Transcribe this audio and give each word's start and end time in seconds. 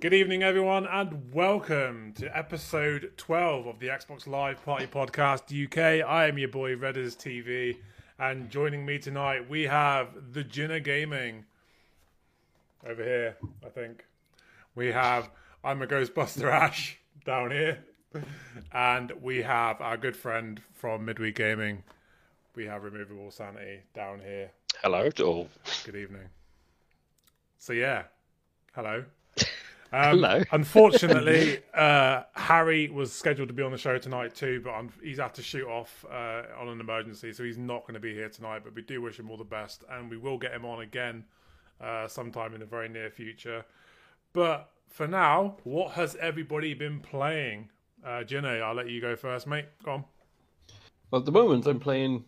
Good 0.00 0.14
evening, 0.14 0.42
everyone, 0.42 0.86
and 0.86 1.30
welcome 1.30 2.14
to 2.14 2.34
episode 2.34 3.12
12 3.18 3.66
of 3.66 3.78
the 3.80 3.88
Xbox 3.88 4.26
Live 4.26 4.64
Party 4.64 4.86
Podcast 4.86 5.52
UK. 5.52 6.02
I 6.08 6.26
am 6.26 6.38
your 6.38 6.48
boy, 6.48 6.74
Redders 6.74 7.14
TV, 7.18 7.76
and 8.18 8.48
joining 8.48 8.86
me 8.86 8.98
tonight 8.98 9.50
we 9.50 9.64
have 9.64 10.32
the 10.32 10.42
Jinner 10.42 10.82
Gaming 10.82 11.44
over 12.88 13.04
here, 13.04 13.36
I 13.62 13.68
think. 13.68 14.06
We 14.74 14.86
have 14.86 15.28
I'm 15.62 15.82
a 15.82 15.86
Ghostbuster 15.86 16.50
Ash 16.50 16.98
down 17.26 17.50
here, 17.50 17.84
and 18.72 19.12
we 19.20 19.42
have 19.42 19.82
our 19.82 19.98
good 19.98 20.16
friend 20.16 20.62
from 20.72 21.04
Midweek 21.04 21.34
Gaming. 21.34 21.82
We 22.54 22.64
have 22.64 22.84
Removable 22.84 23.30
Sanity 23.30 23.80
down 23.92 24.20
here. 24.20 24.50
Hello 24.82 25.10
to 25.10 25.24
all. 25.24 25.48
Good 25.84 25.96
evening. 25.96 26.30
So, 27.58 27.74
yeah, 27.74 28.04
hello. 28.72 29.04
Um, 29.92 30.18
Hello. 30.18 30.42
unfortunately, 30.52 31.60
uh, 31.74 32.22
Harry 32.34 32.88
was 32.88 33.12
scheduled 33.12 33.48
to 33.48 33.54
be 33.54 33.62
on 33.62 33.72
the 33.72 33.78
show 33.78 33.98
tonight 33.98 34.34
too, 34.34 34.60
but 34.62 34.74
un- 34.74 34.92
he's 35.02 35.18
had 35.18 35.34
to 35.34 35.42
shoot 35.42 35.66
off 35.66 36.04
uh, 36.10 36.42
on 36.58 36.68
an 36.68 36.80
emergency, 36.80 37.32
so 37.32 37.42
he's 37.42 37.58
not 37.58 37.82
going 37.82 37.94
to 37.94 38.00
be 38.00 38.14
here 38.14 38.28
tonight. 38.28 38.62
But 38.64 38.74
we 38.74 38.82
do 38.82 39.02
wish 39.02 39.18
him 39.18 39.30
all 39.30 39.36
the 39.36 39.44
best, 39.44 39.84
and 39.90 40.08
we 40.08 40.16
will 40.16 40.38
get 40.38 40.52
him 40.52 40.64
on 40.64 40.82
again 40.82 41.24
uh, 41.80 42.06
sometime 42.06 42.54
in 42.54 42.60
the 42.60 42.66
very 42.66 42.88
near 42.88 43.10
future. 43.10 43.64
But 44.32 44.70
for 44.88 45.08
now, 45.08 45.56
what 45.64 45.92
has 45.92 46.16
everybody 46.16 46.74
been 46.74 47.00
playing? 47.00 47.70
Uh, 48.04 48.22
Jine, 48.22 48.44
I'll 48.44 48.74
let 48.74 48.88
you 48.88 49.00
go 49.00 49.16
first, 49.16 49.46
mate. 49.46 49.66
Go 49.84 49.92
on. 49.92 50.04
Well, 51.10 51.20
at 51.20 51.26
the 51.26 51.32
moment, 51.32 51.66
I'm 51.66 51.80
playing 51.80 52.24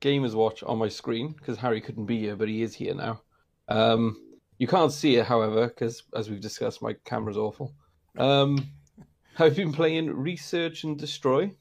Gamers 0.00 0.34
Watch 0.34 0.62
on 0.64 0.78
my 0.78 0.88
screen 0.88 1.32
because 1.32 1.58
Harry 1.58 1.80
couldn't 1.80 2.06
be 2.06 2.18
here, 2.18 2.36
but 2.36 2.48
he 2.48 2.62
is 2.62 2.74
here 2.74 2.94
now. 2.94 3.22
Um, 3.68 4.20
you 4.58 4.66
can't 4.66 4.92
see 4.92 5.16
it, 5.16 5.26
however, 5.26 5.68
because 5.68 6.02
as 6.14 6.28
we've 6.28 6.40
discussed, 6.40 6.82
my 6.82 6.94
camera's 7.04 7.36
awful. 7.36 7.72
Um, 8.16 8.66
I've 9.38 9.56
been 9.56 9.72
playing 9.72 10.10
Research 10.10 10.82
and 10.84 10.98
Destroy 10.98 11.52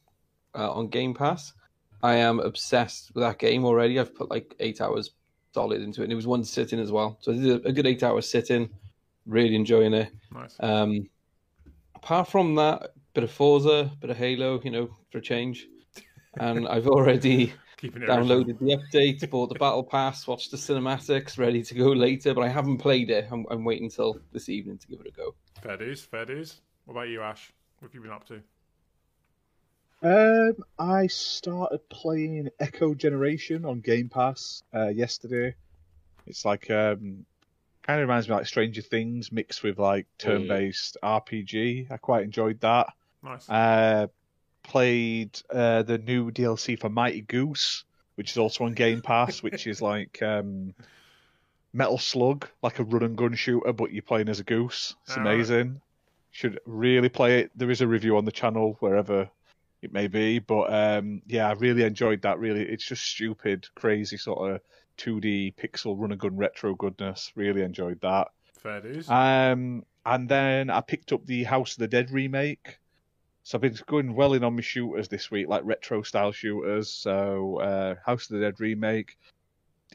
uh, 0.56 0.72
on 0.72 0.88
Game 0.88 1.14
Pass. 1.14 1.53
I 2.02 2.16
am 2.16 2.40
obsessed 2.40 3.12
with 3.14 3.23
that 3.23 3.40
game 3.40 3.66
already. 3.66 4.00
I've 4.00 4.16
put 4.16 4.30
like 4.30 4.56
eight 4.59 4.81
hours 4.81 5.12
solid 5.53 5.81
into 5.81 6.02
it, 6.02 6.06
and 6.06 6.14
it 6.14 6.16
was 6.16 6.28
one 6.28 6.44
sitting 6.44 6.80
as 6.80 6.92
well. 6.92 7.18
So 7.22 7.31
I 7.31 7.36
did 7.36 7.66
a, 7.66 7.72
good 7.72 7.88
eight 7.88 8.03
hours 8.03 8.30
sitting. 8.30 8.70
Really 9.25 9.56
enjoying 9.56 9.94
it. 9.94 10.12
Nice. 10.31 10.56
Um, 10.59 11.09
apart 11.95 12.30
from 12.30 12.56
that, 12.56 12.94
bit 13.14 13.23
of 13.23 13.31
Forza, 13.31 13.92
bit 14.00 14.09
of 14.09 14.18
Halo, 14.18 14.62
you 14.64 14.72
know, 14.72 14.90
for 15.12 15.18
a 15.18 15.22
change. 15.22 15.68
And 16.40 16.68
I've 16.68 16.88
already 16.88 17.53
Keeping 17.78 18.02
it 18.02 18.09
original. 18.09 18.44
downloaded 18.44 18.59
the 18.59 18.78
update, 18.78 19.30
bought 19.30 19.50
the 19.50 19.59
battle 19.59 19.83
pass, 19.83 20.25
watched 20.25 20.52
the 20.52 20.58
cinematics, 20.58 21.38
ready 21.38 21.61
to 21.64 21.75
go 21.75 21.89
later. 21.89 22.34
But 22.34 22.42
I 22.42 22.50
haven't 22.50 22.80
played 22.80 23.11
it. 23.11 23.28
I'm, 23.31 23.45
I'm 23.52 23.64
waiting 23.64 23.86
until 23.86 24.19
this 24.31 24.50
evening 24.50 24.80
to 24.80 24.88
give 24.88 25.00
it 25.00 25.08
a 25.08 25.11
go. 25.11 25.36
Fair 25.61 25.78
dues, 25.78 26.02
fair 26.02 26.25
dues. 26.25 26.61
What 26.86 26.95
about 26.95 27.09
you, 27.09 27.22
Ash? 27.22 27.53
What 27.80 27.89
have 27.89 27.95
you 27.95 28.02
been 28.02 28.11
up 28.11 28.28
to? 28.28 28.42
Um, 30.02 30.56
I 30.78 31.08
started 31.08 31.88
playing 31.89 32.50
Echo 32.59 32.94
Generation 32.94 33.66
on 33.66 33.81
Game 33.81 34.09
Pass 34.09 34.64
uh, 34.73 34.89
yesterday. 34.89 35.56
It's 36.25 36.45
like 36.45 36.69
um, 36.69 37.25
kind 37.84 38.02
of 38.02 38.08
reminds 38.08 38.28
me 38.28 38.34
of 38.34 38.39
like 38.39 38.47
Stranger 38.47 38.81
Things 38.81 39.31
mixed 39.31 39.64
with 39.64 39.80
like 39.80 40.08
turn-based 40.17 40.97
RPG. 41.03 41.91
I 41.91 41.97
quite 41.97 42.23
enjoyed 42.23 42.59
that. 42.62 42.88
Nice. 43.23 43.50
Uh, 43.50 44.08
played 44.68 45.40
uh, 45.50 45.84
the 45.84 45.98
new 45.98 46.32
DLC 46.32 46.80
for 46.80 46.90
Mighty 46.90 47.22
Goose, 47.22 47.86
which 48.16 48.32
is 48.32 48.38
also 48.38 48.66
on 48.66 48.74
Game 48.74 49.02
Pass, 49.02 49.42
which 49.44 49.66
is 49.66 49.82
like 49.82 50.22
um, 50.22 50.76
Metal 51.74 51.98
Slug, 51.98 52.48
like 52.62 52.80
a 52.80 52.84
run 52.84 53.04
and 53.04 53.18
gun 53.18 53.36
shooter, 53.36 53.74
but 53.74 53.92
you're 53.92 54.02
playing 54.02 54.30
as 54.30 54.40
a 54.40 54.44
goose. 54.44 54.96
It's 55.04 55.18
Alright. 55.18 55.36
amazing. 55.36 55.82
Should 56.32 56.59
really 56.66 57.09
play 57.09 57.40
it. 57.40 57.52
There 57.56 57.72
is 57.72 57.82
a 57.82 57.88
review 57.88 58.18
on 58.18 58.26
the 58.26 58.32
channel 58.32 58.78
wherever 58.80 59.30
it 59.82 59.92
may 59.94 60.08
be, 60.08 60.40
but 60.40 60.74
um, 60.74 61.22
yeah, 61.26 61.50
I 61.50 61.54
really 61.54 61.84
enjoyed 61.84 62.22
that. 62.24 62.40
Really, 62.40 62.62
it's 62.62 62.86
just 62.86 63.03
stupid, 63.03 63.68
crazy 63.75 64.18
sort 64.18 64.52
of 64.52 64.62
2D 64.97 65.56
pixel 65.56 66.00
run 66.00 66.12
and 66.12 66.20
gun 66.20 66.36
retro 66.36 66.75
goodness. 66.75 67.31
Really 67.36 67.62
enjoyed 67.62 68.02
that. 68.02 68.28
fair 68.59 68.81
dues. 68.81 69.09
Um, 69.09 69.86
and 70.06 70.30
then 70.30 70.70
I 70.70 70.81
picked 70.81 71.12
up 71.12 71.25
the 71.25 71.44
House 71.44 71.74
of 71.74 71.80
the 71.80 71.88
Dead 71.88 72.12
remake. 72.12 72.78
So 73.47 73.58
I've 73.58 73.62
been 73.62 73.78
going 73.88 74.13
well 74.13 74.34
in 74.34 74.44
on 74.44 74.58
my 74.58 74.62
shooters 74.62 75.08
this 75.08 75.31
week, 75.31 75.47
like 75.47 75.62
retro 75.63 76.02
style 76.02 76.34
shooters. 76.34 76.91
So 76.91 77.62
uh, 77.62 77.96
House 78.06 78.30
of 78.30 78.35
the 78.35 78.41
Dead 78.41 78.59
remake, 78.59 79.16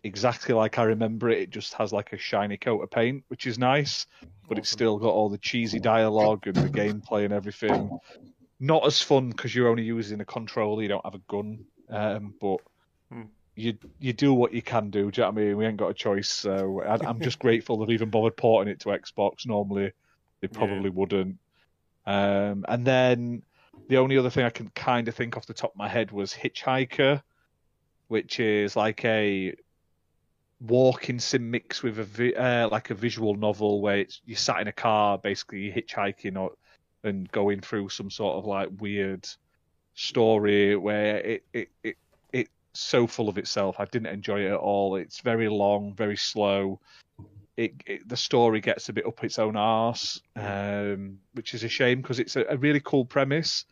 exactly 0.03 0.55
like 0.55 0.79
I 0.79 0.85
remember 0.85 1.29
it. 1.29 1.41
It 1.41 1.51
just 1.51 1.75
has 1.75 1.93
like 1.93 2.15
a 2.15 2.19
shiny 2.19 2.57
coat 2.57 2.81
of 2.81 2.91
paint, 2.91 3.25
which 3.29 3.47
is 3.47 3.59
nice, 3.59 4.07
but 4.49 4.57
it's 4.57 4.71
still 4.71 4.97
got 4.97 5.13
all 5.13 5.29
the 5.29 5.37
cheesy 5.37 5.81
dialogue 5.81 6.47
and 6.47 6.63
the 6.63 6.71
gameplay 6.71 7.27
and 7.27 7.35
everything. 7.35 7.91
Not 8.59 8.87
as 8.87 9.03
fun 9.03 9.29
because 9.29 9.55
you're 9.55 9.69
only 9.69 9.83
using 9.83 10.23
a 10.23 10.25
controller, 10.25 10.81
you 10.81 10.89
don't 10.89 11.05
have 11.05 11.15
a 11.15 11.23
gun. 11.29 11.61
Um, 11.91 12.35
but 12.41 12.57
Hmm. 13.11 13.25
you 13.55 13.77
you 13.99 14.15
do 14.15 14.33
what 14.33 14.55
you 14.55 14.63
can 14.63 14.89
do. 14.89 15.11
Do 15.11 15.21
you 15.21 15.27
know 15.27 15.31
what 15.31 15.43
I 15.43 15.45
mean? 15.45 15.57
We 15.59 15.67
ain't 15.67 15.77
got 15.77 15.91
a 15.91 15.95
choice. 15.95 16.31
So 16.31 16.83
I, 16.83 16.99
I'm 17.07 17.21
just 17.21 17.39
grateful 17.39 17.77
they've 17.77 17.97
even 17.97 18.09
bothered 18.09 18.39
porting 18.39 18.73
it 18.73 18.81
to 18.81 18.89
Xbox. 18.89 19.47
Normally 19.47 19.93
they 20.41 20.49
probably 20.49 20.89
wouldn't. 20.89 21.37
Um, 22.07 22.65
and 22.69 22.85
then 22.85 23.43
the 23.89 23.99
only 23.99 24.19
other 24.19 24.31
thing 24.31 24.45
I 24.45 24.51
can 24.51 24.69
kind 24.71 25.09
of 25.09 25.15
think 25.15 25.37
off 25.37 25.47
the 25.47 25.55
top 25.55 25.73
of 25.73 25.77
my 25.77 25.89
head 25.89 26.13
was 26.13 26.33
Hitchhiker, 26.33 27.23
which 28.09 28.41
is 28.41 28.77
like 28.77 29.05
a 29.05 29.55
walking 30.61 31.19
sim 31.19 31.51
mix 31.51 31.83
with 31.83 31.99
a 31.99 32.05
vi- 32.05 32.35
uh, 32.35 32.69
like 32.69 32.91
a 32.91 32.95
visual 32.95 33.35
novel 33.35 33.81
where 33.81 33.99
it's 33.99 34.21
you 34.25 34.37
sat 34.37 34.61
in 34.61 34.69
a 34.69 34.73
car, 34.73 35.19
basically 35.19 35.61
you're 35.61 35.75
hitchhiking 35.75 36.39
or 36.39 36.53
and 37.05 37.31
going 37.33 37.61
through 37.61 37.89
some 37.89 38.11
sort 38.11 38.37
of 38.37 38.45
like 38.45 38.69
weird 38.79 39.27
story 39.95 40.77
where 40.77 41.17
it 41.17 41.45
it, 41.53 41.69
it 41.83 41.97
it's 42.33 42.51
so 42.75 43.07
full 43.07 43.29
of 43.29 43.39
itself. 43.39 43.77
I 43.79 43.85
didn't 43.87 44.07
enjoy 44.07 44.41
it 44.43 44.53
at 44.53 44.59
all. 44.59 44.97
It's 44.97 45.21
very 45.21 45.49
long, 45.49 45.95
very 45.95 46.17
slow. 46.17 46.81
It, 47.57 47.75
it 47.87 48.09
the 48.09 48.17
story 48.17 48.61
gets 48.61 48.89
a 48.89 48.93
bit 48.93 49.07
up 49.07 49.23
its 49.23 49.39
own 49.39 49.57
arse, 49.57 50.21
um, 50.37 51.19
which 51.35 51.55
is 51.55 51.65
a 51.65 51.69
shame 51.69 52.01
because 52.01 52.19
it's 52.19 52.37
a, 52.37 52.45
a 52.49 52.57
really 52.57 52.81
cool 52.81 53.05
premise, 53.05 53.67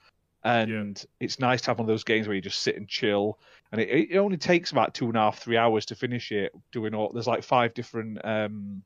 and 0.44 1.02
it's 1.18 1.38
nice 1.38 1.62
to 1.62 1.68
have 1.68 1.78
one 1.78 1.84
of 1.84 1.88
those 1.88 2.04
games 2.04 2.26
where 2.26 2.34
you 2.34 2.42
just 2.42 2.60
sit 2.60 2.76
and 2.76 2.88
chill. 2.88 3.38
And 3.72 3.80
it, 3.80 4.10
it 4.10 4.18
only 4.18 4.36
takes 4.36 4.70
about 4.70 4.94
two 4.94 5.06
and 5.06 5.16
a 5.16 5.20
half, 5.20 5.38
three 5.38 5.56
hours 5.56 5.86
to 5.86 5.94
finish 5.94 6.30
it. 6.30 6.52
Doing 6.72 6.94
all 6.94 7.10
there's 7.12 7.26
like 7.26 7.42
five 7.42 7.72
different 7.72 8.18
um, 8.22 8.82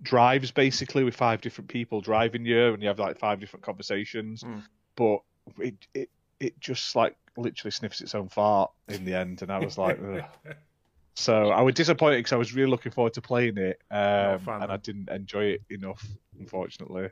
drives 0.00 0.50
basically 0.52 1.02
with 1.02 1.16
five 1.16 1.40
different 1.40 1.68
people 1.68 2.00
driving 2.00 2.44
you, 2.44 2.74
and 2.74 2.82
you 2.82 2.88
have 2.88 3.00
like 3.00 3.18
five 3.18 3.40
different 3.40 3.64
conversations. 3.64 4.44
Mm. 4.44 4.62
But 4.94 5.18
it 5.58 5.74
it 5.94 6.10
it 6.38 6.60
just 6.60 6.94
like 6.94 7.16
literally 7.36 7.72
sniffs 7.72 8.00
its 8.00 8.14
own 8.14 8.28
fart 8.28 8.70
in 8.86 9.04
the 9.04 9.14
end, 9.14 9.42
and 9.42 9.50
I 9.50 9.58
was 9.58 9.76
like. 9.76 9.98
Ugh. 11.18 11.24
So 11.24 11.50
I 11.50 11.62
was 11.62 11.74
disappointed 11.74 12.18
because 12.18 12.32
I 12.32 12.36
was 12.36 12.54
really 12.54 12.70
looking 12.70 12.92
forward 12.92 13.14
to 13.14 13.22
playing 13.22 13.58
it, 13.58 13.78
um, 13.90 14.38
fan, 14.38 14.62
and 14.62 14.72
I 14.72 14.76
didn't 14.78 15.10
enjoy 15.10 15.44
it 15.46 15.62
enough, 15.70 16.04
unfortunately. 16.38 17.08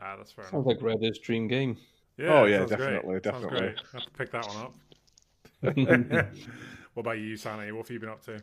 ah, 0.00 0.16
that's 0.16 0.32
fair 0.32 0.44
enough. 0.48 0.52
Sounds 0.52 0.66
like 0.66 0.82
Redder's 0.82 1.18
dream 1.18 1.48
game. 1.48 1.76
Yeah, 2.16 2.42
Oh, 2.42 2.44
yeah, 2.46 2.58
sounds 2.58 2.70
great. 2.74 3.00
definitely, 3.00 3.20
definitely. 3.20 3.60
great. 3.60 3.74
I 3.76 3.96
have 3.96 4.04
to 4.04 4.10
pick 4.12 4.30
that 4.32 4.46
one 4.46 4.56
up. 4.56 4.74
what 6.94 7.00
about 7.00 7.18
you, 7.18 7.36
Sandy? 7.36 7.72
What 7.72 7.86
have 7.86 7.90
you 7.94 8.00
been 8.00 8.08
up 8.08 8.22
to? 8.26 8.42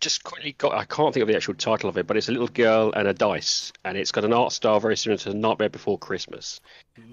Just 0.00 0.22
quickly 0.22 0.52
got, 0.58 0.74
I 0.74 0.84
can't 0.84 1.14
think 1.14 1.22
of 1.22 1.28
the 1.28 1.36
actual 1.36 1.54
title 1.54 1.88
of 1.88 1.96
it, 1.96 2.06
but 2.06 2.16
it's 2.18 2.28
a 2.28 2.32
little 2.32 2.48
girl 2.48 2.92
and 2.94 3.08
a 3.08 3.14
dice, 3.14 3.72
and 3.86 3.96
it's 3.96 4.12
got 4.12 4.24
an 4.24 4.34
art 4.34 4.52
style 4.52 4.78
very 4.78 4.98
similar 4.98 5.16
to 5.18 5.32
Nightmare 5.32 5.70
Before 5.70 5.96
Christmas. 5.96 6.60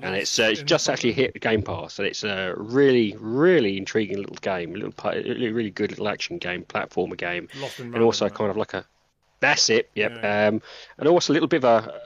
And 0.01 0.13
it's, 0.13 0.37
uh, 0.37 0.49
it's 0.51 0.61
just 0.63 0.89
actually 0.89 1.13
hit 1.13 1.39
Game 1.39 1.61
Pass, 1.61 1.99
and 1.99 2.07
it's 2.07 2.25
a 2.25 2.53
really, 2.57 3.15
really 3.17 3.77
intriguing 3.77 4.17
little 4.17 4.35
game, 4.35 4.75
a 4.75 4.79
little, 4.79 4.93
really 5.53 5.69
good 5.69 5.91
little 5.91 6.09
action 6.09 6.37
game, 6.37 6.63
platformer 6.63 7.15
game, 7.15 7.47
Lost 7.61 7.79
and 7.79 7.97
also 7.97 8.27
kind 8.27 8.49
of 8.49 8.57
like 8.57 8.73
a. 8.73 8.85
That's 9.39 9.69
it. 9.69 9.89
Yep. 9.95 10.11
Yeah. 10.21 10.47
Um, 10.47 10.61
and 10.97 11.07
also 11.07 11.31
a 11.31 11.35
little 11.35 11.47
bit 11.47 11.63
of 11.63 11.85
a, 11.85 12.01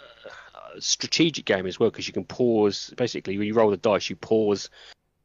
a 0.76 0.82
strategic 0.82 1.46
game 1.46 1.66
as 1.66 1.80
well 1.80 1.90
because 1.90 2.08
you 2.08 2.14
can 2.14 2.26
pause. 2.26 2.94
Basically, 2.96 3.38
when 3.38 3.48
you 3.48 3.56
roll 3.56 3.72
the 3.72 3.78
dice, 3.78 4.10
you 4.10 4.16
pause 4.18 4.70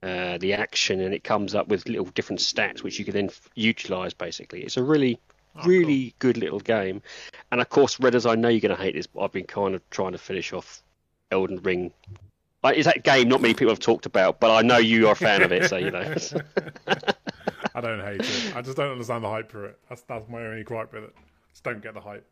uh, 0.03 0.39
the 0.39 0.55
action, 0.55 1.01
and 1.01 1.13
it 1.13 1.25
comes 1.25 1.55
up 1.55 1.69
with 1.69 1.89
little 1.89 2.07
different 2.07 2.41
stats 2.41 2.83
which 2.83 2.99
you 2.99 3.05
can 3.05 3.15
then 3.15 3.27
f- 3.27 3.49
utilize. 3.55 4.15
Basically, 4.15 4.63
it's 4.63 4.77
a 4.77 4.83
really, 4.83 5.19
Oh, 5.57 5.67
really 5.67 6.15
good 6.21 6.37
little 6.37 6.61
game. 6.61 7.03
And 7.51 7.61
of 7.61 7.69
course, 7.69 7.99
Red 7.99 8.15
as 8.15 8.25
I 8.25 8.35
know 8.37 8.49
you're 8.49 8.61
going 8.61 8.77
to 8.77 8.81
hate 8.81 8.95
this, 8.95 9.07
but 9.07 9.23
I've 9.23 9.33
been 9.33 9.47
kind 9.47 9.75
of 9.75 9.91
trying 9.91 10.13
to 10.13 10.19
finish 10.19 10.53
off 10.53 10.83
Elden 11.33 11.61
Ring. 11.63 11.93
Like, 12.63 12.77
is 12.77 12.85
that 12.85 13.03
game 13.03 13.29
not 13.29 13.41
many 13.41 13.55
people 13.55 13.73
have 13.73 13.81
talked 13.81 14.07
about, 14.07 14.39
but 14.39 14.55
I 14.55 14.63
know 14.63 14.77
you 14.77 15.09
are 15.09 15.13
a 15.13 15.17
fan 15.17 15.43
of 15.43 15.51
it, 15.51 15.69
so 15.69 15.77
you 15.77 15.91
know. 15.91 16.03
I 17.75 17.81
don't 17.81 18.01
hate 18.01 18.21
it. 18.21 18.57
I 18.57 18.63
just 18.63 18.77
don't 18.77 18.93
understand 18.93 19.25
the 19.25 19.29
hype 19.29 19.51
for 19.51 19.67
it. 19.67 19.79
That's 19.89 20.03
that's 20.03 20.29
my 20.29 20.43
only 20.43 20.63
gripe 20.63 20.93
with 20.93 21.05
it. 21.05 21.15
Just 21.51 21.65
don't 21.65 21.83
get 21.83 21.95
the 21.95 22.01
hype. 22.01 22.27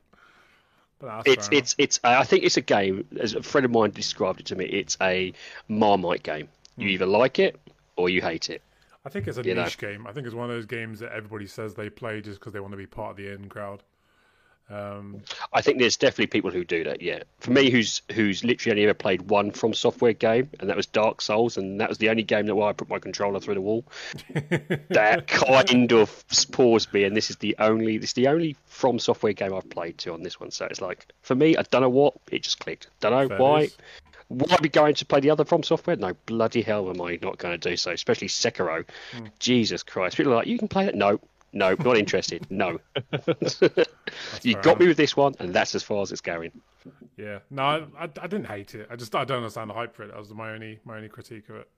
But 1.01 1.27
it's 1.27 1.49
it's 1.51 1.75
it's. 1.79 2.01
I 2.05 2.25
think 2.25 2.45
it's 2.45 2.57
a 2.57 2.61
game. 2.61 3.07
As 3.21 3.35
a 3.35 3.43
friend 3.43 3.65
of 3.65 3.71
mine 3.71 3.91
described 3.91 4.41
it 4.41 4.47
to 4.47 4.57
me, 4.57 4.67
it's 4.67 4.97
a 5.01 5.33
Marmite 5.69 6.25
game. 6.25 6.49
You 6.79 6.89
either 6.89 7.07
like 7.07 7.39
it 7.39 7.61
or 7.97 8.09
you 8.09 8.21
hate 8.21 8.51
it. 8.51 8.63
I 9.05 9.11
think 9.11 9.27
it's 9.27 9.39
a 9.39 9.43
you 9.43 9.55
know. 9.55 9.65
niche 9.65 9.79
game. 9.79 10.07
I 10.07 10.13
think 10.13 10.27
it's 10.27 10.35
one 10.35 10.51
of 10.51 10.55
those 10.55 10.67
games 10.67 11.01
that 11.01 11.13
everybody 11.13 11.47
says 11.47 11.75
they 11.75 11.89
play 11.89 12.21
just 12.21 12.41
because 12.41 12.53
they 12.53 12.61
want 12.61 12.73
to 12.73 12.77
be 12.77 12.87
part 12.87 13.13
of 13.13 13.17
the 13.17 13.33
in 13.33 13.49
crowd. 13.49 13.83
Um, 14.71 15.23
I 15.55 15.63
think 15.63 15.79
there's 15.79 15.97
definitely 15.97 16.27
people 16.27 16.51
who 16.51 16.63
do 16.63 16.85
that. 16.85 17.01
Yeah, 17.01 17.23
for 17.39 17.53
me, 17.53 17.71
who's 17.71 18.03
who's 18.13 18.45
literally 18.45 18.73
only 18.73 18.85
ever 18.85 18.93
played 18.93 19.23
one 19.31 19.51
from 19.51 19.73
software 19.73 20.13
game, 20.13 20.51
and 20.61 20.69
that 20.69 20.77
was 20.77 20.85
Dark 20.85 21.23
Souls, 21.23 21.57
and 21.57 21.81
that 21.81 21.89
was 21.89 21.97
the 21.97 22.11
only 22.11 22.23
game 22.23 22.45
that 22.47 22.55
where 22.55 22.69
I 22.69 22.73
put 22.75 22.91
my 22.91 22.99
controller 22.99 23.41
through 23.41 23.55
the 23.55 23.63
wall. 23.63 23.87
that 24.91 25.27
kind 25.27 25.91
of 25.93 26.25
paused 26.53 26.93
me, 26.93 27.05
and 27.05 27.17
this 27.17 27.31
is 27.31 27.37
the 27.37 27.57
only 27.59 27.97
this 27.97 28.11
is 28.11 28.15
the 28.15 28.29
only 28.29 28.57
from 28.67 28.99
software 28.99 29.33
game 29.33 29.55
I've 29.55 29.71
played 29.71 29.97
to 29.99 30.13
on 30.13 30.23
this 30.23 30.39
one. 30.39 30.51
So 30.51 30.67
it's 30.67 30.83
like 30.83 31.07
for 31.23 31.35
me, 31.35 31.57
I 31.57 31.63
don't 31.63 31.81
know 31.81 31.89
what 31.89 32.15
it 32.31 32.43
just 32.43 32.61
clicked. 32.61 32.89
Don't 33.01 33.13
know 33.13 33.29
Fair 33.29 33.39
why. 33.39 33.61
dues. 33.61 33.77
Would 34.31 34.53
I 34.53 34.59
be 34.59 34.69
going 34.69 34.95
to 34.95 35.07
play 35.07 35.21
the 35.21 35.31
other 35.31 35.45
from 35.45 35.63
software? 35.63 35.97
No, 35.97 36.15
bloody 36.27 36.63
hell 36.63 36.91
am 36.91 37.01
I 37.01 37.19
not 37.23 37.39
going 37.39 37.59
to 37.59 37.71
do 37.71 37.77
so. 37.77 37.93
Especially 37.93 38.29
Sekiro. 38.29 38.85
Hmm. 39.13 39.27
Jesus 39.39 39.83
Christ! 39.83 40.17
People 40.17 40.33
are 40.33 40.37
like, 40.37 40.47
you 40.47 40.59
can 40.59 40.69
play 40.69 40.85
that. 40.85 40.95
No, 40.95 41.19
no, 41.53 41.75
not 41.79 41.97
interested. 41.97 42.47
No. 42.51 42.79
you 44.43 44.55
got 44.57 44.79
me 44.79 44.87
with 44.87 44.97
this 44.97 45.17
one, 45.17 45.35
and 45.39 45.55
that's 45.55 45.75
as 45.75 45.83
far 45.83 46.03
as 46.03 46.13
it's 46.13 46.21
going. 46.21 46.53
Yeah, 47.17 47.39
no, 47.51 47.63
I, 47.63 48.05
I, 48.05 48.05
I 48.05 48.27
didn't 48.27 48.47
hate 48.47 48.75
it. 48.75 48.89
I 48.91 48.97
just 48.97 49.15
I 49.15 49.25
don't 49.25 49.39
understand 49.39 49.71
the 49.71 49.75
hype 49.75 49.95
for 49.95 50.03
it. 50.03 50.09
That 50.09 50.19
was 50.19 50.33
my 50.33 50.53
only 50.53 50.79
my 50.85 50.97
only 50.97 51.09
critique 51.09 51.49
of 51.49 51.57
it. 51.57 51.69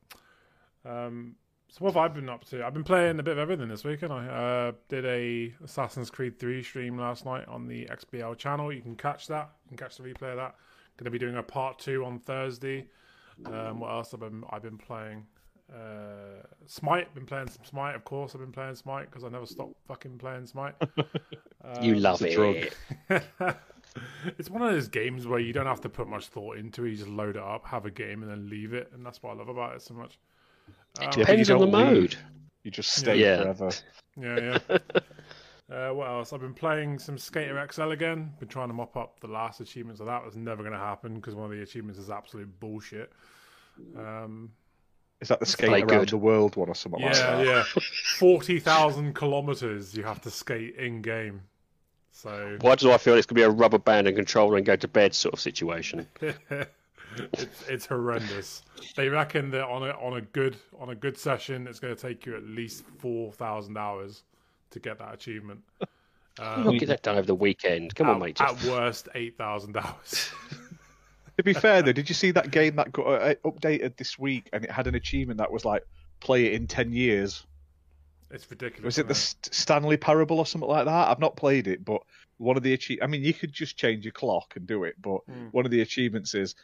Um, 0.85 1.37
so 1.69 1.85
what 1.85 1.95
have 1.95 1.99
I 1.99 2.09
been 2.09 2.29
up 2.29 2.45
to? 2.47 2.65
I've 2.65 2.75
been 2.75 2.85
playing 2.85 3.21
a 3.21 3.23
bit 3.23 3.33
of 3.33 3.39
everything 3.39 3.69
this 3.69 3.85
week, 3.85 4.03
and 4.03 4.13
I 4.13 4.27
uh, 4.27 4.73
did 4.89 5.07
a 5.07 5.55
Assassin's 5.63 6.11
Creed 6.11 6.39
Three 6.39 6.65
stream 6.65 6.99
last 6.99 7.25
night 7.25 7.47
on 7.47 7.69
the 7.69 7.87
XBL 7.87 8.37
channel. 8.39 8.73
You 8.73 8.83
can 8.83 8.97
catch 8.97 9.29
that. 9.29 9.51
You 9.65 9.77
can 9.77 9.87
catch 9.87 9.97
the 9.97 10.03
replay 10.03 10.33
of 10.33 10.37
that. 10.39 10.57
Going 11.01 11.07
to 11.07 11.11
be 11.13 11.19
doing 11.19 11.37
a 11.39 11.43
part 11.43 11.79
two 11.79 12.05
on 12.05 12.19
Thursday. 12.19 12.85
Um, 13.47 13.81
what 13.81 13.91
else 13.91 14.11
have 14.13 14.23
I 14.23 14.29
been 14.29 14.45
I've 14.51 14.61
been 14.63 14.77
playing? 14.77 15.25
Uh, 15.73 16.43
Smite. 16.67 17.15
Been 17.15 17.25
playing 17.25 17.49
some 17.49 17.65
Smite, 17.65 17.95
of 17.95 18.05
course. 18.05 18.35
I've 18.35 18.43
been 18.43 18.53
playing 18.53 18.75
Smite 18.75 19.09
because 19.11 19.25
I 19.25 19.31
never 19.31 19.47
stop 19.47 19.71
fucking 19.89 20.19
playing 20.19 20.45
Smite. 20.45 20.75
you 21.81 21.95
Um, 21.95 22.01
love 22.03 22.21
it's 22.21 22.35
drug. 22.35 22.55
it. 22.57 22.77
it's 24.39 24.51
one 24.51 24.61
of 24.61 24.71
those 24.71 24.89
games 24.89 25.27
where 25.27 25.41
you 25.41 25.55
don't 25.55 25.65
have 25.65 25.81
to 25.81 25.89
put 25.89 26.07
much 26.07 26.27
thought 26.27 26.59
into 26.59 26.85
it. 26.85 26.91
You 26.91 26.97
just 26.97 27.09
load 27.09 27.37
it 27.37 27.43
up, 27.43 27.67
have 27.67 27.87
a 27.87 27.91
game, 27.91 28.21
and 28.23 28.31
then 28.31 28.51
leave 28.51 28.75
it, 28.75 28.91
and 28.93 29.05
that's 29.07 29.23
what 29.23 29.31
I 29.31 29.39
love 29.39 29.49
about 29.49 29.77
it 29.77 29.81
so 29.81 29.95
much. 29.95 30.19
Um, 30.99 31.05
Yeah, 31.05 31.09
but 31.09 31.17
you 31.17 31.25
Depends 31.25 31.51
on 31.51 31.61
the 31.61 31.67
don't 31.67 31.93
leave. 31.95 31.95
mode. 32.03 32.17
You 32.63 32.71
just 32.71 32.93
stay 32.93 33.17
Yeah. 33.17 33.41
forever. 33.55 33.71
yeah, 34.21 34.59
yeah. 34.69 34.79
uh, 35.71 35.91
what 35.91 36.09
else? 36.09 36.33
I've 36.33 36.41
been 36.41 36.55
playing 36.55 36.99
some 36.99 37.17
Skater 37.17 37.65
XL 37.71 37.93
again. 37.93 38.33
Been 38.41 38.49
trying 38.49 38.69
to 38.69 38.75
mop 38.75 38.97
up 38.97 39.21
the 39.21 39.29
last 39.29 39.61
achievements 39.61 40.01
of 40.01 40.07
that. 40.07 40.25
Was 40.25 40.37
never 40.37 40.63
going 40.63 40.73
to 40.73 40.79
happen 40.79 41.15
because 41.15 41.35
one 41.35 41.45
of 41.45 41.57
the 41.57 41.63
achievements 41.63 41.99
is 41.99 42.11
absolute 42.11 42.49
bullshit. 42.59 43.13
Um, 43.97 44.51
Is 45.21 45.29
that 45.29 45.39
the 45.39 45.47
skate 45.47 45.69
play 45.69 45.83
around 45.83 46.01
good. 46.01 46.09
the 46.09 46.17
world 46.17 46.57
one 46.57 46.69
or 46.69 46.75
something 46.75 47.01
like 47.01 47.15
yeah, 47.15 47.37
that? 47.37 47.47
yeah. 47.47 47.83
Forty 48.19 48.59
thousand 48.59 49.15
kilometers 49.15 49.95
you 49.95 50.03
have 50.03 50.21
to 50.23 50.31
skate 50.31 50.75
in 50.75 51.03
game. 51.03 51.43
So 52.11 52.59
Why 52.61 52.75
do 52.75 52.91
I 52.91 52.99
feel 52.99 53.15
it's 53.15 53.27
going 53.27 53.37
to 53.37 53.41
be 53.41 53.43
a 53.43 53.51
rubber 53.51 53.79
band 53.79 54.09
and 54.09 54.17
controller 54.17 54.57
and 54.57 54.67
go 54.67 54.75
to 54.75 54.89
bed 54.89 55.15
sort 55.15 55.35
of 55.35 55.41
situation? 55.41 56.09
it's 56.21 57.69
it's 57.69 57.87
horrendous. 57.87 58.63
They 58.97 59.09
reckon 59.09 59.51
that 59.53 59.67
on 59.67 59.85
a 59.85 59.93
on 59.93 60.17
a 60.17 60.21
good 60.21 60.57
on 60.81 60.89
a 60.91 60.97
good 60.97 61.17
session, 61.17 61.69
it's 61.69 61.79
going 61.79 61.95
to 61.95 62.03
take 62.03 62.27
you 62.27 62.35
at 62.35 62.43
least 62.43 62.83
four 62.99 63.31
thousand 63.31 63.77
hours 63.77 64.25
to 64.71 64.81
get 64.81 64.99
that 64.99 65.15
achievement. 65.15 65.61
Um, 66.39 66.63
You'll 66.65 66.79
get 66.79 66.87
that 66.89 67.03
done 67.03 67.17
over 67.19 67.27
the 67.27 67.35
weekend. 67.35 67.95
Come 67.97 68.09
on, 68.09 68.17
at, 68.17 68.23
mate. 68.23 68.41
at 68.41 68.63
worst, 68.65 69.09
eight 69.15 69.37
thousand 69.37 69.77
hours. 69.77 70.31
To 71.37 71.43
be 71.43 71.53
fair 71.53 71.83
though, 71.83 71.93
did 72.01 72.09
you 72.09 72.15
see 72.15 72.31
that 72.31 72.51
game 72.51 72.77
that 72.77 72.93
got 72.93 73.07
uh, 73.07 73.35
updated 73.45 73.97
this 73.97 74.19
week 74.19 74.49
and 74.53 74.65
it 74.65 74.71
had 74.71 74.87
an 74.87 74.95
achievement 74.95 75.39
that 75.39 75.51
was 75.51 75.65
like 75.65 75.85
play 76.21 76.47
it 76.47 76.53
in 76.53 76.67
ten 76.67 76.93
years? 76.93 77.45
it's 78.31 78.49
ridiculous. 78.51 78.85
Was 78.85 78.99
it 78.99 79.09
the 79.09 79.13
isn't 79.13 79.45
St- 79.45 79.55
Stanley 79.55 79.97
Parable 79.97 80.39
or 80.39 80.47
something 80.47 80.69
like 80.71 80.85
that? 80.85 81.09
I've 81.09 81.19
not 81.19 81.37
played 81.37 81.67
it, 81.67 81.85
but 81.85 82.03
one 82.39 82.57
of 82.57 82.63
the 82.63 82.75
achie- 82.77 82.99
I 83.03 83.07
mean, 83.07 83.23
you 83.25 83.35
could 83.35 83.53
just 83.53 83.77
change 83.77 84.05
your 84.05 84.13
clock 84.13 84.55
and 84.57 84.67
do 84.67 84.85
it, 84.85 84.95
but 85.03 85.27
Mm. 85.29 85.53
one 85.53 85.65
of 85.65 85.71
the 85.73 85.81
achievements 85.81 86.35
is 86.35 86.55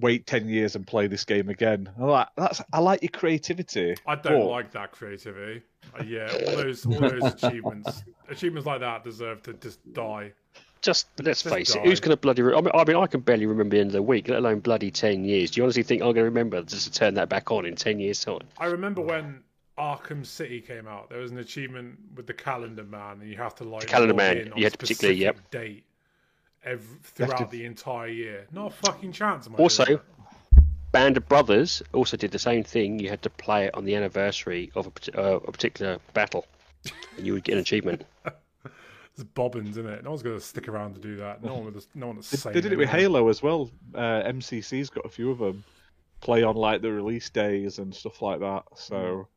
wait 0.00 0.26
ten 0.26 0.48
years 0.48 0.76
and 0.76 0.86
play 0.86 1.06
this 1.06 1.24
game 1.24 1.48
again. 1.48 1.88
I 1.98 2.04
like 2.04 2.28
that's 2.36 2.60
I 2.72 2.80
like 2.80 3.02
your 3.02 3.10
creativity. 3.10 3.96
I 4.06 4.14
don't 4.16 4.40
but- 4.40 4.46
like 4.50 4.72
that 4.72 4.92
creativity. 4.92 5.62
Uh, 5.98 6.04
yeah, 6.04 6.30
all 6.46 6.56
those 6.56 6.86
all 6.86 6.92
those 7.00 7.24
achievements 7.42 8.04
achievements 8.28 8.66
like 8.66 8.80
that 8.80 9.02
deserve 9.04 9.42
to 9.44 9.52
just 9.54 9.80
die. 9.92 10.32
Just 10.82 11.08
let's 11.22 11.42
Just 11.42 11.54
face 11.54 11.74
die. 11.74 11.80
it. 11.80 11.86
Who's 11.86 12.00
going 12.00 12.10
to 12.12 12.16
bloody? 12.16 12.40
Re- 12.40 12.54
I, 12.54 12.60
mean, 12.60 12.70
I 12.72 12.84
mean, 12.84 12.96
I 12.96 13.06
can 13.06 13.20
barely 13.20 13.44
remember 13.44 13.76
the 13.76 13.80
end 13.80 13.88
of 13.88 13.92
the 13.94 14.02
week, 14.02 14.28
let 14.28 14.38
alone 14.38 14.60
bloody 14.60 14.90
ten 14.90 15.24
years. 15.24 15.50
Do 15.50 15.60
you 15.60 15.64
honestly 15.64 15.82
think 15.82 16.00
I'm 16.00 16.06
going 16.06 16.16
to 16.16 16.22
remember 16.22 16.62
just 16.62 16.86
to 16.86 16.92
turn 16.98 17.14
that 17.14 17.28
back 17.28 17.50
on 17.50 17.66
in 17.66 17.74
ten 17.76 18.00
years' 18.00 18.24
time? 18.24 18.40
I 18.58 18.66
remember 18.66 19.02
when 19.02 19.42
Arkham 19.78 20.24
City 20.24 20.60
came 20.60 20.86
out. 20.88 21.10
There 21.10 21.18
was 21.20 21.32
an 21.32 21.38
achievement 21.38 21.98
with 22.14 22.26
the 22.26 22.32
Calendar 22.32 22.84
Man, 22.84 23.20
and 23.20 23.28
you 23.28 23.36
have 23.36 23.54
to 23.56 23.64
like 23.64 23.86
Calendar 23.88 24.14
Man, 24.14 24.38
in 24.38 24.46
you 24.48 24.52
a 24.56 24.60
had 24.62 24.72
to 24.72 24.78
particularly- 24.78 25.18
specific 25.20 25.42
yep. 25.42 25.50
date 25.50 25.84
ev- 26.64 26.80
have 26.80 27.02
to- 27.02 27.26
throughout 27.26 27.50
the 27.50 27.64
entire 27.64 28.08
year. 28.08 28.46
Not 28.52 28.72
a 28.72 28.74
fucking 28.74 29.12
chance. 29.12 29.46
Am 29.46 29.54
I 29.54 29.58
Also, 29.58 30.00
Band 30.92 31.16
of 31.16 31.28
Brothers 31.28 31.82
also 31.92 32.16
did 32.16 32.32
the 32.32 32.38
same 32.38 32.64
thing. 32.64 32.98
You 32.98 33.08
had 33.08 33.22
to 33.22 33.30
play 33.30 33.66
it 33.66 33.74
on 33.74 33.84
the 33.84 33.94
anniversary 33.94 34.72
of 34.74 34.86
a, 34.88 35.20
uh, 35.20 35.36
a 35.36 35.52
particular 35.52 35.98
battle, 36.14 36.46
and 37.16 37.26
you 37.26 37.32
would 37.34 37.44
get 37.44 37.52
an 37.54 37.58
achievement. 37.60 38.04
that. 38.24 38.40
it's 39.14 39.22
bobbins, 39.22 39.70
isn't 39.76 39.86
it? 39.86 40.02
No 40.02 40.10
one's 40.10 40.22
going 40.22 40.36
to 40.38 40.44
stick 40.44 40.68
around 40.68 40.94
to 40.94 41.00
do 41.00 41.16
that. 41.16 41.44
No 41.44 41.54
one 41.54 41.64
would. 41.66 41.84
No 41.94 42.08
one 42.08 42.16
that's 42.16 42.30
They, 42.30 42.36
sane 42.36 42.52
they 42.54 42.60
did 42.60 42.72
it 42.72 42.76
with 42.76 42.88
anyway. 42.88 43.02
Halo 43.04 43.28
as 43.28 43.42
well. 43.42 43.70
Uh, 43.94 44.22
MCC's 44.24 44.90
got 44.90 45.04
a 45.06 45.08
few 45.08 45.30
of 45.30 45.38
them. 45.38 45.62
Play 46.20 46.42
on 46.42 46.56
like 46.56 46.82
the 46.82 46.92
release 46.92 47.30
days 47.30 47.78
and 47.78 47.94
stuff 47.94 48.20
like 48.20 48.40
that. 48.40 48.64
So 48.74 49.28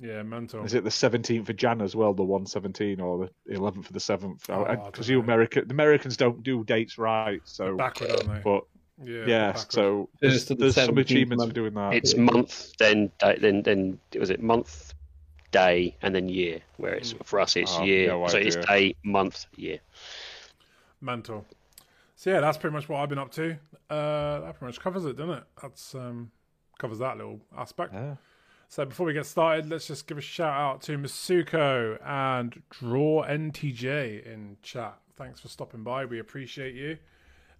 Yeah, 0.00 0.22
mental. 0.22 0.64
is 0.64 0.72
it 0.74 0.82
the 0.82 0.90
seventeenth 0.90 1.48
of 1.50 1.56
Jan 1.56 1.82
as 1.82 1.94
well, 1.94 2.14
the 2.14 2.24
one 2.24 2.46
seventeen 2.46 3.00
or 3.00 3.28
the 3.46 3.54
eleventh 3.54 3.86
of 3.88 3.92
the 3.92 4.00
seventh? 4.00 4.48
Oh, 4.48 4.64
Because 4.86 5.08
you 5.08 5.18
know. 5.18 5.22
American, 5.24 5.68
the 5.68 5.74
Americans 5.74 6.16
don't 6.16 6.42
do 6.42 6.64
dates 6.64 6.96
right. 6.96 7.40
So, 7.44 7.76
Backward, 7.76 8.10
aren't 8.10 8.28
they? 8.28 8.40
but 8.42 8.64
yeah, 9.04 9.24
yeah, 9.26 9.52
so 9.54 10.08
there's, 10.20 10.34
First 10.34 10.48
the 10.48 10.54
there's 10.56 10.74
some 10.74 10.94
17th 10.94 11.00
achievements 11.00 11.44
for 11.44 11.52
doing 11.52 11.74
that. 11.74 11.94
It's 11.94 12.16
month, 12.16 12.72
then 12.78 13.10
day, 13.18 13.36
then 13.40 13.62
then 13.62 13.98
was 14.18 14.30
it 14.30 14.42
month, 14.42 14.94
day, 15.50 15.96
and 16.02 16.14
then 16.14 16.28
year. 16.28 16.60
Where 16.78 16.94
it's 16.94 17.14
for 17.24 17.38
us, 17.40 17.56
it's 17.56 17.74
Oh, 17.76 17.84
year. 17.84 18.08
no 18.08 18.26
so 18.28 18.38
it's 18.38 18.56
idea. 18.56 18.66
day, 18.66 18.94
month, 19.04 19.46
year. 19.56 19.80
mental. 21.00 21.44
So 22.16 22.30
yeah, 22.30 22.40
that's 22.40 22.58
pretty 22.58 22.74
much 22.74 22.88
what 22.88 23.00
I've 23.00 23.08
been 23.08 23.18
up 23.18 23.32
to. 23.32 23.52
Uh, 23.88 24.40
that 24.40 24.54
pretty 24.58 24.66
much 24.66 24.80
covers 24.80 25.04
it, 25.04 25.16
doesn't 25.16 25.34
it? 25.36 25.44
That's 25.60 25.94
um, 25.94 26.30
covers 26.78 26.98
that 26.98 27.16
little 27.16 27.40
aspect. 27.56 27.94
Yeah. 27.94 28.16
So 28.70 28.84
before 28.84 29.06
we 29.06 29.14
get 29.14 29.26
started, 29.26 29.68
let's 29.68 29.88
just 29.88 30.06
give 30.06 30.16
a 30.16 30.20
shout 30.20 30.54
out 30.54 30.80
to 30.82 30.96
Masuko 30.96 31.98
and 32.06 32.62
Draw 32.70 33.24
NTJ 33.24 34.24
in 34.24 34.58
chat. 34.62 34.96
Thanks 35.16 35.40
for 35.40 35.48
stopping 35.48 35.82
by. 35.82 36.04
We 36.04 36.20
appreciate 36.20 36.76
you. 36.76 36.96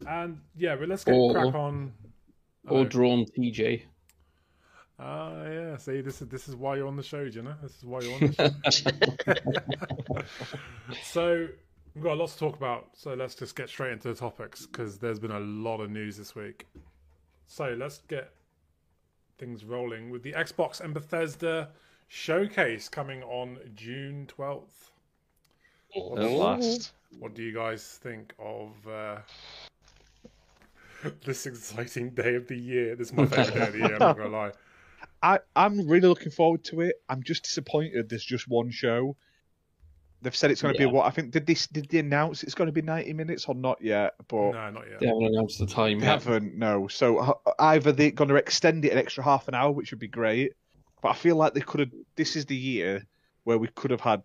And 0.07 0.41
yeah, 0.57 0.77
but 0.77 0.89
let's 0.89 1.03
get 1.03 1.15
Or- 1.15 1.33
crack 1.33 1.53
on. 1.53 1.95
Or 2.69 2.85
drawn 2.85 3.25
TJ. 3.25 3.83
Ah, 5.01 5.43
yeah. 5.47 5.77
See, 5.79 6.01
this 6.01 6.23
is 6.23 6.29
this 6.29 6.47
is 6.47 6.55
why 6.55 6.77
you're 6.77 6.87
on 6.87 6.97
the 6.97 7.03
show, 7.03 7.29
Jenna. 7.29 7.59
This 7.61 7.77
is 7.77 7.85
why 7.85 8.01
you're 8.03 8.15
on 8.15 8.21
the 8.21 8.71
show. 8.71 8.91
so 11.03 11.49
we've 11.97 12.05
got 12.05 12.13
a 12.13 12.21
lot 12.21 12.29
to 12.29 12.39
talk 12.39 12.57
about. 12.57 12.91
So 12.95 13.15
let's 13.15 13.35
just 13.35 13.57
get 13.57 13.69
straight 13.69 13.91
into 13.93 14.07
the 14.07 14.15
topics 14.15 14.65
because 14.67 14.99
there's 14.99 15.19
been 15.19 15.33
a 15.33 15.41
lot 15.41 15.81
of 15.81 15.91
news 15.91 16.19
this 16.19 16.37
week. 16.37 16.69
So 17.49 17.75
let's 17.77 17.99
get 18.07 18.31
things 19.41 19.65
rolling 19.65 20.11
with 20.11 20.23
the 20.23 20.33
Xbox 20.33 20.81
and 20.81 20.93
Bethesda 20.93 21.71
showcase 22.09 22.89
coming 22.89 23.23
on 23.23 23.59
June 23.75 24.29
12th. 24.39 24.91
At 25.97 26.31
last. 26.31 26.93
What 27.19 27.35
do 27.35 27.43
you 27.43 27.55
guys 27.55 27.99
think 28.03 28.35
of 28.39 28.71
uh, 28.87 29.17
this 31.25 31.47
exciting 31.47 32.11
day 32.11 32.35
of 32.37 32.47
the 32.47 32.57
year? 32.57 32.95
This 32.95 33.09
is 33.09 33.15
my 33.15 33.27
favorite 33.27 33.55
day 33.55 33.67
of 33.67 33.73
the 33.73 33.79
year. 33.79 33.95
I'm 33.95 33.99
not 33.99 34.17
gonna 34.19 34.29
lie. 34.29 34.53
I, 35.23 35.39
I'm 35.57 35.89
really 35.89 36.07
looking 36.07 36.31
forward 36.31 36.63
to 36.65 36.83
it. 36.83 36.97
I'm 37.09 37.23
just 37.23 37.43
disappointed 37.43 38.09
there's 38.09 38.25
just 38.25 38.47
one 38.47 38.71
show. 38.71 39.17
They've 40.23 40.37
said 40.37 40.51
it's 40.51 40.61
going 40.61 40.75
to 40.75 40.81
Yeah. 40.81 40.89
be 40.89 40.93
what 40.93 41.07
I 41.07 41.11
think. 41.11 41.31
Did 41.31 41.47
they 41.47 41.57
did 41.73 41.89
they 41.89 41.99
announce 41.99 42.43
it's 42.43 42.55
going 42.55 42.67
to 42.69 42.73
be 42.73 42.83
90 42.83 43.13
minutes 43.15 43.47
or 43.47 43.55
not 43.55 43.81
yet? 43.81 44.15
But 44.29 44.53
No, 44.53 44.71
not 44.71 44.85
yet. 44.91 45.01
They 45.01 45.07
haven't 45.07 45.25
announced 45.25 45.59
the 45.59 45.67
time 45.67 45.99
they 46.01 46.07
yet. 46.07 46.23
haven't. 46.23 46.57
No. 46.57 46.89
So 46.89 47.41
either 47.59 47.93
they're 47.93 48.11
going 48.11 48.29
to 48.29 48.37
extend 48.37 48.85
it 48.85 48.93
an 48.93 48.99
extra 48.99 49.25
half 49.25 49.49
an 49.49 49.55
hour, 49.55 49.71
which 49.73 49.91
would 49.93 49.99
be 50.01 50.09
great. 50.09 50.53
But 51.03 51.11
I 51.11 51.15
feel 51.15 51.37
like 51.37 51.55
they 51.55 51.61
could 51.63 51.81
have. 51.81 51.91
This 52.17 52.37
is 52.37 52.45
the 52.47 52.57
year 52.57 53.07
where 53.45 53.57
we 53.57 53.69
could 53.69 53.91
have 53.91 54.03
had 54.03 54.23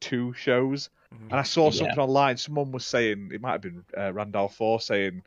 two 0.00 0.32
shows. 0.34 0.90
Mhm. 1.12 1.30
And 1.30 1.40
I 1.40 1.42
saw 1.42 1.64
Yeah. 1.66 1.70
something 1.78 1.98
online. 1.98 2.36
Someone 2.36 2.70
was 2.70 2.86
saying 2.86 3.30
it 3.32 3.40
might 3.40 3.52
have 3.52 3.60
been 3.62 3.84
uh, 3.96 4.12
Rand 4.12 4.36
al 4.36 4.48
Thor 4.48 4.80
saying 4.80 5.22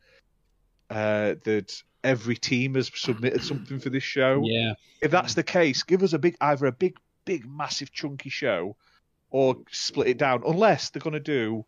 uh, 0.89 1.35
that 1.43 1.83
every 2.05 2.37
team 2.37 2.75
has 2.75 2.89
submitted 2.95 3.43
something 3.43 3.77
for 3.79 3.89
this 3.89 4.03
show. 4.03 4.41
Yeah. 4.45 4.75
If 5.01 5.11
that's 5.11 5.33
the 5.33 5.43
case, 5.43 5.83
give 5.83 6.01
us 6.01 6.13
a 6.13 6.19
big, 6.19 6.37
either 6.39 6.65
a 6.67 6.71
big, 6.71 6.95
big, 7.25 7.45
massive, 7.45 7.91
chunky 7.91 8.29
show, 8.29 8.77
or 9.31 9.55
split 9.71 10.07
it 10.07 10.17
down. 10.17 10.43
Unless 10.45 10.89
they're 10.91 11.01
going 11.01 11.13
to 11.13 11.19
do 11.19 11.65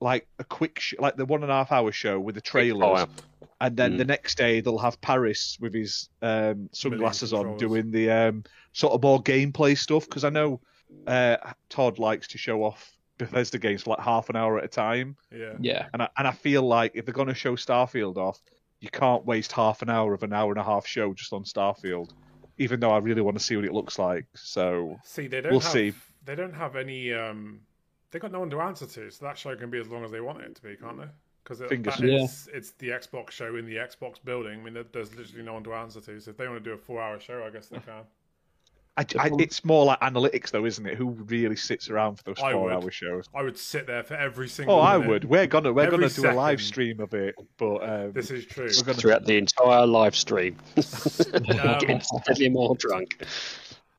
like 0.00 0.26
a 0.38 0.44
quick, 0.44 0.78
sh- 0.80 0.94
like 0.98 1.16
the 1.16 1.24
one 1.24 1.42
and 1.42 1.50
a 1.50 1.54
half 1.54 1.72
hour 1.72 1.90
show 1.92 2.18
with 2.20 2.34
the 2.34 2.40
trailers, 2.40 2.98
fire. 3.00 3.06
and 3.60 3.76
then 3.76 3.94
Mm. 3.94 3.98
the 3.98 4.04
next 4.04 4.36
day 4.36 4.60
they'll 4.60 4.76
have 4.78 5.00
Paris 5.00 5.56
with 5.60 5.72
his 5.72 6.08
um, 6.22 6.68
sunglasses 6.72 7.32
on 7.32 7.56
doing 7.56 7.90
the 7.90 8.10
um, 8.10 8.44
sort 8.72 8.92
of 8.92 9.02
more 9.02 9.22
gameplay 9.22 9.76
stuff. 9.76 10.04
Because 10.06 10.24
I 10.24 10.30
know 10.30 10.60
uh, 11.06 11.36
Todd 11.70 11.98
likes 11.98 12.28
to 12.28 12.38
show 12.38 12.62
off 12.62 12.92
Bethesda 13.18 13.58
games 13.58 13.82
for 13.84 13.90
like 13.90 14.00
half 14.00 14.28
an 14.28 14.36
hour 14.36 14.58
at 14.58 14.64
a 14.64 14.68
time. 14.68 15.16
Yeah. 15.34 15.54
Yeah. 15.60 15.86
And 15.94 16.02
I, 16.02 16.08
and 16.18 16.28
I 16.28 16.32
feel 16.32 16.62
like 16.62 16.92
if 16.94 17.06
they're 17.06 17.14
going 17.14 17.28
to 17.28 17.34
show 17.34 17.56
Starfield 17.56 18.16
off, 18.18 18.38
you 18.80 18.90
can't 18.90 19.24
waste 19.24 19.52
half 19.52 19.80
an 19.80 19.88
hour 19.88 20.12
of 20.12 20.22
an 20.22 20.34
hour 20.34 20.52
and 20.52 20.60
a 20.60 20.64
half 20.64 20.86
show 20.86 21.14
just 21.14 21.32
on 21.32 21.44
Starfield. 21.44 22.10
Even 22.58 22.80
though 22.80 22.90
I 22.90 22.98
really 22.98 23.22
want 23.22 23.38
to 23.38 23.42
see 23.42 23.56
what 23.56 23.64
it 23.64 23.72
looks 23.72 23.98
like. 23.98 24.26
So 24.34 24.98
See, 25.04 25.26
they 25.28 25.40
don't 25.40 25.52
We'll 25.52 25.60
have, 25.60 25.72
see. 25.72 25.92
They 26.26 26.34
don't 26.34 26.52
have 26.54 26.76
any. 26.76 27.12
Um, 27.14 27.60
they 28.10 28.18
got 28.18 28.30
no 28.32 28.40
one 28.40 28.50
to 28.50 28.60
answer 28.60 28.86
to, 28.86 29.10
so 29.10 29.24
that 29.24 29.38
show 29.38 29.56
can 29.56 29.70
be 29.70 29.78
as 29.80 29.88
long 29.88 30.04
as 30.04 30.10
they 30.10 30.20
want 30.20 30.40
it 30.42 30.54
to 30.56 30.62
be, 30.62 30.76
can't 30.76 30.98
they? 30.98 31.06
Because 31.42 31.60
it, 31.60 31.68
Fingers 31.68 31.96
that 31.96 32.08
is- 32.08 32.48
it's 32.52 32.72
the 32.72 32.88
Xbox 32.90 33.30
show 33.30 33.56
in 33.56 33.64
the 33.66 33.76
Xbox 33.76 34.16
building. 34.24 34.60
I 34.60 34.62
mean, 34.70 34.84
there's 34.92 35.14
literally 35.14 35.44
no 35.44 35.54
one 35.54 35.64
to 35.64 35.74
answer 35.74 36.00
to. 36.00 36.20
So 36.20 36.30
if 36.32 36.36
they 36.36 36.46
want 36.48 36.62
to 36.62 36.70
do 36.70 36.74
a 36.74 36.78
four-hour 36.78 37.20
show, 37.20 37.44
I 37.44 37.50
guess 37.50 37.68
they 37.68 37.78
can. 37.78 38.02
I, 38.98 39.04
I, 39.18 39.30
it's 39.38 39.62
more 39.62 39.84
like 39.84 40.00
analytics, 40.00 40.50
though, 40.50 40.64
isn't 40.64 40.86
it? 40.86 40.96
Who 40.96 41.10
really 41.10 41.54
sits 41.54 41.90
around 41.90 42.16
for 42.16 42.22
those 42.24 42.38
I 42.40 42.54
would. 42.54 42.60
four-hour 42.60 42.90
shows? 42.90 43.26
I 43.34 43.42
would 43.42 43.58
sit 43.58 43.86
there 43.86 44.02
for 44.02 44.14
every 44.14 44.48
single. 44.48 44.76
Oh, 44.76 44.80
I 44.80 44.96
would. 44.96 45.24
We're 45.26 45.46
gonna 45.46 45.70
we're 45.70 45.82
Every 45.82 45.98
gonna 45.98 46.08
do 46.08 46.30
a 46.30 46.32
live 46.32 46.62
stream 46.62 47.00
of 47.00 47.12
it, 47.12 47.34
but 47.58 47.76
um, 47.86 48.12
This 48.12 48.30
is 48.30 48.46
true. 48.46 48.64
We're 48.74 48.84
gonna- 48.84 48.98
throughout 48.98 49.26
the 49.26 49.36
entire 49.36 49.86
live 49.86 50.16
stream. 50.16 50.56
Um, 51.34 51.78
Getting 51.78 52.00
steadily 52.00 52.48
more 52.48 52.74
drunk. 52.76 53.22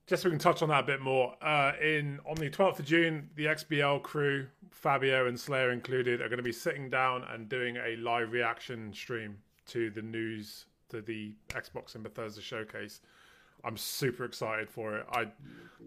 Just 0.08 0.24
so 0.24 0.30
we 0.30 0.32
can 0.32 0.40
touch 0.40 0.62
on 0.62 0.70
that 0.70 0.86
a 0.86 0.88
bit 0.88 1.02
more. 1.02 1.36
Uh, 1.42 1.74
in 1.82 2.20
on 2.26 2.36
the 2.36 2.50
12th 2.50 2.80
of 2.80 2.86
June, 2.86 3.30
the 3.36 3.46
XBL 3.46 4.02
crew, 4.02 4.48
Fabio 4.72 5.28
and 5.28 5.40
Slayer 5.40 5.72
included, 5.72 6.22
are 6.22 6.30
going 6.30 6.38
to 6.38 6.44
be 6.44 6.52
sitting 6.54 6.90
down 6.90 7.24
and 7.34 7.48
doing 7.50 7.76
a 7.78 7.98
live 7.98 8.32
reaction 8.32 8.94
stream 8.94 9.38
to 9.68 9.90
the 9.92 10.02
news 10.02 10.66
to 10.90 11.02
the 11.02 11.36
Xbox 11.50 11.96
and 11.96 12.04
Bethesda 12.04 12.42
showcase. 12.42 13.02
I'm 13.66 13.76
super 13.76 14.24
excited 14.24 14.70
for 14.70 14.98
it. 14.98 15.06
I 15.12 15.26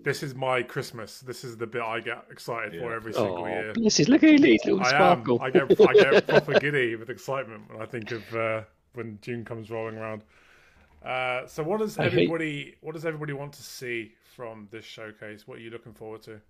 this 0.03 0.23
is 0.23 0.35
my 0.35 0.63
Christmas. 0.63 1.21
This 1.21 1.45
is 1.45 1.57
the 1.57 1.67
bit 1.67 1.83
I 1.83 2.01
get 2.01 2.25
excited 2.31 2.79
for 2.79 2.93
every 2.93 3.13
single 3.15 3.39
Oh, 3.39 3.47
year. 3.47 3.73
bless 3.75 3.99
look 4.09 4.23
at 4.23 4.31
his 4.33 4.41
little 4.43 4.81
I 4.81 4.89
am. 4.89 4.89
sparkle. 4.89 5.41
I 5.41 5.51
get 5.51 5.81
I 5.81 5.93
get 5.95 6.27
proper 6.29 6.59
giddy 6.61 6.97
with 6.97 7.09
excitement 7.09 7.71
when 7.73 7.81
I 7.81 7.87
think 7.87 8.11
of 8.11 8.35
uh, 8.35 8.63
when 8.95 9.19
June 9.23 9.45
comes 9.45 9.71
rolling 9.71 9.97
around. 9.97 10.23
Uh, 11.05 11.47
so 11.47 11.63
what 11.63 11.81
does 11.81 11.99
I 11.99 12.05
hate- 12.05 12.13
everybody 12.13 12.75
what 12.83 12.95
does 12.95 13.07
everybody 13.07 13.33
want 13.33 13.53
to 13.55 13.63
see 13.63 14.13
from 14.37 14.69
this 14.71 14.85
showcase? 14.85 15.47
What 15.47 15.59
are 15.59 15.63
you 15.63 15.71
looking 15.71 15.95
forward 15.95 16.23
to? 16.23 16.41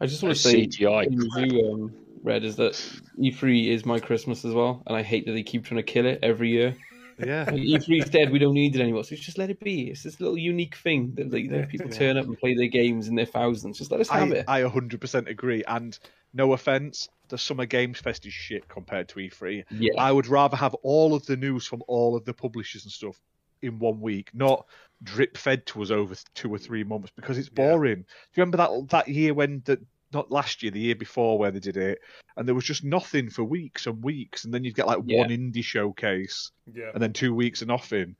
I 0.00 0.06
just 0.06 0.22
want 0.22 0.36
to 0.36 0.40
say, 0.40 0.66
CGI 0.66 1.06
in 1.08 1.18
review, 1.18 1.72
um, 1.72 1.92
Red, 2.22 2.44
is 2.44 2.54
that 2.56 2.74
E3 3.18 3.66
is 3.68 3.84
my 3.84 3.98
Christmas 3.98 4.44
as 4.44 4.54
well, 4.54 4.80
and 4.86 4.96
I 4.96 5.02
hate 5.02 5.26
that 5.26 5.32
they 5.32 5.42
keep 5.42 5.64
trying 5.64 5.78
to 5.78 5.82
kill 5.82 6.06
it 6.06 6.20
every 6.22 6.50
year. 6.50 6.76
yeah. 7.18 7.44
Like, 7.50 7.54
E3's 7.60 8.08
dead, 8.08 8.30
we 8.30 8.38
don't 8.38 8.54
need 8.54 8.76
it 8.76 8.80
anymore, 8.80 9.02
so 9.02 9.16
just 9.16 9.38
let 9.38 9.50
it 9.50 9.58
be. 9.58 9.90
It's 9.90 10.04
this 10.04 10.20
little 10.20 10.38
unique 10.38 10.76
thing 10.76 11.14
that 11.16 11.32
like, 11.32 11.50
Yeah. 11.50 11.66
people 11.66 11.88
Yeah. 11.90 11.96
turn 11.98 12.16
up 12.16 12.26
and 12.26 12.38
play 12.38 12.54
their 12.54 12.68
games 12.68 13.08
in 13.08 13.16
their 13.16 13.26
thousands. 13.26 13.78
Just 13.78 13.90
let 13.90 14.00
us 14.00 14.08
have 14.08 14.30
I, 14.30 14.36
it. 14.36 14.44
I 14.46 14.62
100% 14.62 15.28
agree. 15.28 15.64
And 15.66 15.98
no 16.32 16.52
offense, 16.52 17.08
the 17.28 17.36
Summer 17.38 17.66
Games 17.66 17.98
Fest 17.98 18.24
is 18.24 18.32
shit 18.32 18.68
compared 18.68 19.08
to 19.08 19.18
E3. 19.18 19.64
yeah, 19.72 19.94
I 19.98 20.12
would 20.12 20.28
rather 20.28 20.56
have 20.56 20.74
all 20.84 21.12
of 21.14 21.26
the 21.26 21.36
news 21.36 21.66
from 21.66 21.82
all 21.88 22.14
of 22.14 22.24
the 22.24 22.34
publishers 22.34 22.84
and 22.84 22.92
stuff 22.92 23.20
in 23.62 23.78
one 23.78 24.00
week, 24.00 24.30
not 24.34 24.66
drip 25.02 25.36
fed 25.36 25.64
to 25.66 25.82
us 25.82 25.90
over 25.90 26.14
two 26.34 26.52
or 26.52 26.58
three 26.58 26.84
months 26.84 27.12
because 27.14 27.38
it's 27.38 27.48
Yeah. 27.48 27.70
boring. 27.72 27.96
Do 27.98 28.02
you 28.34 28.42
remember 28.42 28.56
that 28.58 28.88
that 28.90 29.08
year 29.08 29.34
when 29.34 29.62
the 29.64 29.80
not 30.12 30.30
last 30.30 30.62
year, 30.62 30.72
the 30.72 30.80
year 30.80 30.94
before 30.94 31.38
where 31.38 31.50
they 31.50 31.60
did 31.60 31.76
it, 31.76 32.00
and 32.36 32.48
there 32.48 32.54
was 32.54 32.64
just 32.64 32.82
nothing 32.82 33.28
for 33.28 33.44
weeks 33.44 33.86
and 33.86 34.02
weeks, 34.02 34.44
and 34.44 34.54
then 34.54 34.64
you'd 34.64 34.74
get 34.74 34.86
like 34.86 35.00
Yeah. 35.04 35.18
one 35.18 35.28
indie 35.28 35.62
showcase 35.62 36.50
Yeah. 36.72 36.90
and 36.94 37.02
then 37.02 37.12
two 37.12 37.34
weeks 37.34 37.60
of 37.60 37.68
nothing. 37.68 38.16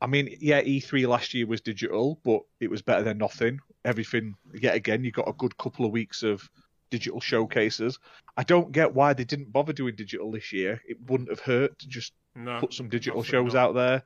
I 0.00 0.06
mean, 0.06 0.36
yeah, 0.40 0.60
E3 0.62 1.06
last 1.06 1.34
year 1.34 1.46
was 1.46 1.60
digital, 1.60 2.20
but 2.24 2.42
it 2.60 2.70
was 2.70 2.82
better 2.82 3.02
than 3.02 3.18
nothing. 3.18 3.58
Everything, 3.84 4.36
yet 4.54 4.76
again, 4.76 5.02
you 5.02 5.10
got 5.10 5.28
a 5.28 5.32
good 5.32 5.56
couple 5.58 5.84
of 5.84 5.90
weeks 5.92 6.22
of 6.22 6.48
digital 6.90 7.20
showcases. 7.20 7.98
I 8.36 8.44
don't 8.44 8.70
get 8.70 8.94
why 8.94 9.12
they 9.12 9.24
didn't 9.24 9.50
bother 9.52 9.72
doing 9.72 9.96
digital 9.96 10.30
this 10.30 10.52
year. 10.52 10.80
It 10.86 10.98
wouldn't 11.08 11.30
have 11.30 11.40
hurt 11.40 11.76
to 11.80 11.88
just 11.88 12.12
No. 12.36 12.60
put 12.60 12.72
some 12.72 12.88
digital 12.88 13.20
absolutely 13.20 13.48
shows 13.50 13.54
not. 13.54 13.60
out 13.68 13.74
there. 13.74 14.02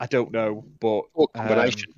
I 0.00 0.06
don't 0.06 0.32
know, 0.32 0.64
but 0.80 1.02
Or 1.14 1.28
um, 1.34 1.46
combination. 1.48 1.92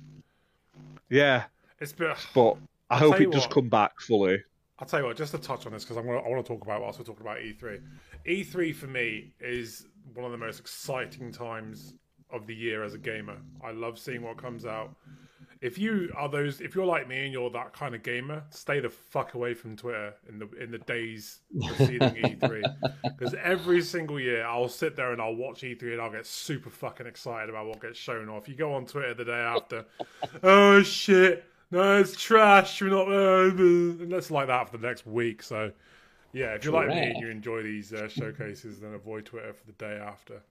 yeah, 1.09 1.45
It's 1.79 1.91
been 1.93 2.13
but 2.33 2.57
I 2.89 2.95
I'll 2.95 2.99
hope 2.99 3.21
it 3.21 3.31
does 3.31 3.43
what. 3.43 3.51
come 3.51 3.69
back 3.69 3.99
fully. 3.99 4.39
I'll 4.79 4.87
tell 4.87 5.01
you 5.01 5.05
what, 5.07 5.17
just 5.17 5.31
to 5.33 5.37
touch 5.37 5.65
on 5.65 5.73
this 5.73 5.83
because 5.83 5.97
I 5.97 6.01
want 6.01 6.23
to, 6.23 6.25
I 6.25 6.29
want 6.33 6.45
to 6.45 6.53
talk 6.53 6.63
about 6.63 6.81
whilst 6.81 6.99
we're 6.99 7.05
talking 7.05 7.25
about 7.25 7.37
E3. 7.39 7.81
E3 8.25 8.73
for 8.75 8.87
me 8.87 9.33
is 9.41 9.87
one 10.13 10.25
of 10.25 10.31
the 10.31 10.37
most 10.37 10.59
exciting 10.59 11.31
times 11.31 11.93
of 12.31 12.47
the 12.47 12.55
year 12.55 12.83
as 12.83 12.93
a 12.93 12.97
gamer. 12.97 13.37
I 13.63 13.71
love 13.71 13.99
seeing 13.99 14.21
what 14.21 14.37
comes 14.37 14.65
out. 14.65 14.95
If 15.61 15.77
you 15.77 16.13
are 16.15 16.29
those, 16.29 16.61
if 16.61 16.73
you're 16.73 16.85
like 16.85 17.07
me 17.07 17.25
and 17.25 17.33
you're 17.33 17.49
that 17.49 17.73
kind 17.73 17.93
of 17.93 18.01
gamer, 18.01 18.43
stay 18.49 18.79
the 18.79 18.89
fuck 18.89 19.33
away 19.33 19.53
from 19.53 19.75
Twitter 19.75 20.13
in 20.29 20.39
the 20.39 20.49
in 20.57 20.71
the 20.71 20.77
days 20.77 21.39
preceding 21.61 21.99
E3, 21.99 22.63
because 23.03 23.33
every 23.43 23.81
single 23.81 24.19
year 24.19 24.45
I'll 24.45 24.69
sit 24.69 24.95
there 24.95 25.11
and 25.11 25.21
I'll 25.21 25.35
watch 25.35 25.61
E3 25.61 25.81
and 25.81 26.01
I'll 26.01 26.11
get 26.11 26.25
super 26.25 26.69
fucking 26.69 27.07
excited 27.07 27.49
about 27.49 27.67
what 27.67 27.81
gets 27.81 27.99
shown 27.99 28.29
off. 28.29 28.47
You 28.47 28.55
go 28.55 28.73
on 28.73 28.85
Twitter 28.85 29.13
the 29.13 29.25
day 29.25 29.31
after, 29.33 29.85
oh 30.43 30.81
shit, 30.81 31.43
no, 31.71 31.99
it's 31.99 32.15
trash. 32.15 32.81
We're 32.81 32.89
not, 32.89 33.07
uh, 33.09 33.49
and 33.49 34.11
that's 34.11 34.31
like 34.31 34.47
that 34.47 34.69
for 34.69 34.77
the 34.77 34.87
next 34.87 35.05
week. 35.05 35.43
So, 35.43 35.71
yeah, 36.31 36.53
if 36.53 36.63
you're 36.63 36.73
like 36.73 36.87
me 36.87 37.01
and 37.01 37.19
you 37.19 37.27
enjoy 37.27 37.63
these 37.63 37.91
uh, 37.91 38.07
showcases, 38.07 38.79
then 38.79 38.93
avoid 38.93 39.25
Twitter 39.25 39.53
for 39.53 39.65
the 39.65 39.73
day 39.73 39.99
after. 40.01 40.41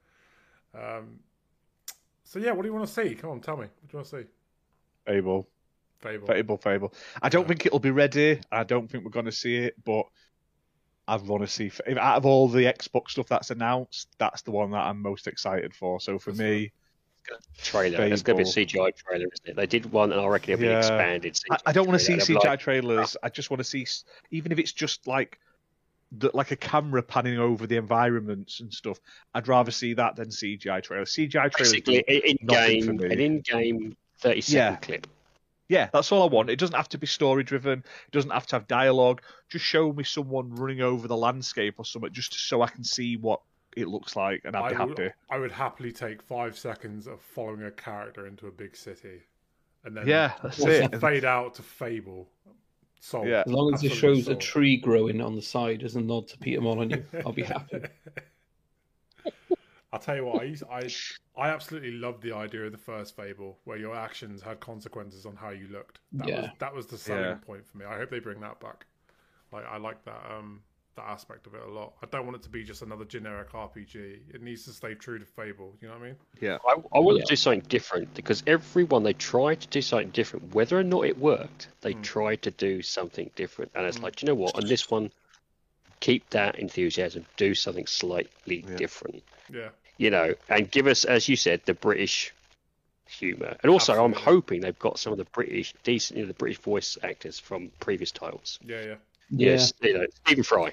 Um, 0.74 1.20
so 2.24 2.38
yeah, 2.38 2.52
what 2.52 2.62
do 2.62 2.68
you 2.68 2.74
want 2.74 2.86
to 2.86 2.92
see? 2.92 3.14
Come 3.14 3.30
on, 3.30 3.40
tell 3.40 3.56
me. 3.56 3.62
What 3.62 3.88
do 3.90 3.92
you 3.92 3.98
want 3.98 4.08
to 4.10 4.22
see? 4.22 4.28
Fable, 5.08 5.48
Fable. 6.00 6.26
Fable, 6.26 6.56
Fable. 6.58 6.94
I 7.22 7.28
don't 7.28 7.48
think 7.48 7.66
it'll 7.66 7.78
be 7.78 7.90
ready. 7.90 8.40
I 8.52 8.64
don't 8.64 8.90
think 8.90 9.04
we're 9.04 9.10
going 9.10 9.26
to 9.26 9.32
see 9.32 9.56
it, 9.56 9.74
but 9.84 10.04
I 11.06 11.16
want 11.16 11.42
to 11.42 11.48
see. 11.48 11.66
If 11.66 11.80
out 11.96 12.18
of 12.18 12.26
all 12.26 12.48
the 12.48 12.64
Xbox 12.64 13.10
stuff 13.10 13.28
that's 13.28 13.50
announced, 13.50 14.08
that's 14.18 14.42
the 14.42 14.50
one 14.50 14.70
that 14.72 14.84
I'm 14.84 15.00
most 15.00 15.26
excited 15.26 15.74
for. 15.74 15.98
So 16.00 16.18
for 16.18 16.30
That's 16.30 16.40
me, 16.40 16.72
trailer. 17.62 18.04
It's 18.04 18.22
going 18.22 18.38
to 18.38 18.44
be 18.44 18.50
a 18.50 18.66
CGI 18.66 18.94
trailer, 18.94 19.26
isn't 19.32 19.48
it? 19.48 19.56
They 19.56 19.66
did 19.66 19.90
one, 19.90 20.12
and 20.12 20.20
I 20.20 20.26
reckon 20.26 20.52
it'll 20.52 20.60
be 20.60 20.66
Yeah. 20.66 20.72
an 20.72 20.78
expanded 20.78 21.34
CGI. 21.34 21.52
I, 21.52 21.58
I 21.70 21.72
don't 21.72 21.86
want 21.86 21.98
to 21.98 22.04
see. 22.04 22.16
They'll 22.16 22.40
CGI 22.40 22.44
like, 22.44 22.60
trailers. 22.60 23.16
Ah. 23.22 23.26
I 23.26 23.28
just 23.30 23.50
want 23.50 23.58
to 23.60 23.64
see, 23.64 23.86
even 24.30 24.52
if 24.52 24.58
it's 24.58 24.72
just 24.72 25.06
like 25.06 25.38
the, 26.12 26.30
like 26.34 26.50
a 26.50 26.56
camera 26.56 27.02
panning 27.02 27.38
over 27.38 27.66
the 27.66 27.76
environments 27.76 28.60
and 28.60 28.72
stuff. 28.72 28.98
I'd 29.34 29.48
rather 29.48 29.70
see 29.70 29.94
that 29.94 30.16
than 30.16 30.28
CGI 30.28 30.82
trailers. 30.82 31.14
CGI 31.14 31.50
trailers. 31.50 31.72
basically 31.72 31.98
in 32.08 32.46
game, 32.46 32.96
me. 32.96 33.04
an 33.06 33.20
in-game 33.20 33.96
thirty 34.18 34.40
second 34.40 34.56
Yeah. 34.72 34.76
clip. 34.76 35.06
Yeah, 35.68 35.90
that's 35.92 36.10
all 36.12 36.22
I 36.22 36.32
want. 36.32 36.48
It 36.48 36.58
doesn't 36.58 36.74
have 36.76 36.88
to 36.90 36.98
be 36.98 37.06
story 37.06 37.42
driven. 37.44 37.80
It 37.80 38.10
doesn't 38.12 38.30
have 38.30 38.46
to 38.46 38.56
have 38.56 38.66
dialogue. 38.68 39.20
Just 39.50 39.66
show 39.66 39.92
me 39.92 40.02
someone 40.02 40.54
running 40.54 40.80
over 40.80 41.06
the 41.06 41.16
landscape 41.16 41.74
or 41.76 41.84
something, 41.84 42.10
just 42.12 42.32
so 42.48 42.62
I 42.62 42.68
can 42.68 42.82
see 42.84 43.16
what 43.18 43.42
it 43.76 43.86
looks 43.86 44.16
like, 44.16 44.40
and 44.46 44.56
I'd 44.56 44.70
be 44.70 44.74
I 44.74 44.78
happy. 44.78 44.90
would, 45.02 45.14
I 45.30 45.38
would 45.38 45.52
happily 45.52 45.92
take 45.92 46.22
five 46.22 46.56
seconds 46.58 47.06
of 47.06 47.20
following 47.20 47.62
a 47.64 47.70
character 47.70 48.26
into 48.26 48.46
a 48.46 48.50
big 48.50 48.74
city, 48.76 49.20
and 49.84 49.94
then 49.94 50.08
Yeah, 50.08 50.32
that's 50.42 50.58
it. 50.60 50.98
fade 51.00 51.26
out 51.26 51.54
to 51.56 51.62
Fable. 51.62 52.28
Sold. 53.00 53.28
Yeah. 53.28 53.42
as 53.46 53.52
long 53.52 53.72
as 53.74 53.84
it 53.84 53.92
Absolutely 53.92 54.22
shows 54.22 54.28
a 54.28 54.34
tree 54.36 54.76
growing 54.78 55.20
on 55.20 55.36
the 55.36 55.42
side 55.42 55.82
as 55.84 55.94
a 55.96 56.00
nod 56.00 56.28
to 56.28 56.38
Peter 56.38 56.60
Molyneux, 56.62 57.04
I'll 57.26 57.32
be 57.32 57.42
happy. 57.42 57.82
I'll 59.92 60.00
tell 60.00 60.16
you 60.16 60.24
what, 60.24 60.40
I, 60.40 60.44
used, 60.44 60.64
I 60.70 60.92
I 61.36 61.48
absolutely 61.50 61.92
loved 61.92 62.22
the 62.22 62.32
idea 62.32 62.64
of 62.66 62.72
the 62.72 62.78
first 62.78 63.16
Fable, 63.16 63.58
where 63.64 63.76
your 63.78 63.94
actions 63.94 64.42
had 64.42 64.60
consequences 64.60 65.24
on 65.24 65.36
how 65.36 65.50
you 65.50 65.68
looked. 65.68 66.00
That 66.18 66.32
was 66.32 66.46
Yeah. 66.46 66.52
that 66.58 66.74
was 66.74 66.86
the 66.86 66.98
selling 66.98 67.34
Yeah. 67.34 67.38
point 67.38 67.66
for 67.66 67.78
me. 67.78 67.84
I 67.84 67.96
hope 67.96 68.10
they 68.10 68.18
bring 68.18 68.40
that 68.40 68.60
back. 68.60 68.86
Like 69.52 69.66
I 69.66 69.78
like 69.78 70.04
that 70.04 70.30
um 70.30 70.62
that 70.96 71.06
aspect 71.06 71.46
of 71.46 71.54
it 71.54 71.62
a 71.62 71.70
lot. 71.70 71.94
I 72.02 72.06
don't 72.06 72.26
want 72.26 72.36
it 72.36 72.42
to 72.44 72.50
be 72.50 72.64
just 72.64 72.82
another 72.82 73.04
generic 73.04 73.54
RPG. 73.54 74.20
It 74.34 74.42
needs 74.42 74.64
to 74.66 74.72
stay 74.72 74.94
true 74.94 75.18
to 75.18 75.24
Fable. 75.26 75.76
You 75.80 75.88
know 75.88 75.94
what 75.94 76.02
I 76.04 76.06
mean? 76.08 76.16
Yeah, 76.40 76.58
I, 76.66 76.74
I 76.94 76.98
want 77.00 77.18
Yeah. 77.18 77.24
to 77.24 77.26
do 77.32 77.36
something 77.36 77.60
different 77.68 78.14
because 78.14 78.42
everyone 78.46 79.02
they 79.02 79.12
tried 79.12 79.60
to 79.60 79.68
do 79.68 79.82
something 79.82 80.10
different, 80.10 80.54
whether 80.54 80.78
or 80.78 80.82
not 80.84 81.04
it 81.06 81.18
worked, 81.18 81.68
they 81.80 81.92
Mm. 81.92 82.08
tried 82.12 82.42
to 82.42 82.50
do 82.50 82.80
something 82.82 83.30
different, 83.36 83.72
and 83.74 83.86
it's 83.86 84.00
Mm. 84.00 84.02
like, 84.02 84.16
do 84.16 84.24
you 84.24 84.28
know 84.28 84.34
what? 84.34 84.56
On 84.56 84.66
this 84.66 84.90
one, 84.90 85.10
keep 86.00 86.30
that 86.30 86.58
enthusiasm, 86.58 87.26
do 87.36 87.54
something 87.54 87.86
slightly 87.86 88.66
Yeah. 88.66 88.78
different, 88.78 89.24
Yeah. 89.52 89.68
you 89.96 90.10
know, 90.10 90.34
and 90.48 90.70
give 90.70 90.86
us, 90.86 91.04
as 91.04 91.28
you 91.28 91.36
said, 91.36 91.62
the 91.64 91.74
British 91.74 92.32
humor. 93.06 93.56
And 93.62 93.70
also, 93.70 94.04
I'm 94.04 94.12
hoping 94.12 94.60
they've 94.60 94.78
got 94.78 94.98
some 94.98 95.12
of 95.12 95.18
the 95.18 95.24
British 95.24 95.74
decent, 95.82 96.18
you 96.18 96.24
know, 96.24 96.28
the 96.28 96.34
British 96.34 96.58
voice 96.58 96.98
actors 97.02 97.38
from 97.38 97.70
previous 97.80 98.10
titles. 98.10 98.58
Yeah. 98.62 98.80
Yeah. 98.80 98.94
Yeah, 99.30 99.50
Yes, 99.50 99.72
you 99.82 99.98
know, 99.98 100.06
Stephen 100.24 100.44
Fry. 100.44 100.72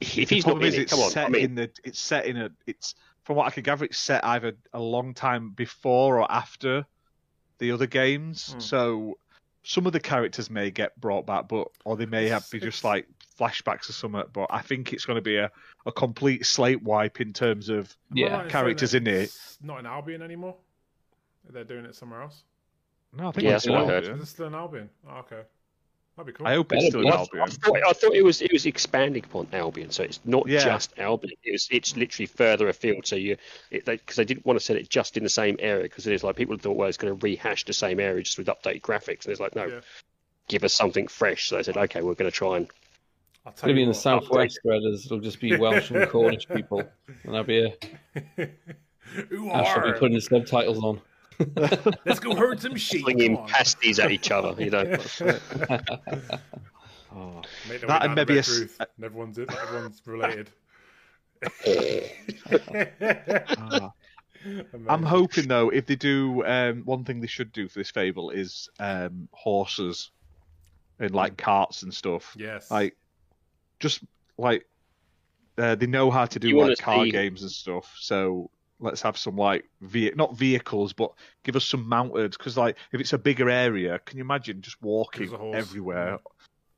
If 0.00 0.28
the 0.28 0.34
he's 0.34 0.46
not 0.46 0.52
problem 0.52 0.72
in 0.72 0.74
it, 0.74 0.82
it's 0.82 0.92
come 0.92 1.00
on. 1.00 1.06
I 1.06 1.10
set 1.10 1.30
mean, 1.30 1.44
in 1.44 1.54
the. 1.54 1.70
It's 1.84 2.00
set 2.00 2.26
in 2.26 2.36
a. 2.36 2.50
It's 2.66 2.94
from 3.22 3.36
what 3.36 3.46
I 3.46 3.50
can 3.50 3.62
gather, 3.62 3.84
it's 3.84 3.98
set 3.98 4.24
either 4.24 4.54
a 4.72 4.80
long 4.80 5.14
time 5.14 5.50
before 5.50 6.20
or 6.20 6.30
after 6.30 6.84
the 7.58 7.72
other 7.72 7.86
games. 7.86 8.52
Hmm. 8.52 8.60
So 8.60 9.18
some 9.62 9.86
of 9.86 9.92
the 9.92 10.00
characters 10.00 10.50
may 10.50 10.70
get 10.70 10.98
brought 11.00 11.26
back, 11.26 11.48
but 11.48 11.68
or 11.84 11.96
they 11.96 12.06
may 12.06 12.28
have 12.28 12.48
be 12.50 12.60
just 12.60 12.84
like 12.84 13.06
flashbacks 13.38 13.88
or 13.88 13.92
something. 13.92 14.22
But 14.32 14.46
I 14.50 14.60
think 14.60 14.92
it's 14.92 15.04
going 15.04 15.16
to 15.16 15.22
be 15.22 15.36
a, 15.36 15.50
a 15.86 15.92
complete 15.92 16.46
slate 16.46 16.82
wipe 16.82 17.20
in 17.20 17.32
terms 17.32 17.68
of 17.68 17.94
Yeah. 18.12 18.38
right 18.38 18.48
characters 18.50 18.94
in 18.94 19.06
it. 19.06 19.30
Not 19.62 19.80
in 19.80 19.86
Albion 19.86 20.22
anymore. 20.22 20.56
They're 21.50 21.64
doing 21.64 21.84
it 21.84 21.94
somewhere 21.94 22.22
else. 22.22 22.42
No, 23.12 23.28
I 23.28 23.32
think 23.32 23.44
Yeah, 23.44 23.52
that's 23.52 23.64
that's 23.64 23.72
what 23.72 23.84
I 23.84 23.86
heard. 23.86 24.04
Is 24.08 24.20
it 24.20 24.26
still 24.26 24.46
in 24.46 24.54
Albion? 24.54 24.90
Oh, 25.08 25.18
okay. 25.18 25.42
That'd 26.16 26.32
be 26.32 26.36
cool. 26.36 26.46
I 26.46 26.54
hope 26.54 26.72
it's 26.72 26.86
still 26.86 27.00
in 27.00 27.08
I, 27.08 27.16
Albion. 27.16 27.42
I 27.42 27.48
thought, 27.48 27.76
I 27.88 27.92
thought 27.92 28.14
it 28.14 28.22
was 28.22 28.40
it 28.40 28.52
was 28.52 28.66
expanding 28.66 29.24
upon 29.24 29.48
Albion, 29.52 29.90
so 29.90 30.04
it's 30.04 30.20
not 30.24 30.48
Yeah. 30.48 30.60
just 30.64 30.96
Albion. 30.96 31.34
It 31.42 31.52
was 31.52 31.68
it's 31.72 31.96
literally 31.96 32.26
further 32.26 32.68
afield. 32.68 33.06
So 33.06 33.16
you 33.16 33.36
because 33.70 33.84
they, 33.86 33.98
'cause 33.98 34.16
they 34.16 34.24
didn't 34.24 34.46
want 34.46 34.58
to 34.58 34.64
set 34.64 34.76
it 34.76 34.88
just 34.88 35.16
in 35.16 35.24
the 35.24 35.28
same 35.28 35.56
area 35.58 35.82
because 35.82 36.06
it 36.06 36.12
is 36.12 36.22
like 36.22 36.36
people 36.36 36.56
thought 36.56 36.76
well 36.76 36.88
it's 36.88 36.96
going 36.98 37.16
to 37.16 37.22
rehash 37.24 37.64
the 37.64 37.72
same 37.72 37.98
area 37.98 38.22
just 38.22 38.38
with 38.38 38.46
updated 38.46 38.82
graphics, 38.82 39.24
and 39.24 39.32
it's 39.32 39.40
like 39.40 39.56
no, 39.56 39.66
Yeah. 39.66 39.80
give 40.48 40.62
us 40.62 40.72
something 40.72 41.08
fresh. 41.08 41.48
So 41.48 41.56
they 41.56 41.64
said 41.64 41.76
okay, 41.76 42.00
we're 42.00 42.14
going 42.14 42.30
to 42.30 42.36
try 42.36 42.58
and 42.58 42.68
I'll 43.46 43.52
It's 43.52 43.60
tell 43.60 43.68
going 43.68 43.74
to 43.74 43.74
be 43.74 43.80
you 43.80 43.86
in 43.86 43.92
the 43.92 43.96
what. 43.96 44.02
southwest, 44.02 44.60
Redders. 44.64 45.04
It'll 45.06 45.20
just 45.20 45.40
be 45.40 45.56
Welsh 45.56 45.90
and 45.90 46.08
Cornish 46.08 46.48
people. 46.48 46.82
And 47.24 47.36
I'll 47.36 47.44
be 47.44 47.58
a, 47.66 47.76
Ooh, 49.32 49.50
I 49.50 49.64
shall 49.64 49.82
be 49.84 49.92
putting 49.98 50.14
the 50.14 50.20
subtitles 50.20 50.82
on. 50.82 51.00
Let's 52.06 52.20
go 52.20 52.34
herd 52.34 52.60
some 52.60 52.76
sheep. 52.76 53.02
flinging 53.02 53.36
pasties 53.46 53.98
at 53.98 54.10
each 54.12 54.30
other. 54.30 54.54
You 54.62 54.70
know, 54.70 54.84
Oh. 57.16 57.42
Make 57.68 57.80
That 57.82 57.88
way 57.88 58.06
and 58.06 58.14
maybe 58.16 58.32
to 58.34 58.38
a 58.38 58.40
s- 58.40 58.48
Redruth, 58.48 58.80
and 58.96 59.04
everyone's 59.04 59.38
everyone's 59.38 60.02
related. 60.06 60.50
Ah. 63.56 63.92
I'm 64.88 65.02
hoping 65.02 65.46
though, 65.48 65.68
if 65.70 65.86
they 65.86 65.94
do, 65.96 66.44
um, 66.44 66.82
one 66.84 67.04
thing 67.04 67.20
they 67.20 67.26
should 67.28 67.52
do 67.52 67.68
for 67.68 67.78
this 67.78 67.90
fable 67.90 68.30
is 68.30 68.68
um, 68.80 69.28
horses 69.32 70.10
and 70.98 71.14
like 71.14 71.36
carts 71.36 71.82
and 71.82 71.94
stuff. 71.94 72.34
Yes. 72.36 72.70
Like, 72.70 72.96
just 73.80 74.02
like 74.38 74.66
uh, 75.58 75.74
they 75.76 75.86
know 75.86 76.10
how 76.10 76.24
to 76.26 76.38
do 76.38 76.48
You 76.48 76.60
like 76.60 76.78
car 76.78 77.04
see- 77.04 77.10
games 77.12 77.42
and 77.42 77.50
stuff. 77.50 77.94
So 77.98 78.50
let's 78.80 79.00
have 79.02 79.16
some 79.16 79.36
like 79.36 79.64
ve- 79.80 80.12
not 80.16 80.36
vehicles, 80.36 80.92
but 80.92 81.12
give 81.44 81.54
us 81.56 81.64
some 81.64 81.88
mounted. 81.88 82.32
Because 82.32 82.56
like 82.56 82.76
if 82.92 83.00
it's 83.00 83.12
a 83.12 83.18
bigger 83.18 83.48
area, 83.48 83.98
can 84.00 84.18
you 84.18 84.24
imagine 84.24 84.60
just 84.62 84.80
walking 84.82 85.22
Use 85.24 85.32
a 85.32 85.36
horse. 85.38 85.56
everywhere? 85.56 86.18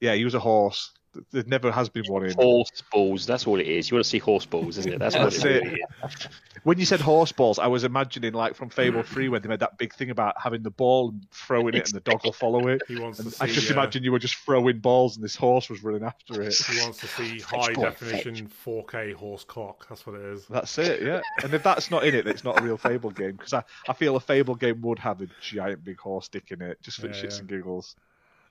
Yeah, 0.00 0.12
use 0.12 0.34
a 0.34 0.40
horse. 0.40 0.92
There 1.32 1.44
never 1.46 1.70
has 1.70 1.88
been 1.88 2.04
one 2.06 2.24
in. 2.26 2.32
horse 2.34 2.82
balls. 2.92 3.26
That's 3.26 3.46
what 3.46 3.60
it 3.60 3.66
is. 3.66 3.90
You 3.90 3.96
want 3.96 4.04
to 4.04 4.10
see 4.10 4.18
horse 4.18 4.46
balls, 4.46 4.78
isn't 4.78 4.92
it? 4.94 4.98
That's 4.98 5.14
what 5.14 5.24
That's 5.24 5.44
it 5.44 5.62
it. 5.64 5.72
is. 6.04 6.28
When 6.62 6.78
you 6.78 6.84
said 6.84 7.00
horse 7.00 7.30
balls, 7.30 7.58
I 7.60 7.68
was 7.68 7.84
imagining 7.84 8.32
like 8.32 8.56
from 8.56 8.70
Fable 8.70 9.02
Three 9.04 9.28
when 9.28 9.40
they 9.42 9.48
made 9.48 9.60
that 9.60 9.78
big 9.78 9.94
thing 9.94 10.10
about 10.10 10.34
having 10.40 10.62
the 10.62 10.70
ball 10.70 11.10
and 11.10 11.26
throwing 11.30 11.74
it, 11.74 11.86
and 11.86 11.94
the 11.94 12.00
dog 12.00 12.24
will 12.24 12.32
follow 12.32 12.66
it. 12.68 12.82
he 12.88 12.98
wants 12.98 13.18
to 13.18 13.30
see. 13.30 13.36
I 13.40 13.46
just 13.46 13.70
uh, 13.70 13.74
imagine 13.74 14.02
you 14.02 14.10
were 14.12 14.18
just 14.18 14.34
throwing 14.36 14.78
balls 14.80 15.16
and 15.16 15.24
this 15.24 15.36
horse 15.36 15.70
was 15.70 15.84
running 15.84 16.02
after 16.02 16.42
it. 16.42 16.54
He 16.54 16.80
wants 16.80 16.98
to 17.00 17.06
see 17.06 17.38
high 17.38 17.72
boy, 17.72 17.82
definition 17.82 18.50
4K 18.66 19.14
horse 19.14 19.44
cock. 19.44 19.86
That's 19.88 20.06
what 20.06 20.16
it 20.16 20.22
is. 20.22 20.46
That's 20.46 20.76
it, 20.78 21.02
yeah. 21.02 21.20
And 21.44 21.54
if 21.54 21.62
that's 21.62 21.90
not 21.90 22.04
in 22.04 22.14
it, 22.14 22.26
it's 22.26 22.42
not 22.44 22.58
a 22.60 22.62
real 22.64 22.76
Fable 22.76 23.10
game 23.10 23.32
because 23.36 23.52
I, 23.52 23.62
I 23.88 23.92
feel 23.92 24.16
a 24.16 24.20
Fable 24.20 24.54
game 24.56 24.80
would 24.82 24.98
have 24.98 25.20
a 25.20 25.28
giant 25.40 25.84
big 25.84 25.98
horse 26.00 26.28
dick 26.28 26.50
in 26.50 26.62
it 26.62 26.82
just 26.82 26.98
for 27.00 27.06
Yeah, 27.06 27.12
shits 27.12 27.34
yeah. 27.34 27.38
and 27.40 27.48
giggles. 27.48 27.94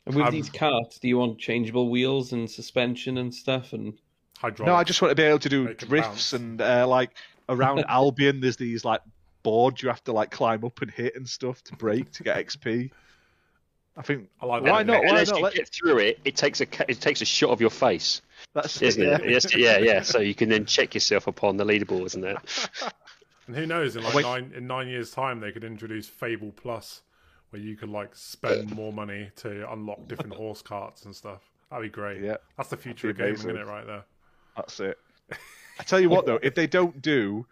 And 0.05 0.15
with 0.15 0.25
Um, 0.27 0.31
these 0.31 0.49
carts, 0.49 0.99
do 0.99 1.07
you 1.07 1.17
want 1.17 1.39
changeable 1.39 1.89
wheels 1.89 2.31
and 2.33 2.49
suspension 2.49 3.17
and 3.17 3.33
stuff? 3.33 3.73
And 3.73 3.97
Hydraulic. 4.37 4.67
No, 4.67 4.75
I 4.75 4.83
just 4.83 5.01
want 5.01 5.11
to 5.11 5.15
be 5.15 5.23
able 5.23 5.39
to 5.39 5.49
do 5.49 5.73
drifts 5.73 6.31
bounce. 6.31 6.33
and 6.33 6.61
uh, 6.61 6.85
like 6.87 7.11
around 7.49 7.83
Albion. 7.89 8.41
There's 8.41 8.57
these 8.57 8.83
like 8.85 9.01
boards 9.43 9.81
you 9.81 9.89
have 9.89 10.03
to 10.03 10.11
like 10.11 10.29
climb 10.31 10.63
up 10.65 10.81
and 10.81 10.91
hit 10.91 11.15
and 11.15 11.27
stuff 11.27 11.63
to 11.63 11.75
break 11.75 12.11
to 12.13 12.23
get 12.23 12.37
XP. 12.45 12.91
I 13.97 14.01
think 14.01 14.27
I 14.41 14.45
like 14.45 14.63
why 14.63 14.83
not? 14.83 15.03
Why 15.05 15.21
as 15.21 15.29
not? 15.29 15.37
you 15.37 15.43
Let- 15.45 15.53
get 15.55 15.69
through 15.69 15.99
it, 15.99 16.19
it 16.25 16.35
takes 16.35 16.59
a 16.59 16.67
it 16.91 16.99
takes 16.99 17.21
a 17.21 17.25
shot 17.25 17.51
of 17.51 17.61
your 17.61 17.69
face, 17.69 18.21
that's 18.53 18.81
it. 18.81 18.87
isn't 18.87 19.03
Yeah. 19.03 19.15
it? 19.21 19.29
Yes, 19.29 19.55
yeah, 19.55 19.77
yeah. 19.77 20.01
So 20.01 20.19
you 20.19 20.35
can 20.35 20.49
then 20.49 20.65
check 20.65 20.93
yourself 20.93 21.27
upon 21.27 21.55
the 21.55 21.63
leaderboards 21.63 22.13
and 22.13 22.23
that. 22.25 22.93
And 23.47 23.55
who 23.55 23.65
knows? 23.65 23.95
In 23.95 24.03
like 24.03 24.13
Wait. 24.13 24.23
nine 24.23 24.51
in 24.53 24.67
nine 24.67 24.89
years' 24.89 25.11
time, 25.11 25.39
they 25.39 25.53
could 25.53 25.63
introduce 25.63 26.07
Fable 26.09 26.51
Plus, 26.57 27.03
where 27.55 27.63
you 27.63 27.77
could 27.77 27.87
like 27.87 28.13
spend 28.13 28.75
more 28.75 28.91
money 28.91 29.29
to 29.37 29.71
unlock 29.71 30.05
different 30.09 30.33
horse 30.35 30.61
carts 30.61 31.05
and 31.05 31.15
stuff. 31.15 31.41
That'd 31.71 31.89
be 31.89 31.89
great. 31.89 32.21
Yeah, 32.21 32.35
That's 32.57 32.69
the 32.69 32.75
future 32.75 33.09
of 33.09 33.17
gaming, 33.17 33.35
isn't 33.35 33.55
it? 33.55 33.65
Right 33.65 33.87
there. 33.87 34.03
that's 34.57 34.79
it. 34.81 34.97
I 35.79 35.83
tell 35.83 36.01
you 36.01 36.09
what 36.09 36.25
though, 36.25 36.39
if 36.43 36.53
they 36.53 36.67
don't 36.67 37.01
do 37.01 37.45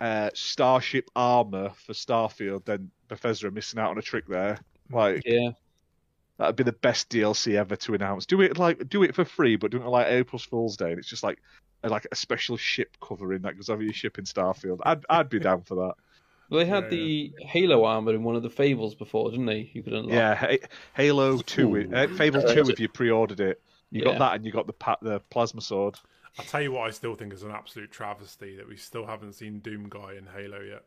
uh, 0.00 0.30
Starship 0.34 1.08
armor 1.14 1.70
for 1.86 1.92
Starfield, 1.92 2.64
then 2.64 2.90
Bethesda 3.06 3.46
are 3.46 3.52
missing 3.52 3.78
out 3.78 3.90
on 3.90 3.98
a 3.98 4.02
trick 4.02 4.26
there. 4.26 4.58
Like 4.90 5.22
yeah, 5.24 5.50
that'd 6.38 6.56
be 6.56 6.64
the 6.64 6.72
best 6.72 7.08
DLC 7.10 7.54
ever 7.54 7.76
to 7.76 7.94
announce. 7.94 8.26
Do 8.26 8.40
it 8.40 8.58
like 8.58 8.88
do 8.88 9.04
it 9.04 9.14
for 9.14 9.24
free, 9.24 9.54
but 9.54 9.70
do 9.70 9.76
it 9.76 9.86
like 9.86 10.08
April's 10.08 10.44
Fool's 10.44 10.76
Day, 10.76 10.90
and 10.90 10.98
it's 10.98 11.08
just 11.08 11.22
like 11.22 11.38
a, 11.84 11.88
like 11.88 12.08
a 12.10 12.16
special 12.16 12.56
ship 12.56 12.96
covering 13.00 13.42
that 13.42 13.54
goes 13.54 13.70
over 13.70 13.84
your 13.84 13.92
ship 13.92 14.18
in 14.18 14.24
Starfield. 14.24 14.80
I'd 14.82 15.04
I'd 15.08 15.28
be 15.28 15.38
down 15.38 15.62
for 15.62 15.76
that. 15.76 15.94
Well, 16.50 16.60
they 16.60 16.66
had 16.66 16.84
Yeah, 16.84 16.90
the 16.90 17.32
Halo 17.40 17.84
armor 17.84 18.14
in 18.14 18.22
one 18.22 18.36
of 18.36 18.42
the 18.42 18.50
Fables 18.50 18.94
before, 18.94 19.30
didn't 19.30 19.46
they? 19.46 19.70
You 19.72 19.82
could 19.82 19.92
unlock. 19.92 20.12
Yeah, 20.12 20.34
Ha- 20.34 20.66
Halo 20.94 21.38
Two, 21.38 21.92
uh, 21.94 22.08
Fable 22.08 22.42
Two. 22.42 22.70
If 22.70 22.80
you 22.80 22.88
pre-ordered 22.88 23.40
it, 23.40 23.60
you 23.90 24.00
Yeah. 24.00 24.12
got 24.12 24.18
that, 24.18 24.34
and 24.36 24.44
you 24.46 24.52
got 24.52 24.66
the 24.66 24.72
pa- 24.72 24.98
the 25.02 25.20
plasma 25.30 25.60
sword. 25.60 25.96
I'll 26.38 26.44
tell 26.44 26.60
you 26.62 26.72
what, 26.72 26.86
I 26.86 26.90
still 26.90 27.14
think 27.14 27.32
is 27.32 27.44
an 27.44 27.52
absolute 27.52 27.92
travesty 27.92 28.56
that 28.56 28.66
we 28.68 28.76
still 28.76 29.06
haven't 29.06 29.34
seen 29.34 29.60
Doom 29.60 29.88
Guy 29.88 30.14
in 30.14 30.26
Halo 30.26 30.60
yet. 30.60 30.84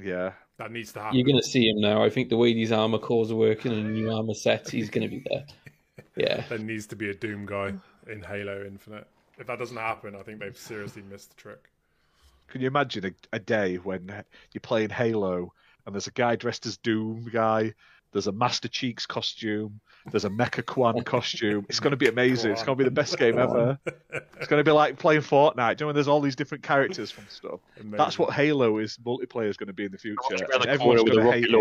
Yeah, 0.00 0.32
That 0.58 0.70
needs 0.70 0.92
to 0.92 1.00
happen. 1.00 1.18
You're 1.18 1.26
going 1.26 1.40
to 1.40 1.46
see 1.46 1.68
him 1.68 1.80
now. 1.80 2.02
I 2.02 2.10
think 2.10 2.28
the 2.28 2.36
way 2.36 2.54
these 2.54 2.70
armor 2.70 2.98
cores 2.98 3.32
are 3.32 3.36
working 3.36 3.72
and 3.72 3.92
new 3.92 4.10
armor 4.12 4.34
sets, 4.34 4.70
he's 4.70 4.88
going 4.88 5.08
to 5.08 5.16
be 5.16 5.24
there. 5.28 5.44
Yeah. 6.16 6.44
There 6.48 6.58
needs 6.58 6.86
to 6.88 6.96
be 6.96 7.08
a 7.10 7.14
Doom 7.14 7.46
Guy 7.46 7.72
in 8.08 8.22
Halo 8.22 8.64
Infinite. 8.64 9.06
If 9.38 9.46
that 9.46 9.58
doesn't 9.58 9.76
happen, 9.76 10.14
I 10.16 10.22
think 10.22 10.40
they've 10.40 10.56
seriously 10.56 11.02
missed 11.02 11.30
the 11.30 11.36
trick. 11.36 11.70
Can 12.50 12.60
you 12.60 12.66
imagine 12.66 13.06
a, 13.06 13.36
a 13.36 13.38
day 13.38 13.76
when 13.76 14.08
you're 14.52 14.60
playing 14.60 14.90
Halo 14.90 15.52
and 15.86 15.94
there's 15.94 16.08
a 16.08 16.12
guy 16.12 16.36
dressed 16.36 16.66
as 16.66 16.76
Doom 16.76 17.28
guy, 17.32 17.74
there's 18.12 18.26
a 18.26 18.32
Master 18.32 18.68
Chief's 18.68 19.06
costume, 19.06 19.80
there's 20.10 20.24
a 20.24 20.30
Mecha 20.30 20.64
Quan 20.64 21.00
costume. 21.04 21.66
It's 21.68 21.80
going 21.80 21.90
to 21.90 21.96
be 21.96 22.08
amazing. 22.08 22.52
It's 22.52 22.62
going 22.62 22.76
to 22.76 22.84
be 22.84 22.88
the 22.88 22.94
best 22.94 23.18
game 23.18 23.38
ever. 23.38 23.78
It's 23.84 24.46
going 24.46 24.60
to 24.60 24.64
be 24.64 24.70
like 24.70 24.98
playing 24.98 25.20
Fortnite. 25.20 25.76
Do 25.76 25.82
you 25.82 25.84
know 25.84 25.86
when 25.88 25.94
there's 25.94 26.08
all 26.08 26.20
these 26.20 26.36
different 26.36 26.64
characters 26.64 27.10
from 27.10 27.26
stuff? 27.28 27.60
That's 27.84 28.18
what 28.18 28.32
Halo 28.32 28.78
is. 28.78 28.98
Multiplayer 29.04 29.48
is 29.48 29.56
going 29.56 29.66
to 29.68 29.72
be 29.72 29.84
in 29.84 29.92
the 29.92 29.98
future. 29.98 30.16
Around 30.30 30.42
and 30.42 30.62
the 30.62 30.78
corner 30.78 31.00
everyone's 31.00 31.04
with 31.04 31.12
a 31.12 31.16
going 31.16 31.24
to 31.24 31.28
rocket 31.28 31.40
hate 31.40 31.54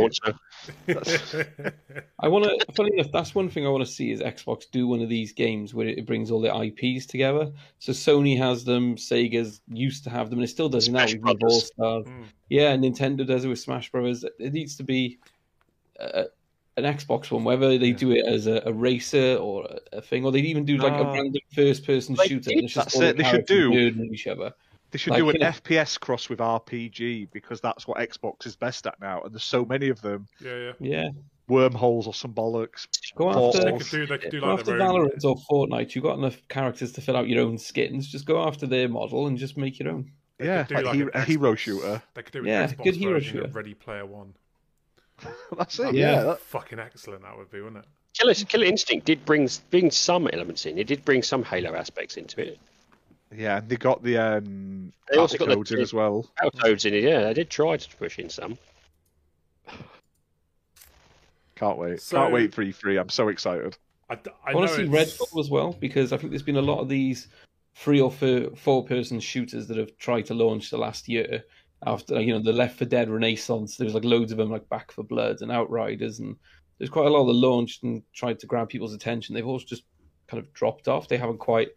it. 0.87 0.95
launcher. 1.55 1.73
I 2.19 2.27
want 2.27 2.45
to. 2.45 2.73
Funny 2.73 2.91
enough, 2.93 3.11
that's 3.11 3.35
one 3.35 3.49
thing 3.49 3.65
I 3.65 3.69
want 3.69 3.85
to 3.85 3.91
see 3.91 4.11
is 4.11 4.21
Xbox 4.21 4.65
do 4.71 4.87
one 4.87 5.01
of 5.01 5.09
these 5.09 5.33
games 5.33 5.73
where 5.73 5.87
it 5.87 6.05
brings 6.05 6.31
all 6.31 6.41
the 6.41 6.55
IPs 6.55 7.05
together. 7.05 7.51
So 7.79 7.91
Sony 7.91 8.37
has 8.37 8.63
them, 8.63 8.95
Sega's 8.95 9.61
used 9.67 10.03
to 10.05 10.09
have 10.09 10.29
them, 10.29 10.39
and 10.39 10.45
it 10.45 10.51
still 10.51 10.69
does 10.69 10.87
it 10.87 10.91
now 10.91 11.05
with 11.05 11.15
All 11.25 11.35
Brothers. 11.35 11.67
Stars. 11.67 12.05
Mm. 12.05 12.23
Yeah, 12.49 12.75
Nintendo 12.75 13.25
does 13.27 13.45
it 13.45 13.47
with 13.47 13.59
Smash 13.59 13.91
Brothers. 13.91 14.23
It 14.39 14.53
needs 14.53 14.75
to 14.77 14.83
be 14.83 15.19
uh, 15.99 16.23
an 16.83 16.95
Xbox 16.97 17.31
one, 17.31 17.43
whether 17.43 17.77
they 17.77 17.91
do 17.91 18.11
it 18.11 18.25
as 18.25 18.47
a, 18.47 18.61
a 18.65 18.73
racer 18.73 19.35
or 19.35 19.65
a, 19.65 19.97
a 19.97 20.01
thing, 20.01 20.25
or 20.25 20.31
they'd 20.31 20.45
even 20.45 20.65
do 20.65 20.77
like 20.77 20.93
a 20.93 21.05
ah. 21.05 21.13
random 21.13 21.41
first-person 21.53 22.15
They 22.15 22.27
shooter. 22.27 22.49
did. 22.49 22.57
And 22.57 22.65
it's 22.65 22.73
just 22.73 22.85
That's 22.87 22.95
all 22.95 23.01
the 23.01 23.09
it, 23.09 23.17
they 23.17 23.23
should 23.23 23.45
do. 23.45 23.71
each 24.11 24.27
other. 24.27 24.53
They 24.91 24.97
should 24.97 25.11
Like, 25.11 25.19
do 25.19 25.29
an 25.29 25.35
yeah. 25.39 25.51
FPS 25.51 25.99
cross 25.99 26.29
with 26.29 26.39
RPG 26.39 27.29
because 27.31 27.61
that's 27.61 27.87
what 27.87 27.99
Xbox 27.99 28.45
is 28.47 28.55
best 28.55 28.87
at 28.87 28.99
now, 28.99 29.21
and 29.21 29.33
there's 29.33 29.43
so 29.43 29.63
many 29.65 29.89
of 29.89 30.01
them. 30.01 30.27
yeah, 30.43 30.55
yeah. 30.57 30.71
Yeah, 30.79 31.09
Wormholes 31.47 32.07
or 32.07 32.13
some 32.13 32.33
bollocks. 32.33 32.87
go 33.15 33.25
Portals. 33.25 33.55
after 33.55 33.71
They 33.71 33.77
could 33.77 33.89
do. 33.89 34.05
They 34.05 34.17
could 34.17 34.31
do 34.31 34.39
Go 34.39 34.47
like 34.47 34.59
after 34.59 34.77
their. 34.77 34.87
Valorant 34.87 35.23
or 35.25 35.35
Fortnite, 35.49 35.93
you've 35.95 36.03
got 36.03 36.17
enough 36.17 36.41
characters 36.47 36.91
to 36.93 37.01
fill 37.01 37.17
out 37.17 37.27
your 37.27 37.43
own 37.43 37.57
skins. 37.57 38.07
Just 38.07 38.25
go 38.25 38.47
after 38.47 38.65
their 38.67 38.87
model 38.87 39.27
and 39.27 39.37
just 39.37 39.57
make 39.57 39.79
your 39.79 39.89
own. 39.89 40.11
They 40.37 40.45
Yeah, 40.45 40.63
could 40.63 40.77
do 40.77 40.83
like, 40.83 40.85
an 40.93 40.99
hero, 40.99 41.11
a 41.13 41.21
hero 41.25 41.55
shooter. 41.55 42.01
They 42.13 42.21
could 42.23 42.33
do 42.33 42.39
an 42.39 42.45
Yeah, 42.45 42.67
Xbox 42.67 42.83
good 42.83 42.95
hero 42.95 43.19
shooter. 43.19 43.49
Ready 43.51 43.73
Player 43.73 44.05
One. 44.05 44.33
That's 45.57 45.79
it. 45.79 45.83
That'd 45.83 45.99
Yeah, 45.99 46.23
that- 46.23 46.39
fucking 46.41 46.79
excellent. 46.79 47.23
That 47.23 47.37
would 47.37 47.51
be, 47.51 47.61
wouldn't 47.61 47.83
it? 47.83 47.89
Killer, 48.17 48.33
Killer 48.33 48.65
Instinct 48.65 49.05
did 49.05 49.23
bring 49.25 49.47
bring 49.69 49.91
some 49.91 50.27
elements 50.33 50.65
in. 50.65 50.77
It 50.77 50.87
did 50.87 51.05
bring 51.05 51.21
some 51.23 51.43
Halo 51.43 51.73
aspects 51.75 52.17
into 52.17 52.41
it. 52.41 52.59
yeah. 53.35 53.57
And 53.57 53.69
they 53.69 53.77
got 53.77 54.03
the 54.03 54.17
um, 54.17 54.91
They 55.11 55.17
also 55.17 55.37
got 55.37 55.47
the- 55.49 55.55
Battletoads 55.55 55.71
in 55.73 55.79
as 55.81 55.93
well. 55.93 56.25
Battletoads 56.41 56.85
in 56.85 56.93
it, 56.95 57.03
yeah. 57.03 57.21
They 57.23 57.33
did 57.35 57.49
try 57.49 57.77
to 57.77 57.97
push 57.97 58.17
in 58.19 58.29
some. 58.29 58.57
Can't 61.55 61.77
wait. 61.77 62.01
So- 62.01 62.17
Can't 62.17 62.33
wait 62.33 62.53
for 62.53 62.63
E3. 62.63 62.99
I'm 62.99 63.09
so 63.09 63.27
excited. 63.27 63.77
I 64.09 64.17
want 64.55 64.69
to 64.69 64.75
see 64.75 64.83
it's- 64.83 65.17
Redfall 65.19 65.39
as 65.39 65.49
well 65.51 65.73
because 65.79 66.11
I 66.11 66.17
think 66.17 66.31
there's 66.31 66.41
been 66.41 66.55
a 66.57 66.61
lot 66.61 66.79
of 66.79 66.89
these 66.89 67.27
three 67.75 68.01
or 68.01 68.11
four, 68.11 68.49
four 68.55 68.83
person 68.83 69.19
shooters 69.19 69.67
that 69.67 69.77
have 69.77 69.95
tried 69.97 70.25
to 70.27 70.33
launch 70.33 70.69
the 70.71 70.77
last 70.77 71.07
year. 71.07 71.43
After 71.85 72.19
you 72.19 72.33
know 72.33 72.39
the 72.43 72.51
Left 72.53 72.77
4 72.77 72.87
Dead 72.87 73.09
Renaissance, 73.09 73.77
there 73.77 73.85
was 73.85 73.93
like 73.93 74.03
loads 74.03 74.31
of 74.31 74.37
them 74.37 74.51
like 74.51 74.67
Back 74.69 74.91
4 74.91 75.03
Blood 75.05 75.41
and 75.41 75.51
Outriders, 75.51 76.19
and 76.19 76.35
there's 76.77 76.89
quite 76.89 77.05
a 77.05 77.09
lot 77.09 77.25
that 77.25 77.33
launched 77.33 77.83
and 77.83 78.03
tried 78.13 78.39
to 78.39 78.47
grab 78.47 78.69
people's 78.69 78.93
attention. 78.93 79.33
They've 79.33 79.47
all 79.47 79.59
just 79.59 79.83
kind 80.27 80.43
of 80.43 80.51
dropped 80.53 80.87
off. 80.87 81.07
They 81.07 81.17
haven't 81.17 81.37
quite 81.39 81.69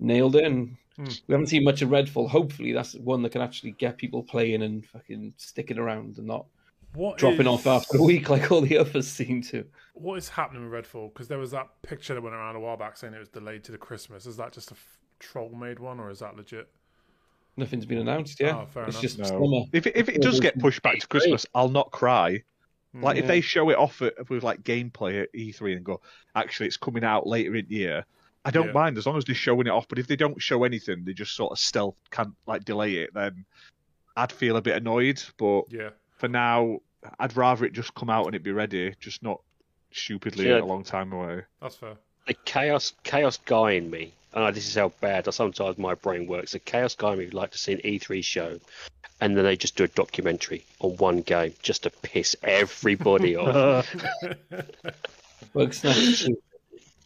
nailed 0.00 0.36
it, 0.36 0.44
and 0.44 0.76
Hmm. 0.96 1.04
we 1.26 1.32
haven't 1.32 1.48
seen 1.48 1.64
much 1.64 1.82
of 1.82 1.88
Redfall. 1.90 2.28
Hopefully, 2.28 2.72
that's 2.72 2.94
one 2.96 3.22
that 3.22 3.30
can 3.32 3.40
actually 3.42 3.72
get 3.72 3.96
people 3.96 4.22
playing 4.22 4.62
and 4.62 4.86
fucking 4.86 5.34
sticking 5.38 5.78
around 5.78 6.18
and 6.18 6.26
not 6.28 6.46
What 6.94 7.18
dropping 7.18 7.42
is- 7.42 7.46
off 7.48 7.66
after 7.66 7.98
a 7.98 8.02
week 8.02 8.30
like 8.30 8.50
all 8.52 8.60
the 8.60 8.78
others 8.78 9.06
seem 9.08 9.42
to. 9.42 9.64
What 9.94 10.18
is 10.18 10.28
happening 10.28 10.68
with 10.68 10.84
Redfall? 10.84 11.12
Because 11.12 11.26
there 11.28 11.38
was 11.38 11.50
that 11.52 11.68
picture 11.82 12.14
that 12.14 12.20
went 12.22 12.34
around 12.36 12.54
a 12.56 12.60
while 12.60 12.76
back 12.76 12.96
saying 12.96 13.12
it 13.14 13.18
was 13.18 13.28
delayed 13.28 13.64
to 13.64 13.72
the 13.72 13.78
Christmas. 13.78 14.24
Is 14.26 14.36
that 14.36 14.52
just 14.52 14.70
a 14.70 14.74
f- 14.74 14.98
troll 15.18 15.50
made 15.50 15.78
one, 15.80 15.98
or 15.98 16.10
is 16.10 16.20
that 16.20 16.36
legit? 16.36 16.68
Nothing's 17.56 17.86
been 17.86 17.98
oh, 17.98 18.02
announced 18.02 18.40
yet. 18.40 18.54
Oh, 18.54 18.66
fair 18.66 18.84
it's 18.84 18.94
enough. 18.94 19.02
just 19.02 19.18
No. 19.18 19.24
summer. 19.24 19.64
If 19.72 19.86
it, 19.86 19.96
if 19.96 20.08
it 20.08 20.20
does 20.20 20.40
get 20.40 20.58
pushed 20.58 20.82
back 20.82 20.98
to 20.98 21.06
Christmas, 21.06 21.46
I'll 21.54 21.68
not 21.68 21.90
cry. 21.90 22.42
Like 22.94 23.16
if 23.16 23.24
mm. 23.24 23.28
they 23.28 23.40
show 23.40 23.70
it 23.70 23.76
off 23.76 24.00
at, 24.02 24.30
with 24.30 24.44
like 24.44 24.62
gameplay 24.62 25.22
at 25.22 25.32
E3 25.34 25.76
and 25.76 25.84
go, 25.84 26.00
actually 26.36 26.66
it's 26.66 26.76
coming 26.76 27.02
out 27.02 27.26
later 27.26 27.56
in 27.56 27.66
the 27.68 27.74
year, 27.74 28.04
I 28.44 28.52
don't 28.52 28.66
Yeah. 28.68 28.72
mind 28.72 28.98
as 28.98 29.06
long 29.06 29.16
as 29.16 29.24
they're 29.24 29.34
showing 29.34 29.66
it 29.66 29.70
off. 29.70 29.88
But 29.88 29.98
if 29.98 30.06
they 30.06 30.14
don't 30.14 30.40
show 30.40 30.62
anything, 30.62 31.04
they 31.04 31.12
just 31.12 31.34
sort 31.34 31.50
of 31.50 31.58
stealth 31.58 31.96
can't 32.10 32.34
like 32.46 32.64
delay 32.64 32.94
it, 32.98 33.12
then 33.12 33.44
I'd 34.16 34.30
feel 34.30 34.56
a 34.56 34.62
bit 34.62 34.76
annoyed. 34.76 35.20
But 35.38 35.64
Yeah. 35.70 35.90
for 36.12 36.28
now, 36.28 36.78
I'd 37.18 37.36
rather 37.36 37.64
it 37.64 37.72
just 37.72 37.94
come 37.94 38.10
out 38.10 38.26
and 38.26 38.36
it 38.36 38.44
be 38.44 38.52
ready, 38.52 38.94
just 39.00 39.22
not 39.24 39.40
stupidly 39.90 40.48
Yeah. 40.48 40.60
a 40.60 40.64
long 40.64 40.84
time 40.84 41.12
away. 41.12 41.42
That's 41.60 41.76
fair. 41.76 41.96
The 42.26 42.34
chaos 42.34 42.92
chaos 43.02 43.38
guy 43.44 43.72
in 43.72 43.90
me. 43.90 44.12
I 44.32 44.40
know 44.40 44.50
this 44.50 44.66
is 44.66 44.74
how 44.74 44.88
bad 45.00 45.32
sometimes 45.32 45.78
my 45.78 45.94
brain 45.94 46.26
works. 46.26 46.52
The 46.52 46.58
chaos 46.58 46.94
guy 46.94 47.12
in 47.12 47.18
me 47.18 47.24
would 47.26 47.34
like 47.34 47.50
to 47.52 47.58
see 47.58 47.72
an 47.72 47.80
E3 47.84 48.24
show, 48.24 48.58
and 49.20 49.36
then 49.36 49.44
they 49.44 49.56
just 49.56 49.76
do 49.76 49.84
a 49.84 49.88
documentary 49.88 50.64
on 50.80 50.96
one 50.96 51.20
game 51.20 51.54
just 51.62 51.84
to 51.84 51.90
piss 51.90 52.34
everybody 52.42 53.36
off. 53.36 53.94
Bugsnax. 55.54 56.34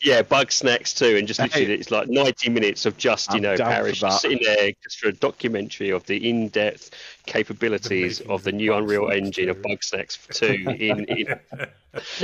Yeah, 0.00 0.22
Bugsnax 0.22 0.96
too, 0.96 1.16
and 1.16 1.26
just 1.26 1.40
literally 1.40 1.66
Hey. 1.66 1.74
it's 1.74 1.90
like 1.90 2.09
ninety 2.09 2.48
minutes 2.50 2.87
of 2.87 2.96
just 2.96 3.31
you 3.31 3.38
I'm 3.38 3.42
know 3.42 3.57
down 3.57 3.66
for 3.66 3.74
Parish 3.74 4.00
sitting 4.20 4.38
there 4.42 4.70
just 4.85 5.00
for 5.00 5.09
a 5.09 5.12
documentary 5.12 5.90
of 5.90 6.07
the 6.07 6.31
in-depth 6.31 6.90
capabilities 7.26 8.20
makings 8.20 8.31
of 8.31 8.44
the 8.44 8.52
new 8.52 8.70
Bug 8.70 8.83
Unreal 8.83 9.07
Snacks 9.09 9.26
Engine 9.26 9.48
of 9.48 9.57
2. 9.57 9.62
Bugsnax 9.62 10.18
Two 10.33 10.70
in, 10.70 11.04
in 11.07 11.40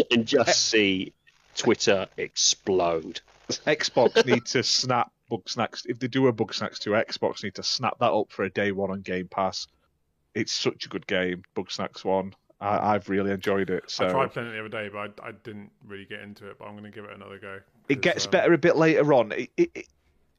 and 0.13 0.25
just 0.25 0.69
see 0.69 1.13
Twitter 1.55 2.07
explode. 2.17 3.21
Xbox 3.49 4.25
need 4.27 4.47
to 4.47 4.63
snap 4.63 5.13
Bugsnax. 5.31 5.87
If 5.87 5.99
they 5.99 6.09
do 6.09 6.27
a 6.29 6.33
Bugsnax 6.33 6.79
2, 6.79 6.91
Xbox 6.91 7.43
need 7.43 7.55
to 7.57 7.63
snap 7.63 7.99
that 8.01 8.13
up 8.13 8.31
for 8.31 8.45
a 8.45 8.51
day 8.51 8.73
one 8.73 8.91
on 8.91 9.01
Game 9.03 9.29
Pass. 9.29 9.67
It's 10.35 10.53
such 10.53 10.87
a 10.87 10.89
good 10.89 11.07
game, 11.07 11.43
Bugsnax 11.57 12.05
1. 12.05 12.35
I, 12.61 12.95
I've 12.95 13.09
really 13.09 13.31
enjoyed 13.31 13.71
it. 13.71 13.85
So 13.89 14.07
I 14.07 14.11
tried 14.11 14.33
playing 14.33 14.49
it 14.49 14.53
the 14.53 14.61
other 14.61 14.69
day, 14.69 14.89
but 14.93 15.21
I, 15.23 15.29
I 15.29 15.33
didn't 15.33 15.71
really 15.87 16.07
get 16.07 16.21
into 16.21 16.49
it. 16.49 16.59
But 16.59 16.67
I'm 16.67 16.73
going 16.73 16.85
to 16.85 16.91
give 16.91 17.05
it 17.05 17.15
another 17.15 17.39
go. 17.39 17.61
It 17.89 18.01
gets 18.01 18.27
um, 18.27 18.31
better 18.31 18.53
a 18.53 18.59
bit 18.59 18.77
later 18.77 19.13
on. 19.13 19.33
It, 19.33 19.51
it, 19.57 19.71
it, 19.75 19.89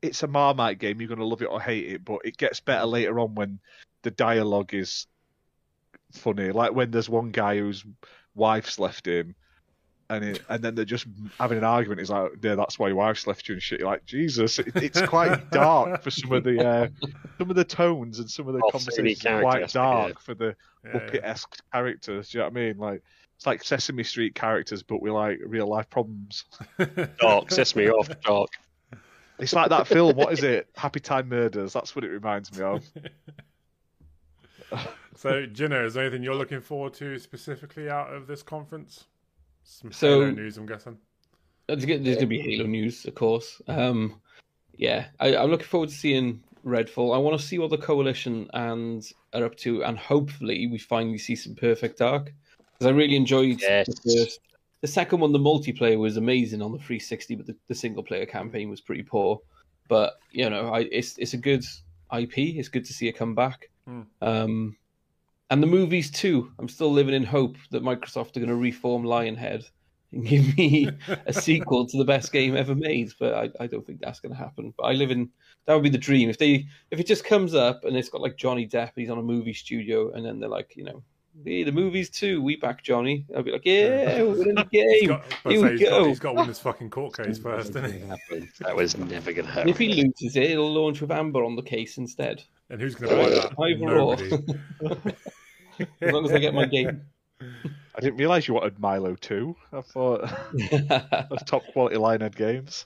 it's 0.01 0.23
a 0.23 0.27
Marmite 0.27 0.79
game. 0.79 0.99
You're 0.99 1.07
going 1.07 1.19
to 1.19 1.25
love 1.25 1.41
it 1.41 1.45
or 1.45 1.61
hate 1.61 1.91
it, 1.91 2.05
but 2.05 2.19
it 2.25 2.37
gets 2.37 2.59
better 2.59 2.85
later 2.85 3.19
on 3.19 3.35
when 3.35 3.59
the 4.01 4.11
dialogue 4.11 4.73
is 4.73 5.07
funny. 6.13 6.51
Like 6.51 6.73
when 6.73 6.91
there's 6.91 7.09
one 7.09 7.31
guy 7.31 7.57
whose 7.57 7.85
wife's 8.33 8.79
left 8.79 9.07
him, 9.07 9.35
and 10.09 10.23
it, 10.23 10.41
and 10.49 10.63
then 10.63 10.75
they're 10.75 10.85
just 10.85 11.07
having 11.39 11.57
an 11.57 11.63
argument. 11.63 11.99
He's 11.99 12.09
like, 12.09 12.31
"Yeah, 12.41 12.55
that's 12.55 12.77
why 12.77 12.87
your 12.87 12.97
wife's 12.97 13.25
left 13.27 13.47
you," 13.47 13.53
and 13.53 13.61
shit. 13.61 13.79
You're 13.79 13.89
like, 13.89 14.05
Jesus, 14.05 14.59
it, 14.59 14.75
it's 14.75 15.01
quite 15.01 15.49
dark 15.51 16.03
for 16.03 16.11
some 16.11 16.31
of 16.31 16.43
the 16.43 16.65
uh, 16.65 16.87
some 17.37 17.49
of 17.49 17.55
the 17.55 17.63
tones 17.63 18.19
and 18.19 18.29
some 18.29 18.47
of 18.47 18.53
the 18.53 18.61
Oh, 18.63 18.69
conversations 18.69 19.25
are 19.25 19.41
quite 19.41 19.51
characters, 19.53 19.75
yeah. 19.75 19.81
dark 19.81 20.19
for 20.21 20.35
the 20.35 20.55
Yeah, 20.83 20.91
Muppet 20.91 21.23
esque 21.23 21.57
characters. 21.71 22.29
Do 22.29 22.37
you 22.37 22.43
know 22.43 22.49
what 22.49 22.57
I 22.57 22.61
mean? 22.61 22.77
Like 22.77 23.03
it's 23.35 23.45
like 23.45 23.63
Sesame 23.63 24.03
Street 24.03 24.35
characters, 24.35 24.83
but 24.83 25.01
with 25.01 25.13
like 25.13 25.39
real 25.45 25.67
life 25.67 25.89
problems. 25.89 26.45
Dark, 27.19 27.51
Sesame 27.51 27.89
off, 27.89 28.09
dark. 28.21 28.49
It's 29.39 29.53
like 29.53 29.69
that 29.69 29.87
film. 29.87 30.15
What 30.15 30.31
is 30.31 30.43
it? 30.43 30.69
Happy 30.75 31.01
Time 31.01 31.27
Murders. 31.27 31.73
That's 31.73 31.95
what 31.95 32.05
it 32.05 32.09
reminds 32.09 32.57
me 32.57 32.63
of. 32.63 32.85
So, 35.17 35.45
Gino, 35.45 35.85
is 35.85 35.93
there 35.93 36.03
anything 36.03 36.23
you're 36.23 36.35
looking 36.35 36.59
forward 36.59 36.93
to 36.95 37.17
specifically 37.19 37.89
out 37.89 38.13
of 38.13 38.27
this 38.27 38.43
conference? 38.43 39.05
Some 39.65 39.91
So- 39.91 40.21
Halo 40.21 40.31
news, 40.31 40.57
I'm 40.57 40.65
guessing. 40.65 40.97
There's 41.67 41.83
going 41.85 42.03
to 42.03 42.25
be 42.27 42.39
Halo 42.39 42.67
news, 42.67 43.05
of 43.05 43.15
course. 43.15 43.59
Um, 43.67 44.21
yeah, 44.77 45.07
I, 45.19 45.35
I'm 45.35 45.49
looking 45.49 45.65
forward 45.65 45.89
to 45.89 45.95
seeing 45.95 46.43
Redfall. 46.63 47.15
I 47.15 47.17
want 47.17 47.39
to 47.39 47.45
see 47.45 47.57
what 47.57 47.71
the 47.71 47.77
Coalition 47.79 48.47
and 48.53 49.03
are 49.33 49.45
up 49.45 49.55
to, 49.57 49.83
and 49.83 49.97
hopefully 49.97 50.67
we 50.67 50.77
finally 50.77 51.17
see 51.17 51.35
some 51.35 51.55
Perfect 51.55 51.97
Dark 51.97 52.31
because 52.73 52.85
I 52.85 52.91
really 52.95 53.15
enjoyed 53.15 53.61
Yes. 53.61 53.87
the 53.87 53.93
first. 54.25 54.39
The 54.81 54.87
second 54.87 55.19
one, 55.21 55.31
the 55.31 55.39
multiplayer 55.39 55.97
was 55.97 56.17
amazing 56.17 56.61
on 56.61 56.71
the 56.71 56.77
360, 56.77 57.33
but 57.35 57.47
the, 57.47 57.55
the 57.67 57.73
single 57.73 58.03
player 58.03 58.27
campaign 58.27 58.69
was 58.69 58.81
pretty 58.81 59.01
poor. 59.01 59.39
But 59.87 60.19
you 60.31 60.47
know, 60.49 60.67
I, 60.69 60.81
it's 60.91 61.17
it's 61.17 61.33
a 61.33 61.37
good 61.37 61.63
IP. 62.15 62.37
It's 62.37 62.69
good 62.69 62.85
to 62.85 62.93
see 62.93 63.07
it 63.07 63.13
come 63.13 63.33
back. 63.33 63.69
Hmm. 63.87 64.01
Um, 64.21 64.77
and 65.49 65.61
the 65.61 65.67
movies 65.67 66.09
too. 66.09 66.51
I'm 66.59 66.69
still 66.69 66.91
living 66.91 67.13
in 67.13 67.23
hope 67.23 67.57
that 67.71 67.83
Microsoft 67.83 68.35
are 68.35 68.39
going 68.39 68.49
to 68.49 68.55
reform 68.55 69.03
Lionhead 69.03 69.69
and 70.11 70.25
give 70.27 70.57
me 70.57 70.89
a 71.25 71.33
sequel 71.33 71.85
to 71.87 71.97
the 71.97 72.05
best 72.05 72.31
game 72.31 72.55
ever 72.55 72.75
made. 72.75 73.11
But 73.19 73.33
I, 73.33 73.63
I 73.63 73.67
don't 73.67 73.85
think 73.85 73.99
that's 74.01 74.19
going 74.19 74.33
to 74.33 74.37
happen. 74.37 74.73
But 74.77 74.83
I 74.83 74.93
live 74.93 75.11
in 75.11 75.29
that 75.65 75.73
would 75.73 75.83
be 75.83 75.89
the 75.89 75.97
dream 75.97 76.29
if 76.29 76.37
they 76.37 76.65
if 76.91 76.99
it 76.99 77.07
just 77.07 77.25
comes 77.25 77.53
up 77.53 77.83
and 77.83 77.95
it's 77.95 78.09
got 78.09 78.21
like 78.21 78.37
Johnny 78.37 78.67
Depp, 78.67 78.91
he's 78.95 79.09
on 79.09 79.17
a 79.17 79.23
movie 79.23 79.53
studio, 79.53 80.11
and 80.11 80.25
then 80.25 80.39
they're 80.39 80.49
like, 80.49 80.75
you 80.75 80.83
know, 80.83 81.03
hey, 81.43 81.63
the 81.63 81.71
movies 81.71 82.09
too. 82.09 82.41
We 82.41 82.55
back 82.55 82.83
Johnny. 82.83 83.25
I'll 83.35 83.43
be 83.43 83.51
like, 83.51 83.65
yeah, 83.65 84.21
we're 84.23 84.49
in 84.49 84.55
the 84.55 84.67
He's 84.71 85.01
game. 85.01 85.07
got, 85.09 85.23
Here 85.43 85.57
say 85.59 85.63
we 85.63 85.69
he's 85.71 85.81
got, 85.81 85.89
go. 85.89 86.05
he's 86.07 86.19
got 86.19 86.29
to 86.31 86.35
win 86.37 86.47
his 86.47 86.59
fucking 86.59 86.89
court 86.89 87.17
case 87.17 87.37
first, 87.39 87.73
doesn't 87.73 87.91
he? 87.93 88.47
That 88.59 88.75
was 88.75 88.97
never 88.97 89.33
going 89.33 89.45
to 89.45 89.49
And 89.49 89.69
happen. 89.69 89.69
if 89.69 89.77
he 89.77 89.89
loses 89.93 90.35
it, 90.35 90.43
it'll 90.51 90.71
launch 90.73 91.01
with 91.01 91.11
Amber 91.11 91.43
on 91.43 91.55
the 91.55 91.61
case 91.61 91.97
instead. 91.97 92.43
And 92.69 92.79
who's 92.81 92.95
going 92.95 93.09
to 93.09 93.23
buy 93.23 93.29
that? 93.29 93.53
Either 93.59 93.99
or. 93.99 94.15
Nobody. 94.81 95.15
As 96.01 96.11
long 96.13 96.25
as 96.25 96.31
I 96.31 96.39
get 96.39 96.53
my 96.53 96.65
game. 96.65 97.01
I 97.41 97.99
didn't 97.99 98.17
realise 98.17 98.47
you 98.47 98.53
wanted 98.53 98.79
Milo 98.79 99.15
too. 99.15 99.55
I 99.73 99.81
thought 99.81 100.29
that's 101.29 101.43
top 101.45 101.63
quality 101.73 101.97
Lionhead 101.97 102.35
games. 102.35 102.85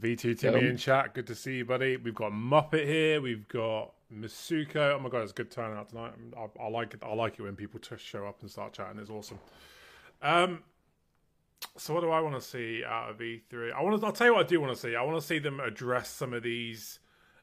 V2 0.00 0.38
Timmy 0.38 0.58
Um, 0.60 0.64
in 0.66 0.76
chat. 0.76 1.14
Good 1.14 1.26
to 1.26 1.34
see 1.34 1.58
you, 1.58 1.64
buddy. 1.64 1.96
We've 1.96 2.14
got 2.14 2.32
Muppet 2.32 2.86
here. 2.86 3.20
We've 3.20 3.46
got 3.48 3.92
Masuko. 4.12 4.94
Oh 4.94 4.98
my 4.98 5.08
god, 5.08 5.22
it's 5.22 5.32
a 5.32 5.34
good 5.34 5.50
turnout 5.50 5.90
tonight. 5.90 6.12
I, 6.36 6.62
I 6.62 6.68
like 6.68 6.94
it. 6.94 7.02
I 7.02 7.14
like 7.14 7.38
it 7.38 7.42
when 7.42 7.56
people 7.56 7.78
t- 7.80 7.96
show 7.98 8.26
up 8.26 8.40
and 8.40 8.50
start 8.50 8.72
chatting. 8.72 8.98
It's 8.98 9.10
awesome. 9.10 9.38
Um, 10.22 10.62
so 11.76 11.94
what 11.94 12.00
do 12.00 12.10
I 12.10 12.20
want 12.20 12.34
to 12.34 12.40
see 12.40 12.82
out 12.84 13.10
of 13.10 13.18
E3? 13.18 13.72
I 13.72 13.82
want 13.82 14.00
to. 14.00 14.06
I'll 14.06 14.12
tell 14.12 14.28
you 14.28 14.34
what 14.34 14.46
I 14.46 14.48
do 14.48 14.60
want 14.60 14.74
to 14.74 14.80
see. 14.80 14.96
I 14.96 15.02
want 15.02 15.20
to 15.20 15.26
see 15.26 15.38
them 15.38 15.60
address 15.60 16.08
some 16.08 16.32
of 16.32 16.42
these 16.42 16.98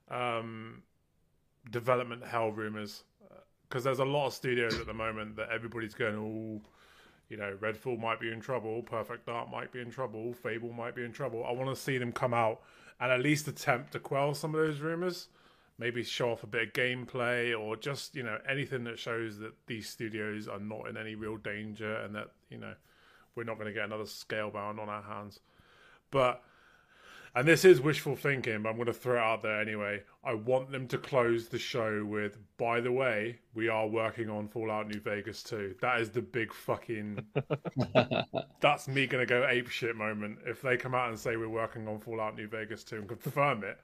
um, 0.09 0.83
development 1.71 2.25
hell 2.25 2.51
rumors 2.51 3.03
because 3.67 3.83
there's 3.83 3.99
a 3.99 4.05
lot 4.05 4.27
of 4.27 4.33
studios 4.33 4.79
at 4.79 4.87
the 4.87 4.93
moment 4.93 5.35
that 5.35 5.49
everybody's 5.51 5.93
going, 5.93 6.15
oh, 6.15 6.61
you 7.29 7.37
know, 7.37 7.55
Redfall 7.61 7.99
might 7.99 8.19
be 8.19 8.31
in 8.31 8.41
trouble, 8.41 8.81
Perfect 8.81 9.27
Dark 9.27 9.51
might 9.51 9.71
be 9.71 9.79
in 9.79 9.91
trouble, 9.91 10.33
Fable 10.33 10.73
might 10.73 10.95
be 10.95 11.05
in 11.05 11.11
trouble. 11.11 11.45
I 11.45 11.51
want 11.51 11.69
to 11.69 11.81
see 11.81 11.97
them 11.97 12.11
come 12.11 12.33
out 12.33 12.61
and 12.99 13.11
at 13.11 13.21
least 13.21 13.47
attempt 13.47 13.91
to 13.93 13.99
quell 13.99 14.33
some 14.33 14.53
of 14.55 14.61
those 14.61 14.79
rumors. 14.79 15.27
Maybe 15.77 16.03
show 16.03 16.31
off 16.31 16.43
a 16.43 16.47
bit 16.47 16.67
of 16.67 16.73
gameplay 16.73 17.57
or 17.57 17.77
just, 17.77 18.15
you 18.15 18.23
know, 18.23 18.37
anything 18.49 18.83
that 18.83 18.99
shows 18.99 19.37
that 19.37 19.53
these 19.67 19.87
studios 19.87 20.47
are 20.47 20.59
not 20.59 20.89
in 20.89 20.97
any 20.97 21.15
real 21.15 21.37
danger 21.37 21.95
and 21.97 22.13
that, 22.15 22.31
you 22.49 22.57
know, 22.57 22.73
we're 23.35 23.45
not 23.45 23.55
going 23.55 23.67
to 23.67 23.73
get 23.73 23.85
another 23.85 24.03
scalebound 24.03 24.79
on 24.79 24.89
our 24.89 25.03
hands. 25.03 25.39
But 26.11 26.43
and 27.35 27.47
this 27.47 27.63
is 27.65 27.79
wishful 27.81 28.15
thinking, 28.15 28.63
but 28.63 28.69
I'm 28.69 28.75
going 28.75 28.87
to 28.87 28.93
throw 28.93 29.15
it 29.17 29.19
out 29.19 29.41
there 29.41 29.59
anyway. 29.61 30.03
I 30.23 30.33
want 30.33 30.71
them 30.71 30.87
to 30.89 30.97
close 30.97 31.47
the 31.47 31.59
show 31.59 32.03
with, 32.05 32.37
by 32.57 32.81
the 32.81 32.91
way, 32.91 33.39
we 33.53 33.69
are 33.69 33.87
working 33.87 34.29
on 34.29 34.47
Fallout 34.47 34.87
New 34.87 34.99
Vegas 34.99 35.43
2. 35.43 35.75
That 35.81 36.01
is 36.01 36.09
the 36.09 36.21
big 36.21 36.53
fucking. 36.53 37.25
that's 38.61 38.87
me 38.87 39.07
going 39.07 39.25
to 39.25 39.29
go 39.29 39.47
ape 39.47 39.69
shit 39.69 39.95
moment. 39.95 40.39
If 40.45 40.61
they 40.61 40.77
come 40.77 40.93
out 40.95 41.09
and 41.09 41.19
say 41.19 41.37
we're 41.37 41.49
working 41.49 41.87
on 41.87 41.99
Fallout 41.99 42.35
New 42.35 42.47
Vegas 42.47 42.83
2 42.83 42.95
and 42.97 43.07
confirm 43.07 43.63
it, 43.63 43.79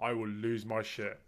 I 0.00 0.12
will 0.12 0.28
lose 0.28 0.64
my 0.64 0.82
shit. 0.82 1.18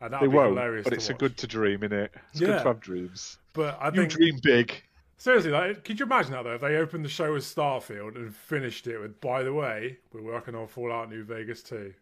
And 0.00 0.12
that 0.12 0.20
They 0.20 0.26
would 0.28 0.32
be 0.32 0.36
won't, 0.36 0.48
hilarious. 0.50 0.84
but 0.84 0.92
it's 0.92 1.08
a 1.10 1.14
good 1.14 1.36
to 1.38 1.46
dream, 1.46 1.80
innit? 1.80 2.08
It's 2.32 2.40
Yeah. 2.40 2.48
good 2.48 2.58
to 2.58 2.64
have 2.64 2.80
dreams. 2.80 3.38
But 3.54 3.78
I 3.80 3.86
You 3.86 3.92
think. 4.02 4.12
dream 4.12 4.38
big. 4.42 4.82
Seriously, 5.18 5.50
like, 5.50 5.82
could 5.84 5.98
you 5.98 6.06
imagine 6.06 6.32
that 6.32 6.44
though? 6.44 6.54
If 6.54 6.60
they 6.60 6.76
opened 6.76 7.04
the 7.04 7.08
show 7.08 7.32
with 7.32 7.42
Starfield 7.44 8.16
and 8.16 8.34
finished 8.34 8.86
it 8.86 8.98
with, 8.98 9.20
by 9.20 9.42
the 9.42 9.52
way, 9.52 9.96
we're 10.12 10.22
working 10.22 10.54
on 10.54 10.66
Fallout 10.68 11.08
New 11.10 11.24
Vegas 11.24 11.62
2. 11.62 11.92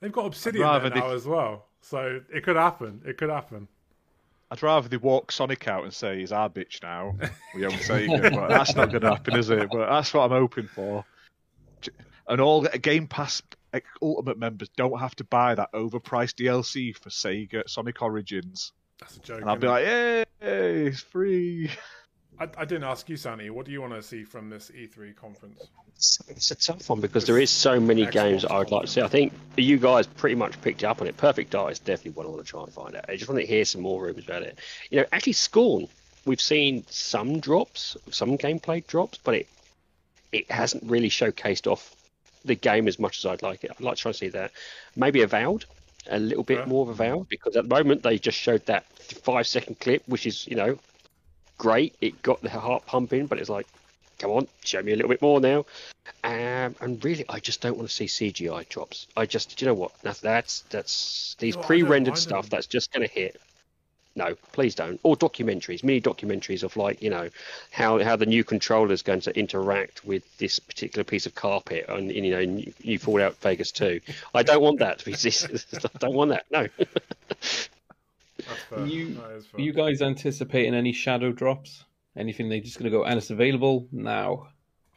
They've 0.00 0.12
got 0.12 0.26
Obsidian 0.26 0.62
now 0.64 0.78
they- 0.78 1.00
as 1.14 1.26
well. 1.26 1.66
So 1.80 2.20
it 2.32 2.44
could 2.44 2.56
happen. 2.56 3.02
It 3.04 3.18
could 3.18 3.28
happen. 3.30 3.68
I'd 4.50 4.62
rather 4.62 4.88
they 4.88 4.96
walk 4.98 5.32
Sonic 5.32 5.66
out 5.68 5.84
and 5.84 5.92
say 5.92 6.20
he's 6.20 6.30
our 6.32 6.48
bitch 6.48 6.82
now. 6.82 7.16
We 7.54 7.64
own 7.66 7.72
Sega, 7.72 8.32
but 8.34 8.48
that's 8.50 8.74
not 8.76 8.90
going 8.90 9.02
to 9.02 9.10
happen, 9.10 9.36
is 9.36 9.50
it? 9.50 9.68
But 9.70 9.88
that's 9.90 10.14
what 10.14 10.22
I'm 10.24 10.30
hoping 10.30 10.68
for. 10.68 11.04
And 12.28 12.40
all 12.40 12.62
Game 12.62 13.06
Pass 13.08 13.42
Ultimate 14.00 14.38
members 14.38 14.68
don't 14.76 14.98
have 15.00 15.16
to 15.16 15.24
buy 15.24 15.54
that 15.56 15.72
overpriced 15.72 16.34
DLC 16.36 16.96
for 16.96 17.10
Sega 17.10 17.68
Sonic 17.68 18.00
Origins, 18.00 18.72
That's 19.00 19.16
a 19.16 19.20
joke. 19.20 19.40
and 19.40 19.50
I'll 19.50 19.56
be 19.56 19.66
innit? 19.66 19.70
like, 19.70 19.84
"Yay, 20.42 20.86
it's 20.86 21.00
free!" 21.00 21.70
I, 22.38 22.48
I 22.58 22.64
didn't 22.64 22.84
ask 22.84 23.08
you, 23.08 23.16
Sandy. 23.16 23.50
What 23.50 23.66
do 23.66 23.72
you 23.72 23.80
want 23.80 23.92
to 23.94 24.02
see 24.02 24.24
from 24.24 24.50
this 24.50 24.70
E3 24.74 25.14
conference? 25.14 25.68
It's, 25.96 26.18
it's 26.28 26.50
a 26.50 26.54
tough 26.56 26.88
one 26.90 27.00
because 27.00 27.24
there 27.26 27.38
is 27.38 27.50
so 27.50 27.78
many 27.78 28.06
games 28.06 28.42
that 28.42 28.50
I 28.50 28.58
would 28.58 28.70
like 28.70 28.82
to 28.82 28.88
see. 28.88 29.00
I 29.00 29.08
think 29.08 29.32
you 29.56 29.78
guys 29.78 30.06
pretty 30.06 30.34
much 30.34 30.60
picked 30.60 30.82
up 30.84 31.00
on 31.00 31.06
it. 31.06 31.16
Perfect 31.16 31.50
Dark 31.50 31.72
is 31.72 31.78
definitely 31.78 32.12
one 32.12 32.26
I 32.26 32.30
want 32.30 32.44
to 32.44 32.50
try 32.50 32.62
and 32.64 32.72
find 32.72 32.96
out. 32.96 33.04
I 33.08 33.16
just 33.16 33.28
want 33.28 33.40
to 33.40 33.46
hear 33.46 33.64
some 33.64 33.82
more 33.82 34.02
rumors 34.02 34.24
about 34.24 34.42
it. 34.42 34.58
You 34.90 35.00
know, 35.00 35.06
actually, 35.12 35.34
Scorn, 35.34 35.86
we've 36.24 36.40
seen 36.40 36.84
some 36.88 37.38
drops, 37.38 37.96
some 38.10 38.36
gameplay 38.36 38.84
drops, 38.86 39.18
but 39.18 39.34
it 39.34 39.48
it 40.32 40.50
hasn't 40.50 40.82
really 40.90 41.08
showcased 41.10 41.70
off 41.70 41.94
the 42.44 42.56
game 42.56 42.88
as 42.88 42.98
much 42.98 43.18
as 43.18 43.26
I'd 43.26 43.42
like 43.42 43.62
it. 43.62 43.70
I'd 43.70 43.80
like 43.80 43.94
to 43.94 44.02
try 44.02 44.08
and 44.08 44.16
see 44.16 44.28
that. 44.30 44.50
Maybe 44.96 45.22
Avowed, 45.22 45.64
a 46.10 46.18
little 46.18 46.42
bit 46.42 46.58
Yeah. 46.58 46.64
more 46.66 46.82
of 46.82 46.88
Avowed, 46.88 47.28
because 47.28 47.54
at 47.54 47.68
the 47.68 47.74
moment 47.74 48.02
they 48.02 48.18
just 48.18 48.36
showed 48.36 48.66
that 48.66 48.84
five 49.22 49.46
second 49.46 49.78
clip, 49.78 50.02
which 50.06 50.26
is, 50.26 50.44
you 50.48 50.56
know, 50.56 50.76
great. 51.58 51.94
It 52.00 52.22
got 52.22 52.40
the 52.42 52.50
heart 52.50 52.86
pumping, 52.86 53.26
but 53.26 53.38
it's 53.38 53.50
like, 53.50 53.66
come 54.18 54.30
on, 54.30 54.48
show 54.64 54.82
me 54.82 54.92
a 54.92 54.96
little 54.96 55.08
bit 55.08 55.22
more 55.22 55.40
now. 55.40 55.66
Um, 56.22 56.74
and 56.80 57.04
really, 57.04 57.24
I 57.28 57.40
just 57.40 57.60
don't 57.60 57.76
want 57.76 57.88
to 57.88 57.94
see 57.94 58.06
CGI 58.06 58.68
drops. 58.68 59.06
I 59.16 59.26
just, 59.26 59.56
do 59.56 59.64
you 59.64 59.70
know 59.70 59.74
what? 59.74 59.92
That's 60.02 60.20
that's 60.20 60.60
that's 60.70 61.36
these 61.38 61.56
No, 61.56 61.62
pre-rendered 61.62 62.18
stuff. 62.18 62.50
That's 62.50 62.66
just 62.66 62.92
going 62.92 63.06
to 63.06 63.12
hit. 63.12 63.40
No, 64.16 64.36
please 64.52 64.76
don't. 64.76 65.00
Or 65.02 65.16
documentaries, 65.16 65.82
mini 65.82 66.00
documentaries 66.00 66.62
of 66.62 66.76
like 66.76 67.02
you 67.02 67.10
know 67.10 67.30
how 67.72 68.02
how 68.02 68.14
the 68.14 68.26
new 68.26 68.44
controller 68.44 68.92
is 68.92 69.02
going 69.02 69.20
to 69.22 69.36
interact 69.36 70.04
with 70.04 70.22
this 70.38 70.60
particular 70.60 71.02
piece 71.02 71.26
of 71.26 71.34
carpet 71.34 71.88
on 71.88 72.10
you 72.10 72.30
know 72.30 72.44
new, 72.44 72.72
new 72.84 72.98
Fallout 72.98 73.36
Vegas 73.38 73.72
2. 73.72 74.00
I 74.32 74.44
don't 74.44 74.62
want 74.62 74.78
that. 74.78 75.02
I 75.06 75.98
don't 75.98 76.14
want 76.14 76.30
that. 76.30 76.46
No. 76.50 76.68
That's 78.48 78.62
fair. 78.62 78.86
You- 78.86 79.14
That 79.14 79.30
is 79.32 79.46
fair. 79.46 79.60
You 79.60 79.72
guys 79.72 80.02
anticipating 80.02 80.74
any 80.74 80.92
shadow 80.92 81.32
drops? 81.32 81.84
Anything 82.16 82.48
they're 82.48 82.60
just 82.60 82.78
going 82.78 82.90
to 82.90 82.96
go 82.96 83.04
and 83.04 83.18
it's 83.18 83.30
available 83.30 83.88
now? 83.90 84.48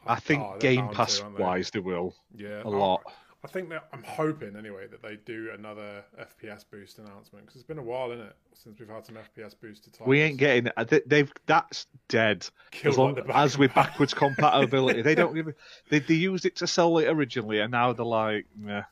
I 0.06 0.16
think 0.20 0.42
Oh, 0.42 0.56
Game 0.58 0.80
bound 0.80 0.90
to, 0.90 0.96
Pass 0.96 1.18
they? 1.20 1.42
wise, 1.42 1.70
they 1.70 1.80
will 1.80 2.14
yeah, 2.34 2.62
a 2.62 2.68
I- 2.70 2.76
lot. 2.76 3.02
I 3.44 3.46
think 3.46 3.68
that 3.68 3.86
I'm 3.92 4.02
hoping 4.02 4.56
anyway 4.56 4.88
that 4.88 5.00
they 5.00 5.16
do 5.24 5.50
another 5.56 6.04
FPS 6.20 6.64
boost 6.68 6.98
announcement 6.98 7.46
because 7.46 7.54
it's 7.60 7.66
been 7.68 7.78
a 7.78 7.82
while, 7.82 8.10
isn't 8.10 8.26
it, 8.26 8.36
since 8.54 8.80
we've 8.80 8.88
had 8.88 9.06
some 9.06 9.14
FPS 9.16 9.54
boosted 9.60 9.92
titles. 9.92 10.08
We 10.08 10.20
ain't 10.22 10.38
getting. 10.38 10.72
uh, 10.76 10.82
they- 10.82 11.02
They've 11.06 11.32
that's 11.46 11.86
dead. 12.08 12.48
Killed 12.72 12.92
as 12.94 12.98
long 12.98 13.14
like 13.14 13.26
the 13.28 13.36
as 13.36 13.56
with 13.56 13.72
backwards 13.74 14.12
compatibility, 14.14 15.02
they 15.02 15.14
don't 15.14 15.34
give. 15.34 15.54
They 15.88 16.00
they 16.00 16.14
used 16.14 16.46
it 16.46 16.56
to 16.56 16.66
sell 16.66 16.98
it 16.98 17.06
originally, 17.08 17.60
and 17.60 17.70
now 17.70 17.92
they're 17.92 18.04
like, 18.04 18.46
meh. 18.56 18.82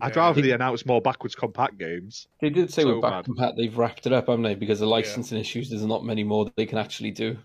I'd 0.00 0.14
Yeah. 0.14 0.20
rather 0.20 0.42
they 0.42 0.50
announce 0.52 0.84
more 0.84 1.00
backwards 1.00 1.34
compat 1.34 1.78
games. 1.78 2.28
They 2.40 2.50
did 2.50 2.72
say 2.72 2.82
So 2.82 2.94
with 2.94 3.02
Back 3.02 3.24
bad. 3.24 3.34
Compat 3.34 3.56
they've 3.56 3.76
wrapped 3.76 4.06
it 4.06 4.12
up, 4.12 4.26
haven't 4.26 4.42
they? 4.42 4.54
Because 4.54 4.80
of 4.80 4.88
licensing 4.88 5.38
issues, 5.38 5.70
there's 5.70 5.84
not 5.84 6.04
many 6.04 6.22
more 6.24 6.44
that 6.44 6.56
they 6.56 6.66
can 6.66 6.78
actually 6.78 7.10
do. 7.12 7.38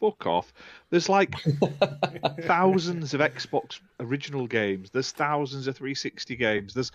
Fuck 0.00 0.26
off. 0.26 0.52
There's 0.88 1.08
like 1.10 1.34
thousands 2.42 3.14
of 3.14 3.20
Xbox 3.20 3.80
original 3.98 4.46
games. 4.46 4.90
There's 4.90 5.12
thousands 5.12 5.66
of 5.66 5.76
360 5.76 6.36
games. 6.36 6.74
There's 6.74 6.92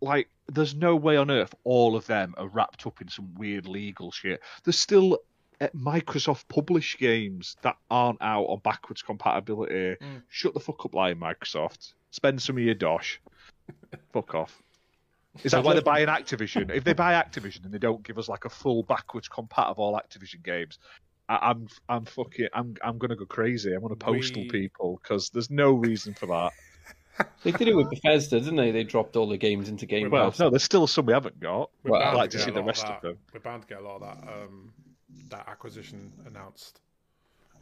like 0.00 0.28
there's 0.50 0.74
no 0.74 0.96
way 0.96 1.16
on 1.18 1.30
earth 1.30 1.54
all 1.64 1.94
of 1.94 2.06
them 2.06 2.34
are 2.38 2.48
wrapped 2.48 2.86
up 2.86 3.02
in 3.02 3.08
some 3.08 3.34
weird 3.34 3.66
legal 3.68 4.10
shit. 4.10 4.40
There's 4.64 4.78
still 4.78 5.18
uh, 5.60 5.68
Microsoft 5.76 6.44
published 6.48 6.98
games 6.98 7.56
that 7.62 7.76
aren't 7.90 8.22
out 8.22 8.44
on 8.44 8.60
backwards 8.60 9.02
compatibility. 9.02 9.96
Mm. 10.02 10.22
Shut 10.28 10.54
the 10.54 10.60
fuck 10.60 10.84
up, 10.86 10.94
lying 10.94 11.16
Microsoft. 11.18 11.92
Spend 12.10 12.40
some 12.40 12.56
of 12.56 12.62
your 12.62 12.74
dosh. 12.74 13.20
fuck 14.12 14.34
off. 14.34 14.62
Is 15.44 15.52
that 15.52 15.62
why 15.62 15.74
they're 15.74 15.82
buying 15.82 16.08
Activision? 16.08 16.70
If 16.74 16.82
they 16.84 16.92
buy 16.92 17.12
Activision 17.12 17.64
and 17.64 17.72
they 17.72 17.78
don't 17.78 18.02
give 18.02 18.18
us 18.18 18.28
like 18.28 18.44
a 18.46 18.48
full 18.50 18.82
backwards 18.82 19.28
compat 19.28 19.66
of 19.66 19.78
all 19.78 19.94
Activision 19.94 20.42
games, 20.42 20.78
I, 21.28 21.50
I'm 21.50 21.68
I'm 21.88 22.04
fucking 22.04 22.48
I'm 22.52 22.74
I'm 22.82 22.98
gonna 22.98 23.14
go 23.16 23.26
crazy. 23.26 23.72
I'm 23.72 23.82
gonna 23.82 23.94
postal 23.96 24.42
We- 24.42 24.48
people 24.48 24.98
because 25.02 25.30
there's 25.30 25.50
no 25.50 25.72
reason 25.72 26.14
for 26.14 26.26
that. 26.26 26.52
They 27.44 27.52
did 27.52 27.68
it 27.68 27.76
with 27.76 27.90
Bethesda, 27.90 28.40
didn't 28.40 28.56
they? 28.56 28.70
They 28.70 28.82
dropped 28.82 29.14
all 29.14 29.28
the 29.28 29.36
games 29.36 29.68
into 29.68 29.84
Game 29.84 30.10
Well, 30.10 30.30
Pass. 30.30 30.38
no, 30.38 30.48
there's 30.48 30.62
still 30.62 30.86
some 30.86 31.04
we 31.04 31.12
haven't 31.12 31.38
got. 31.38 31.70
We're 31.84 31.98
I'd 31.98 32.14
like 32.14 32.30
to 32.30 32.38
get 32.38 32.46
see 32.46 32.50
the 32.50 32.62
rest 32.62 32.84
of 32.86 33.02
that. 33.02 33.02
them. 33.02 33.18
We're 33.34 33.40
bound 33.40 33.62
to 33.62 33.68
get 33.68 33.78
a 33.78 33.82
lot 33.82 33.96
of 33.96 34.22
that 34.22 34.32
um, 34.32 34.72
that 35.28 35.46
acquisition 35.46 36.12
announced 36.26 36.80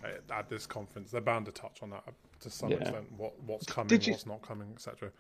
at, 0.04 0.22
at 0.30 0.48
this 0.48 0.66
conference. 0.66 1.10
They're 1.10 1.20
bound 1.20 1.46
to 1.46 1.52
touch 1.52 1.82
on 1.82 1.90
that 1.90 2.04
to 2.40 2.50
some 2.50 2.70
Yeah. 2.70 2.78
extent. 2.78 3.10
What 3.16 3.32
what's 3.42 3.66
coming, 3.66 3.88
Did 3.88 4.06
you- 4.06 4.12
what's 4.12 4.26
not 4.26 4.42
coming, 4.42 4.70
etc. 4.74 5.10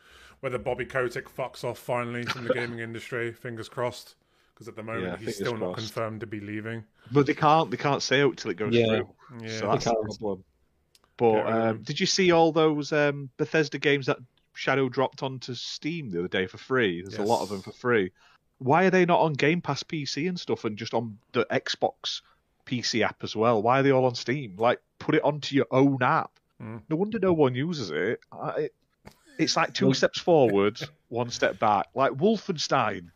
Whether 0.40 0.58
Bobby 0.58 0.84
Kotick 0.86 1.28
fucks 1.34 1.64
off 1.64 1.78
finally 1.78 2.24
from 2.24 2.44
the 2.46 2.54
gaming 2.54 2.78
industry, 2.80 3.32
fingers 3.32 3.68
crossed. 3.68 4.14
Because 4.54 4.68
at 4.68 4.74
the 4.76 4.82
moment 4.82 5.04
Yeah, 5.04 5.10
he's 5.16 5.18
fingers 5.18 5.36
still 5.36 5.56
not 5.56 5.76
confirmed 5.76 6.20
to 6.20 6.26
be 6.26 6.40
leaving. 6.40 6.84
But 7.12 7.26
they 7.26 7.34
can't 7.34 7.70
they 7.70 7.76
can't 7.76 8.02
say 8.02 8.22
out 8.22 8.36
till 8.36 8.50
it 8.50 8.56
goes 8.56 8.74
Yeah. 8.74 8.86
through. 8.86 9.08
Yeah, 9.42 9.58
so 9.58 9.68
that's 9.70 9.84
the 9.84 9.90
can't. 9.92 10.04
problem. 10.04 10.44
But 11.16 11.32
Get 11.44 11.46
um, 11.52 11.82
did 11.82 12.00
you 12.00 12.06
see 12.06 12.30
all 12.32 12.52
those 12.52 12.92
um, 12.92 13.28
Bethesda 13.36 13.78
games 13.78 14.06
that 14.06 14.18
Shadow 14.54 14.88
dropped 14.88 15.22
onto 15.22 15.54
Steam 15.54 16.10
the 16.10 16.18
other 16.20 16.28
day 16.28 16.46
for 16.46 16.58
free? 16.58 17.02
There's 17.02 17.18
a 17.18 17.22
lot 17.24 17.42
of 17.42 17.48
them 17.48 17.62
for 17.62 17.72
free. 17.72 18.12
Why 18.58 18.84
are 18.84 18.90
they 18.90 19.04
not 19.04 19.20
on 19.20 19.32
Game 19.34 19.60
Pass 19.60 19.82
PC 19.84 20.28
and 20.28 20.38
stuff, 20.38 20.64
and 20.64 20.76
just 20.76 20.94
on 20.94 21.18
the 21.32 21.44
Xbox 21.50 22.22
PC 22.68 23.02
app 23.04 23.24
as 23.24 23.34
well? 23.34 23.62
Why 23.62 23.80
are 23.80 23.82
they 23.82 23.90
all 23.90 24.04
on 24.04 24.14
Steam? 24.14 24.54
Like, 24.58 24.80
put 24.98 25.14
it 25.14 25.22
onto 25.24 25.56
your 25.56 25.66
own 25.70 25.98
app. 26.02 26.30
Mm. 26.62 26.82
No 26.88 26.96
wonder 26.96 27.18
no 27.18 27.32
one 27.32 27.54
uses 27.54 27.90
it. 27.90 28.20
I, 28.32 28.48
it 28.62 28.74
it's 29.38 29.56
like 29.56 29.72
two 29.72 29.94
steps 29.94 30.18
forward, 30.18 30.80
one 31.08 31.30
step 31.30 31.58
back. 31.60 31.86
Like 31.94 32.12
Wolfenstein, 32.12 33.10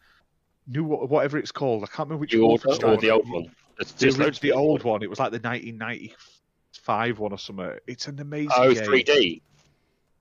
new 0.69 0.85
whatever 0.85 1.37
it's 1.39 1.51
called. 1.53 1.83
I 1.83 1.87
can't 1.87 2.09
remember 2.09 2.21
which 2.21 2.33
New 2.33 2.45
order 2.47 2.65
Wolfenstein. 2.69 2.97
or 2.97 3.01
the 3.01 3.11
old 3.11 3.29
one? 3.29 3.51
There's, 3.77 3.93
The, 3.93 3.99
there's 4.01 4.15
ori- 4.17 4.25
loads 4.27 4.39
of 4.39 4.43
the 4.43 4.53
old 4.53 4.85
one. 4.85 5.03
It 5.03 5.11
was 5.11 5.19
like 5.19 5.33
the 5.33 5.39
1995 5.41 7.19
one 7.19 7.33
or 7.33 7.39
something. 7.39 7.73
It's 7.87 8.07
an 8.07 8.21
amazing 8.21 8.51
Oh, 8.55 8.73
game. 8.73 8.85
3D. 8.85 9.43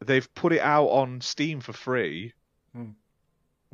They've 0.03 0.33
put 0.33 0.53
it 0.53 0.61
out 0.61 0.87
on 0.87 1.21
Steam 1.21 1.59
for 1.59 1.73
free. 1.73 2.33
Hmm. 2.75 2.85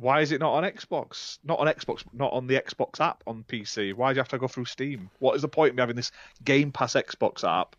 Why 0.00 0.20
is 0.20 0.30
it 0.30 0.40
not 0.40 0.52
on 0.52 0.62
Xbox? 0.62 1.38
Not 1.44 1.58
on 1.58 1.66
Xbox, 1.66 2.04
not 2.12 2.32
on 2.32 2.46
the 2.46 2.54
Xbox 2.54 3.00
app 3.00 3.22
on 3.26 3.44
PC. 3.48 3.94
Why 3.94 4.12
do 4.12 4.16
you 4.16 4.20
have 4.20 4.28
to 4.28 4.38
go 4.38 4.46
through 4.46 4.66
Steam? 4.66 5.10
What 5.18 5.34
is 5.34 5.42
the 5.42 5.48
point 5.48 5.70
of 5.70 5.76
me 5.76 5.80
having 5.80 5.96
this 5.96 6.12
Game 6.44 6.70
Pass 6.70 6.94
Xbox 6.94 7.42
app 7.42 7.74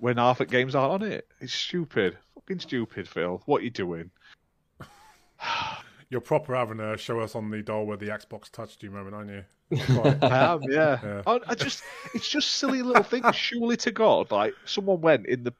when 0.00 0.16
half 0.16 0.40
of 0.40 0.48
games 0.48 0.74
aren't 0.74 1.02
on 1.02 1.10
it? 1.10 1.28
It's 1.40 1.52
stupid. 1.52 2.16
Fucking 2.34 2.60
stupid, 2.60 3.06
Phil. 3.06 3.42
What 3.44 3.60
are 3.60 3.64
you 3.64 3.70
doing? 3.70 4.10
You're 6.08 6.22
proper 6.22 6.54
having 6.54 6.80
a 6.80 6.96
show 6.96 7.20
us 7.20 7.34
on 7.34 7.50
the 7.50 7.62
doll 7.62 7.84
where 7.84 7.98
the 7.98 8.08
Xbox 8.08 8.50
touched 8.50 8.82
you 8.82 8.90
moment, 8.90 9.14
aren't 9.14 9.30
you? 9.30 9.84
Quite. 9.94 10.22
I 10.24 10.54
am, 10.54 10.62
yeah. 10.70 10.98
Yeah. 11.02 11.22
I, 11.26 11.38
I 11.48 11.54
just, 11.54 11.82
it's 12.14 12.28
just 12.28 12.48
silly 12.52 12.80
little 12.80 13.02
things. 13.02 13.34
Surely 13.36 13.76
to 13.78 13.90
God, 13.90 14.30
like 14.30 14.54
someone 14.64 15.02
went 15.02 15.26
in 15.26 15.44
the 15.44 15.52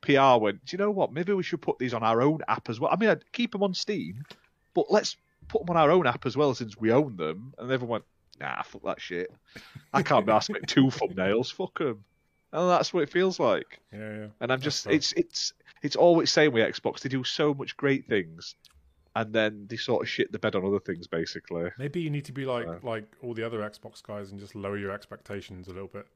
PR 0.00 0.42
went, 0.42 0.64
do 0.64 0.74
you 0.74 0.78
know 0.78 0.90
what? 0.90 1.12
Maybe 1.12 1.32
we 1.34 1.42
should 1.42 1.60
put 1.60 1.78
these 1.78 1.92
on 1.92 2.02
our 2.02 2.22
own 2.22 2.40
app 2.48 2.70
as 2.70 2.80
well. 2.80 2.90
I 2.90 2.96
mean, 2.96 3.10
I'd 3.10 3.30
keep 3.32 3.52
them 3.52 3.62
on 3.62 3.74
Steam, 3.74 4.24
but 4.74 4.90
let's 4.90 5.16
put 5.54 5.64
them 5.66 5.76
on 5.76 5.80
our 5.82 5.90
own 5.92 6.06
app 6.06 6.26
as 6.26 6.36
well 6.36 6.52
since 6.54 6.76
we 6.76 6.90
own 6.90 7.16
them. 7.16 7.54
And 7.58 7.70
everyone 7.70 7.90
went, 8.00 8.04
nah, 8.40 8.62
fuck 8.62 8.82
that 8.84 9.00
shit. 9.00 9.30
I 9.92 10.02
can't 10.02 10.26
be 10.26 10.32
asked 10.32 10.48
to 10.48 10.54
make 10.54 10.66
two 10.66 10.86
thumbnails. 10.86 11.52
Fuck 11.52 11.78
them. 11.78 12.04
And 12.52 12.68
that's 12.70 12.92
what 12.92 13.02
it 13.04 13.10
feels 13.10 13.38
like. 13.38 13.80
yeah, 13.92 14.16
yeah. 14.18 14.26
And 14.40 14.52
I'm 14.52 14.60
just, 14.60 14.86
it's, 14.88 15.12
it's, 15.12 15.52
it's 15.82 15.96
always 15.96 16.30
same 16.30 16.52
with 16.52 16.68
Xbox, 16.74 17.00
they 17.00 17.08
do 17.08 17.22
so 17.24 17.52
much 17.54 17.76
great 17.76 18.06
things, 18.06 18.54
and 19.16 19.32
then 19.32 19.66
they 19.68 19.76
sort 19.76 20.02
of 20.02 20.08
shit 20.08 20.32
the 20.32 20.38
bed 20.38 20.54
on 20.56 20.64
other 20.64 20.80
things, 20.80 21.06
basically. 21.06 21.70
Maybe 21.78 22.00
you 22.00 22.10
need 22.10 22.24
to 22.26 22.32
be 22.32 22.44
like 22.46 22.66
Yeah. 22.66 22.78
like 22.82 23.04
all 23.22 23.34
the 23.34 23.44
other 23.44 23.58
Xbox 23.60 24.02
guys 24.02 24.30
and 24.32 24.40
just 24.40 24.54
lower 24.54 24.76
your 24.78 24.90
expectations 24.92 25.68
a 25.68 25.72
little 25.72 25.88
bit. 25.88 26.06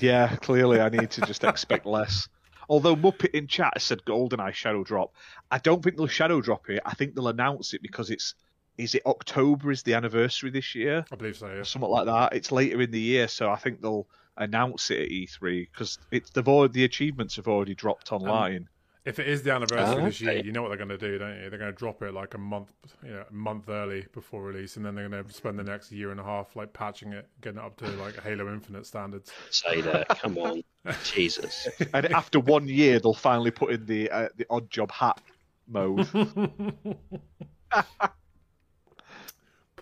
Yeah, 0.00 0.34
clearly 0.36 0.80
I 0.80 0.88
need 0.88 1.10
to 1.12 1.20
just 1.22 1.44
expect 1.52 1.86
less. 1.86 2.28
Although 2.68 2.96
Muppet 2.96 3.30
in 3.30 3.46
chat 3.46 3.80
said 3.80 4.04
GoldenEye 4.04 4.52
Shadow 4.52 4.84
Drop, 4.84 5.14
I 5.50 5.58
don't 5.58 5.82
think 5.82 5.96
they'll 5.96 6.06
Shadow 6.06 6.40
Drop 6.40 6.68
it. 6.68 6.80
I 6.84 6.94
think 6.94 7.14
they'll 7.14 7.28
announce 7.28 7.74
it 7.74 7.82
because 7.82 8.10
it's 8.10 8.34
is 8.76 8.94
it 8.94 9.06
October 9.06 9.70
is 9.70 9.84
the 9.84 9.94
anniversary 9.94 10.50
this 10.50 10.74
year 10.74 11.04
I 11.12 11.14
believe 11.14 11.36
so. 11.36 11.48
Yeah. 11.48 11.62
something 11.62 11.90
like 11.90 12.06
that. 12.06 12.34
It's 12.34 12.50
later 12.50 12.80
in 12.82 12.90
the 12.90 13.00
year, 13.00 13.28
so 13.28 13.50
I 13.50 13.56
think 13.56 13.80
they'll 13.80 14.08
announce 14.36 14.90
it 14.90 15.02
at 15.02 15.08
E3 15.08 15.68
because 15.70 15.98
it's 16.10 16.30
they've 16.30 16.48
already, 16.48 16.72
the 16.72 16.84
achievements 16.84 17.36
have 17.36 17.48
already 17.48 17.74
dropped 17.74 18.12
um, 18.12 18.22
online. 18.22 18.68
If 19.04 19.18
it 19.18 19.28
is 19.28 19.42
the 19.42 19.52
anniversary 19.52 20.00
Ah, 20.00 20.04
this 20.06 20.20
year, 20.22 20.42
you 20.42 20.50
know 20.50 20.62
what 20.62 20.68
they're 20.68 20.78
going 20.78 20.88
to 20.88 20.96
do, 20.96 21.18
don't 21.18 21.34
you? 21.42 21.50
They're 21.50 21.58
going 21.58 21.70
to 21.70 21.76
drop 21.76 22.00
it 22.02 22.14
like 22.14 22.32
a 22.32 22.38
month, 22.38 22.72
you 23.04 23.10
know, 23.10 23.24
a 23.28 23.32
month 23.32 23.68
early 23.68 24.06
before 24.12 24.42
release, 24.42 24.76
and 24.76 24.86
then 24.86 24.94
they're 24.94 25.08
going 25.10 25.22
to 25.22 25.30
spend 25.32 25.58
the 25.58 25.62
next 25.64 25.92
year 25.92 26.10
and 26.10 26.18
a 26.18 26.24
half 26.24 26.56
like 26.56 26.72
patching 26.72 27.12
it, 27.12 27.28
getting 27.42 27.58
it 27.58 27.64
up 27.64 27.76
to 27.78 27.86
like 28.02 28.18
Halo 28.22 28.50
Infinite 28.50 28.86
standards. 28.86 29.30
Say 29.50 29.82
that. 29.82 30.08
Come 30.20 30.38
on. 30.38 30.62
Jesus. 31.02 31.68
and 31.92 32.06
after 32.14 32.40
one 32.40 32.66
year, 32.66 32.98
they'll 32.98 33.12
finally 33.12 33.50
put 33.50 33.72
in 33.72 33.84
the 33.84 34.10
uh, 34.10 34.28
the 34.36 34.46
odd 34.48 34.70
job 34.70 34.90
hat 34.90 35.20
mode. 35.68 36.08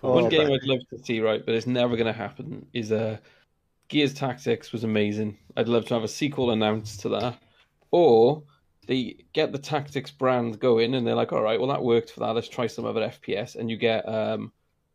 One 0.01 0.25
Oh, 0.25 0.29
game 0.29 0.49
man. 0.49 0.53
I'd 0.61 0.63
love 0.63 0.79
to 0.89 0.97
see, 1.01 1.21
right, 1.21 1.45
but 1.45 1.55
it's 1.55 1.65
never 1.65 1.95
going 1.95 2.07
to 2.07 2.13
happen, 2.13 2.65
is 2.73 2.91
uh, 2.91 3.17
Gears 3.87 4.13
Tactics 4.13 4.73
was 4.73 4.83
amazing. 4.83 5.37
I'd 5.55 5.69
love 5.69 5.85
to 5.85 5.93
have 5.93 6.03
a 6.03 6.09
sequel 6.09 6.51
announced 6.51 6.99
to 7.01 7.09
that. 7.09 7.39
Or 7.91 8.43
they 8.87 9.25
get 9.33 9.51
the 9.51 9.57
Tactics 9.57 10.11
brand 10.11 10.59
going 10.59 10.95
and 10.95 11.05
they're 11.05 11.15
like, 11.15 11.31
all 11.31 11.41
right, 11.41 11.59
well, 11.59 11.69
that 11.69 11.83
worked 11.83 12.11
for 12.11 12.19
that. 12.21 12.33
Let's 12.33 12.49
try 12.49 12.67
some 12.67 12.85
other 12.85 13.01
FPS. 13.01 13.55
And 13.55 13.69
you 13.69 13.77
get 13.77 14.07
um, 14.07 14.51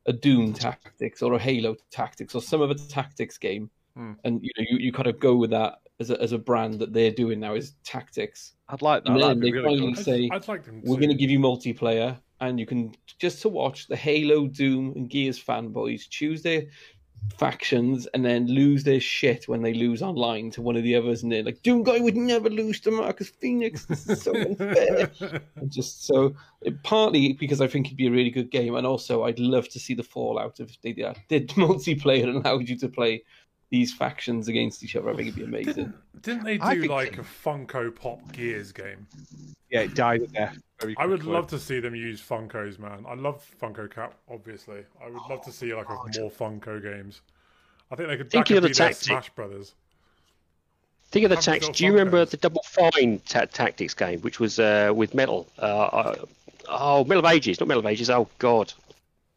a 0.06 0.12
Doom 0.12 0.52
Tactics 0.52 1.22
or 1.22 1.34
a 1.34 1.38
Halo 1.38 1.76
Tactics 1.90 2.34
or 2.34 2.42
some 2.42 2.62
other 2.62 2.74
Tactics 2.74 3.38
game. 3.38 3.70
Hmm. 3.94 4.12
And 4.24 4.40
you 4.42 4.50
know, 4.58 4.64
you, 4.70 4.78
you 4.78 4.92
kind 4.92 5.08
of 5.08 5.18
go 5.18 5.36
with 5.36 5.50
that 5.50 5.80
as 6.00 6.10
a, 6.10 6.20
as 6.20 6.32
a 6.32 6.38
brand 6.38 6.78
that 6.78 6.92
they're 6.92 7.10
doing 7.10 7.40
now 7.40 7.54
is 7.54 7.74
Tactics. 7.84 8.54
I'd 8.68 8.82
like 8.82 9.04
that. 9.04 9.12
And 9.12 9.20
That'd 9.20 9.36
then 9.36 9.40
they 9.40 9.52
really 9.52 9.76
finally 9.76 9.92
good. 9.92 10.04
say, 10.04 10.30
I'd 10.32 10.48
like 10.48 10.64
them. 10.64 10.82
we're 10.84 10.96
going 10.96 11.08
to 11.08 11.14
give 11.14 11.30
you 11.30 11.38
multiplayer, 11.38 12.18
and 12.40 12.60
you 12.60 12.66
can 12.66 12.94
just 13.18 13.42
to 13.42 13.48
watch 13.48 13.86
the 13.86 13.96
Halo, 13.96 14.46
Doom, 14.46 14.92
and 14.96 15.08
Gears 15.08 15.42
fanboys 15.42 16.08
choose 16.08 16.42
their 16.42 16.64
factions 17.38 18.06
and 18.08 18.24
then 18.24 18.46
lose 18.46 18.84
their 18.84 19.00
shit 19.00 19.46
when 19.46 19.62
they 19.62 19.72
lose 19.72 20.02
online 20.02 20.50
to 20.50 20.62
one 20.62 20.76
of 20.76 20.82
the 20.82 20.94
others, 20.96 21.22
and 21.22 21.30
they're 21.30 21.42
like, 21.42 21.62
"Doom 21.62 21.82
guy 21.82 21.98
would 22.00 22.16
never 22.16 22.50
lose 22.50 22.80
to 22.80 22.90
Marcus 22.90 23.28
Fenix. 23.30 23.86
This 23.86 24.08
is 24.08 24.22
so 24.22 24.34
unfair." 24.34 25.10
just 25.68 26.06
so 26.06 26.34
it- 26.62 26.82
partly 26.82 27.34
because 27.34 27.60
I 27.60 27.66
think 27.68 27.86
it'd 27.86 27.96
be 27.96 28.06
a 28.08 28.10
really 28.10 28.30
good 28.30 28.50
game, 28.50 28.74
and 28.74 28.86
also 28.86 29.24
I'd 29.24 29.38
love 29.38 29.68
to 29.70 29.78
see 29.78 29.94
the 29.94 30.02
fallout 30.02 30.60
if 30.60 30.80
they 30.82 30.92
did, 30.92 31.16
did 31.28 31.48
multiplayer 31.56 32.24
and 32.24 32.36
allowed 32.44 32.68
you 32.68 32.76
to 32.78 32.88
play 32.88 33.22
these 33.70 33.92
factions 33.92 34.48
against 34.48 34.82
each 34.82 34.96
other. 34.96 35.10
I 35.10 35.14
think 35.16 35.28
it'd 35.28 35.36
be 35.36 35.44
amazing. 35.44 35.92
Didn't 36.22 36.44
they 36.44 36.58
do 36.58 36.80
think- 36.80 36.90
like 36.90 37.18
a 37.18 37.22
Funko 37.22 37.94
Pop 37.94 38.32
Gears 38.32 38.72
game? 38.72 39.06
Yeah, 39.70 39.80
it 39.80 39.94
died 39.94 40.22
a 40.22 40.26
death 40.28 40.58
very 40.80 40.94
I 40.98 41.04
would 41.06 41.20
quickly. 41.20 41.34
love 41.34 41.46
to 41.48 41.58
see 41.58 41.78
them 41.80 41.94
use 41.94 42.22
Funkos, 42.22 42.78
man. 42.78 43.04
I 43.06 43.14
love 43.14 43.44
Funko 43.60 43.92
Cap, 43.92 44.14
obviously. 44.30 44.84
I 45.04 45.10
would 45.10 45.22
love 45.28 45.44
to 45.44 45.52
see 45.52 45.74
like 45.74 45.88
a, 45.88 45.94
more 46.20 46.30
Funko 46.30 46.82
games. 46.82 47.20
I 47.90 47.96
think 47.96 48.08
they 48.08 48.16
could. 48.16 48.30
Thinking 48.30 48.54
that 48.54 48.58
of 48.58 48.62
could 48.64 48.74
the 48.74 48.74
be 48.74 48.78
their 48.78 48.88
tactic. 48.88 49.04
Smash 49.04 49.30
Brothers. 49.30 49.74
Think 51.10 51.24
of 51.24 51.30
the 51.30 51.36
Have 51.36 51.44
tax. 51.44 51.68
Do 51.68 51.84
you 51.84 51.92
remember 51.92 52.24
the 52.24 52.36
Double 52.36 52.62
Fine 52.64 53.20
ta- 53.26 53.46
Tactics 53.46 53.94
game, 53.94 54.20
which 54.20 54.40
was 54.40 54.58
uh, 54.58 54.92
with 54.94 55.14
Metal? 55.14 55.46
Uh, 55.58 55.62
uh, 55.62 56.14
oh, 56.68 57.04
Metal 57.04 57.24
of 57.24 57.30
Ages, 57.32 57.60
not 57.60 57.68
Metal 57.68 57.80
of 57.80 57.86
Ages. 57.86 58.10
Oh 58.10 58.28
God, 58.38 58.72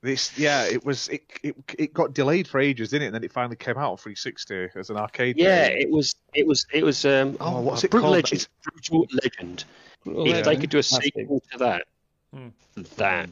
This, 0.04 0.36
yeah, 0.38 0.64
it 0.64 0.84
was. 0.84 1.10
It, 1.10 1.22
it 1.44 1.56
it 1.78 1.94
got 1.94 2.14
delayed 2.14 2.48
for 2.48 2.60
ages, 2.60 2.90
didn't 2.90 3.04
it? 3.04 3.06
And 3.08 3.16
then 3.16 3.24
it 3.24 3.32
finally 3.32 3.56
came 3.56 3.78
out 3.78 3.92
on 3.92 3.98
360 3.98 4.70
as 4.76 4.90
an 4.90 4.98
arcade. 4.98 5.38
yeah, 5.38 5.70
game. 5.70 5.78
it 5.82 5.92
was. 5.92 6.16
It 6.34 6.48
was. 6.48 6.66
It 6.74 6.84
was. 6.84 7.06
Um, 7.06 7.38
oh, 7.40 7.58
Oh, 7.58 7.62
what's 7.62 7.84
it 7.84 7.92
Brutal 7.92 8.10
called? 8.10 8.16
Legend. 8.24 8.48
Brutal 8.64 9.08
Legend. 9.24 9.64
Well, 10.06 10.26
if 10.26 10.34
yeah, 10.36 10.42
they 10.42 10.56
could 10.58 10.72
do 10.72 10.78
a 10.78 10.82
that's 10.82 10.98
big. 10.98 11.14
sequel 11.16 11.44
to 11.52 11.58
that, 11.60 11.84
Hmm. 12.34 12.48
that 12.98 13.30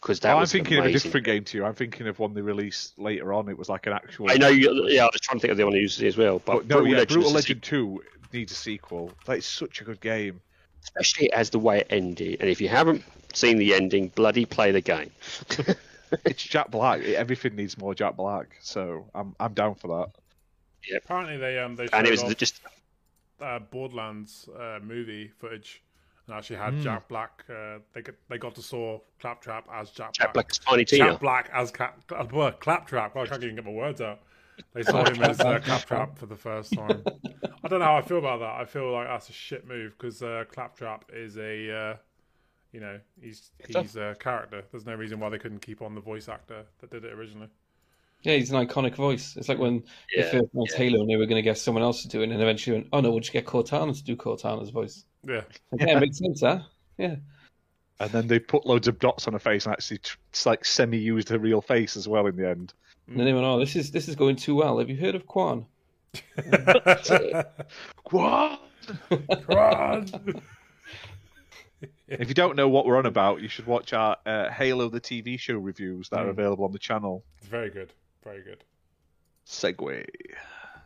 because 0.00 0.20
that 0.20 0.30
Oh, 0.30 0.36
I'm 0.36 0.40
was 0.42 0.52
thinking 0.52 0.78
of 0.78 0.84
a 0.86 0.92
different 0.92 1.26
game 1.26 1.42
to 1.42 1.58
you. 1.58 1.64
I'm 1.64 1.74
thinking 1.74 2.06
of 2.06 2.20
one 2.20 2.32
they 2.32 2.42
released 2.42 2.96
later 2.96 3.32
on. 3.32 3.48
It 3.48 3.58
was 3.58 3.68
like 3.68 3.88
an 3.88 3.92
actual. 3.92 4.30
I 4.30 4.34
know. 4.36 4.46
You, 4.48 4.86
yeah, 4.88 5.02
I 5.06 5.10
was 5.12 5.20
trying 5.20 5.38
to 5.38 5.42
think 5.42 5.50
of 5.50 5.56
the 5.56 5.64
one 5.64 5.72
who 5.72 5.80
used 5.80 6.00
as 6.04 6.16
well. 6.16 6.38
But, 6.44 6.58
But 6.58 6.66
no, 6.68 6.76
Brutal 6.76 6.92
yeah, 6.92 6.98
Legend, 6.98 7.14
Brutal 7.16 7.32
Legend 7.32 7.62
2 7.64 8.04
needs 8.32 8.52
a 8.52 8.54
sequel. 8.54 9.10
That 9.24 9.38
is 9.38 9.46
such 9.46 9.80
a 9.80 9.84
good 9.84 10.00
game. 10.00 10.40
Especially 10.86 11.32
as 11.32 11.50
the 11.50 11.58
way 11.58 11.80
it 11.80 11.86
ended. 11.90 12.40
And 12.40 12.48
if 12.48 12.60
you 12.60 12.68
haven't 12.68 13.04
seen 13.34 13.58
the 13.58 13.74
ending, 13.74 14.08
bloody 14.08 14.44
play 14.46 14.70
the 14.72 14.80
game. 14.80 15.10
It's 16.24 16.44
Jack 16.44 16.70
Black. 16.70 17.02
Everything 17.02 17.56
needs 17.56 17.76
more 17.76 17.92
Jack 17.92 18.16
Black. 18.16 18.56
So 18.60 19.06
I'm 19.12 19.34
I'm 19.40 19.54
down 19.54 19.74
for 19.74 19.88
that. 19.88 20.12
Yeah. 20.88 20.98
Apparently, 20.98 21.36
they 21.36 21.58
um 21.58 21.74
they 21.74 21.88
and 21.92 22.06
it 22.06 22.16
showed 22.16 22.22
was 22.24 22.32
off, 22.32 22.36
just 22.36 22.60
uh, 23.40 23.58
Borderlands 23.58 24.48
uh, 24.56 24.78
movie 24.82 25.32
footage 25.40 25.82
and 26.26 26.36
actually 26.36 26.56
had 26.56 26.74
Hmm. 26.74 26.82
Jack 26.82 27.08
Black. 27.08 27.44
Uh, 27.50 27.78
they 27.92 28.02
got 28.02 28.14
they 28.28 28.38
got 28.38 28.54
to 28.54 28.62
saw 28.62 29.00
Claptrap 29.20 29.66
as 29.72 29.90
Jack, 29.90 30.12
Jack 30.12 30.32
Black. 30.32 30.46
Black's 30.46 30.58
Tiny 30.58 30.84
Tina. 30.84 31.10
Jack 31.10 31.20
Black 31.20 31.50
as 31.52 31.72
Cap, 31.72 32.00
uh, 32.14 32.52
Claptrap. 32.52 33.16
Well, 33.16 33.24
I 33.24 33.26
can't 33.26 33.42
even 33.42 33.56
get 33.56 33.64
my 33.64 33.72
words 33.72 34.00
out. 34.00 34.20
They 34.74 34.82
saw 34.82 35.04
him 35.04 35.22
as 35.22 35.40
uh, 35.40 35.58
Claptrap 35.64 36.18
for 36.18 36.26
the 36.26 36.36
first 36.36 36.74
time. 36.74 37.02
I 37.64 37.68
don't 37.68 37.80
know 37.80 37.86
how 37.86 37.96
I 37.96 38.02
feel 38.02 38.18
about 38.18 38.40
that. 38.40 38.60
I 38.60 38.64
feel 38.64 38.92
like 38.92 39.08
that's 39.08 39.28
a 39.28 39.32
shit 39.32 39.66
move 39.66 39.96
because 39.98 40.22
uh, 40.22 40.44
Claptrap 40.50 41.10
is 41.12 41.36
a, 41.38 41.76
uh, 41.76 41.96
you 42.72 42.80
know, 42.80 43.00
he's 43.20 43.50
he's 43.66 43.96
a 43.96 44.16
character. 44.20 44.62
There's 44.70 44.86
no 44.86 44.94
reason 44.94 45.18
why 45.18 45.30
they 45.30 45.38
couldn't 45.38 45.60
keep 45.60 45.82
on 45.82 45.94
the 45.94 46.00
voice 46.00 46.28
actor 46.28 46.64
that 46.80 46.90
did 46.90 47.04
it 47.04 47.12
originally. 47.12 47.48
Yeah, 48.22 48.34
he's 48.34 48.50
an 48.50 48.66
iconic 48.66 48.94
voice. 48.96 49.36
It's 49.36 49.48
like 49.48 49.58
when 49.58 49.84
Yeah, 50.14 50.24
they 50.24 50.38
first 50.38 50.54
announced 50.54 50.76
Halo 50.76 51.00
and 51.00 51.10
they 51.10 51.16
were 51.16 51.26
going 51.26 51.36
to 51.36 51.42
get 51.42 51.58
someone 51.58 51.82
else 51.82 52.02
to 52.02 52.08
do 52.08 52.22
it, 52.22 52.30
and 52.30 52.42
eventually 52.42 52.76
went, 52.76 52.88
oh 52.92 53.00
no, 53.00 53.10
we'll 53.10 53.20
just 53.20 53.32
get 53.32 53.46
Cortana 53.46 53.96
to 53.96 54.04
do 54.04 54.16
Cortana's 54.16 54.70
voice. 54.70 55.04
Yeah, 55.26 55.42
Like, 55.70 55.80
yeah, 55.80 55.96
it 55.96 56.00
makes 56.00 56.18
sense, 56.18 56.40
huh? 56.40 56.60
Yeah. 56.98 57.16
And 58.00 58.10
then 58.10 58.26
they 58.26 58.38
put 58.38 58.66
loads 58.66 58.88
of 58.88 58.98
dots 58.98 59.26
on 59.26 59.32
her 59.32 59.38
face 59.38 59.64
and 59.64 59.72
actually 59.72 59.98
tr- 59.98 60.18
it's 60.30 60.44
like 60.44 60.64
semi 60.64 60.98
used 60.98 61.28
her 61.30 61.38
real 61.38 61.62
face 61.62 61.96
as 61.96 62.08
well 62.08 62.26
in 62.26 62.36
the 62.36 62.48
end. 62.48 62.74
And 63.08 63.18
then 63.18 63.26
they 63.26 63.32
went, 63.32 63.44
oh, 63.46 63.58
this 63.60 63.76
is 63.76 63.90
this 63.92 64.08
is 64.08 64.16
going 64.16 64.36
too 64.36 64.54
well. 64.56 64.78
Have 64.78 64.90
you 64.90 64.96
heard 64.96 65.14
of 65.14 65.26
Kwan? 65.26 65.66
What? 68.10 68.60
Come 69.10 69.56
on. 69.58 70.42
If 72.08 72.28
you 72.28 72.34
don't 72.34 72.56
know 72.56 72.68
what 72.68 72.86
we're 72.86 72.96
on 72.96 73.06
about, 73.06 73.42
you 73.42 73.48
should 73.48 73.66
watch 73.66 73.92
our 73.92 74.16
uh, 74.24 74.48
Halo 74.50 74.88
the 74.88 75.00
TV 75.00 75.38
show 75.38 75.54
reviews 75.58 76.08
that 76.10 76.20
are 76.20 76.26
Mm. 76.26 76.30
available 76.30 76.64
on 76.64 76.72
the 76.72 76.78
channel. 76.78 77.24
It's 77.38 77.48
very 77.48 77.68
good, 77.70 77.92
very 78.24 78.42
good. 78.42 78.64
Segue. 79.46 80.06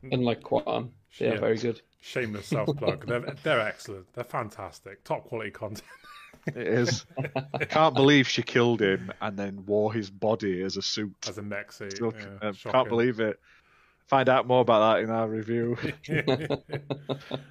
Unlike 0.02 0.42
Kwan, 0.42 0.90
they 1.18 1.28
are 1.28 1.35
Yeah. 1.35 1.40
very 1.40 1.59
good. 1.59 1.80
Shameless 2.00 2.46
self 2.46 2.74
plug. 2.76 3.06
They're 3.06 3.20
they're 3.42 3.61
excellent. 3.61 4.12
They're 4.14 4.24
fantastic. 4.24 5.04
Top 5.04 5.24
quality 5.24 5.50
content. 5.50 5.85
It 6.46 6.57
is. 6.57 7.07
I 7.55 7.64
can't 7.64 7.94
believe 7.94 8.29
she 8.29 8.42
killed 8.42 8.81
him 8.81 9.12
and 9.20 9.37
then 9.37 9.64
wore 9.66 9.92
his 9.92 10.11
body 10.11 10.62
as 10.62 10.76
a 10.76 10.83
suit. 10.83 11.14
As 11.29 11.38
a 11.38 11.42
mech 11.42 11.72
suit. 11.72 11.92
Still, 11.92 12.12
yeah, 12.16 12.53
shocking. 12.53 12.72
can't 12.72 12.88
believe 12.88 13.20
it. 13.20 13.38
Find 14.07 14.29
out 14.29 14.46
more 14.46 14.61
about 14.61 14.94
that 14.94 15.05
in 15.05 15.11
our 15.11 15.29
review. 15.29 15.76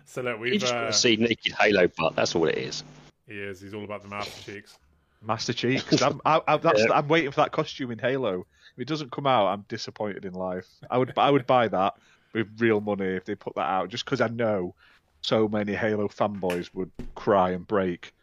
so 0.06 0.22
look, 0.22 0.36
You 0.36 0.42
we've 0.42 0.60
just 0.60 0.74
uh, 0.74 0.92
see 0.92 1.16
naked 1.16 1.54
Halo 1.54 1.88
butt. 1.88 2.16
That's 2.16 2.36
all 2.36 2.48
it 2.48 2.58
is. 2.58 2.84
he 3.28 3.36
is. 3.36 3.62
He's 3.62 3.74
all 3.74 3.84
about 3.86 4.02
the 4.02 4.10
master 4.10 4.52
cheeks. 4.52 4.78
Master 5.22 5.54
Cheeks. 5.54 6.02
I'm, 6.02 6.22
I, 6.26 6.42
I, 6.48 6.58
that's, 6.58 6.80
Yeah. 6.80 6.94
I'm 6.94 7.08
waiting 7.08 7.32
for 7.32 7.42
that 7.42 7.52
costume 7.52 7.92
in 7.92 8.00
Halo. 8.00 8.46
If 8.76 8.82
it 8.82 8.88
doesn't 8.88 9.12
come 9.12 9.28
out, 9.28 9.48
I'm 9.48 9.66
disappointed 9.68 10.26
in 10.26 10.34
life. 10.34 10.68
I 10.90 10.98
would 10.98 11.14
I 11.18 11.30
would 11.30 11.46
buy 11.46 11.68
that 11.68 11.96
with 12.34 12.48
real 12.60 12.80
money 12.80 13.08
if 13.08 13.26
they 13.26 13.36
put 13.36 13.56
that 13.56 13.68
out, 13.70 13.90
just 13.90 14.06
because 14.06 14.22
I 14.22 14.28
know 14.28 14.76
so 15.22 15.48
many 15.48 15.74
Halo 15.74 16.08
fanboys 16.08 16.74
would 16.74 16.92
cry 17.16 17.52
and 17.52 17.68
break. 17.68 18.14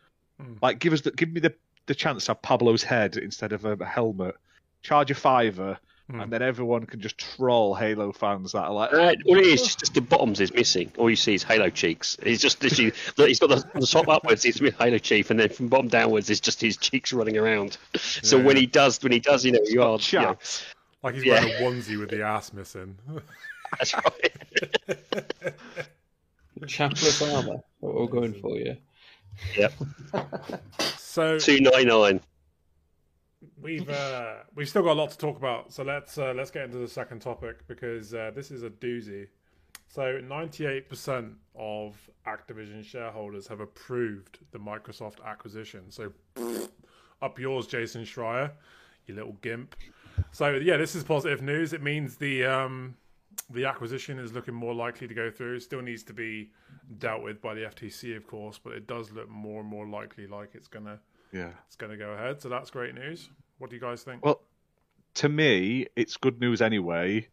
Hmm. 0.41 0.55
Like, 0.63 0.79
give 0.79 0.93
us 0.93 1.01
the, 1.03 1.11
give 1.13 1.31
me 1.33 1.41
the 1.41 1.55
the 1.87 1.95
chance 1.95 2.25
to 2.27 2.31
have 2.33 2.43
Pablo's 2.43 2.83
head 2.83 3.17
instead 3.17 3.53
of 3.53 3.65
a 3.65 3.85
helmet. 3.85 4.35
Charge 4.83 5.11
a 5.11 5.15
fiver, 5.15 5.79
Hmm. 6.11 6.21
and 6.21 6.33
then 6.33 6.41
everyone 6.43 6.87
can 6.87 7.01
just 7.01 7.19
troll 7.19 7.75
Halo 7.75 8.13
fans 8.13 8.53
that 8.53 8.63
are 8.63 8.73
like, 8.73 8.93
Uh, 8.93 9.15
all 9.27 9.39
it 9.39 9.47
is, 9.47 9.63
just, 9.63 9.81
just 9.81 9.95
the 9.95 10.01
bottoms 10.01 10.41
is 10.41 10.53
missing. 10.55 10.93
All 10.99 11.11
you 11.11 11.17
see 11.17 11.35
is 11.35 11.43
Halo 11.43 11.69
cheeks. 11.71 12.17
He's 12.23 12.41
just 12.41 12.63
literally, 12.63 12.93
he's 13.17 13.39
got 13.41 13.49
the, 13.51 13.65
the 13.81 13.87
top 13.87 14.09
upwards, 14.09 14.43
he's 14.45 14.61
with 14.61 14.77
Halo 14.79 14.99
chief, 14.99 15.31
and 15.31 15.41
then 15.41 15.49
from 15.49 15.67
bottom 15.69 15.89
downwards, 15.89 16.29
it's 16.31 16.39
just 16.41 16.61
his 16.61 16.77
cheeks 16.77 17.13
running 17.13 17.37
around. 17.37 17.77
So 17.97 18.37
Yeah. 18.39 18.45
when 18.45 18.57
he 18.57 18.67
does, 18.67 19.03
when 19.03 19.11
he 19.13 19.19
does, 19.21 19.45
you 19.45 19.53
know, 19.53 19.59
you 19.65 19.83
are, 19.83 19.99
you 20.01 20.21
know. 20.21 20.39
Like 21.03 21.15
he's 21.17 21.25
Yeah. 21.25 21.45
wearing 21.45 21.53
a 21.55 21.57
onesie 21.81 21.99
with 21.99 22.11
the 22.11 22.23
ass 22.23 22.53
missing. 22.53 22.97
that's 23.79 23.95
right. 23.95 24.35
Chapless 26.67 27.21
armor. 27.23 27.57
What 27.81 27.95
we're 27.95 28.07
going 28.07 28.35
for, 28.35 28.57
yeah. 28.57 28.75
Yep, 29.57 29.73
so 30.99 31.39
two 31.39 31.61
ninety 31.61 31.85
nine. 31.85 32.21
we've 33.61 33.89
uh, 33.89 34.35
we've 34.55 34.69
still 34.69 34.83
got 34.83 34.93
a 34.93 35.01
lot 35.01 35.11
to 35.11 35.19
talk 35.19 35.37
about. 35.37 35.73
So 35.73 35.83
let's 35.83 36.19
uh, 36.19 36.33
let's 36.37 36.51
get 36.51 36.65
into 36.65 36.79
the 36.79 36.89
second 36.89 37.21
topic 37.21 37.67
because 37.67 38.15
uh, 38.15 38.31
this 38.35 38.51
is 38.51 38.63
a 38.63 38.71
doozy. 38.71 39.29
So 39.89 40.21
98% 40.21 41.35
of 41.55 42.11
Activision 42.27 42.85
shareholders 42.85 43.47
have 43.47 43.61
approved 43.61 44.39
the 44.51 44.59
Microsoft 44.59 45.25
acquisition. 45.25 45.91
So 45.91 46.13
up 47.23 47.39
yours, 47.39 47.67
Jason 47.67 48.03
Schreier, 48.03 48.51
you 49.07 49.15
little 49.15 49.37
gimp. 49.43 49.77
So 50.33 50.51
yeah, 50.55 50.77
this 50.77 50.95
is 50.95 51.05
positive 51.05 51.41
news. 51.41 51.73
It 51.73 51.83
means 51.83 52.17
the 52.17 52.45
um, 52.45 52.97
the 53.51 53.65
acquisition 53.65 54.19
is 54.19 54.33
looking 54.33 54.55
more 54.55 54.75
likely 54.75 55.07
to 55.07 55.15
go 55.15 55.31
through. 55.31 55.57
It 55.57 55.61
still 55.63 55.83
needs 55.83 56.03
to 56.05 56.13
be 56.13 56.51
dealt 56.99 57.23
with 57.23 57.41
by 57.41 57.55
the 57.55 57.63
FTC, 57.63 58.17
of 58.17 58.27
course, 58.27 58.59
but 58.63 58.73
it 58.73 58.87
does 58.87 59.11
look 59.13 59.29
more 59.29 59.61
and 59.61 59.69
more 59.69 59.87
likely 59.87 60.27
like 60.27 60.51
it's 60.55 60.69
gonna 60.69 60.99
Yeah. 61.33 61.53
it's 61.67 61.77
gonna 61.77 61.97
go 61.97 62.11
ahead. 62.13 62.41
So 62.41 62.49
that's 62.49 62.71
great 62.71 62.95
news. 62.95 63.31
What 63.59 63.71
do 63.71 63.77
you 63.77 63.81
guys 63.83 64.03
think? 64.03 64.25
Well, 64.25 64.43
to 65.15 65.29
me, 65.29 65.87
it's 65.97 66.17
good 66.17 66.41
news 66.41 66.61
anyway. 66.61 67.29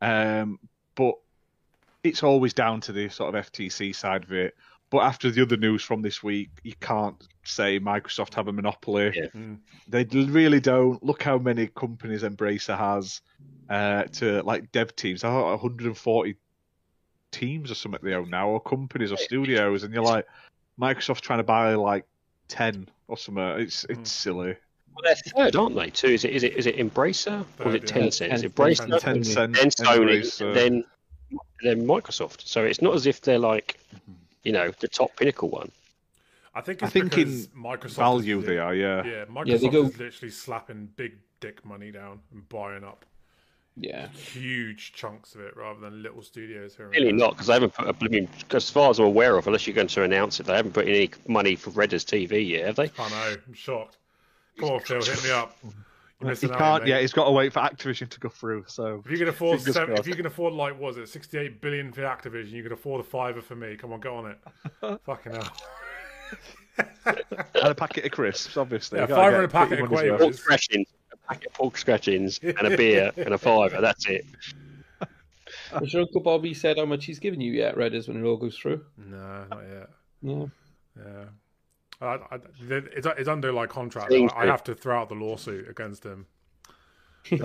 Um, 0.00 0.58
but 0.94 1.14
it's 2.02 2.22
always 2.22 2.54
down 2.54 2.80
to 2.82 2.92
the 2.92 3.08
sort 3.08 3.34
of 3.34 3.44
FTC 3.46 3.92
side 3.94 4.24
of 4.24 4.32
it. 4.32 4.56
But 4.90 5.00
after 5.00 5.30
the 5.30 5.42
other 5.42 5.56
news 5.58 5.82
from 5.82 6.00
this 6.00 6.22
week, 6.22 6.48
you 6.62 6.72
can't 6.80 7.28
say 7.44 7.78
Microsoft 7.78 8.34
have 8.34 8.48
a 8.48 8.52
monopoly. 8.52 9.12
Yeah. 9.14 9.26
Mm. 9.34 9.58
They 9.86 10.04
really 10.04 10.60
don't. 10.60 11.02
Look 11.04 11.22
how 11.22 11.36
many 11.38 11.66
companies 11.66 12.22
Embracer 12.22 12.78
has 12.78 13.20
uh, 13.68 14.04
to 14.04 14.42
like 14.42 14.70
dev 14.72 14.94
teams. 14.96 15.24
I 15.24 15.28
thought 15.28 15.50
140 15.50 16.36
teams 17.30 17.70
or 17.70 17.74
something 17.74 18.00
they 18.02 18.14
own 18.14 18.30
now, 18.30 18.48
or 18.48 18.60
companies 18.60 19.12
or 19.12 19.16
studios, 19.16 19.82
and 19.82 19.92
you're 19.92 20.02
like, 20.02 20.26
Microsoft 20.80 21.20
trying 21.20 21.40
to 21.40 21.44
buy 21.44 21.74
like 21.74 22.04
10 22.48 22.88
or 23.08 23.16
something. 23.16 23.42
It's 23.60 23.84
it's 23.84 24.10
silly. 24.10 24.56
Well, 24.94 25.02
they're 25.04 25.44
third, 25.44 25.56
aren't 25.56 25.76
they? 25.76 25.90
Too 25.90 26.08
is 26.08 26.24
it 26.24 26.32
is 26.32 26.42
it 26.42 26.54
is 26.56 26.66
it 26.66 26.76
Embracer 26.76 27.44
or 27.60 27.68
is 27.68 27.74
it 27.74 27.88
Third, 27.88 27.96
yeah. 27.96 28.06
Tencent? 28.06 28.32
Is 28.34 28.42
it 28.42 28.54
Tencent. 28.54 28.88
Embracer? 28.88 29.00
Ten- 29.00 29.16
Tencent, 29.22 29.54
then 29.56 29.70
Sony, 29.70 30.20
Embracer. 30.20 30.54
then 30.54 30.84
then 31.62 31.86
Microsoft. 31.86 32.46
So 32.46 32.64
it's 32.64 32.82
not 32.82 32.94
as 32.94 33.06
if 33.06 33.20
they're 33.20 33.38
like, 33.38 33.78
you 34.42 34.52
know, 34.52 34.72
the 34.80 34.88
top 34.88 35.14
pinnacle 35.16 35.50
one. 35.50 35.70
I 36.54 36.60
think 36.62 36.82
I 36.82 36.88
think 36.88 37.16
in 37.18 37.28
Microsoft 37.56 37.96
value 37.96 38.40
they 38.42 38.58
are, 38.58 38.74
yeah. 38.74 39.04
Yeah, 39.04 39.24
Microsoft 39.26 39.62
Yeah, 39.62 39.70
go- 39.70 39.84
is 39.84 39.98
literally 39.98 40.32
slapping 40.32 40.88
big 40.96 41.16
dick 41.40 41.64
money 41.64 41.92
down 41.92 42.18
and 42.32 42.48
buying 42.48 42.82
up 42.82 43.04
Yeah. 43.80 44.08
huge 44.08 44.92
chunks 44.92 45.34
of 45.34 45.40
it 45.40 45.56
rather 45.56 45.78
than 45.80 46.02
little 46.02 46.22
studios 46.22 46.76
here. 46.76 46.88
Really 46.88 47.12
not, 47.12 47.32
because 47.32 47.46
they 47.46 47.52
haven't 47.54 47.74
put 47.74 47.88
a 47.88 47.92
blooming. 47.92 48.28
As 48.50 48.68
far 48.70 48.90
as 48.90 48.98
I'm 48.98 49.06
aware 49.06 49.36
of, 49.36 49.46
unless 49.46 49.66
you're 49.66 49.74
going 49.76 49.86
to 49.88 50.02
announce 50.02 50.40
it, 50.40 50.46
they 50.46 50.54
haven't 50.56 50.72
put 50.72 50.86
any 50.88 51.10
money 51.26 51.54
for 51.56 51.70
Redders 51.70 52.04
TV 52.04 52.46
yet, 52.48 52.66
have 52.66 52.76
they? 52.76 52.90
I 52.98 53.08
know. 53.08 53.36
I'm 53.46 53.54
shocked. 53.54 53.96
Come 54.58 54.70
on, 54.70 54.80
Phil, 54.80 55.02
hit 55.02 55.22
me 55.24 55.30
up. 55.30 55.56
You're 56.20 56.34
He 56.34 56.48
can't. 56.48 56.82
mate. 56.82 56.90
Yeah, 56.90 56.98
he's 57.00 57.12
got 57.12 57.26
to 57.26 57.30
wait 57.30 57.52
for 57.52 57.60
Activision 57.60 58.08
to 58.10 58.18
go 58.18 58.28
through. 58.28 58.64
So 58.66 59.00
If 59.04 59.10
you 59.12 59.18
can 59.18 59.28
afford, 59.28 59.60
seven, 59.60 59.96
if 59.96 60.06
you 60.08 60.16
can 60.16 60.26
afford 60.26 60.52
like, 60.52 60.72
what 60.72 60.88
was 60.88 60.96
it 60.98 61.08
68 61.08 61.60
billion 61.60 61.92
for 61.92 62.00
Activision? 62.02 62.50
You 62.50 62.64
can 62.64 62.72
afford 62.72 63.00
a 63.00 63.04
fiver 63.04 63.40
for 63.40 63.54
me. 63.54 63.76
Come 63.76 63.92
on, 63.92 64.00
go 64.00 64.16
on 64.16 64.32
it. 64.32 65.00
Fucking 65.04 65.32
hell. 65.32 65.48
and 67.06 67.68
a 67.68 67.74
packet 67.74 68.04
of 68.04 68.10
crisps, 68.10 68.56
obviously. 68.56 68.98
Yeah, 68.98 69.02
You 69.04 69.08
gotta 69.08 69.20
fiver 69.20 69.30
get- 69.30 69.36
and 69.38 69.44
a 69.44 69.48
packet 69.48 69.68
put 69.70 69.78
your 69.78 69.84
of 69.84 69.90
money's 69.92 70.10
Quavers. 70.40 70.48
worth. 70.48 70.48
Pork 70.66 70.88
scratchings, 71.28 71.28
a 71.28 71.30
packet 71.34 71.46
of 71.46 71.52
pork 71.54 71.78
scratchings, 71.78 72.38
and 72.42 72.72
a 72.72 72.76
beer 72.76 73.12
and 73.16 73.34
a 73.34 73.38
fiver. 73.38 73.80
That's 73.80 74.08
it. 74.08 74.26
Has 75.70 75.92
your 75.92 76.02
Uncle 76.02 76.20
Bobby 76.20 76.54
said 76.54 76.78
how 76.78 76.84
much 76.84 77.04
he's 77.04 77.18
given 77.18 77.40
you 77.40 77.52
yet, 77.52 77.76
Redders, 77.76 78.08
when 78.08 78.22
it 78.22 78.26
all 78.26 78.36
goes 78.36 78.56
through? 78.56 78.84
No, 78.96 79.44
not 79.50 79.62
yet. 79.70 79.90
No. 80.22 80.50
Yeah. 80.96 81.24
I, 82.00 82.06
I, 82.06 82.38
it's, 82.70 83.06
it's 83.06 83.28
under 83.28 83.52
like 83.52 83.70
contract. 83.70 84.10
Things 84.10 84.30
I, 84.34 84.42
I 84.42 84.46
have 84.46 84.62
to 84.64 84.74
throw 84.74 85.00
out 85.00 85.08
the 85.08 85.14
lawsuit 85.14 85.68
against 85.68 86.04
him. 86.04 86.26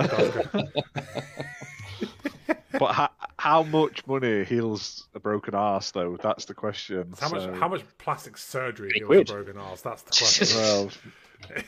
But 2.79 2.93
how, 2.93 3.09
how 3.37 3.63
much 3.63 4.05
money 4.07 4.43
heals 4.43 5.07
a 5.13 5.19
broken 5.19 5.53
ass, 5.55 5.91
though? 5.91 6.17
That's 6.21 6.45
the 6.45 6.53
question. 6.53 7.13
How 7.19 7.29
much? 7.29 7.57
How 7.57 7.67
much 7.67 7.83
plastic 7.97 8.37
surgery 8.37 8.91
heals 8.95 9.29
a 9.29 9.33
broken 9.33 9.57
ass? 9.59 9.81
That's 9.81 10.01
the 10.01 10.11
question. 10.11 10.57
Well, 10.57 10.89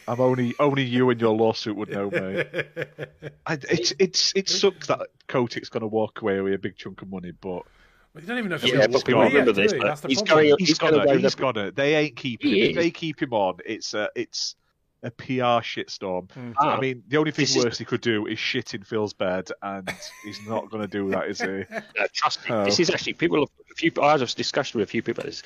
I'm 0.07 0.19
only 0.19 0.53
only 0.59 0.83
you 0.83 1.09
and 1.09 1.19
your 1.19 1.35
lawsuit 1.35 1.75
would 1.75 1.89
know, 1.89 2.09
mate. 2.09 2.47
I, 3.45 3.53
it's 3.69 3.93
it's 3.99 4.33
it 4.35 4.49
sucks 4.49 4.87
that 4.87 5.07
Kotick's 5.27 5.69
going 5.69 5.81
to 5.81 5.87
walk 5.87 6.21
away 6.21 6.39
with 6.41 6.53
a 6.53 6.57
big 6.57 6.75
chunk 6.77 7.01
of 7.01 7.09
money, 7.09 7.31
but 7.31 7.63
you 8.15 8.21
don't 8.21 8.37
even 8.37 8.49
know 8.49 8.55
if 8.55 8.63
Yeah, 8.63 8.69
he's 8.77 8.87
but 8.87 8.91
gonna 8.91 9.03
people 9.03 9.21
walk 9.21 9.33
remember 9.33 9.51
yet, 9.61 9.69
this, 9.71 9.73
but 9.73 10.01
the 10.01 10.07
he's 10.07 10.21
problem. 10.21 10.45
going- 10.47 10.55
he's 10.59 10.67
He's 10.69 10.77
got 10.77 10.91
gonna 10.91 11.17
He's 11.19 11.35
the- 11.35 11.41
got 11.41 11.51
to. 11.53 11.71
They 11.71 11.95
ain't 11.95 12.15
keeping 12.15 12.49
He 12.51 12.61
him. 12.63 12.69
If 12.71 12.75
they 12.77 12.91
keep 12.91 13.21
him 13.21 13.33
on, 13.33 13.57
it's 13.65 13.93
a 13.93 14.09
it's 14.15 14.55
a 15.03 15.11
PR 15.11 15.61
shitstorm. 15.61 16.29
Ah, 16.57 16.77
I 16.77 16.79
mean, 16.79 17.03
the 17.09 17.17
only 17.17 17.29
thing 17.31 17.43
this 17.43 17.55
is- 17.55 17.63
worse 17.63 17.77
he 17.77 17.85
could 17.85 18.01
do 18.01 18.25
is 18.25 18.39
shit 18.39 18.73
in 18.73 18.83
Phil's 18.83 19.13
bed, 19.13 19.49
and 19.61 19.87
he's 20.23 20.39
not 20.47 20.71
going 20.71 20.81
to 20.81 20.87
do 20.87 21.09
that, 21.11 21.27
is 21.27 21.39
he? 21.41 21.47
No, 21.97 22.07
trust 22.13 22.43
me. 22.49 22.55
Oh. 22.55 22.63
This 22.65 22.79
is 22.79 22.89
actually 22.89 23.13
people. 23.13 23.39
Have, 23.41 23.49
a 23.71 23.75
few. 23.75 23.91
I 24.01 24.11
had 24.13 24.21
a 24.21 24.25
discussion 24.25 24.79
with 24.79 24.87
a 24.87 24.91
few 24.91 25.03
people. 25.03 25.23
This. 25.23 25.43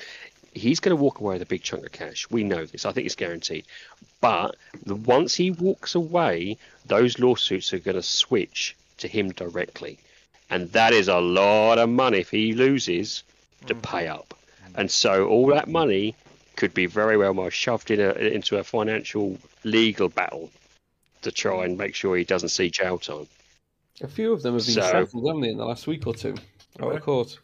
He's 0.52 0.80
going 0.80 0.96
to 0.96 1.02
walk 1.02 1.20
away 1.20 1.34
with 1.34 1.42
a 1.42 1.46
big 1.46 1.62
chunk 1.62 1.86
of 1.86 1.92
cash. 1.92 2.28
We 2.30 2.42
know 2.44 2.64
this. 2.64 2.84
I 2.84 2.92
think 2.92 3.06
it's 3.06 3.14
guaranteed. 3.14 3.66
But 4.20 4.56
the, 4.84 4.96
once 4.96 5.34
he 5.34 5.50
walks 5.50 5.94
away, 5.94 6.58
those 6.86 7.18
lawsuits 7.18 7.72
are 7.72 7.78
going 7.78 7.96
to 7.96 8.02
switch 8.02 8.76
to 8.98 9.08
him 9.08 9.30
directly, 9.30 9.98
and 10.50 10.70
that 10.72 10.92
is 10.92 11.08
a 11.08 11.20
lot 11.20 11.78
of 11.78 11.88
money 11.88 12.18
if 12.18 12.30
he 12.30 12.52
loses 12.52 13.22
to 13.66 13.74
mm. 13.74 13.82
pay 13.82 14.08
up. 14.08 14.34
And 14.74 14.90
so 14.90 15.26
all 15.26 15.46
that 15.48 15.68
money 15.68 16.14
could 16.56 16.74
be 16.74 16.86
very 16.86 17.16
well 17.16 17.34
more 17.34 17.50
shoved 17.50 17.90
in 17.90 18.00
a, 18.00 18.12
into 18.12 18.58
a 18.58 18.64
financial 18.64 19.38
legal 19.64 20.08
battle 20.08 20.50
to 21.22 21.32
try 21.32 21.64
and 21.64 21.78
make 21.78 21.94
sure 21.94 22.16
he 22.16 22.24
doesn't 22.24 22.50
see 22.50 22.70
jail 22.70 22.98
time. 22.98 23.26
A 24.02 24.08
few 24.08 24.32
of 24.32 24.42
them 24.42 24.54
have 24.54 24.64
been 24.64 24.74
So- 24.74 24.80
settled, 24.80 25.26
haven't 25.26 25.42
they, 25.42 25.50
in 25.50 25.56
the 25.56 25.64
last 25.64 25.86
week 25.86 26.06
or 26.06 26.14
two? 26.14 26.34
Out 26.78 26.88
Okay. 26.88 26.96
of 26.96 27.02
court. 27.02 27.38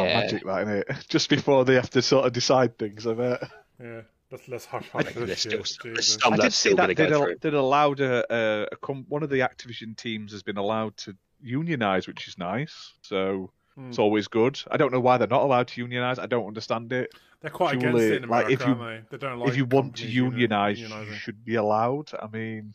Yeah. 0.00 0.20
magic, 0.20 0.44
that 0.44 0.66
innit? 0.66 1.06
Just 1.08 1.28
before 1.30 1.64
they 1.64 1.74
have 1.74 1.90
to 1.90 2.02
sort 2.02 2.26
of 2.26 2.32
decide 2.32 2.78
things, 2.78 3.06
I 3.06 3.14
bet. 3.14 3.42
Yeah, 3.82 4.00
let's 4.30 4.48
let's 4.48 4.64
hush 4.66 4.88
I 4.94 4.98
hush 4.98 5.04
think 5.12 5.26
this 5.26 5.26
there's 5.26 5.40
still 5.40 5.64
shit. 5.64 5.66
some, 5.82 5.94
Jesus. 5.94 6.18
some 6.22 6.32
I 6.32 6.36
did 6.36 6.52
see 6.52 6.68
still 6.70 6.76
that 6.76 6.94
going 6.94 6.96
to 6.96 7.02
they'd, 7.02 7.10
go 7.10 7.22
al- 7.30 7.34
they'd 7.40 7.54
allowed 7.54 8.00
a, 8.00 8.34
a, 8.34 8.68
a 8.72 8.76
com- 8.76 9.06
one 9.08 9.22
of 9.22 9.30
the 9.30 9.40
Activision 9.40 9.96
teams 9.96 10.32
has 10.32 10.42
been 10.42 10.56
allowed 10.58 10.96
to 10.98 11.16
unionize, 11.40 12.06
which 12.06 12.28
is 12.28 12.38
nice. 12.38 12.92
So 13.02 13.50
Hmm. 13.74 13.88
it's 13.88 13.98
always 13.98 14.28
good. 14.28 14.60
I 14.70 14.76
don't 14.76 14.92
know 14.92 15.00
why 15.00 15.16
they're 15.16 15.26
not 15.26 15.40
allowed 15.44 15.68
to 15.68 15.80
unionize. 15.80 16.18
I 16.18 16.26
don't 16.26 16.46
understand 16.46 16.92
it. 16.92 17.10
They're 17.40 17.50
quite 17.50 17.80
Surely, 17.80 18.04
against 18.04 18.04
it 18.04 18.22
in 18.24 18.28
like, 18.28 18.44
America, 18.44 18.52
if 18.52 18.68
you- 18.68 18.74
aren't 18.74 19.10
they? 19.10 19.16
They 19.16 19.26
don't 19.26 19.38
like 19.38 19.48
if 19.48 19.56
you 19.56 19.64
want 19.64 19.96
to 19.96 20.06
unionize, 20.06 20.78
you 20.78 21.14
should 21.14 21.42
be 21.42 21.54
allowed. 21.54 22.10
I 22.22 22.26
mean, 22.26 22.74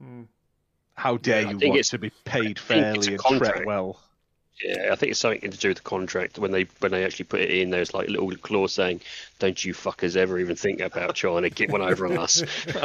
Hmm. 0.00 0.22
how 0.94 1.18
dare 1.18 1.42
Yeah, 1.42 1.50
you 1.50 1.58
want 1.70 1.84
to 1.84 1.98
be 1.98 2.10
paid 2.24 2.58
fairly 2.58 3.14
and 3.14 3.20
treat 3.22 3.66
well? 3.66 4.00
Yeah, 4.64 4.90
I 4.92 4.96
think 4.96 5.10
it's 5.10 5.20
something 5.20 5.40
to 5.50 5.56
do 5.56 5.68
with 5.68 5.78
the 5.78 5.82
contract. 5.82 6.38
When 6.38 6.50
they 6.52 6.66
when 6.80 6.92
they 6.92 7.04
actually 7.04 7.24
put 7.26 7.40
it 7.40 7.50
in, 7.50 7.70
there's 7.70 7.94
like 7.94 8.08
a 8.08 8.10
little 8.10 8.30
clause 8.36 8.72
saying, 8.72 9.00
"Don't 9.38 9.62
you 9.64 9.74
fuckers 9.74 10.16
ever 10.16 10.38
even 10.38 10.56
think 10.56 10.80
about 10.80 11.14
trying 11.14 11.42
to 11.42 11.50
get 11.50 11.70
one 11.70 11.82
over 11.82 12.06
on 12.06 12.18
us." 12.18 12.42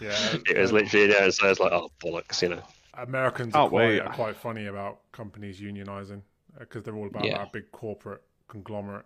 Yeah, 0.00 0.16
it 0.48 0.56
was 0.56 0.70
um, 0.70 0.76
literally 0.78 1.08
there, 1.08 1.30
so 1.30 1.50
it's 1.50 1.60
like, 1.60 1.72
"Oh 1.72 1.90
bollocks," 2.02 2.42
you 2.42 2.48
know. 2.48 2.62
Americans 2.94 3.54
Oh, 3.54 3.64
are 3.64 3.68
quite, 3.68 4.00
are 4.00 4.14
quite 4.14 4.36
funny 4.36 4.66
about 4.66 5.00
companies 5.12 5.60
unionizing 5.60 6.22
uh, 6.56 6.60
because 6.60 6.82
they're 6.82 6.96
all 6.96 7.06
about 7.06 7.24
Yeah. 7.24 7.38
that 7.38 7.52
big 7.52 7.70
corporate 7.70 8.22
conglomerate. 8.48 9.04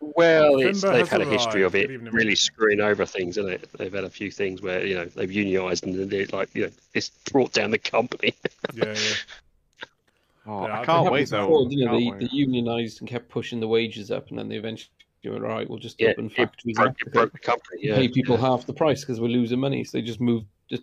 Well, 0.00 0.58
it's, 0.58 0.80
they've 0.82 1.08
had 1.08 1.20
a 1.20 1.24
history 1.24 1.62
of 1.62 1.76
it 1.76 1.88
really 2.12 2.34
screwing 2.34 2.80
over 2.80 3.06
things, 3.06 3.38
isn't? 3.38 3.72
They've 3.78 3.92
had 3.92 4.02
a 4.02 4.10
few 4.10 4.32
things 4.32 4.60
where 4.60 4.84
you 4.84 4.96
know 4.96 5.04
they've 5.04 5.30
unionised 5.30 5.84
and 5.84 6.10
they're 6.10 6.26
like, 6.32 6.52
you 6.54 6.66
know, 6.66 6.72
it's 6.92 7.10
brought 7.30 7.52
down 7.52 7.70
the 7.70 7.78
company. 7.78 8.34
Yeah, 8.74 8.84
yeah. 8.94 9.14
Oh, 10.46 10.66
Yeah, 10.66 10.78
I 10.78 10.80
I 10.82 10.84
can't 10.84 11.04
wait 11.04 11.28
happens 11.28 11.30
though. 11.30 11.40
before, 11.46 11.68
didn't? 11.68 11.88
Can't 11.88 11.98
They, 11.98 12.10
wait. 12.10 12.20
they 12.20 12.26
unionised 12.36 13.00
and 13.00 13.08
kept 13.08 13.28
pushing 13.28 13.60
the 13.60 13.68
wages 13.68 14.10
up, 14.10 14.28
and 14.30 14.38
then 14.38 14.48
they 14.48 14.56
eventually 14.56 14.90
went, 15.24 15.42
right. 15.42 15.68
we'll 15.68 15.78
just 15.78 16.00
yeah, 16.00 16.10
open 16.10 16.26
it 16.26 16.32
factories 16.32 16.76
broke, 16.76 17.00
it 17.00 17.12
broke 17.12 17.32
the 17.32 17.38
company. 17.38 17.80
Yeah, 17.82 17.96
pay 17.96 18.08
people 18.08 18.36
half 18.36 18.66
the 18.66 18.72
price 18.72 19.00
because 19.02 19.20
we're 19.20 19.28
losing 19.28 19.60
money. 19.60 19.84
So 19.84 19.98
they 19.98 20.02
just 20.02 20.20
moved. 20.20 20.46
Just, 20.68 20.82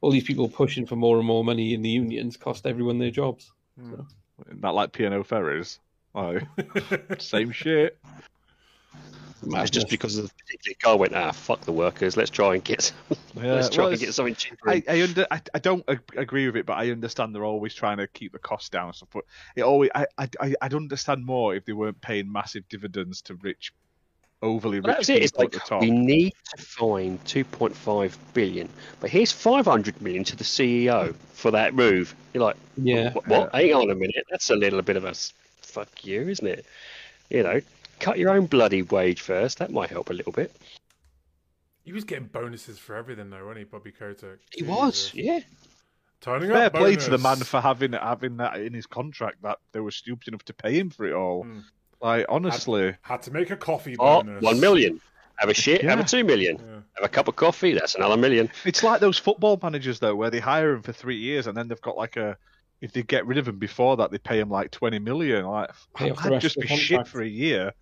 all 0.00 0.10
these 0.10 0.24
people 0.24 0.48
pushing 0.48 0.86
for 0.86 0.96
more 0.96 1.18
and 1.18 1.26
more 1.26 1.42
money 1.42 1.74
in 1.74 1.82
the 1.82 1.88
unions 1.88 2.36
cost 2.36 2.66
everyone 2.66 2.98
their 2.98 3.10
jobs. 3.10 3.52
Hmm. 3.80 3.94
Not 4.60 4.74
like 4.74 4.92
P&O 4.92 5.22
Ferries. 5.22 5.80
Like, 6.14 6.44
same 7.18 7.50
shit. 7.50 7.98
It's 9.46 9.70
just 9.70 9.88
because 9.88 10.16
of 10.18 10.26
the 10.26 10.32
particular 10.38 10.76
guy 10.80 10.94
went, 10.94 11.14
ah, 11.14 11.30
fuck 11.32 11.60
the 11.62 11.72
workers. 11.72 12.16
Let's 12.16 12.30
try 12.30 12.54
and 12.54 12.64
get, 12.64 12.92
Yeah, 13.34 13.54
let's 13.54 13.68
try 13.68 13.84
well, 13.84 13.92
and 13.92 14.00
get 14.00 14.14
something 14.14 14.34
cheaper. 14.34 14.70
I, 14.70 14.82
I 14.88 15.02
under 15.02 15.26
I, 15.30 15.40
I 15.54 15.58
don't 15.58 15.84
agree 16.16 16.46
with 16.46 16.56
it, 16.56 16.66
but 16.66 16.74
I 16.74 16.90
understand 16.90 17.34
they're 17.34 17.44
always 17.44 17.74
trying 17.74 17.98
to 17.98 18.06
keep 18.06 18.32
the 18.32 18.38
cost 18.38 18.72
down 18.72 18.86
and 18.86 18.94
stuff. 18.94 19.08
But 19.12 19.24
it 19.56 19.62
always 19.62 19.90
I 19.94 20.06
I 20.18 20.28
I- 20.40 20.54
I'd 20.62 20.74
understand 20.74 21.24
more 21.26 21.54
if 21.54 21.64
they 21.64 21.72
weren't 21.72 22.00
paying 22.00 22.30
massive 22.30 22.68
dividends 22.68 23.22
to 23.22 23.34
rich, 23.34 23.72
overly 24.42 24.80
Well, 24.80 24.88
rich 24.96 25.06
that's 25.06 25.08
it. 25.08 25.22
It's 25.22 25.32
people 25.32 25.44
like 25.44 25.54
at 25.56 25.62
the 25.62 25.68
top. 25.68 25.80
we 25.82 25.90
need 25.90 26.32
to 26.56 26.62
find 26.62 27.22
2.5 27.24 28.16
billion, 28.34 28.68
but 29.00 29.10
here's 29.10 29.32
500 29.32 30.00
million 30.00 30.24
to 30.24 30.36
the 30.36 30.44
CEO 30.44 31.14
for 31.32 31.50
that 31.52 31.74
move. 31.74 32.14
You're 32.32 32.44
like, 32.44 32.56
Yeah. 32.76 33.12
what? 33.12 33.26
what? 33.28 33.54
Hang 33.54 33.72
on 33.74 33.90
a 33.90 33.94
minute. 33.94 34.24
That's 34.30 34.50
a 34.50 34.56
little 34.56 34.82
bit 34.82 34.96
of 34.96 35.04
a 35.04 35.14
fuck 35.62 36.04
you, 36.04 36.28
isn't 36.28 36.46
it? 36.46 36.64
You 37.30 37.42
know, 37.42 37.60
cut 38.00 38.18
your 38.18 38.30
own 38.30 38.46
bloody 38.46 38.82
wage 38.82 39.20
first. 39.20 39.58
That 39.58 39.70
might 39.70 39.90
help 39.90 40.10
a 40.10 40.12
little 40.12 40.32
bit. 40.32 40.54
He 41.84 41.92
was 41.92 42.04
getting 42.04 42.26
bonuses 42.26 42.78
for 42.78 42.96
everything, 42.96 43.30
though, 43.30 43.44
wasn't 43.44 43.58
he, 43.58 43.64
Bobby 43.64 43.92
Kotick? 43.92 44.38
He 44.52 44.62
was, 44.62 45.10
yeah. 45.14 45.40
Turning 46.20 46.48
Fair 46.48 46.66
up 46.66 46.72
play 46.74 46.96
to 46.96 47.10
the 47.10 47.18
man 47.18 47.36
for 47.36 47.60
having 47.60 47.92
having 47.92 48.38
that 48.38 48.58
in 48.58 48.72
his 48.72 48.86
contract 48.86 49.42
that 49.42 49.58
they 49.72 49.80
were 49.80 49.90
stupid 49.90 50.28
enough 50.28 50.42
to 50.44 50.54
pay 50.54 50.72
him 50.78 50.88
for 50.88 51.04
it 51.06 51.12
all. 51.12 51.42
Hmm. 51.42 51.58
Like 52.00 52.24
honestly, 52.30 52.94
Had 53.02 53.22
to 53.22 53.30
make 53.30 53.50
a 53.50 53.56
coffee 53.56 53.96
Oh, 53.98 54.22
bonus. 54.22 54.42
one 54.42 54.58
million. 54.58 55.00
Have 55.36 55.50
a 55.50 55.54
shit. 55.54 55.82
Have 55.82 56.00
a 56.00 56.04
two 56.04 56.24
million. 56.24 56.56
Yeah. 56.56 56.74
Have 56.94 57.04
a 57.04 57.08
cup 57.08 57.28
of 57.28 57.36
coffee. 57.36 57.74
That's 57.74 57.94
another 57.94 58.16
million. 58.16 58.50
it's 58.64 58.82
like 58.82 59.00
those 59.00 59.18
football 59.18 59.58
managers 59.62 59.98
though, 59.98 60.14
where 60.14 60.30
they 60.30 60.38
hire 60.40 60.72
him 60.72 60.82
for 60.82 60.92
three 60.92 61.18
years 61.18 61.46
and 61.46 61.54
then 61.56 61.68
they've 61.68 61.80
got 61.82 61.96
like 61.98 62.16
a. 62.16 62.38
If 62.84 62.92
they 62.92 63.02
get 63.02 63.26
rid 63.26 63.38
of 63.38 63.48
him 63.48 63.58
before 63.58 63.96
that, 63.96 64.10
they 64.10 64.18
pay 64.18 64.38
him 64.38 64.50
like 64.50 64.70
twenty 64.70 64.98
million. 64.98 65.46
Like 65.46 65.70
Pay 65.96 66.10
off 66.10 66.22
the 66.22 66.34
I'd 66.34 66.40
just 66.42 66.58
be 66.60 66.66
shit 66.66 66.96
contract. 66.98 67.08
for 67.08 67.22
a 67.22 67.26
year. 67.26 67.72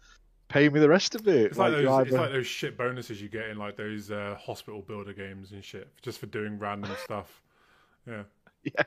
Pay 0.49 0.69
me 0.69 0.79
the 0.79 0.89
rest 0.89 1.15
of 1.17 1.27
it. 1.27 1.47
It's 1.47 1.59
like, 1.59 1.73
you 1.73 1.83
those, 1.83 2.07
it's 2.07 2.17
like 2.17 2.31
those 2.31 2.47
shit 2.47 2.79
bonuses 2.79 3.21
you 3.21 3.29
get 3.29 3.49
in 3.49 3.57
like 3.57 3.77
those 3.77 4.11
uh, 4.13 4.37
hospital 4.41 4.81
builder 4.81 5.13
games 5.13 5.51
and 5.51 5.65
shit, 5.65 5.89
just 6.03 6.19
for 6.21 6.27
doing 6.27 6.59
random 6.59 6.93
stuff. 7.03 7.43
Yeah. 8.07 8.23
Yeah. 8.63 8.83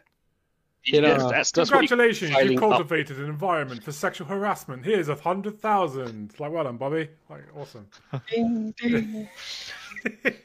You 0.86 1.02
know, 1.02 1.08
Yes, 1.08 1.22
that's, 1.24 1.52
that's 1.52 1.70
you- 1.72 1.78
Congratulations, 1.80 2.32
you've 2.32 2.64
up. 2.64 2.70
cultivated 2.70 3.18
an 3.18 3.26
environment 3.26 3.84
for 3.84 3.92
sexual 3.92 4.28
harassment. 4.28 4.86
Here's 4.86 5.10
a 5.10 5.16
hundred 5.16 5.60
thousand. 5.60 6.34
Like, 6.40 6.52
well 6.52 6.64
done, 6.64 6.78
Bobby. 6.78 7.10
Like, 7.30 7.44
awesome. 7.58 7.88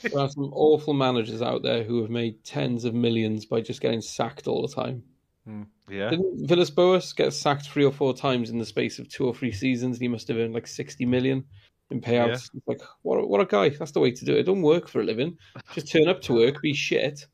There 0.02 0.18
are 0.18 0.28
some 0.30 0.50
awful 0.54 0.94
managers 0.94 1.42
out 1.42 1.62
there 1.62 1.82
who 1.84 2.00
have 2.00 2.10
made 2.10 2.42
tens 2.44 2.84
of 2.86 2.94
millions 2.94 3.44
by 3.44 3.60
just 3.60 3.80
getting 3.82 4.00
sacked 4.00 4.46
all 4.46 4.66
the 4.66 4.74
time. 4.74 5.02
Hmm. 5.47 5.62
yeah. 5.88 6.11
Didn't 6.11 6.47
Villas 6.47 6.70
Boas 6.70 7.12
get 7.12 7.32
sacked 7.32 7.66
three 7.66 7.84
or 7.84 7.93
four 7.93 8.14
times 8.14 8.51
in 8.51 8.59
the 8.59 8.66
space 8.66 8.99
of 8.99 9.09
two 9.09 9.26
or 9.26 9.34
three 9.34 9.53
seasons? 9.53 9.97
And 9.97 10.03
he 10.03 10.09
must 10.09 10.28
have 10.28 10.36
earned 10.36 10.55
like 10.55 10.66
sixty 10.66 11.07
million 11.07 11.45
in 11.91 12.01
payouts. 12.01 12.51
It's 12.55 12.66
like 12.66 12.80
what? 13.03 13.16
A, 13.16 13.26
what 13.26 13.41
a 13.41 13.47
guy! 13.47 13.70
That's 13.70 13.93
the 13.93 14.01
way 14.01 14.11
to 14.11 14.24
do 14.24 14.36
it. 14.36 14.45
Don't 14.45 14.62
work 14.62 14.88
for 14.88 15.01
a 15.01 15.05
living. 15.05 15.38
Just 15.74 15.91
turn 15.91 16.09
up 16.09 16.20
to 16.22 16.34
work, 16.34 16.61
be 16.62 16.74
shit, 16.74 17.26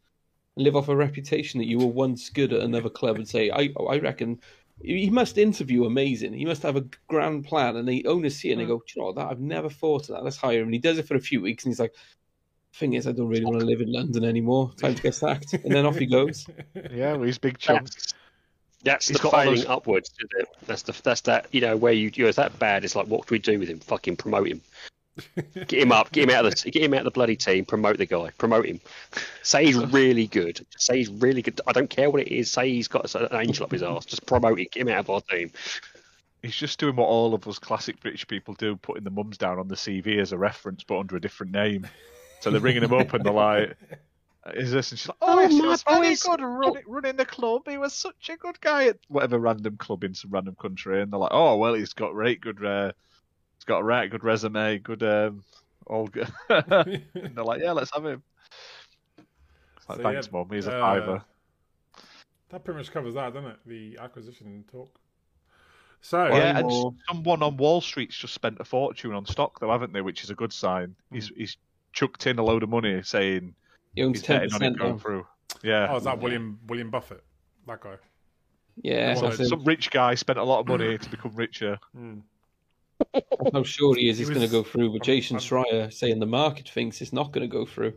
and 0.57 0.65
live 0.65 0.77
off 0.77 0.89
a 0.89 0.97
reputation 0.97 1.59
that 1.59 1.67
you 1.67 1.79
were 1.79 1.87
once 1.87 2.31
good 2.31 2.53
at 2.53 2.61
another 2.61 2.91
club. 2.91 3.17
And 3.17 3.29
say, 3.29 3.51
I, 3.51 3.71
I 3.89 3.99
reckon. 3.99 4.41
He 4.83 5.09
must 5.09 5.39
interview 5.39 5.87
amazing. 5.87 6.35
He 6.35 6.45
must 6.45 6.63
have 6.63 6.77
a 6.77 6.85
grand 7.09 7.47
plan, 7.47 7.77
and 7.77 7.89
the 7.89 8.05
owners 8.07 8.37
see 8.37 8.51
it 8.51 8.53
and 8.53 8.61
they 8.61 8.65
hmm. 8.67 8.73
go, 8.73 8.79
"Do 8.87 8.93
you 8.95 9.03
know 9.03 9.13
that? 9.15 9.31
I've 9.31 9.41
never 9.41 9.71
thought 9.71 10.03
of 10.03 10.09
that. 10.09 10.23
Let's 10.23 10.37
hire 10.37 10.61
him." 10.61 10.67
And 10.67 10.75
he 10.75 10.79
does 10.79 10.99
it 10.99 11.09
for 11.09 11.15
a 11.15 11.21
few 11.21 11.41
weeks, 11.41 11.65
and 11.65 11.73
he's 11.73 11.81
like, 11.81 11.95
"Thing 12.79 12.95
is, 12.95 13.07
I 13.07 13.12
don't 13.12 13.29
really 13.29 13.45
want 13.45 13.59
to 13.61 13.66
live 13.66 13.81
in 13.81 13.93
London 13.93 14.24
anymore. 14.24 14.72
Time 14.77 14.95
to 14.95 15.03
get 15.03 15.14
sacked." 15.14 15.53
And 15.55 15.72
then 15.74 15.87
off 15.87 15.97
he 15.97 16.07
goes. 16.07 16.47
Yeah, 16.93 17.14
with 17.14 17.27
his 17.29 17.39
big 17.39 17.59
chunks. 17.59 17.95
That's, 17.95 18.14
that's 18.85 19.09
He's 19.09 19.16
the 19.16 19.22
got 19.24 19.35
all 19.35 19.41
failing 19.41 19.57
those- 19.57 19.66
upwards. 19.66 20.11
Isn't 20.18 20.43
it? 20.43 20.49
That's 20.66 20.83
the 20.83 20.93
that's 21.03 21.20
that 21.22 21.47
you 21.53 21.61
know 21.61 21.77
where 21.77 21.93
you 21.93 22.11
you're 22.14 22.33
that 22.33 22.59
bad. 22.59 22.85
It's 22.85 22.95
like 22.97 23.07
what 23.07 23.27
do 23.27 23.35
we 23.35 23.39
do 23.39 23.59
with 23.59 23.68
him? 23.68 23.81
Fucking 23.81 24.16
promote 24.16 24.49
him. 24.49 24.61
get 25.66 25.81
him 25.81 25.93
up. 25.93 26.12
Get 26.12 26.24
him 26.29 26.31
out 26.37 26.45
of 26.45 26.55
the 26.55 26.70
get 26.70 26.83
him 26.83 26.93
out 26.95 26.99
of 27.01 27.05
the 27.05 27.11
bloody 27.11 27.37
team. 27.37 27.64
Promote 27.64 27.97
the 27.99 28.05
guy. 28.07 28.31
Promote 28.37 28.66
him. 28.66 28.81
Say 29.43 29.64
he's 29.66 29.77
really 29.93 30.27
good. 30.27 30.64
Say 30.77 30.99
he's 30.99 31.09
really 31.09 31.41
good. 31.43 31.61
I 31.66 31.72
don't 31.72 31.89
care 31.89 32.11
what 32.11 32.20
it 32.20 32.29
is. 32.29 32.51
Say 32.51 32.70
he's 32.70 32.89
got 32.89 33.12
an 33.14 33.29
angel 33.33 33.64
up 33.64 33.72
his 33.72 33.83
arse. 33.83 34.05
Just 34.05 34.27
promote 34.27 34.61
him. 34.61 34.66
Get 34.70 34.83
him 34.83 34.89
out 34.89 34.99
of 35.01 35.11
our 35.11 35.20
team. 35.22 35.51
He's 36.43 36.55
just 36.55 36.79
doing 36.79 36.95
what 36.97 37.07
all 37.07 37.35
of 37.35 37.49
us 37.49 37.59
classic 37.59 37.99
British 38.01 38.29
people 38.29 38.55
do, 38.55 38.77
putting 38.77 39.05
the 39.05 39.11
mums 39.11 39.39
down 39.39 39.59
on 39.59 39.68
the 39.68 39.74
CV 39.74 40.18
as 40.18 40.33
a 40.33 40.39
reference, 40.39 40.85
but 40.85 40.99
under 41.01 41.16
a 41.16 41.20
different 41.20 41.51
name. 41.53 41.89
So 42.41 42.51
they're 42.51 42.61
ringing 42.61 42.82
him 42.82 42.93
up 42.93 43.12
and 43.14 43.24
they're 43.24 43.32
like, 43.32 43.76
is 44.55 44.70
this? 44.70 44.93
And 44.93 44.99
she's 44.99 45.09
like, 45.09 45.16
oh, 45.20 45.37
Oh, 45.37 45.41
yes, 45.41 45.53
he 45.53 45.62
my 45.62 45.68
was 45.68 45.82
very 45.82 46.14
good 46.14 46.45
running, 46.45 46.82
running 46.87 47.16
the 47.16 47.24
club. 47.24 47.62
He 47.68 47.78
was 47.78 47.93
such 47.93 48.30
a 48.30 48.37
good 48.37 48.61
guy 48.61 48.87
at 48.87 48.99
whatever 49.09 49.39
random 49.39 49.76
club 49.76 50.05
in 50.05 50.14
some 50.14 50.30
random 50.30 50.57
country. 50.61 51.03
And 51.03 51.12
they're 51.12 51.20
like, 51.20 51.32
oh, 51.32 51.57
well, 51.57 51.74
he's 51.74 51.93
got 51.93 52.12
great 52.12 52.41
good, 52.41 52.64
uh, 52.64 52.93
he's 53.59 53.64
got 53.64 53.78
a 53.78 53.84
right 53.84 54.11
good 54.11 54.24
resume, 54.24 54.78
good, 54.78 55.03
um, 55.03 55.45
all 55.87 56.07
good. 56.07 56.30
and 56.49 57.03
they're 57.14 57.45
like, 57.45 57.62
yeah, 57.62 57.72
let's 57.72 57.91
have 57.93 58.05
him. 58.05 58.22
It's 59.18 59.89
like, 59.89 59.99
So, 59.99 60.03
thanks, 60.03 60.26
yeah, 60.26 60.39
mum. 60.39 60.49
He's 60.51 60.66
a 60.66 60.76
uh, 60.76 60.80
fiver. 60.80 61.24
That 62.51 62.64
pretty 62.64 62.78
much 62.78 62.93
covers 62.93 63.14
that, 63.14 63.34
doesn't 63.34 63.51
it? 63.51 63.59
The 63.66 63.99
acquisition 64.01 64.64
talk. 64.70 64.91
So 66.01 66.28
Yeah, 66.28 66.59
and 66.59 66.70
someone 67.09 67.43
on 67.43 67.57
Wall 67.57 67.80
Street's 67.80 68.16
just 68.16 68.34
spent 68.34 68.59
a 68.61 68.64
fortune 68.64 69.12
on 69.12 69.26
stock, 69.26 69.59
though, 69.59 69.72
haven't 69.72 69.93
they? 69.93 70.03
Which 70.03 70.22
is 70.22 70.30
a 70.30 70.34
good 70.34 70.53
sign. 70.53 70.95
He's 71.11 71.32
he's 71.37 71.57
chucked 71.97 72.27
in 72.27 72.39
a 72.39 72.45
load 72.45 72.63
of 72.63 72.69
money, 72.69 73.01
saying 73.03 73.55
He 73.95 74.03
owns 74.05 74.19
he's 74.19 74.27
ten 74.27 74.41
betting 74.43 74.55
on 74.55 74.57
it 74.57 74.59
percent 74.59 74.79
going 74.79 74.99
through. 74.99 75.27
Yeah, 75.65 75.89
oh, 75.91 75.97
is 75.97 76.05
that 76.05 76.21
William 76.21 76.61
William 76.69 76.91
Buffett? 76.91 77.25
That 77.67 77.81
guy. 77.81 77.97
Yeah, 78.83 79.19
Well, 79.21 79.33
some 79.33 79.65
rich 79.65 79.91
guy 79.91 80.15
spent 80.15 80.39
a 80.39 80.45
lot 80.45 80.61
of 80.61 80.69
money 80.69 80.99
to 80.99 81.11
become 81.11 81.35
richer. 81.35 81.79
Mm. 81.97 82.21
That's 83.15 83.53
how 83.55 83.63
sure 83.63 83.95
he 83.97 84.11
is 84.11 84.19
He 84.19 84.23
it's 84.23 84.29
was- 84.29 84.37
going 84.39 84.47
to 84.47 84.53
go 84.53 84.63
through. 84.63 84.93
But 84.93 85.03
Jason 85.03 85.39
Schreier 85.39 85.91
saying 85.93 86.21
the 86.21 86.27
market 86.27 86.69
thinks 86.69 87.01
it's 87.01 87.13
not 87.13 87.33
going 87.33 87.49
to 87.49 87.53
go 87.53 87.65
through. 87.65 87.95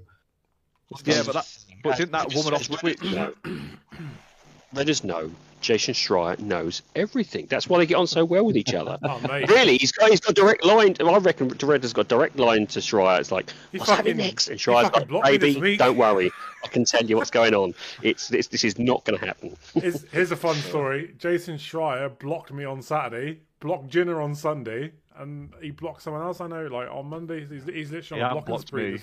This 1.04 1.18
Yeah, 1.18 1.24
but 1.26 1.34
that 1.34 1.58
but 1.84 1.98
didn't 1.98 2.14
that 2.14 2.34
woman 2.36 2.54
off 2.54 2.68
Twitch? 2.68 3.00
No. 4.74 4.82
Redders 4.82 5.04
know. 5.04 5.32
Jason 5.62 5.94
Schreier 5.94 6.40
knows 6.40 6.82
everything. 6.96 7.46
That's 7.48 7.68
why 7.68 7.80
they 7.80 7.86
get 7.86 7.96
on 7.96 8.08
so 8.08 8.24
well 8.24 8.46
with 8.46 8.56
each 8.56 8.74
other. 8.74 8.98
Oh 9.10 9.20
Really, 9.48 9.78
he's 9.78 9.92
got 9.92 10.10
he's 10.10 10.20
got 10.20 10.36
direct 10.36 10.64
line. 10.64 10.96
I 11.00 11.18
reckon 11.18 11.50
Redders 11.50 11.94
got 11.94 12.08
direct 12.08 12.38
line 12.38 12.68
to 12.68 12.80
Schreier. 12.80 13.20
It's 13.20 13.32
like, 13.32 13.52
He 13.72 13.78
what's 13.78 13.90
happening 13.90 14.18
next? 14.18 14.48
And 14.48 14.60
he 14.60 14.64
Schreier's 14.64 14.84
fucking 14.84 15.00
got, 15.02 15.08
blocked 15.08 15.26
baby, 15.26 15.78
don't 15.78 15.98
worry, 15.98 16.32
I 16.64 16.68
can 16.68 16.86
tell 16.86 17.04
you 17.04 17.18
what's 17.18 17.32
going 17.32 17.54
on. 17.54 17.74
It's 18.04 18.28
this, 18.28 18.48
this 18.48 18.64
is 18.64 18.78
not 18.80 19.04
going 19.06 19.20
to 19.20 19.26
happen. 19.26 19.56
here's, 19.74 20.04
here's 20.12 20.32
a 20.32 20.36
fun 20.36 20.56
story. 20.56 21.14
Jason 21.18 21.56
Schreier 21.58 22.18
blocked 22.20 22.54
me 22.54 22.64
on 22.64 22.82
Saturday, 22.82 23.40
blocked 23.60 23.90
Jenna 23.90 24.22
on 24.24 24.36
Sunday, 24.36 24.92
and 25.18 25.52
he 25.62 25.72
blocked 25.72 26.02
someone 26.04 26.22
else 26.22 26.40
I 26.40 26.48
know. 26.48 26.68
Like 26.68 26.90
on 26.90 27.08
Monday, 27.08 27.46
he's, 27.46 27.66
he's 27.66 27.92
literally 27.92 28.22
on 28.22 28.28
Yeah, 28.28 28.32
a 28.32 28.34
blocking 28.36 28.48
blocked 28.48 28.68
spree. 28.68 29.02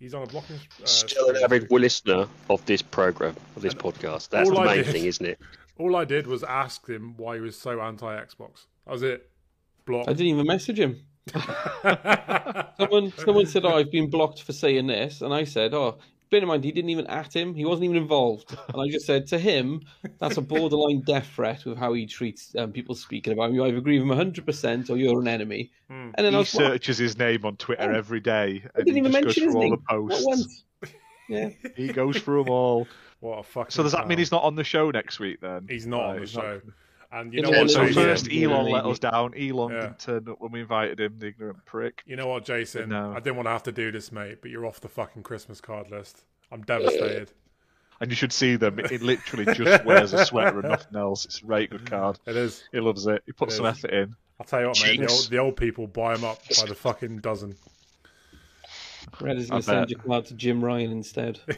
Me. 0.00 0.04
He's 0.06 0.14
on 0.14 0.22
a 0.22 0.26
blocking. 0.26 0.56
Uh, 0.56 0.86
Still 0.86 1.28
an 1.30 1.36
spree. 1.36 1.44
avid 1.44 1.70
listener 1.70 2.26
of 2.50 2.64
this 2.66 2.82
program, 2.82 3.34
of 3.56 3.62
this 3.62 3.74
podcast. 3.74 4.28
That's 4.30 4.48
all 4.50 4.56
the 4.56 4.60
I 4.62 4.76
main 4.76 4.84
did- 4.84 4.92
thing, 4.92 5.04
isn't 5.04 5.26
it? 5.26 5.38
All 5.78 5.94
I 5.96 6.04
did 6.06 6.26
was 6.26 6.42
ask 6.42 6.88
him 6.88 7.14
why 7.18 7.34
he 7.34 7.40
was 7.42 7.58
so 7.58 7.80
anti 7.82 8.06
Xbox. 8.06 8.64
That 8.86 8.92
was 8.92 9.02
it. 9.02 9.28
Block. 9.84 10.08
I 10.08 10.12
didn't 10.14 10.26
even 10.28 10.46
message 10.46 10.78
him. 10.80 11.00
Someone, 12.78 13.12
someone 13.18 13.46
said, 13.46 13.64
"Oh, 13.64 13.76
I've 13.76 13.90
been 13.90 14.08
blocked 14.10 14.42
for 14.42 14.52
saying 14.52 14.86
this," 14.86 15.22
and 15.22 15.32
I 15.34 15.44
said, 15.44 15.74
"Oh, 15.74 15.98
bear 16.36 16.42
in 16.42 16.48
mind, 16.48 16.64
he 16.64 16.72
didn't 16.72 16.90
even 16.90 17.06
at 17.06 17.34
him. 17.34 17.54
He 17.54 17.64
wasn't 17.64 17.84
even 17.84 17.96
involved." 17.96 18.50
And 18.68 18.80
I 18.80 18.88
just 18.90 19.06
said 19.06 19.26
to 19.28 19.38
him, 19.38 19.82
"That's 20.18 20.36
a 20.36 20.42
borderline 20.42 21.00
death 21.00 21.28
threat 21.34 21.64
with 21.64 21.78
how 21.78 21.92
he 21.94 22.06
treats 22.06 22.54
um, 22.56 22.72
people 22.72 22.94
speaking 22.94 23.32
about 23.32 23.50
him. 23.50 23.54
You 23.56 23.64
either 23.64 23.76
agree 23.78 23.94
with 23.98 24.02
him 24.02 24.08
100 24.08 24.44
percent 24.46 24.90
or 24.90 24.96
you're 24.96 25.20
an 25.20 25.28
enemy." 25.28 25.70
Hmm. 25.88 26.10
And 26.14 26.24
then 26.26 26.26
I 26.26 26.30
He 26.30 26.36
was 26.38 26.54
like, 26.54 26.66
searches 26.66 26.98
his 26.98 27.18
name 27.18 27.44
on 27.44 27.56
Twitter 27.56 27.90
Oh. 27.92 27.96
every 27.96 28.20
day, 28.20 28.62
I 28.74 28.78
and 28.78 28.84
didn't 28.86 28.92
he 28.94 28.98
even 28.98 29.12
just 29.12 29.24
goes 29.24 29.36
mention 29.36 29.44
his 29.44 29.52
through 29.52 29.60
all 29.62 29.68
name. 29.70 29.70
the 29.70 29.94
Not 29.94 30.08
posts. 30.10 30.26
once. 30.26 30.64
Yeah, 31.28 31.48
He 31.74 31.88
goes 31.88 32.18
through 32.18 32.44
them 32.44 32.52
all. 32.52 32.86
What 33.20 33.38
a 33.38 33.42
fucking. 33.42 33.70
So 33.70 33.82
does 33.82 33.92
that 33.92 34.06
mean 34.06 34.18
he's 34.18 34.30
not 34.30 34.44
on 34.44 34.54
the 34.54 34.62
show 34.62 34.90
next 34.90 35.18
week 35.18 35.40
then? 35.40 35.66
He's 35.68 35.86
not 35.86 35.98
Right, 36.02 36.08
on 36.10 36.14
the 36.16 36.20
he's 36.20 36.34
not- 36.36 36.42
show. 36.42 36.60
And 37.12 37.32
you 37.32 37.42
know 37.42 37.50
well, 37.50 37.62
what, 37.62 37.70
So 37.70 37.86
first, 37.92 38.30
yeah, 38.30 38.48
Elon 38.48 38.70
let 38.70 38.84
us 38.84 38.98
down. 38.98 39.34
Elon 39.36 39.72
Yeah. 39.72 39.80
didn't 39.82 39.98
turn 40.00 40.28
up 40.28 40.40
when 40.40 40.52
we 40.52 40.60
invited 40.60 41.00
him, 41.00 41.18
the 41.18 41.26
ignorant 41.28 41.64
prick. 41.64 42.02
You 42.06 42.16
know 42.16 42.26
what, 42.26 42.44
Jason? 42.44 42.88
No. 42.90 43.12
I 43.12 43.20
didn't 43.20 43.36
want 43.36 43.46
to 43.46 43.50
have 43.52 43.62
to 43.64 43.72
do 43.72 43.92
this, 43.92 44.10
mate, 44.12 44.38
but 44.42 44.50
you're 44.50 44.66
off 44.66 44.80
the 44.80 44.88
fucking 44.88 45.22
Christmas 45.22 45.60
card 45.60 45.90
list. 45.90 46.24
I'm 46.50 46.62
devastated. 46.62 47.30
And 47.98 48.10
you 48.10 48.14
should 48.14 48.32
see 48.34 48.56
them. 48.56 48.78
It 48.78 49.00
literally 49.00 49.46
just 49.54 49.82
wears 49.86 50.12
a 50.12 50.26
sweater 50.26 50.58
and 50.60 50.68
nothing 50.68 50.96
else. 50.98 51.24
It's 51.24 51.42
a 51.42 51.46
right 51.46 51.70
good 51.70 51.88
card. 51.88 52.18
It 52.26 52.36
is. 52.36 52.62
He 52.70 52.78
loves 52.78 53.06
it. 53.06 53.22
He 53.24 53.32
puts 53.32 53.54
It 53.54 53.56
some 53.56 53.64
is. 53.64 53.78
effort 53.78 53.90
in. 53.90 54.14
I'll 54.38 54.44
tell 54.44 54.60
you 54.60 54.66
what, 54.66 54.82
mate. 54.82 55.00
The 55.00 55.08
old, 55.08 55.30
the 55.30 55.38
old 55.38 55.56
people 55.56 55.86
buy 55.86 56.14
them 56.14 56.24
up 56.24 56.42
by 56.60 56.66
the 56.66 56.74
fucking 56.74 57.20
dozen. 57.20 57.56
Red 59.18 59.38
is 59.38 59.48
going 59.48 59.62
to 59.62 59.66
send 59.66 59.80
bet. 59.80 59.90
your 59.90 60.00
card 60.00 60.26
to 60.26 60.34
Jim 60.34 60.62
Ryan 60.62 60.90
instead. 60.92 61.40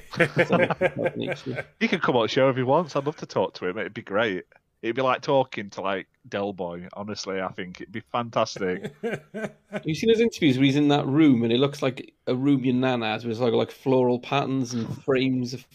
He 1.80 1.88
can 1.88 1.98
come 1.98 2.14
on 2.16 2.22
the 2.22 2.28
show 2.28 2.48
if 2.50 2.56
he 2.56 2.62
wants. 2.62 2.94
I'd 2.94 3.06
love 3.06 3.16
to 3.16 3.26
talk 3.26 3.54
to 3.54 3.66
him. 3.66 3.74
Mate, 3.74 3.82
it'd 3.82 3.94
be 3.94 4.02
great. 4.02 4.44
It'd 4.82 4.96
be 4.96 5.02
like 5.02 5.22
talking 5.22 5.70
to 5.70 5.80
like 5.80 6.06
Del 6.28 6.52
Boy. 6.52 6.86
Honestly, 6.92 7.40
I 7.40 7.48
think 7.48 7.80
it'd 7.80 7.92
be 7.92 8.02
fantastic. 8.12 8.92
Have 9.02 9.84
you 9.84 9.94
seen 9.94 10.10
his 10.10 10.20
interviews 10.20 10.56
where 10.56 10.64
he's 10.64 10.76
in 10.76 10.88
that 10.88 11.06
room 11.06 11.42
and 11.42 11.52
it 11.52 11.58
looks 11.58 11.82
like 11.82 12.14
a 12.26 12.34
room 12.34 12.64
your 12.64 12.74
nan 12.74 13.02
has 13.02 13.24
with 13.24 13.38
like 13.38 13.52
like 13.52 13.70
floral 13.70 14.20
patterns 14.20 14.74
and 14.74 15.02
frames 15.04 15.54
of 15.54 15.66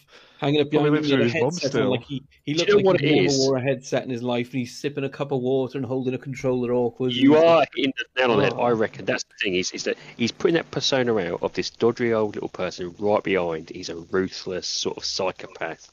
hanging 0.43 0.61
up 0.61 0.69
behind 0.69 0.87
him. 0.87 1.03
He 1.03 1.15
with 1.15 1.31
his 1.31 1.41
mum 1.41 1.51
still. 1.51 1.89
like 1.89 2.03
he, 2.03 2.23
he 2.43 2.53
Do 2.53 2.59
looked 2.59 2.69
you 2.69 2.75
know 2.75 2.77
like 2.77 2.85
what 2.85 3.01
he 3.01 3.21
never 3.21 3.37
wore 3.37 3.57
a 3.57 3.61
headset 3.61 4.03
in 4.03 4.09
his 4.09 4.21
life 4.21 4.47
and 4.51 4.59
he's 4.59 4.77
sipping 4.77 5.03
a 5.03 5.09
cup 5.09 5.31
of 5.31 5.41
water 5.41 5.77
and 5.77 5.85
holding 5.85 6.13
a 6.13 6.17
controller 6.17 6.73
awkward. 6.73 7.13
You 7.13 7.37
are 7.37 7.65
in 7.77 7.93
the 7.97 8.21
nail 8.21 8.31
on 8.31 8.37
the 8.39 8.43
head. 8.45 8.53
I 8.59 8.69
reckon 8.69 9.05
that's 9.05 9.23
the 9.23 9.33
thing. 9.41 9.55
Is, 9.55 9.71
is 9.71 9.83
that 9.83 9.97
he's 10.17 10.31
putting 10.31 10.55
that 10.55 10.69
persona 10.71 11.15
out 11.17 11.41
of 11.41 11.53
this 11.53 11.69
dodgy 11.69 12.13
old 12.13 12.35
little 12.35 12.49
person 12.49 12.93
right 12.99 13.23
behind. 13.23 13.69
He's 13.69 13.89
a 13.89 13.95
ruthless 13.95 14.67
sort 14.67 14.97
of 14.97 15.05
psychopath. 15.05 15.89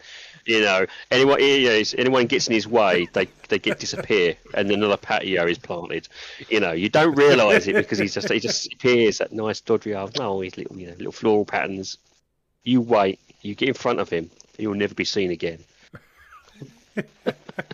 You 0.46 0.60
know, 0.60 0.86
anyone 1.10 1.40
you 1.40 1.68
know, 1.68 1.82
anyone 1.98 2.26
gets 2.26 2.48
in 2.48 2.54
his 2.54 2.66
way, 2.66 3.08
they 3.12 3.28
they 3.48 3.58
get 3.58 3.78
disappear, 3.80 4.36
and 4.54 4.70
another 4.70 4.96
patio 4.96 5.46
is 5.46 5.58
planted. 5.58 6.08
You 6.48 6.60
know, 6.60 6.72
you 6.72 6.88
don't 6.88 7.14
realise 7.14 7.66
it 7.66 7.76
because 7.76 7.98
he's 7.98 8.14
just 8.14 8.30
he 8.30 8.40
just 8.40 8.72
appears 8.72 9.18
that 9.18 9.32
nice 9.32 9.60
dodgy 9.60 9.94
old 9.94 10.18
oh, 10.20 10.40
his 10.40 10.56
little 10.56 10.76
you 10.76 10.86
know 10.88 10.94
little 10.94 11.12
floral 11.12 11.44
patterns. 11.44 11.98
You 12.64 12.80
wait, 12.80 13.18
you 13.42 13.54
get 13.54 13.68
in 13.68 13.74
front 13.74 14.00
of 14.00 14.10
him, 14.10 14.30
he'll 14.58 14.74
never 14.74 14.94
be 14.94 15.04
seen 15.04 15.30
again. 15.30 15.64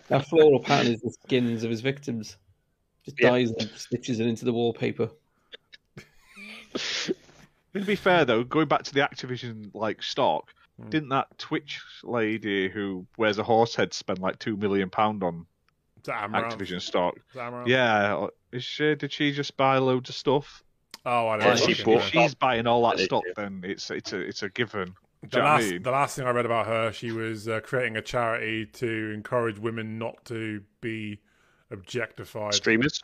That 0.09 0.29
floral 0.29 0.61
pattern 0.61 0.93
is 0.93 1.01
the 1.01 1.11
skins 1.25 1.65
of 1.65 1.71
his 1.71 1.81
victims. 1.81 2.37
Just 3.05 3.21
Yeah. 3.21 3.31
dyes 3.31 3.53
them, 3.53 3.69
stitches 3.75 4.21
it 4.21 4.27
into 4.27 4.45
the 4.45 4.53
wallpaper. 4.53 5.11
to 6.75 7.15
be 7.85 7.97
fair 7.97 8.25
though, 8.25 8.45
going 8.45 8.69
back 8.69 8.85
to 8.85 8.95
the 8.95 9.01
Activision 9.01 9.71
like 9.75 10.03
stock, 10.03 10.53
Hmm. 10.81 10.91
didn't 10.91 11.09
that 11.11 11.27
Twitch 11.39 11.83
lady 12.05 12.69
who 12.69 13.07
wears 13.17 13.39
a 13.39 13.43
horse 13.43 13.75
head 13.75 13.95
spend 13.95 14.19
like 14.19 14.39
two 14.39 14.57
million 14.57 14.91
pound 14.91 15.23
on 15.23 15.47
Is 15.97 16.03
that 16.05 16.29
Amouranth? 16.29 16.59
Activision 16.59 16.81
stock? 16.83 17.17
Is 17.17 17.23
that 17.35 17.67
Yeah, 17.67 18.27
is 18.53 18.65
she? 18.65 18.95
Did 18.95 19.13
she 19.13 19.33
just 19.33 19.57
buy 19.57 19.79
loads 19.79 20.11
of 20.11 20.15
stuff? 20.17 20.63
Oh, 21.05 21.29
I 21.29 21.37
Yeah, 21.39 21.45
know. 21.45 21.51
Like, 21.51 21.61
she 21.61 21.73
if 21.73 21.85
bought- 21.85 22.01
if 22.03 22.09
she's 22.11 22.35
buying 22.35 22.67
all 22.67 22.89
that 22.89 22.99
Yeah, 22.99 23.05
stock, 23.07 23.25
then 23.37 23.63
it's 23.65 23.91
it's 23.91 24.13
a 24.13 24.19
it's 24.21 24.43
a 24.43 24.51
given. 24.51 24.95
The 25.23 25.39
you 25.39 25.39
know 25.39 25.45
what 25.45 25.51
I 25.51 25.55
last, 25.57 25.71
mean? 25.71 25.83
the 25.83 25.91
last 25.91 26.17
thing 26.17 26.27
I 26.27 26.31
read 26.31 26.47
about 26.47 26.67
her, 26.67 26.93
she 26.93 27.11
was 27.11 27.49
uh, 27.49 27.61
creating 27.61 27.97
a 27.97 28.03
charity 28.03 28.67
to 28.67 29.13
encourage 29.15 29.59
women 29.59 29.99
not 29.99 30.25
to 30.27 30.63
be 30.81 31.21
objectified, 31.71 32.55
Streamers. 32.55 33.01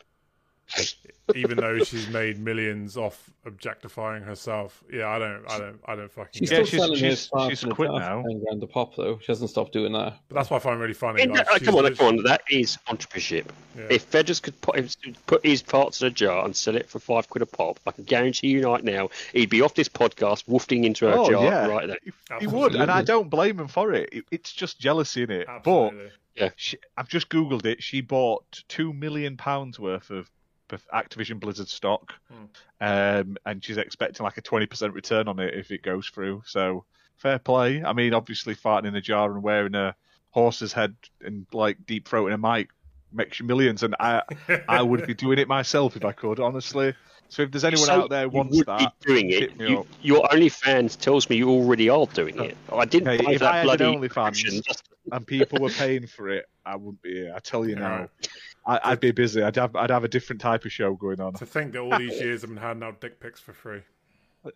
even 1.35 1.57
though 1.57 1.79
she's 1.79 2.09
made 2.09 2.39
millions 2.39 2.97
off 2.97 3.29
objectifying 3.45 4.23
herself. 4.23 4.83
Yeah, 4.91 5.07
I 5.07 5.19
don't, 5.19 5.43
I 5.49 5.57
don't, 5.59 5.79
I 5.85 5.95
don't 5.95 6.11
fucking. 6.11 6.31
She's 6.39 6.49
get 6.49 6.57
Yeah, 6.57 6.61
it. 6.63 6.67
still 6.67 6.95
she's- 6.95 7.29
selling 7.29 7.49
her 7.49 7.49
she's- 7.55 7.59
she's 7.59 7.73
quit 7.73 7.91
now. 7.91 8.21
ten 8.23 8.43
grand 8.43 8.63
a 8.63 8.67
pop 8.67 8.95
though. 8.95 9.19
She 9.19 9.27
hasn't 9.31 9.49
stopped 9.49 9.71
doing 9.73 9.93
that. 9.93 10.17
But 10.29 10.35
that's 10.35 10.49
what 10.49 10.57
I 10.57 10.59
find 10.59 10.79
really 10.79 10.93
funny. 10.93 11.25
Like, 11.25 11.47
she's 11.57 11.67
come 11.67 11.75
on, 11.75 11.83
lit- 11.83 11.97
come 11.97 12.07
on, 12.19 12.23
that 12.23 12.41
is 12.49 12.77
entrepreneurship. 12.87 13.45
Yeah. 13.77 13.87
If 13.89 14.03
Feders 14.03 14.39
could 14.39 14.59
put 14.61 14.75
his, 14.77 14.97
put 15.27 15.45
his 15.45 15.61
parts 15.61 16.01
in 16.01 16.07
a 16.07 16.11
jar 16.11 16.43
and 16.45 16.55
sell 16.55 16.75
it 16.75 16.89
for 16.89 16.99
five 16.99 17.29
quid 17.29 17.41
a 17.41 17.45
pop, 17.45 17.79
I 17.87 17.91
can 17.91 18.03
guarantee 18.03 18.47
you 18.47 18.67
right 18.69 18.83
now, 18.83 19.09
he'd 19.33 19.49
be 19.49 19.61
off 19.61 19.73
this 19.75 19.89
podcast, 19.89 20.45
woofing 20.45 20.85
into 20.85 21.07
a 21.07 21.15
Oh 21.15 21.29
jar 21.29 21.43
yeah, 21.43 21.67
right 21.67 21.87
there. 21.87 21.97
he, 22.03 22.11
he 22.41 22.47
would, 22.47 22.75
and 22.75 22.91
I 22.91 23.01
don't 23.03 23.29
blame 23.29 23.59
him 23.59 23.67
for 23.67 23.93
it. 23.93 24.09
It- 24.11 24.25
It's 24.31 24.51
just 24.53 24.79
jealousy 24.79 25.23
in 25.23 25.31
it. 25.31 25.47
Absolutely. 25.47 26.09
But 26.37 26.53
she, 26.55 26.77
I've 26.97 27.07
just 27.09 27.29
googled 27.29 27.65
it. 27.65 27.83
She 27.83 28.01
bought 28.01 28.63
two 28.67 28.91
million 28.91 29.37
pounds 29.37 29.79
worth 29.79 30.09
of 30.09 30.31
of 30.73 30.85
Activision 30.93 31.39
Blizzard 31.39 31.69
stock, 31.69 32.13
Hmm. 32.31 32.45
um, 32.81 33.37
and 33.45 33.63
she's 33.63 33.77
expecting 33.77 34.23
like 34.23 34.37
a 34.37 34.41
twenty 34.41 34.65
percent 34.65 34.93
return 34.93 35.27
on 35.27 35.39
it 35.39 35.53
if 35.53 35.71
it 35.71 35.81
goes 35.83 36.07
through. 36.09 36.43
So 36.45 36.85
fair 37.17 37.39
play. 37.39 37.83
I 37.83 37.93
mean, 37.93 38.13
obviously 38.13 38.55
farting 38.55 38.85
in 38.87 38.95
a 38.95 39.01
jar 39.01 39.31
and 39.33 39.41
wearing 39.43 39.75
a 39.75 39.95
horse's 40.31 40.73
head 40.73 40.95
and 41.21 41.45
like 41.53 41.77
deep 41.85 42.07
throating 42.09 42.33
a 42.33 42.37
mic 42.37 42.69
makes 43.11 43.39
you 43.39 43.45
millions, 43.45 43.83
and 43.83 43.95
I 43.99 44.23
I 44.67 44.81
would 44.81 45.05
be 45.05 45.13
doing 45.13 45.37
it 45.39 45.47
myself 45.47 45.95
if 45.95 46.03
I 46.03 46.11
could, 46.11 46.39
honestly. 46.39 46.93
So 47.29 47.41
if 47.41 47.51
there's 47.51 47.63
anyone 47.63 47.87
So 47.87 47.93
out 48.01 48.09
there 48.11 48.27
who 48.27 48.31
you 48.31 48.37
wants 48.37 48.57
would 48.57 48.65
that, 48.67 48.79
be 49.01 49.07
doing 49.07 49.29
it. 49.31 49.39
hit 49.39 49.57
me 49.59 49.69
You, 49.69 49.79
up. 49.79 49.87
your 50.03 50.23
OnlyFans 50.27 50.99
tells 50.99 51.27
me 51.31 51.35
you 51.37 51.49
already 51.49 51.89
are 51.89 52.05
doing 52.07 52.39
it. 52.39 52.55
I 52.71 52.85
didn't 52.85 53.07
Okay, 53.07 53.23
buy 53.25 53.31
if 53.31 53.39
that 53.39 53.51
I 53.53 53.57
had 53.57 53.81
an 53.81 53.91
bloody 53.91 54.07
OnlyFans- 54.07 54.63
just- 54.63 54.83
and 55.11 55.25
people 55.25 55.59
were 55.59 55.69
paying 55.71 56.05
for 56.05 56.29
it, 56.29 56.45
I 56.63 56.75
wouldn't 56.75 57.01
be 57.01 57.13
here. 57.13 57.33
I 57.35 57.39
tell 57.39 57.67
you 57.67 57.75
now, 57.75 58.07
Yeah. 58.21 58.27
I, 58.65 58.79
I'd 58.83 58.99
be 58.99 59.11
busy. 59.11 59.41
I'd 59.43 59.55
have 59.57 59.75
I'd 59.75 59.89
have 59.89 60.03
a 60.03 60.07
different 60.07 60.41
type 60.41 60.63
of 60.65 60.71
show 60.71 60.93
going 60.95 61.19
on. 61.19 61.33
To 61.33 61.45
think 61.45 61.73
that 61.73 61.79
all 61.79 61.97
these 61.97 62.19
years 62.21 62.43
I've 62.43 62.49
been 62.49 62.57
handing 62.57 62.87
out 62.87 63.01
dick 63.01 63.19
pics 63.19 63.39
for 63.39 63.53
free. 63.53 63.81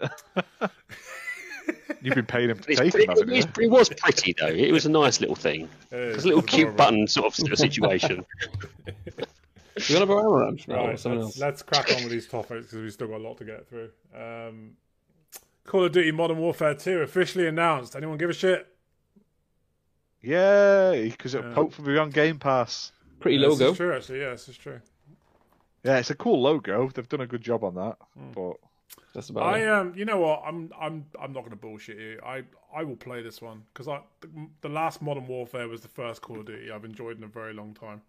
You've 2.02 2.16
been 2.16 2.26
paying 2.26 2.50
him 2.52 2.60
to 2.60 2.72
It's 2.72 2.80
take 2.80 2.94
them, 2.94 3.08
haven't 3.10 3.28
you? 3.30 3.36
it, 3.36 3.50
it 3.60 3.70
was 3.72 3.90
pretty 3.90 4.34
though. 4.40 4.48
It 4.48 4.72
was 4.72 4.86
a 4.86 4.90
nice 4.90 5.20
little 5.20 5.36
thing. 5.36 5.68
It 5.92 5.96
It 5.96 6.02
is, 6.10 6.16
was 6.16 6.26
a 6.26 6.28
little 6.28 6.44
it's 6.44 6.50
cute 6.54 6.62
adorable. 6.70 6.78
button 6.78 7.08
sort 7.08 7.26
of 7.40 7.58
situation. 7.58 8.26
You 9.90 9.96
want 10.00 10.10
about 10.10 10.24
Amouranth 10.26 10.68
now 10.68 10.76
or 10.76 10.88
Right, 10.88 11.00
something 11.00 11.20
let's, 11.22 11.36
else? 11.36 11.40
let's 11.40 11.62
crack 11.62 11.92
on 11.96 12.02
with 12.02 12.12
these 12.12 12.28
topics 12.28 12.66
because 12.66 12.80
we've 12.82 12.92
still 12.92 13.10
got 13.10 13.18
a 13.18 13.24
lot 13.24 13.38
to 13.38 13.46
get 13.46 13.68
through. 13.70 13.92
Um, 14.12 14.72
Call 15.68 15.84
of 15.86 15.92
Duty 15.92 16.10
Modern 16.12 16.40
Warfare 16.40 16.74
2 16.74 17.02
officially 17.02 17.46
announced. 17.48 17.96
Anyone 17.96 18.18
give 18.18 18.32
a 18.32 18.34
shit? 18.34 18.66
Yeah, 20.20 20.94
Because 21.04 21.36
it'll 21.36 21.50
Yeah. 21.50 21.54
hopefully 21.56 21.94
be 21.94 21.98
on 22.00 22.10
Game 22.10 22.40
Pass. 22.40 22.92
Pretty 23.20 23.38
Yeah, 23.38 23.48
This 23.50 23.60
logo. 23.60 23.72
is 23.72 23.78
true, 23.78 23.96
actually. 23.96 24.20
Yeah, 24.22 24.30
this 24.32 24.50
is 24.50 24.58
true. 24.58 24.80
Yeah, 25.84 25.98
it's 26.00 26.10
a 26.10 26.16
cool 26.16 26.42
logo. 26.42 26.90
They've 26.90 27.08
done 27.08 27.22
a 27.22 27.28
good 27.28 27.42
job 27.42 27.64
on 27.64 27.76
that. 27.76 27.98
But 28.34 28.58
That's 29.14 29.30
about 29.30 29.44
I 29.44 29.60
it. 29.60 29.70
um, 29.70 29.94
you 29.96 30.06
know 30.06 30.20
what? 30.20 30.44
I'm 30.46 30.72
I'm 30.80 31.06
I'm 31.20 31.32
not 31.34 31.42
going 31.42 31.52
to 31.52 31.56
bullshit 31.56 31.98
you. 31.98 32.20
I 32.26 32.44
I 32.76 32.84
will 32.84 32.96
play 32.98 33.22
this 33.22 33.42
one 33.42 33.64
because 33.74 33.88
I 33.88 34.02
the, 34.22 34.30
the 34.62 34.70
last 34.70 35.02
Modern 35.02 35.28
Warfare 35.28 35.68
was 35.68 35.82
the 35.82 35.88
first 35.88 36.22
Call 36.22 36.40
of 36.40 36.46
Duty 36.46 36.72
I've 36.72 36.86
enjoyed 36.86 37.18
in 37.18 37.24
a 37.24 37.28
very 37.28 37.54
long 37.54 37.74
time. 37.74 38.02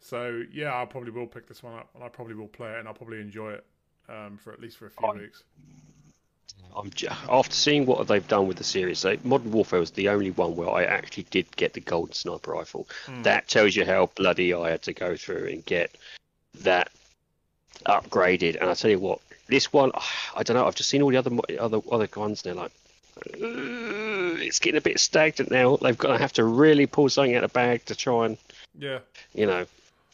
So 0.00 0.42
yeah, 0.52 0.80
I 0.80 0.84
probably 0.84 1.10
will 1.10 1.26
pick 1.26 1.46
this 1.48 1.62
one 1.62 1.74
up 1.74 1.88
and 1.94 2.04
I 2.04 2.08
probably 2.08 2.34
will 2.34 2.48
play 2.48 2.70
it 2.72 2.78
and 2.78 2.86
I'll 2.88 2.94
probably 2.94 3.20
enjoy 3.20 3.52
it 3.54 3.64
um, 4.08 4.38
for 4.38 4.52
at 4.52 4.60
least 4.60 4.76
for 4.76 4.86
a 4.86 4.90
few 4.90 5.08
I'm- 5.08 5.18
weeks. 5.18 5.42
I'm 6.76 6.90
j- 6.90 7.08
after 7.08 7.54
seeing 7.54 7.86
what 7.86 8.06
they've 8.06 8.28
done 8.28 8.46
with 8.46 8.58
the 8.58 8.64
series, 8.64 8.98
so 8.98 9.16
Modern 9.24 9.50
Warfare 9.50 9.80
was 9.80 9.92
the 9.92 10.10
only 10.10 10.30
one 10.30 10.56
where 10.56 10.68
I 10.68 10.84
actually 10.84 11.26
did 11.30 11.56
get 11.56 11.72
the 11.72 11.80
golden 11.80 12.12
sniper 12.12 12.52
rifle. 12.52 12.86
Hmm. 13.06 13.22
That 13.22 13.48
tells 13.48 13.74
you 13.74 13.86
how 13.86 14.10
bloody 14.14 14.52
I 14.52 14.70
had 14.70 14.82
to 14.82 14.92
go 14.92 15.16
through 15.16 15.46
and 15.46 15.64
get 15.64 15.96
that 16.60 16.90
upgraded. 17.86 18.60
And 18.60 18.68
I 18.68 18.74
tell 18.74 18.90
you 18.90 18.98
what, 18.98 19.20
this 19.48 19.72
one, 19.72 19.90
I 20.36 20.42
don't 20.42 20.56
know. 20.56 20.66
I've 20.66 20.74
just 20.74 20.90
seen 20.90 21.00
all 21.02 21.10
the 21.10 21.16
other 21.16 21.30
other 21.58 21.80
other 21.90 22.08
ones. 22.14 22.44
And 22.44 22.56
they're 22.56 22.62
like, 22.62 22.72
it's 23.34 24.58
getting 24.58 24.78
a 24.78 24.82
bit 24.82 25.00
stagnant 25.00 25.50
now. 25.50 25.76
They've 25.76 25.96
got 25.96 26.12
to 26.12 26.18
have 26.18 26.34
to 26.34 26.44
really 26.44 26.86
pull 26.86 27.08
something 27.08 27.34
out 27.34 27.44
of 27.44 27.52
the 27.52 27.54
bag 27.54 27.84
to 27.86 27.94
try 27.94 28.26
and 28.26 28.36
Yeah, 28.78 28.98
you 29.34 29.46
know 29.46 29.64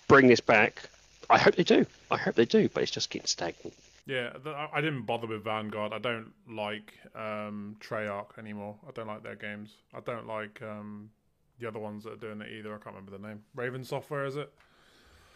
bring 0.09 0.28
this 0.28 0.41
back. 0.41 0.89
I 1.30 1.39
hope 1.39 1.57
they 1.57 1.64
do. 1.64 1.87
I 2.11 2.18
hope 2.18 2.35
they 2.35 2.45
do. 2.45 2.68
But 2.68 2.83
it's 2.83 2.93
just 2.93 3.11
getting 3.11 3.26
stagnant. 3.26 3.74
Yeah. 4.07 4.30
I 4.46 4.68
I 4.74 4.80
didn't 4.80 5.03
bother 5.03 5.26
with 5.26 5.44
Vanguard. 5.44 5.92
I 5.92 5.98
don't 5.98 6.32
like 6.48 6.94
um, 7.14 7.76
Treyarch 7.80 8.38
anymore. 8.38 8.76
I 8.86 8.90
don't 8.92 9.07
like 9.07 9.22
their 9.22 9.36
games. 9.36 9.76
I 9.94 10.00
don't 10.00 10.26
like 10.26 10.61
um, 10.62 11.11
the 11.59 11.68
other 11.68 11.78
ones 11.78 12.05
that 12.05 12.14
are 12.14 12.16
doing 12.16 12.40
it 12.40 12.48
either. 12.50 12.74
I 12.74 12.78
can't 12.78 12.96
remember 12.96 13.16
the 13.16 13.26
name. 13.26 13.42
Raven 13.55 13.84
Software 13.84 14.26
is 14.26 14.36
it? 14.36 14.53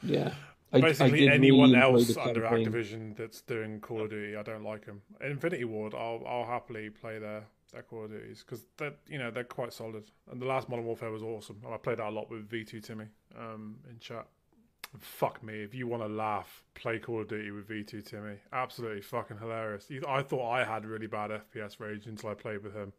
Yeah. 0.02 0.32
I, 0.72 0.78
I 0.78 0.80
basically 0.80 1.20
did 1.20 1.32
anyone 1.32 1.70
really 1.70 1.82
else 1.82 2.16
under 2.16 2.42
campaign. 2.42 2.66
Activision 2.66 3.16
that's 3.16 3.40
doing 3.40 3.80
Call 3.80 4.02
of 4.02 4.10
Duty, 4.10 4.36
I 4.36 4.42
don't 4.42 4.64
like 4.64 4.86
them. 4.86 5.02
Infinity 5.20 5.64
Ward, 5.64 5.94
I'll 5.94 6.22
I'll 6.26 6.44
happily 6.44 6.90
play 6.90 7.18
their 7.18 7.44
their 7.72 7.82
Call 7.82 8.04
of 8.04 8.10
Duties 8.10 8.44
because 8.44 8.64
they 8.76 8.90
you 9.06 9.18
know 9.18 9.30
they're 9.30 9.44
quite 9.44 9.72
solid. 9.72 10.04
And 10.30 10.40
the 10.40 10.46
last 10.46 10.68
Modern 10.68 10.84
Warfare 10.84 11.10
was 11.10 11.22
awesome. 11.22 11.62
I 11.70 11.76
played 11.76 11.98
that 11.98 12.08
a 12.08 12.10
lot 12.10 12.30
with 12.30 12.48
V2 12.48 12.82
Timmy 12.82 13.06
um, 13.38 13.76
in 13.88 13.98
chat. 14.00 14.26
Fuck 15.00 15.42
me, 15.42 15.62
if 15.62 15.74
you 15.74 15.86
want 15.86 16.02
to 16.02 16.08
laugh, 16.08 16.62
play 16.74 16.98
Call 16.98 17.20
of 17.20 17.28
Duty 17.28 17.50
with 17.50 17.68
V2 17.68 18.04
Timmy. 18.04 18.36
Absolutely 18.52 19.00
fucking 19.00 19.38
hilarious. 19.38 19.88
I 20.06 20.22
thought 20.22 20.50
I 20.50 20.64
had 20.64 20.84
really 20.84 21.06
bad 21.06 21.30
FPS 21.30 21.80
rage 21.80 22.06
until 22.06 22.30
I 22.30 22.34
played 22.34 22.62
with 22.62 22.74
him. 22.74 22.92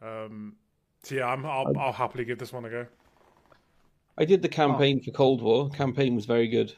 Um, 0.00 0.56
so 1.02 1.14
yeah, 1.14 1.26
I'm, 1.26 1.44
I'll, 1.46 1.72
I'll 1.78 1.92
happily 1.92 2.24
give 2.24 2.38
this 2.38 2.52
one 2.52 2.64
a 2.64 2.70
go. 2.70 2.86
I 4.18 4.24
did 4.24 4.42
the 4.42 4.48
campaign 4.48 5.00
for 5.02 5.10
Cold 5.10 5.42
War. 5.42 5.70
Campaign 5.70 6.14
was 6.14 6.26
very 6.26 6.48
good. 6.48 6.74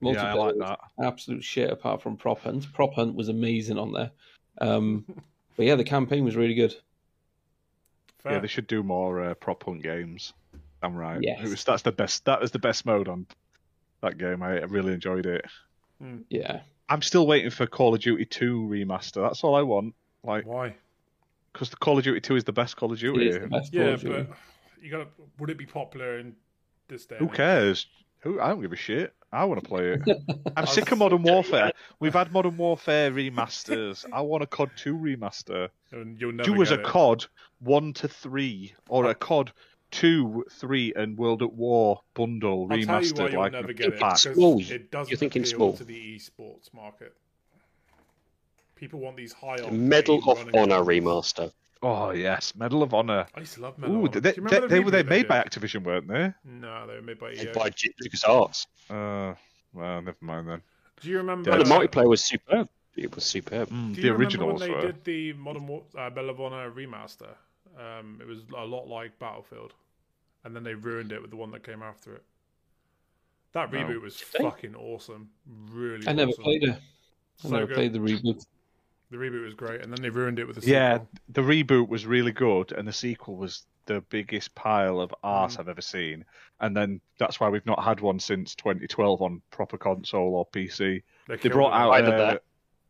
yeah, 0.00 0.32
I 0.32 0.34
like 0.34 0.54
that. 0.58 0.78
absolute 1.02 1.42
shit 1.42 1.70
apart 1.70 2.00
from 2.02 2.16
Prop 2.16 2.40
Hunt. 2.40 2.72
Prop 2.72 2.94
Hunt 2.94 3.14
was 3.14 3.28
amazing 3.28 3.78
on 3.78 3.92
there. 3.92 4.10
Um, 4.60 5.04
but 5.56 5.66
yeah, 5.66 5.74
the 5.74 5.84
campaign 5.84 6.24
was 6.24 6.36
really 6.36 6.54
good. 6.54 6.74
Fair. 8.18 8.32
Yeah, 8.32 8.38
they 8.40 8.46
should 8.46 8.66
do 8.66 8.82
more 8.82 9.22
uh, 9.22 9.34
prop 9.34 9.62
hunt 9.64 9.82
games. 9.82 10.32
I'm 10.82 10.94
right. 10.94 11.18
Yes. 11.22 11.40
It 11.42 11.48
was, 11.48 11.64
that's 11.64 11.82
the 11.82 11.92
best. 11.92 12.24
That 12.26 12.40
was 12.40 12.50
the 12.50 12.58
best 12.58 12.84
mode 12.86 13.08
on 13.08 13.26
that 14.02 14.18
game. 14.18 14.42
I 14.42 14.60
really 14.62 14.92
enjoyed 14.92 15.26
it. 15.26 15.44
Hmm. 16.00 16.18
Yeah. 16.28 16.60
I'm 16.88 17.02
still 17.02 17.26
waiting 17.26 17.50
for 17.50 17.66
Call 17.66 17.94
of 17.94 18.00
Duty 18.00 18.24
2 18.26 18.68
remaster. 18.70 19.26
That's 19.26 19.42
all 19.42 19.54
I 19.56 19.62
want. 19.62 19.94
Like, 20.22 20.46
Why? 20.46 20.74
because 21.52 21.70
the 21.70 21.76
Call 21.76 21.98
of 21.98 22.04
Duty 22.04 22.20
2 22.20 22.36
is 22.36 22.44
the 22.44 22.52
best 22.52 22.76
Call 22.76 22.92
of 22.92 22.98
It 22.98 23.00
Duty. 23.00 23.28
is 23.28 23.38
the 23.40 23.46
best 23.48 23.72
Call 23.72 23.80
Yeah, 23.82 23.88
of 23.88 24.00
Duty. 24.02 24.22
but 24.28 24.36
you 24.82 24.90
got 24.90 24.98
to. 24.98 25.06
Would 25.38 25.50
it 25.50 25.58
be 25.58 25.66
popular 25.66 26.18
in 26.18 26.36
this 26.88 27.06
day? 27.06 27.16
Who 27.18 27.28
cares? 27.28 27.86
Who? 28.20 28.40
I 28.40 28.48
don't 28.48 28.60
give 28.60 28.72
a 28.72 28.76
shit. 28.76 29.14
I 29.32 29.44
want 29.44 29.62
to 29.62 29.68
play 29.68 29.88
it. 29.94 30.00
I'm 30.56 30.66
sick 30.66 30.90
of 30.92 30.98
Modern 30.98 31.22
Warfare. 31.22 31.72
We've 31.98 32.12
had 32.14 32.32
Modern 32.32 32.56
Warfare 32.56 33.10
remasters. 33.10 34.04
I 34.12 34.20
want 34.22 34.42
a 34.42 34.46
COD 34.46 34.70
2 34.76 34.96
remaster. 34.96 35.68
And 35.92 36.20
you'll 36.20 36.32
never 36.32 36.48
Do 36.54 36.62
as 36.62 36.70
get 36.70 36.78
a 36.78 36.82
it. 36.82 36.86
COD 36.86 37.26
1 37.60 37.92
to 37.94 38.08
3, 38.08 38.74
or 38.88 39.06
a 39.06 39.14
COD 39.14 39.52
2, 39.92 40.44
3, 40.50 40.92
and 40.96 41.16
World 41.16 41.42
at 41.42 41.52
War 41.52 42.00
bundle 42.14 42.62
I'll 42.62 42.68
tell 42.68 42.78
you 42.78 42.86
why 42.86 43.00
remastered 43.00 43.32
you'll 43.32 43.40
like 43.40 43.52
never 43.52 43.68
a 43.70 43.74
get 43.74 43.92
it. 43.94 44.00
pack. 44.00 44.18
Small. 44.18 44.60
It 44.60 44.90
doesn't 44.90 45.10
You're 45.10 45.18
thinking 45.18 45.42
appeal 45.42 45.56
small. 45.56 45.76
to 45.76 45.84
the 45.84 46.16
esports 46.16 46.72
market. 46.74 47.14
People 48.74 49.00
want 49.00 49.16
these 49.16 49.32
high. 49.32 49.56
Medal 49.70 50.18
of 50.28 50.38
Honor 50.54 50.84
games. 50.84 51.04
remaster. 51.04 51.52
Oh 51.82 52.10
yes, 52.10 52.54
Medal 52.56 52.82
of 52.82 52.92
Honor. 52.94 53.26
I 53.34 53.40
used 53.40 53.54
to 53.54 53.60
love 53.62 53.78
Medal 53.78 53.96
Ooh, 53.96 54.04
of 54.06 54.10
Honor. 54.12 54.20
they, 54.20 54.32
Do 54.32 54.40
you 54.42 54.48
they, 54.48 54.56
remember 54.56 54.68
they 54.68 54.80
were 54.80 54.90
they 54.90 55.02
reboot 55.04 55.08
made 55.08 55.28
by? 55.28 55.38
Activision, 55.42 55.82
weren't 55.84 56.08
they? 56.08 56.32
No, 56.44 56.86
they 56.86 56.94
were 56.94 57.02
made 57.02 57.18
by 57.18 57.32
EA. 57.32 57.36
Made 57.44 57.52
by 57.52 57.70
J- 57.70 57.92
LucasArts. 58.02 58.66
Uh, 58.90 59.34
well, 59.72 60.02
never 60.02 60.16
mind 60.20 60.48
then. 60.48 60.62
Do 61.00 61.08
you 61.10 61.18
remember? 61.18 61.50
But 61.50 61.58
the 61.66 61.72
multiplayer 61.72 62.08
was 62.08 62.24
superb. 62.24 62.68
It 62.96 63.14
was 63.14 63.24
superb. 63.24 63.68
Mm, 63.68 63.94
Do 63.94 64.00
the 64.00 64.06
you 64.08 64.14
originals 64.14 64.62
remember 64.62 64.74
when 64.74 64.86
were. 64.86 64.92
they 64.92 64.92
did 64.98 65.04
the 65.04 65.32
Modern 65.34 65.66
War- 65.66 65.84
uh, 65.96 66.08
Medal 66.10 66.30
of 66.30 66.40
Honor 66.40 66.70
remaster? 66.70 67.34
Um, 67.76 68.18
it 68.20 68.26
was 68.26 68.40
a 68.56 68.64
lot 68.64 68.88
like 68.88 69.18
Battlefield, 69.18 69.74
and 70.44 70.54
then 70.56 70.64
they 70.64 70.74
ruined 70.74 71.12
it 71.12 71.20
with 71.20 71.30
the 71.30 71.36
one 71.36 71.50
that 71.52 71.62
came 71.64 71.82
after 71.82 72.14
it. 72.14 72.24
That 73.52 73.72
No. 73.72 73.78
reboot 73.80 74.02
was 74.02 74.20
fucking 74.20 74.74
awesome. 74.74 75.30
Really, 75.70 76.06
I 76.08 76.12
never 76.12 76.30
awesome. 76.30 76.44
played 76.44 76.62
it. 76.64 76.70
I 76.70 76.78
So 77.36 77.48
never 77.50 77.66
good. 77.66 77.74
played 77.74 77.92
the 77.92 77.98
reboot. 77.98 78.46
The 79.10 79.16
reboot 79.16 79.44
was 79.44 79.54
great, 79.54 79.82
and 79.82 79.92
then 79.92 80.02
they 80.02 80.10
ruined 80.10 80.38
it 80.38 80.46
with 80.46 80.56
the 80.56 80.62
sequel. 80.62 80.74
Yeah, 80.74 80.98
the 81.28 81.42
reboot 81.42 81.88
was 81.88 82.06
really 82.06 82.32
good, 82.32 82.72
and 82.72 82.88
the 82.88 82.92
sequel 82.92 83.36
was 83.36 83.66
the 83.84 84.00
biggest 84.08 84.52
pile 84.56 85.00
of 85.00 85.14
arse 85.22 85.56
Mm. 85.56 85.60
I've 85.60 85.68
ever 85.68 85.80
seen. 85.80 86.24
And 86.58 86.76
then 86.76 87.00
that's 87.18 87.38
why 87.38 87.48
we've 87.48 87.64
not 87.66 87.84
had 87.84 88.00
one 88.00 88.18
since 88.18 88.56
2012 88.56 89.22
on 89.22 89.40
proper 89.52 89.78
console 89.78 90.34
or 90.34 90.44
PC. 90.46 91.02
They 91.28 91.38
killed 91.38 91.52
brought 91.52 91.72
out. 91.72 91.92
Either 91.92 92.12
uh, 92.14 92.16
that- 92.32 92.42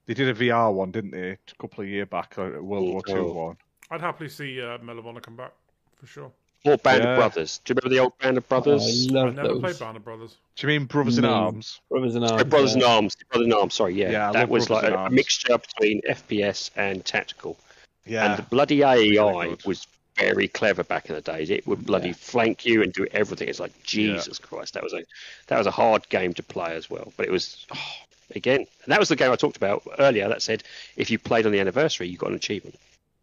They 0.07 0.15
did 0.15 0.29
a 0.29 0.35
VR 0.35 0.73
one, 0.73 0.91
didn't 0.93 1.11
they? 1.11 1.33
A 1.33 1.39
couple 1.59 1.83
of 1.85 1.91
years 1.91 2.09
back, 2.09 2.39
a 2.39 2.63
World 2.63 2.89
War 2.93 3.03
Two 3.05 3.33
one. 3.33 3.57
I'd 3.91 4.01
happily 4.01 4.29
see 4.29 4.61
uh, 4.61 4.79
Medal 4.79 5.03
come 5.21 5.37
back 5.37 5.53
for 5.97 6.07
sure. 6.07 6.31
Or 6.65 6.77
Band 6.79 7.05
Yeah. 7.05 7.11
of 7.11 7.17
Brothers. 7.19 7.61
Do 7.65 7.71
you 7.73 7.77
remember 7.77 7.95
the 7.95 8.03
old 8.03 8.19
Band 8.19 8.37
of 8.39 8.49
Brothers? 8.49 9.07
I 9.09 9.13
love 9.13 9.27
I 9.29 9.31
never 9.31 9.49
those. 9.49 9.61
played 9.61 9.79
Band 9.79 9.97
of 9.97 10.05
Brothers. 10.05 10.37
Do 10.57 10.67
you 10.67 10.79
mean 10.79 10.87
Brothers 10.87 11.19
in 11.19 11.25
Arms? 11.25 11.81
Brothers 11.89 12.17
in 12.17 12.25
Oh, 12.25 12.29
Arms. 12.29 12.45
Brothers 12.45 12.75
in. 12.75 12.83
Arms. 12.83 13.17
Brothers 13.31 13.47
in 13.47 13.53
Arms. 13.53 13.75
Sorry, 13.75 13.95
yeah. 13.95 14.11
Yeah, 14.11 14.33
that 14.33 14.49
was 14.49 14.67
Brothers 14.67 14.85
like 14.91 14.93
a, 14.93 15.05
a 15.05 15.11
mixture 15.11 15.59
between 15.59 16.01
FPS 16.03 16.71
and 16.77 17.05
tactical. 17.05 17.57
Yeah, 18.05 18.25
And 18.27 18.39
the 18.39 18.43
bloody 18.43 18.83
AI 18.83 19.49
good. 19.49 19.65
was 19.65 19.87
very 20.17 20.49
clever 20.49 20.83
back 20.83 21.09
in 21.09 21.15
the 21.15 21.21
days. 21.21 21.51
It 21.51 21.67
would 21.67 21.85
bloody 21.87 22.09
Yeah. 22.09 22.15
flank 22.15 22.65
you 22.65 22.83
and 22.83 22.93
do 22.93 23.07
everything. 23.13 23.49
It's 23.49 23.61
like 23.61 23.81
Jesus 23.85 24.39
Christ. 24.39 24.75
That 24.75 24.83
was 24.83 24.93
a 24.95 25.05
that 25.49 25.59
was 25.59 25.67
a 25.67 25.71
hard 25.73 26.09
game 26.09 26.33
to 26.35 26.43
play 26.43 26.75
as 26.75 26.89
well. 26.91 27.13
But 27.17 27.27
it 27.27 27.33
was 27.33 27.67
oh, 27.73 27.93
again, 28.35 28.61
and 28.61 28.89
that 28.89 28.99
was 28.99 29.09
the 29.09 29.17
game 29.17 29.31
I 29.31 29.37
talked 29.37 29.57
about 29.57 29.83
earlier. 29.99 30.29
That 30.29 30.43
said, 30.43 30.65
if 30.97 31.11
you 31.11 31.19
played 31.19 31.47
on 31.47 31.53
the 31.53 31.61
anniversary, 31.61 32.09
you 32.09 32.17
got 32.17 32.31
an 32.31 32.37
achievement. 32.37 32.77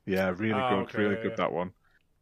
Yeah, 0.06 0.34
really 0.38 0.54
Ah, 0.54 0.70
good, 0.70 0.90
okay, 0.90 0.98
really 1.00 1.16
yeah, 1.16 1.22
good 1.22 1.32
yeah. 1.32 1.36
that 1.38 1.52
one. 1.54 1.72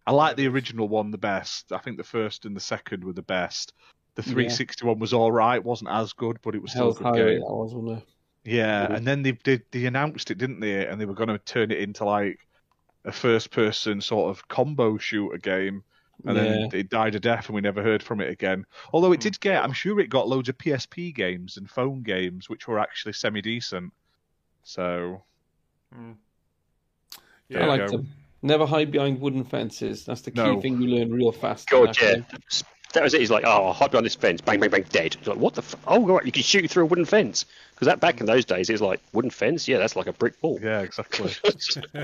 I 0.05 0.11
like 0.11 0.35
the 0.35 0.47
original 0.47 0.87
one 0.87 1.11
the 1.11 1.17
best. 1.17 1.71
I 1.71 1.77
think 1.77 1.97
the 1.97 2.03
first 2.03 2.45
and 2.45 2.55
the 2.55 2.59
second 2.61 3.03
were 3.03 3.13
the 3.13 3.21
best. 3.21 3.73
The 4.15 4.23
360 4.23 4.85
one 4.85 4.99
was 4.99 5.13
all 5.13 5.31
right, 5.31 5.63
wasn't 5.63 5.91
as 5.91 6.13
good, 6.13 6.39
but 6.41 6.55
it 6.55 6.61
was 6.61 6.71
still 6.71 6.91
a 6.91 6.93
good 6.95 7.13
game. 7.13 7.41
was, 7.41 7.97
it? 7.97 8.07
Yeah, 8.43 8.87
Mhm. 8.87 8.97
and 8.97 9.07
then 9.07 9.21
they 9.21 9.31
did 9.33 9.63
they 9.71 9.85
announced 9.85 10.31
it, 10.31 10.37
didn't 10.37 10.59
they? 10.59 10.85
And 10.87 10.99
they 10.99 11.05
were 11.05 11.13
going 11.13 11.29
to 11.29 11.37
turn 11.39 11.71
it 11.71 11.79
into 11.79 12.03
like 12.05 12.39
a 13.05 13.11
first-person 13.11 14.01
sort 14.01 14.29
of 14.29 14.47
combo 14.47 14.97
shooter 14.97 15.37
game, 15.37 15.83
and 16.25 16.35
yeah. 16.37 16.43
then 16.43 16.69
it 16.73 16.89
died 16.89 17.15
a 17.15 17.19
death, 17.19 17.47
and 17.47 17.55
we 17.55 17.61
never 17.61 17.81
heard 17.83 18.03
from 18.03 18.21
it 18.21 18.29
again. 18.29 18.65
Although 18.93 19.11
it 19.13 19.17
Hmm. 19.17 19.21
did 19.21 19.39
get, 19.39 19.63
I'm 19.63 19.73
sure 19.73 19.99
it 19.99 20.09
got 20.09 20.27
loads 20.27 20.49
of 20.49 20.57
PSP 20.57 21.11
games 21.13 21.57
and 21.57 21.69
phone 21.69 22.03
games, 22.03 22.49
which 22.49 22.67
were 22.67 22.79
actually 22.79 23.13
semi-decent. 23.13 23.93
So 24.63 25.23
Mm. 25.93 26.17
There 27.51 27.63
I 27.63 27.67
like 27.67 27.81
go. 27.87 27.97
them. 27.97 28.07
Never 28.41 28.65
hide 28.65 28.91
behind 28.91 29.21
wooden 29.21 29.43
fences. 29.43 30.05
That's 30.05 30.21
the 30.21 30.31
key 30.31 30.41
No. 30.41 30.59
thing 30.61 30.81
you 30.81 30.87
learn 30.89 31.11
real 31.11 31.31
fast. 31.31 31.71
in 31.71 31.77
God, 31.85 31.95
that 31.95 32.01
yeah. 32.01 32.39
That 32.93 33.03
was 33.03 33.13
it. 33.13 33.21
He's 33.21 33.31
like, 33.31 33.45
oh, 33.45 33.67
I'll 33.67 33.73
hide 33.73 33.91
behind 33.91 34.05
this 34.05 34.15
fence. 34.15 34.41
Bang, 34.41 34.59
bang, 34.59 34.69
bang, 34.69 34.83
dead. 34.89 35.15
It's 35.15 35.27
like, 35.27 35.37
what 35.37 35.53
the? 35.53 35.61
F- 35.61 35.75
oh, 35.87 36.05
right, 36.05 36.25
you 36.25 36.31
can 36.31 36.43
shoot 36.43 36.69
through 36.69 36.83
a 36.83 36.87
wooden 36.87 37.05
fence. 37.05 37.45
Because 37.73 37.85
that 37.85 37.99
back 38.01 38.19
in 38.19 38.25
those 38.25 38.43
days, 38.43 38.69
it 38.69 38.73
was 38.73 38.81
like 38.81 38.99
wooden 39.13 39.31
fence. 39.31 39.67
Yeah, 39.67 39.77
that's 39.77 39.95
like 39.95 40.07
a 40.07 40.13
brick 40.13 40.33
wall. 40.41 40.59
yeah, 40.61 40.81
exactly. 40.81 41.31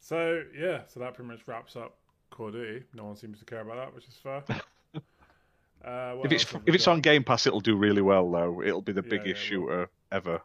so 0.00 0.42
yeah, 0.58 0.80
so 0.88 1.00
that 1.00 1.14
pretty 1.14 1.30
much 1.30 1.40
wraps 1.46 1.76
up 1.76 1.96
Call 2.30 2.48
of 2.48 2.52
Duty. 2.54 2.84
No 2.94 3.04
one 3.04 3.16
seems 3.16 3.38
to 3.38 3.44
care 3.44 3.60
about 3.60 3.76
that, 3.76 3.94
which 3.94 4.06
is 4.08 4.14
fair. 4.14 4.42
Uh, 5.84 6.16
if 6.24 6.32
it's 6.32 6.44
else 6.44 6.52
have 6.52 6.62
we 6.62 6.68
if 6.70 6.74
it's 6.76 6.86
got? 6.86 6.92
on 6.92 7.00
Game 7.02 7.22
Pass, 7.22 7.46
it'll 7.46 7.60
do 7.60 7.76
really 7.76 8.00
well 8.00 8.30
though. 8.30 8.62
It'll 8.62 8.80
be 8.80 8.92
the 8.92 9.02
Yeah, 9.04 9.10
biggest 9.18 9.50
yeah, 9.50 9.56
it 9.56 9.60
will. 9.60 9.66
shooter 9.68 9.90
ever. 10.12 10.40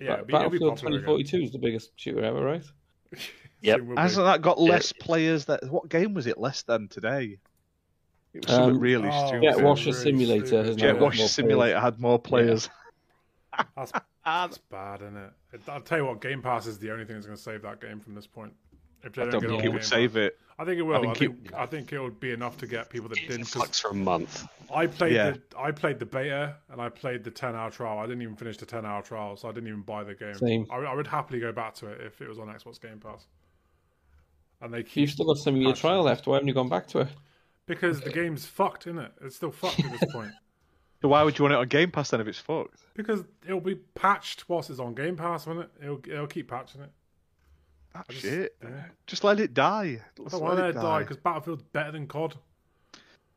Yeah, 0.00 0.16
Ba- 0.16 0.24
be, 0.24 0.34
it'll 0.34 0.50
be 0.50 0.58
Battlefield 0.58 0.70
popular 0.76 0.98
again. 0.98 1.08
2042 1.08 1.42
is 1.44 1.52
the 1.52 1.58
biggest 1.58 1.90
shooter 1.96 2.24
ever, 2.24 2.42
right? 2.44 2.64
Yep. 3.62 3.78
Soon 3.78 3.86
will 3.88 3.96
be. 3.96 4.02
Hasn't 4.02 4.26
that 4.26 4.42
got 4.42 4.58
Yeah. 4.58 4.70
less 4.70 4.92
players? 4.92 5.46
That 5.46 5.64
what 5.70 5.88
game 5.88 6.12
was 6.12 6.26
it 6.26 6.36
less 6.38 6.62
than 6.62 6.88
today? 6.88 7.38
It 8.34 8.44
was 8.46 8.54
something 8.54 8.74
Um, 8.76 8.80
really 8.80 9.08
Oh, 9.10 9.26
stupid. 9.28 9.42
Jet 9.44 9.56
Yeah, 9.58 9.64
Washer 9.64 9.90
really 9.90 9.98
Simulator 10.02 10.62
has 10.64 10.76
Jet 10.76 10.92
got 10.92 11.00
Washer 11.00 11.18
more 11.20 11.28
Simulator 11.28 11.80
had 11.80 11.98
more 11.98 12.18
players. 12.18 12.68
That's 13.74 13.92
It's 14.26 14.58
bad, 14.58 15.00
isn't 15.00 15.16
it? 15.16 15.30
It- 15.54 15.68
I'll 15.68 15.80
tell 15.80 15.98
you 15.98 16.04
what, 16.04 16.20
Game 16.20 16.42
Pass 16.42 16.66
is 16.66 16.78
the 16.78 16.90
only 16.90 17.06
thing 17.06 17.14
that's 17.16 17.26
going 17.26 17.36
to 17.36 17.42
save 17.42 17.62
that 17.62 17.80
game 17.80 17.98
from 17.98 18.14
this 18.14 18.26
point. 18.26 18.52
If 19.06 19.14
they 19.14 19.22
I 19.22 19.26
don't 19.30 19.40
get 19.40 19.50
think 19.50 19.64
it 19.64 19.68
would 19.70 19.84
save 19.84 20.16
it. 20.16 20.38
I 20.58 20.64
think 20.64 20.78
it 20.78 20.82
will. 20.82 20.96
I 20.96 21.00
think 21.00 21.16
think, 21.18 21.46
it- 21.46 21.54
I 21.54 21.66
think 21.66 21.92
it 21.92 22.00
would 22.00 22.18
be 22.18 22.32
enough 22.32 22.56
to 22.58 22.66
get 22.66 22.88
people 22.90 23.08
that 23.10 23.18
didn't. 23.18 23.44
flux 23.44 23.78
for 23.80 23.88
a 23.90 23.94
month. 23.94 24.46
I 24.74 24.86
played 24.86 25.12
Yeah. 25.12 25.30
the 25.32 25.42
I 25.58 25.70
played 25.70 25.98
the 25.98 26.06
beta 26.06 26.56
and 26.70 26.80
I 26.80 26.88
played 26.88 27.24
the 27.24 27.30
ten 27.30 27.54
hour 27.54 27.70
trial. 27.70 27.98
I 27.98 28.06
didn't 28.06 28.22
even 28.22 28.36
finish 28.36 28.56
the 28.56 28.66
ten 28.66 28.84
hour 28.84 29.02
trial, 29.02 29.36
so 29.36 29.48
I 29.48 29.52
didn't 29.52 29.68
even 29.68 29.82
buy 29.82 30.02
the 30.04 30.14
game. 30.14 30.34
Same. 30.34 30.66
I, 30.70 30.76
I 30.76 30.94
would 30.94 31.06
happily 31.06 31.40
go 31.40 31.52
back 31.52 31.74
to 31.76 31.86
it 31.88 32.00
if 32.00 32.20
it 32.20 32.28
was 32.28 32.38
on 32.38 32.48
Xbox 32.48 32.80
Game 32.80 32.98
Pass. 32.98 33.26
And 34.60 34.72
they 34.72 34.82
keep. 34.82 34.96
You've 34.96 35.10
still 35.10 35.26
got 35.26 35.36
some 35.38 35.54
of 35.56 35.60
your 35.62 35.74
trial 35.74 36.02
left. 36.02 36.26
Why 36.26 36.34
haven't 36.36 36.48
you 36.48 36.54
gone 36.54 36.68
back 36.68 36.86
to 36.88 37.00
it? 37.00 37.08
because 37.66 38.00
the 38.00 38.10
game's 38.10 38.46
fucked, 38.46 38.86
isn't 38.86 38.98
it? 38.98 39.12
It's 39.22 39.34
still 39.36 39.50
fucked 39.50 39.80
at 39.80 39.90
this 40.00 40.04
point. 40.12 40.30
So 41.02 41.08
why 41.08 41.22
would 41.24 41.36
you 41.38 41.42
want 41.42 41.52
it 41.52 41.58
on 41.58 41.68
Game 41.68 41.90
Pass 41.90 42.10
then 42.10 42.20
if 42.20 42.26
it's 42.28 42.38
fucked? 42.38 42.80
Because 42.94 43.24
it'll 43.44 43.60
be 43.60 43.74
patched 43.74 44.48
whilst 44.48 44.70
it's 44.70 44.78
on 44.80 44.94
Game 44.94 45.16
Pass, 45.16 45.46
won't 45.46 45.60
it? 45.60 45.70
It'll 45.82 46.00
it'll 46.08 46.26
keep 46.26 46.48
patching 46.48 46.80
it. 46.80 46.90
That 47.96 48.08
just- 48.08 48.22
shit. 48.22 48.56
yeah. 48.62 48.84
Just 49.06 49.24
let 49.24 49.40
it 49.40 49.54
die. 49.54 49.82
I 49.82 50.00
Just 50.22 50.30
don't 50.32 50.42
want 50.42 50.58
let 50.58 50.70
it 50.70 50.74
die 50.74 50.82
die. 50.82 50.98
because 51.00 51.16
Battlefield's 51.18 51.62
better 51.62 51.92
than 51.92 52.06
COD. 52.06 52.34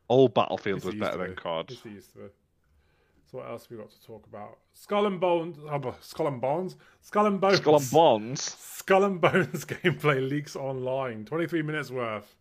All 0.07 0.27
Battlefield 0.27 0.79
Yes, 0.79 0.85
was 0.85 0.95
better 0.95 1.17
than. 1.17 1.35
COD. 1.35 1.69
Yes, 1.71 1.85
used 1.85 2.11
to 2.13 2.17
be. 2.19 2.25
So 3.31 3.37
what 3.37 3.47
else 3.47 3.63
have 3.65 3.71
we 3.71 3.77
got 3.77 3.91
to 3.91 4.01
talk 4.05 4.25
about? 4.25 4.57
Skull 4.73 5.05
and 5.05 5.19
Bones. 5.19 5.57
Oh, 5.69 5.95
Skull 6.01 6.27
and 6.27 6.41
Bones. 6.41 6.75
Skull 7.01 7.27
and 7.27 7.39
Bones. 7.39 7.57
Skull 7.57 7.75
and 7.77 7.91
Bonds. 7.91 8.41
Skull 8.57 9.03
and 9.03 9.21
Bones 9.21 9.65
gameplay 9.65 10.27
leaks 10.27 10.55
online. 10.55 11.25
23 11.25 11.61
minutes 11.61 11.91
worth. 11.91 12.35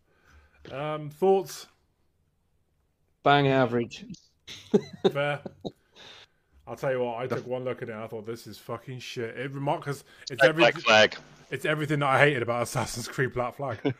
Um, 0.71 1.11
thoughts? 1.11 1.67
Bang 3.23 3.47
average. 3.47 4.05
Fair. 5.11 5.41
I'll 6.69 6.75
tell 6.75 6.91
you 6.91 6.99
what. 7.03 7.17
I 7.17 7.27
took 7.27 7.45
one 7.47 7.63
look 7.65 7.81
at 7.81 7.89
it. 7.89 7.93
and 7.93 8.01
I 8.03 8.07
thought 8.07 8.25
this 8.27 8.45
is 8.47 8.57
fucking 8.59 8.99
shit. 8.99 9.35
It 9.37 9.51
remark 9.51 9.81
because 9.81 10.03
it's 10.29 10.39
Black 10.39 10.49
everything. 10.49 10.81
flag. 10.81 11.15
It's 11.49 11.65
everything 11.65 11.99
that 11.99 12.09
I 12.09 12.19
hated 12.19 12.43
about 12.43 12.61
Assassin's 12.63 13.07
Creed 13.07 13.33
Black 13.33 13.55
Flag. 13.55 13.79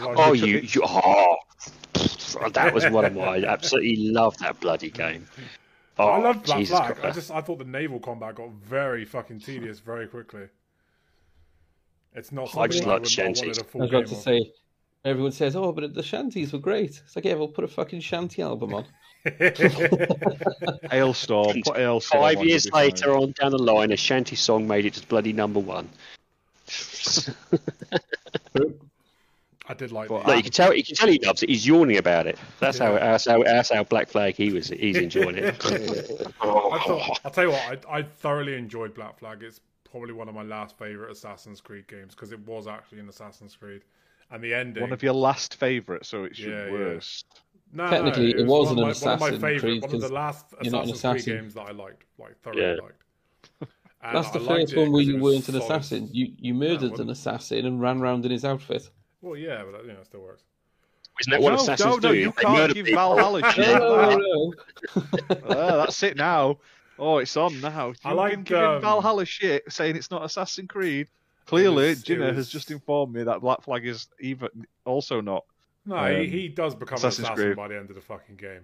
Like, 0.00 0.18
Oh, 0.18 0.32
you, 0.32 0.58
you 0.58 0.82
oh, 0.84 1.36
that 2.52 2.74
was 2.74 2.84
one 2.90 3.04
of 3.04 3.14
my. 3.14 3.36
I 3.36 3.44
absolutely 3.44 4.08
loved 4.08 4.40
that 4.40 4.58
bloody 4.58 4.90
game. 4.90 5.28
Oh, 5.96 6.08
I 6.08 6.18
love 6.18 6.42
Black 6.42 6.58
Jesus 6.58 6.76
Flag. 6.76 6.98
I 7.04 7.10
just 7.12 7.30
I 7.30 7.40
thought 7.40 7.58
the 7.60 7.64
naval 7.66 8.00
combat 8.00 8.34
got 8.34 8.50
very 8.50 9.04
fucking 9.04 9.38
tedious 9.38 9.78
very 9.78 10.08
quickly. 10.08 10.48
It's 12.16 12.32
not. 12.32 12.56
I 12.56 12.66
just 12.66 12.78
something 12.78 12.88
like 12.88 13.00
would- 13.02 13.08
shanties. 13.10 13.42
wanted 13.42 13.58
a 13.58 13.60
I 13.60 13.64
full 13.64 13.80
was 13.82 13.90
about 13.90 13.98
game 14.00 14.08
to 14.08 14.14
of. 14.16 14.20
say, 14.22 14.52
everyone 15.04 15.30
says, 15.32 15.54
"Oh, 15.54 15.70
but 15.70 15.94
the 15.94 16.02
shanties 16.02 16.52
were 16.52 16.58
great." 16.58 17.00
It's 17.04 17.14
like, 17.14 17.24
yeah, 17.24 17.34
we'll 17.34 17.46
put 17.46 17.62
a 17.62 17.68
fucking 17.68 18.00
shanty 18.00 18.42
album 18.42 18.74
on. 18.74 18.86
Hailstorm. 20.90 21.62
Put 21.64 21.76
Hailstorm 21.76 22.22
Five 22.22 22.44
years 22.44 22.64
you'll 22.66 22.70
be 22.72 22.78
fine. 22.78 22.84
later, 22.90 23.16
on 23.16 23.32
down 23.32 23.50
the 23.50 23.58
line, 23.58 23.92
a 23.92 23.96
shanty 23.96 24.36
song 24.36 24.66
made 24.68 24.86
it 24.86 24.94
to 24.94 25.06
bloody 25.06 25.32
number 25.32 25.60
one. 25.60 25.88
I 29.68 29.74
did 29.74 29.90
like. 29.92 30.08
But 30.08 30.22
the- 30.22 30.28
Look, 30.28 30.36
you 30.36 30.42
can 30.44 30.52
tell. 30.52 30.74
You 30.74 30.84
can 30.84 30.94
tell 30.94 31.08
he 31.08 31.18
loves 31.24 31.42
it. 31.42 31.48
He's 31.48 31.66
yawning 31.66 31.96
about 31.96 32.26
it. 32.26 32.38
That's 32.60 32.78
how. 32.78 32.92
That's 32.92 33.26
how. 33.26 33.42
That's 33.42 33.72
how 33.72 33.82
Black 33.84 34.08
Flag. 34.08 34.36
He 34.36 34.52
was. 34.52 34.68
He's 34.68 34.96
enjoying 34.96 35.36
it. 35.36 35.46
I 36.40 36.78
thought, 36.78 37.20
I'll 37.24 37.30
tell 37.30 37.44
you 37.44 37.50
what, 37.50 37.84
I, 37.88 37.98
I 37.98 38.02
thoroughly 38.02 38.54
enjoyed 38.54 38.94
Black 38.94 39.18
Flag. 39.18 39.42
It's 39.42 39.60
probably 39.90 40.12
one 40.12 40.28
of 40.28 40.34
my 40.34 40.42
last 40.42 40.78
favorite 40.78 41.10
Assassin's 41.10 41.60
Creed 41.60 41.88
games 41.88 42.14
because 42.14 42.32
it 42.32 42.40
was 42.46 42.66
actually 42.66 43.00
an 43.00 43.08
Assassin's 43.08 43.56
Creed, 43.56 43.82
and 44.30 44.42
the 44.42 44.54
ending. 44.54 44.82
One 44.82 44.92
of 44.92 45.02
your 45.02 45.14
last 45.14 45.56
favourites, 45.56 46.08
so 46.08 46.24
it's 46.24 46.38
Yeah, 46.38 46.66
your 46.66 46.94
yeah. 46.94 47.00
Worst. 47.72 47.76
no, 47.76 47.90
Technically, 47.90 48.32
no, 48.34 48.38
it 48.40 48.46
was 48.46 48.68
wasn't 48.68 48.80
an 48.80 48.88
of 48.90 49.02
my, 49.02 49.10
one 49.10 49.12
of 49.14 49.20
my 49.20 49.26
Assassin's 49.26 49.42
favorite, 49.42 49.60
Creed 49.60 49.82
one 49.82 49.94
of 49.94 50.00
the 50.00 50.06
'cause 50.06 50.12
last 50.12 50.46
you're 50.62 50.72
not 50.72 50.84
an 50.84 50.90
Assassin's 50.90 51.02
Creed 51.24 51.34
assassin. 51.36 51.36
games 51.44 51.54
that 51.54 51.68
I 51.68 51.72
liked, 51.72 52.04
like 52.18 52.40
thoroughly 52.42 52.62
Yeah. 52.62 52.74
liked. 52.82 53.02
And 54.02 54.16
That's 54.16 54.30
the 54.30 54.38
liked 54.38 54.70
first 54.70 54.76
one 54.76 54.92
where 54.92 55.02
you 55.02 55.18
weren't 55.18 55.48
an 55.48 55.56
assassin. 55.56 56.08
You 56.12 56.32
you 56.38 56.54
murdered 56.54 56.90
wasn't. 56.92 57.00
an 57.00 57.10
assassin 57.10 57.66
and 57.66 57.80
ran 57.80 58.00
around 58.00 58.24
in 58.24 58.30
his 58.30 58.44
outfit. 58.44 58.88
Well, 59.20 59.36
yeah, 59.36 59.64
but 59.64 59.72
that, 59.72 59.82
you 59.86 59.92
know, 59.94 59.98
it 60.00 60.06
still 60.06 60.20
works. 60.20 60.44
Isn't 61.20 61.30
that 61.32 61.40
what 61.42 61.54
assassins 61.54 61.80
no, 61.80 61.96
no, 61.96 62.12
do? 62.12 62.14
you 62.14 62.32
They 62.36 62.42
can't 62.42 62.74
give 62.74 62.86
people. 62.86 63.00
Valhalla 63.16 63.52
shit. 63.52 63.66
No, 63.66 64.16
no, 64.16 64.52
no. 65.26 65.34
That's 65.48 66.02
it 66.04 66.16
now. 66.16 66.58
Oh, 66.98 67.18
it's 67.18 67.36
on 67.36 67.60
now. 67.60 67.92
I 68.04 68.08
You've 68.10 68.16
like, 68.16 68.44
giving 68.44 68.62
um, 68.64 68.80
Valhalla 68.80 69.24
shit, 69.24 69.64
saying 69.72 69.96
it's 69.96 70.10
not 70.10 70.24
Assassin's 70.24 70.68
Creed. 70.68 71.08
Clearly, 71.46 71.88
was- 71.88 72.00
it 72.02 72.04
Gina 72.04 72.32
has 72.32 72.48
just 72.48 72.70
informed 72.70 73.12
me 73.14 73.24
that 73.24 73.40
Black 73.40 73.62
Flag 73.62 73.86
is 73.86 74.06
even 74.20 74.48
also 74.84 75.20
not. 75.20 75.44
No, 75.86 75.96
Um, 75.96 76.16
he, 76.16 76.26
he 76.28 76.48
does 76.48 76.74
become 76.74 76.96
Assassin's 76.96 77.28
an 77.28 77.32
assassin 77.34 77.44
Creed. 77.46 77.56
by 77.56 77.68
the 77.68 77.78
end 77.78 77.88
of 77.90 77.94
the 77.96 78.02
fucking 78.02 78.36
game. 78.36 78.62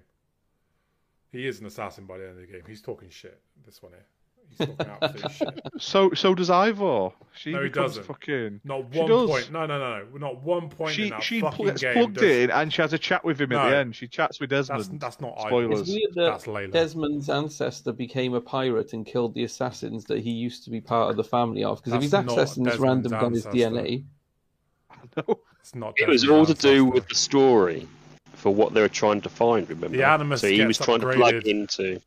He 1.31 1.47
is 1.47 1.61
an 1.61 1.67
assassin 1.67 2.05
by 2.05 2.19
the 2.19 2.25
end 2.29 2.33
of 2.39 2.47
the 2.47 2.53
game. 2.53 2.63
He's 2.67 2.83
talking 2.83 3.09
shit. 3.09 3.41
This 3.65 3.83
one 3.83 3.93
here. 3.93 4.05
He's 4.51 4.67
talking 4.67 4.87
absolute 5.03 5.33
shit. 5.33 5.61
So, 5.79 6.11
so 6.13 6.35
does 6.35 6.51
Eivor. 6.51 7.13
She 7.35 7.53
No, 7.53 7.63
he 7.63 7.71
doesn't. 7.71 8.05
fucking. 8.05 8.61
Not 8.65 8.85
She 8.93 8.99
one 8.99 9.09
does. 9.09 9.31
point. 9.31 9.53
No, 9.53 9.65
no, 9.65 9.79
no, 9.79 10.05
no. 10.11 10.19
Not 10.19 10.43
one 10.43 10.69
point 10.69 10.91
in 10.91 11.05
She 11.05 11.11
that 11.11 11.23
she 11.23 11.41
fucking 11.41 11.65
gets 11.67 11.81
game. 11.81 11.93
plugged 11.95 12.15
does- 12.17 12.25
in 12.25 12.51
and 12.51 12.71
she 12.73 12.83
has 12.83 12.93
a 12.93 12.99
chat 12.99 13.25
with 13.25 13.41
him 13.41 13.53
at 13.53 13.71
the 13.71 13.77
end. 13.77 13.95
She 13.97 14.09
chats 14.09 14.41
with 14.41 14.51
Desmond. 14.51 15.01
that's 15.01 15.21
not 15.21 15.41
Spoilers. 15.41 15.81
It's 15.83 15.91
Eivor. 15.91 15.95
weird 15.95 16.15
That's 16.33 16.45
Layla. 16.47 16.73
Desmond's 16.73 17.31
ancestor 17.31 17.93
became 17.93 18.35
a 18.35 18.41
pirate 18.43 18.93
and 18.93 19.07
killed 19.07 19.33
the 19.35 19.45
assassins 19.45 20.05
that 20.07 20.19
he 20.19 20.33
used 20.33 20.65
to 20.65 20.71
be 20.71 20.81
part 20.83 21.09
of 21.11 21.17
the 21.17 21.25
family 21.25 21.65
of. 21.65 21.79
Because 21.83 21.95
if 21.95 22.03
he's 22.03 22.11
accessing 22.13 22.65
this 22.65 22.79
random 22.79 23.13
gun 23.13 23.33
his 23.33 23.47
ancestor. 23.47 23.71
DNA, 23.71 24.05
No. 25.17 25.41
It's 25.63 25.75
not. 25.75 25.95
It 25.99 26.09
was 26.09 26.29
all 26.29 26.45
to 26.47 26.55
do 26.55 26.69
ancestor. 26.69 26.85
with 26.85 27.09
the 27.09 27.15
story 27.15 27.89
for 28.35 28.53
what 28.55 28.75
they 28.75 28.81
were 28.81 28.89
trying 28.89 29.21
to 29.23 29.29
find. 29.29 29.69
Remember? 29.69 29.97
The 29.97 30.05
Animus 30.07 30.41
So 30.41 30.49
he 30.49 30.57
gets 30.59 30.67
was 30.67 30.79
trying 30.79 31.01
to 31.01 31.13
plug 31.13 31.47
into. 31.47 32.01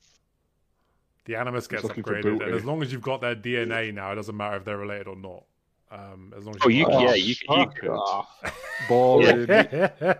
the 1.25 1.35
Animus 1.35 1.67
gets 1.67 1.83
upgraded, 1.83 2.43
and 2.43 2.53
as 2.53 2.65
long 2.65 2.81
as 2.83 2.91
you've 2.91 3.01
got 3.01 3.21
their 3.21 3.35
DNA 3.35 3.93
now, 3.93 4.11
it 4.11 4.15
doesn't 4.15 4.35
matter 4.35 4.57
if 4.57 4.65
they're 4.65 4.77
related 4.77 5.07
or 5.07 5.15
not. 5.15 5.43
Um, 5.91 6.33
as 6.35 6.43
long 6.45 6.55
as 6.55 6.61
Oh, 6.65 6.67
you 6.67 6.85
Oh, 6.87 7.01
yeah, 7.05 7.13
you, 7.13 7.35
can- 7.35 7.59
you 7.59 7.65
fuck 7.65 7.75
can. 7.75 7.89
off. 7.89 8.27
Boring. 8.89 9.47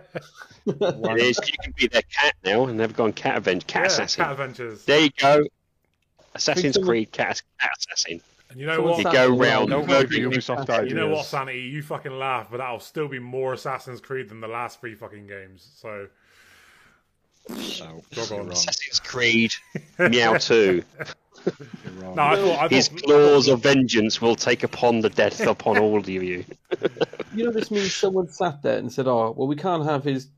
It 0.68 1.20
is, 1.20 1.38
you 1.46 1.52
can 1.62 1.72
be 1.76 1.86
their 1.86 2.02
cat 2.02 2.34
now, 2.44 2.64
and 2.66 2.80
they've 2.80 2.92
gone 2.96 3.12
cat 3.12 3.36
avenge, 3.36 3.68
cat 3.68 3.82
yeah, 3.82 3.86
assassin. 3.86 4.24
Cat 4.24 4.32
Adventures. 4.32 4.84
There 4.84 4.98
you 5.00 5.10
go. 5.16 5.44
Assassin's 6.34 6.76
Creed 6.76 7.12
cat, 7.12 7.40
cat 7.60 7.70
assassin. 7.78 8.20
And 8.50 8.60
you 8.60 8.66
know 8.66 8.76
Someone 8.76 9.02
what? 9.02 9.12
You 9.12 9.12
go 9.12 9.36
round 9.36 9.70
no, 9.70 9.80
No 9.80 9.86
murdering. 9.86 10.30
Ubisoft 10.30 10.70
ideas. 10.70 10.90
You 10.90 10.96
know 10.96 11.08
what, 11.08 11.26
Sanity? 11.26 11.60
You 11.62 11.82
fucking 11.82 12.16
laugh, 12.16 12.48
but 12.50 12.58
that'll 12.58 12.80
still 12.80 13.08
be 13.08 13.18
more 13.18 13.52
Assassin's 13.54 14.00
Creed 14.00 14.28
than 14.28 14.40
the 14.40 14.48
last 14.48 14.80
three 14.80 14.94
fucking 14.94 15.26
games. 15.26 15.68
So, 15.76 16.08
oh, 17.50 17.54
No, 17.54 18.02
Jog 18.12 18.30
you're 18.30 18.40
on. 18.40 18.46
wrong. 18.46 18.52
Assassin's 18.52 19.00
Creed, 19.00 19.52
Meow 19.98 20.38
2. 20.38 20.82
No, 22.00 22.10
I 22.22 22.34
thought, 22.36 22.58
I 22.58 22.68
His 22.74 22.88
claws 22.88 23.46
of 23.46 23.62
vengeance 23.62 24.20
will 24.20 24.34
take 24.34 24.64
upon 24.64 25.00
the 25.00 25.10
death 25.10 25.46
upon 25.46 25.78
all 25.78 25.98
of 25.98 26.08
you. 26.08 26.44
You 27.34 27.44
know, 27.44 27.52
this 27.52 27.70
means 27.70 27.94
someone 27.94 28.28
sat 28.28 28.62
there 28.62 28.78
and 28.78 28.90
said, 28.90 29.06
"Oh, 29.06 29.34
well, 29.36 29.46
we 29.46 29.56
can't 29.56 29.84
have 29.84 30.02
his 30.02 30.28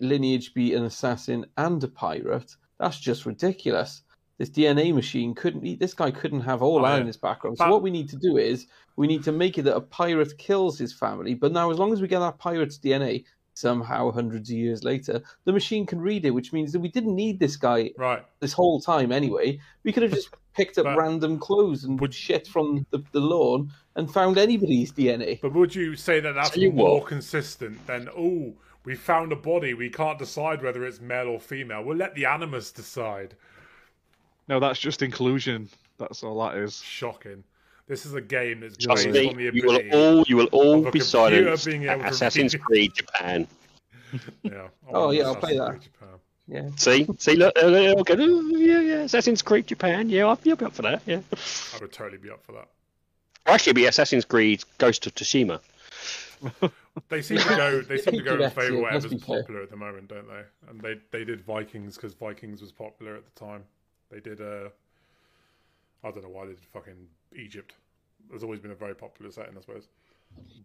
lineage 0.00 0.54
be 0.54 0.74
an 0.74 0.84
assassin 0.84 1.46
and 1.56 1.82
a 1.82 1.88
pirate. 1.88 2.54
That's 2.78 2.98
just 3.00 3.26
ridiculous. 3.26 4.02
This 4.38 4.50
DNA 4.50 4.92
machine 4.94 5.34
couldn't. 5.34 5.62
he- 5.62 5.76
This 5.76 5.94
guy 5.94 6.10
couldn't 6.10 6.42
have 6.42 6.62
all 6.62 6.80
Oh, 6.80 6.82
that 6.82 6.94
yeah. 6.96 7.00
in 7.00 7.06
his 7.06 7.16
background. 7.16 7.56
So 7.58 7.64
But- 7.64 7.70
what 7.70 7.82
we 7.82 7.90
need 7.90 8.08
to 8.10 8.16
do 8.16 8.36
is 8.36 8.66
we 8.96 9.06
need 9.06 9.24
to 9.24 9.32
make 9.32 9.56
it 9.58 9.62
that 9.62 9.76
a 9.76 9.80
pirate 9.80 10.36
kills 10.38 10.78
his 10.78 10.92
family. 10.92 11.34
But 11.34 11.52
now, 11.52 11.70
as 11.70 11.78
long 11.78 11.92
as 11.92 12.00
we 12.02 12.08
get 12.08 12.20
that 12.20 12.38
pirate's 12.38 12.78
DNA." 12.78 13.24
Somehow, 13.54 14.10
hundreds 14.10 14.50
of 14.50 14.56
years 14.58 14.84
later, 14.84 15.22
the 15.46 15.52
machine 15.54 15.86
can 15.86 15.98
read 15.98 16.26
it, 16.26 16.32
which 16.32 16.52
means 16.52 16.72
that 16.72 16.80
we 16.80 16.88
didn't 16.90 17.14
need 17.16 17.40
this 17.40 17.56
guy 17.56 17.90
right. 17.96 18.22
this 18.40 18.52
whole 18.52 18.82
time 18.82 19.10
anyway. 19.10 19.58
We 19.82 19.92
could 19.92 20.02
have 20.02 20.12
just 20.12 20.28
picked 20.54 20.76
up 20.76 20.84
But- 20.84 20.98
random 20.98 21.38
clothes 21.38 21.82
and 21.84 21.98
would 21.98 22.12
shit 22.12 22.46
from 22.46 22.84
the, 22.90 23.02
the 23.12 23.20
lawn 23.20 23.72
and 23.94 24.12
found 24.12 24.36
anybody's 24.36 24.92
DNA. 24.92 25.40
But 25.40 25.54
would 25.54 25.74
you 25.74 25.96
say 25.96 26.20
that 26.20 26.34
that's 26.34 26.50
Tell 26.50 26.62
you 26.64 26.70
more 26.72 26.98
what. 27.00 27.06
consistent 27.08 27.86
than, 27.86 28.10
oh, 28.14 28.52
we 28.84 28.94
found 28.94 29.32
a 29.32 29.36
body, 29.36 29.72
we 29.72 29.88
can't 29.88 30.18
decide 30.18 30.62
whether 30.62 30.84
it's 30.84 31.00
male 31.00 31.28
or 31.28 31.40
female. 31.40 31.82
We'll 31.82 31.96
let 31.96 32.14
the 32.14 32.26
Animus 32.26 32.70
decide. 32.70 33.36
No, 34.48 34.60
that's 34.60 34.78
just 34.78 35.02
inclusion. 35.02 35.68
That's 35.98 36.22
all 36.22 36.38
that 36.46 36.56
is. 36.56 36.80
Shocking. 36.82 37.42
This 37.88 38.04
is 38.04 38.14
a 38.14 38.20
game 38.20 38.60
that's 38.60 38.76
Trust 38.76 39.04
based 39.04 39.14
me, 39.14 39.28
on 39.28 39.36
the 39.36 39.50
you 39.56 39.66
will 39.66 39.80
all 39.92 40.24
you 40.26 40.36
will 40.36 40.46
all 40.46 40.76
be 40.78 40.82
computer 40.84 41.06
silent. 41.06 41.64
being 41.64 41.84
able 41.84 42.02
to 42.02 42.08
Assassin's 42.08 42.54
Creed 42.54 42.92
Japan. 42.94 43.46
Yeah. 44.42 44.68
Oh, 44.92 45.10
yeah, 45.10 45.24
I'll 45.24 45.34
play 45.34 45.58
that. 45.58 45.80
Japan. 45.80 46.08
Yeah. 46.46 46.68
See, 46.76 47.06
see, 47.18 47.34
look, 47.34 47.52
uh, 47.60 47.66
look, 47.66 48.08
look, 48.08 48.18
oh, 48.18 48.46
yeah, 48.56 48.80
yeah, 48.80 48.94
Assassin's 49.02 49.42
Creed 49.42 49.66
Japan. 49.66 50.08
Yeah, 50.08 50.26
I'll 50.26 50.36
be 50.36 50.52
up 50.52 50.72
for 50.72 50.82
that. 50.82 51.02
Yeah, 51.06 51.20
I 51.74 51.78
would 51.80 51.92
totally 51.92 52.18
be 52.18 52.30
up 52.30 52.42
for 52.44 52.52
that. 52.52 52.68
or 53.46 53.52
actually, 53.54 53.70
it'd 53.70 53.76
be 53.76 53.86
Assassin's 53.86 54.24
Creed 54.24 54.62
Ghost 54.78 55.06
of 55.06 55.14
Tsushima. 55.14 55.60
They 57.10 57.20
seem 57.20 57.38
to 57.38 57.44
go. 57.48 57.80
They 57.82 57.98
seem 57.98 58.14
to 58.14 58.22
go 58.22 58.32
in 58.32 58.38
Correct, 58.38 58.54
favour 58.54 58.74
yeah, 58.74 58.80
whatever's 58.80 59.12
let's 59.12 59.14
be 59.14 59.20
fair. 59.20 59.42
popular 59.42 59.62
at 59.62 59.70
the 59.70 59.76
moment, 59.76 60.08
don't 60.08 60.26
they? 60.26 60.42
And 60.70 60.80
they 60.80 60.94
they 61.10 61.24
did 61.24 61.42
Vikings 61.42 61.96
because 61.96 62.14
Vikings 62.14 62.62
was 62.62 62.72
popular 62.72 63.16
at 63.16 63.24
the 63.24 63.38
time. 63.38 63.64
They 64.10 64.20
did. 64.20 64.40
Uh, 64.40 64.68
I 66.04 66.10
don't 66.10 66.22
know 66.22 66.28
why 66.28 66.44
they 66.46 66.52
did 66.52 66.60
fucking 66.72 67.08
Egypt. 67.36 67.74
There's 68.30 68.42
always 68.42 68.60
been 68.60 68.70
a 68.70 68.74
very 68.76 68.94
popular 68.94 69.30
setting, 69.30 69.56
I 69.56 69.60
suppose. 69.60 69.88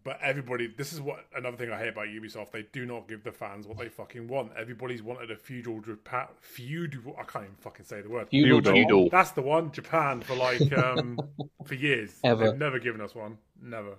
But 0.04 0.20
everybody, 0.22 0.68
this 0.76 0.92
is 0.92 1.00
what 1.00 1.26
another 1.36 1.56
thing 1.56 1.72
I 1.72 1.78
hate 1.78 1.90
about 1.90 2.08
Ubisoft. 2.08 2.52
They 2.52 2.64
do 2.74 2.86
not 2.86 3.08
give 3.08 3.24
the 3.24 3.32
fans 3.32 3.68
what 3.68 3.78
they 3.78 3.88
fucking 3.88 4.28
want. 4.28 4.52
Everybody's 4.58 5.02
wanted 5.04 5.32
a 5.32 5.36
feudal 5.36 5.80
Japan, 5.80 6.28
feud. 6.42 7.02
I 7.18 7.24
can't 7.24 7.46
even 7.46 7.56
fucking 7.60 7.86
say 7.86 8.02
the 8.02 8.10
word. 8.10 8.28
Feudal. 8.30 8.58
Feudal. 8.60 8.74
Feudal. 8.74 9.10
That's 9.10 9.32
the 9.32 9.42
one. 9.44 9.72
Japan 9.72 10.22
for 10.22 10.36
like 10.36 10.74
um 10.74 11.20
for 11.66 11.76
years. 11.76 12.12
Ever. 12.24 12.50
They've 12.50 12.60
never 12.60 12.80
given 12.80 13.02
us 13.02 13.16
one. 13.16 13.38
Never. 13.62 13.96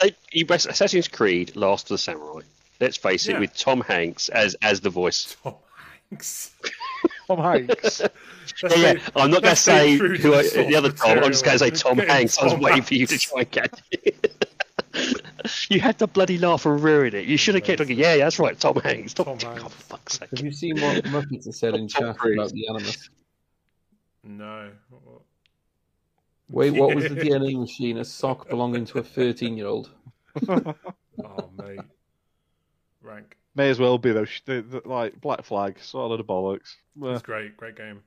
They, 0.00 0.14
you- 0.32 0.46
Assassin's 0.48 1.08
Creed: 1.08 1.54
Last 1.54 1.84
of 1.84 1.88
the 1.90 1.98
Samurai. 1.98 2.40
Let's 2.80 2.96
face 2.96 3.28
it, 3.28 3.32
Yeah. 3.32 3.40
with 3.40 3.54
Tom 3.56 3.82
Hanks 3.82 4.30
as 4.30 4.54
as 4.62 4.80
the 4.80 4.90
voice. 4.90 5.36
Tom 5.42 5.54
Hanks. 6.10 6.52
Tom 7.26 7.38
Hanks. 7.38 8.00
Let's 8.62 8.76
Yeah, 8.76 8.92
yeah. 8.92 8.98
I'm 9.16 9.30
not 9.30 9.42
going 9.42 9.54
to 9.54 9.60
say 9.60 9.96
who 9.96 10.34
I, 10.34 10.42
the 10.42 10.76
other 10.76 10.92
Tom. 10.92 11.18
I'm 11.18 11.32
just 11.32 11.44
going 11.44 11.58
to 11.58 11.64
say. 11.64 11.70
Tom 11.70 11.96
Get 11.96 12.04
him 12.04 12.10
Hanks. 12.10 12.38
I 12.38 12.44
was 12.44 12.52
Tom 12.52 12.62
waiting 12.62 12.82
for 12.82 12.94
you 12.94 13.06
to 13.06 13.18
try 13.18 13.40
and 13.40 13.50
catch 13.50 13.80
it. 13.90 14.44
you 15.68 15.80
had 15.80 15.98
to 15.98 16.06
bloody 16.06 16.38
laugh 16.38 16.66
and 16.66 16.82
ruin 16.82 17.14
it. 17.14 17.26
You 17.26 17.36
should 17.36 17.54
have 17.54 17.64
kept 17.64 17.78
talking. 17.78 17.98
Yeah, 17.98 18.14
yeah, 18.14 18.24
that's 18.24 18.38
right, 18.38 18.58
Tom 18.58 18.76
Hanks. 18.76 19.14
Tom, 19.14 19.38
Tom 19.38 19.38
oh, 19.42 19.54
Hanks. 19.54 19.62
for 19.62 19.70
fuck's 19.70 20.18
sake. 20.18 20.30
Have 20.30 20.40
you 20.40 20.52
seen 20.52 20.80
what 20.80 21.04
Muppets 21.04 21.46
have 21.46 21.54
said 21.54 21.74
in 21.74 21.88
chat 21.88 22.16
Cruise. 22.16 22.36
about 22.36 22.52
the 22.52 22.68
Animus? 22.68 23.10
No. 24.22 24.70
Wait, 26.50 26.70
what 26.70 26.94
was 26.94 27.04
the 27.04 27.16
DNA 27.16 27.58
machine? 27.58 27.98
A 27.98 28.04
sock 28.04 28.48
belonging 28.48 28.84
to 28.86 28.98
a 28.98 29.02
13 29.02 29.56
year 29.56 29.66
old. 29.66 29.90
Oh 30.48 31.48
mate. 31.58 31.80
Rank. 33.02 33.33
May 33.56 33.70
as 33.70 33.78
well 33.78 33.98
be 33.98 34.12
though. 34.12 34.24
sh- 34.24 34.42
The, 34.44 34.62
the, 34.62 34.82
like 34.88 35.20
Black 35.20 35.44
Flag, 35.44 35.78
sort 35.80 36.12
of 36.12 36.18
the 36.18 36.24
bollocks. 36.24 36.74
That's 36.96 37.14
It's 37.14 37.22
great. 37.22 37.56
Great 37.56 37.76
game. 37.76 38.02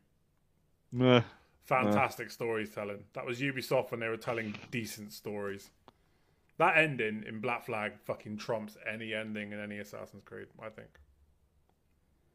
meh. 0.91 1.21
Fantastic 1.65 2.31
storytelling. 2.31 3.03
That 3.13 3.25
was 3.25 3.41
Ubisoft 3.41 3.91
when 3.91 3.99
they 3.99 4.07
were 4.07 4.15
telling 4.17 4.55
decent 4.71 5.11
stories. 5.11 5.69
That 6.57 6.77
ending 6.77 7.23
in 7.27 7.39
Black 7.41 7.65
Flag 7.65 7.93
fucking 8.05 8.37
trumps 8.37 8.77
any 8.91 9.13
ending 9.13 9.51
in 9.51 9.59
any 9.59 9.77
Assassin's 9.79 10.23
Creed, 10.23 10.47
I 10.61 10.69
think. 10.69 10.87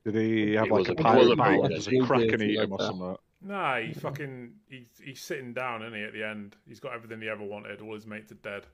Did 0.04 0.14
he 0.16 0.52
have 0.54 0.66
It 0.66 0.72
like 0.72 0.88
a 0.88 0.92
a- 0.92 0.94
pirate 0.96 1.22
it 1.22 1.24
was 1.24 1.32
a 1.32 1.36
pirate, 1.36 1.68
Does 1.70 1.86
he 1.86 2.00
crack 2.00 2.28
and 2.32 2.42
eat 2.42 2.58
him 2.58 2.72
or 2.72 2.80
something? 2.80 3.16
Nah, 3.40 3.80
he 3.80 3.92
fucking 3.94 4.52
he's 4.68 4.86
he's 5.02 5.20
sitting 5.20 5.52
down, 5.52 5.82
isn't 5.82 5.94
he? 5.98 6.04
At 6.04 6.12
the 6.12 6.24
end, 6.26 6.56
he's 6.68 6.78
got 6.80 6.92
everything 6.92 7.20
he 7.20 7.28
ever 7.28 7.42
wanted. 7.44 7.80
All 7.80 7.94
his 7.94 8.06
mates 8.06 8.30
are 8.32 8.36
dead. 8.36 8.66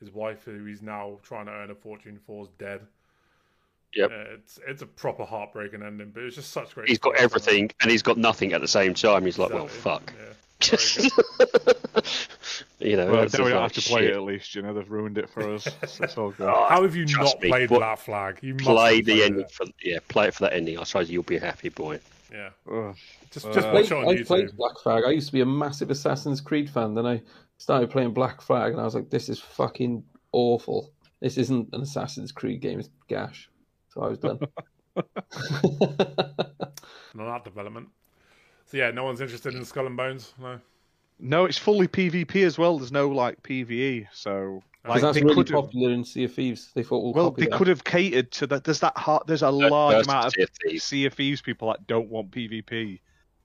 His 0.00 0.10
wife, 0.12 0.44
who 0.44 0.64
he's 0.64 0.82
now 0.82 1.18
trying 1.22 1.46
to 1.46 1.52
earn 1.52 1.70
a 1.70 1.74
fortune 1.74 2.18
for, 2.26 2.42
is 2.42 2.48
dead. 2.58 2.82
Yep. 3.94 4.10
Uh, 4.10 4.14
it's 4.34 4.58
it's 4.66 4.82
a 4.82 4.86
proper 4.86 5.24
heartbreaking 5.24 5.82
ending, 5.82 6.10
but 6.14 6.22
it's 6.22 6.36
just 6.36 6.50
such 6.52 6.74
great. 6.74 6.88
He's 6.88 6.98
got 6.98 7.16
everything 7.16 7.70
and 7.82 7.90
he's 7.90 8.02
got 8.02 8.16
nothing 8.18 8.52
at 8.52 8.60
the 8.60 8.68
same 8.68 8.94
time. 8.94 9.24
He's 9.24 9.38
like, 9.38 9.50
well, 9.52 9.68
fuck. 9.68 10.12
Yeah. 10.18 10.32
You 12.78 12.96
know, 12.96 13.06
Well, 13.12 13.20
that's 13.20 13.34
we 13.34 13.44
don't 13.44 13.52
like, 13.52 13.62
have 13.62 13.72
to 13.74 13.80
play 13.82 14.06
it 14.08 14.14
at 14.14 14.22
least. 14.22 14.56
You 14.56 14.62
know, 14.62 14.74
they've 14.74 14.90
ruined 14.90 15.16
it 15.16 15.30
for 15.30 15.54
us. 15.54 15.68
It's 15.82 16.18
all 16.18 16.30
good. 16.32 16.48
Oh, 16.48 16.66
How 16.68 16.82
have 16.82 16.96
you 16.96 17.04
not 17.06 17.40
me, 17.40 17.48
played 17.48 17.70
what- 17.70 17.78
Black 17.78 17.98
Flag? 17.98 18.38
You 18.42 18.54
must 18.54 18.64
play 18.64 19.00
the 19.00 19.12
played 19.18 19.22
ending 19.22 19.46
for 19.48 19.66
yeah, 19.82 19.98
play 20.08 20.26
it 20.28 20.34
for 20.34 20.44
that 20.44 20.52
ending. 20.52 20.78
I 20.78 20.82
suppose 20.82 21.08
you'll 21.08 21.22
be 21.22 21.36
a 21.36 21.40
happy 21.40 21.68
boy. 21.68 22.00
Yeah, 22.32 22.48
Ugh. 22.72 22.96
just 23.30 23.46
Uh, 23.46 23.52
just 23.52 23.66
I 23.68 23.72
watch 23.72 23.84
it 23.86 23.92
on 23.92 24.08
I 24.08 24.14
YouTube. 24.14 24.26
played 24.26 24.56
Black 24.56 24.78
Flag. 24.82 25.04
I 25.06 25.10
used 25.10 25.28
to 25.28 25.32
be 25.32 25.42
a 25.42 25.46
massive 25.46 25.90
Assassin's 25.92 26.40
Creed 26.40 26.68
fan. 26.68 26.94
Then 26.94 27.06
I 27.06 27.22
started 27.58 27.88
playing 27.90 28.14
Black 28.14 28.40
Flag, 28.40 28.72
and 28.72 28.80
I 28.80 28.84
was 28.84 28.96
like, 28.96 29.10
"This 29.10 29.28
is 29.28 29.38
fucking 29.38 30.02
awful. 30.32 30.90
This 31.20 31.38
isn't 31.38 31.68
an 31.72 31.82
Assassin's 31.82 32.32
Creed 32.32 32.60
game. 32.62 32.80
It's 32.80 32.90
gash." 33.06 33.48
So 33.92 34.02
I 34.02 34.08
was 34.08 34.18
done. 34.18 34.38
on 37.18 37.26
that 37.26 37.44
development. 37.44 37.88
So 38.66 38.76
yeah, 38.78 38.90
no 38.90 39.04
one's 39.04 39.20
interested 39.20 39.54
in 39.54 39.64
Skull 39.64 39.86
and 39.86 39.96
Bones. 39.96 40.32
No. 40.40 40.58
No, 41.18 41.44
it's 41.44 41.58
fully 41.58 41.86
PvP 41.86 42.44
as 42.44 42.58
well. 42.58 42.78
There's 42.78 42.90
no 42.92 43.08
like 43.08 43.42
PVE. 43.42 44.06
So 44.12 44.30
oh. 44.30 44.54
like 44.88 44.94
Because 44.94 45.02
that's 45.02 45.14
they 45.16 45.22
really 45.22 45.34
could 45.36 45.48
have. 45.50 45.64
popular 45.64 45.92
in 45.92 46.04
Sea 46.04 46.24
of 46.24 46.34
Thieves. 46.34 46.70
They 46.74 46.82
thought 46.82 47.02
we'll, 47.02 47.12
Well, 47.12 47.30
copy 47.30 47.42
they 47.42 47.50
that. 47.50 47.56
could 47.58 47.68
have 47.68 47.84
catered 47.84 48.30
to 48.32 48.46
that. 48.48 48.64
There's 48.64 48.80
that. 48.80 48.96
Heart, 48.96 49.26
there's 49.26 49.42
a 49.42 49.50
First- 49.50 49.70
large 49.70 50.04
amount 50.06 50.26
of 50.26 50.32
Sea 50.32 50.42
of 50.42 50.50
Thieves. 50.62 50.84
Sea 50.84 51.06
of 51.06 51.14
Thieves 51.14 51.42
people 51.42 51.68
that 51.68 51.86
don't 51.86 52.08
want 52.08 52.30
PvP. 52.30 53.00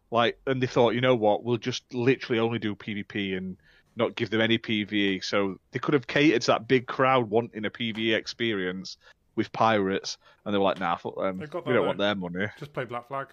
Like, 0.09 0.39
and 0.47 0.63
they 0.63 0.67
thought, 0.67 0.93
you 0.93 1.01
know 1.01 1.15
what? 1.15 1.43
We'll 1.43 1.57
just 1.57 1.93
literally 1.93 2.39
only 2.39 2.59
do 2.59 2.73
PvP 2.73 3.35
and 3.35 3.57
not 3.97 4.15
give 4.15 4.29
them 4.29 4.39
any 4.39 4.57
PVE. 4.57 5.21
So 5.23 5.59
they 5.71 5.79
could 5.79 5.93
have 5.93 6.07
catered 6.07 6.41
to 6.43 6.47
that 6.47 6.67
big 6.69 6.87
crowd 6.87 7.29
wanting 7.29 7.65
a 7.65 7.69
PVE 7.69 8.15
experience 8.15 8.95
with 9.37 9.53
pirates, 9.53 10.17
and 10.43 10.53
they 10.53 10.57
were 10.57 10.65
like, 10.65 10.79
"Nah, 10.81 10.97
fuck 10.97 11.15
them. 11.15 11.37
They've 11.37 11.49
got 11.49 11.65
We 11.65 11.71
don't 11.73 11.85
want 11.85 11.99
their 11.99 12.15
money." 12.15 12.47
Just 12.59 12.73
play 12.73 12.83
Black 12.83 13.07
Flag. 13.07 13.27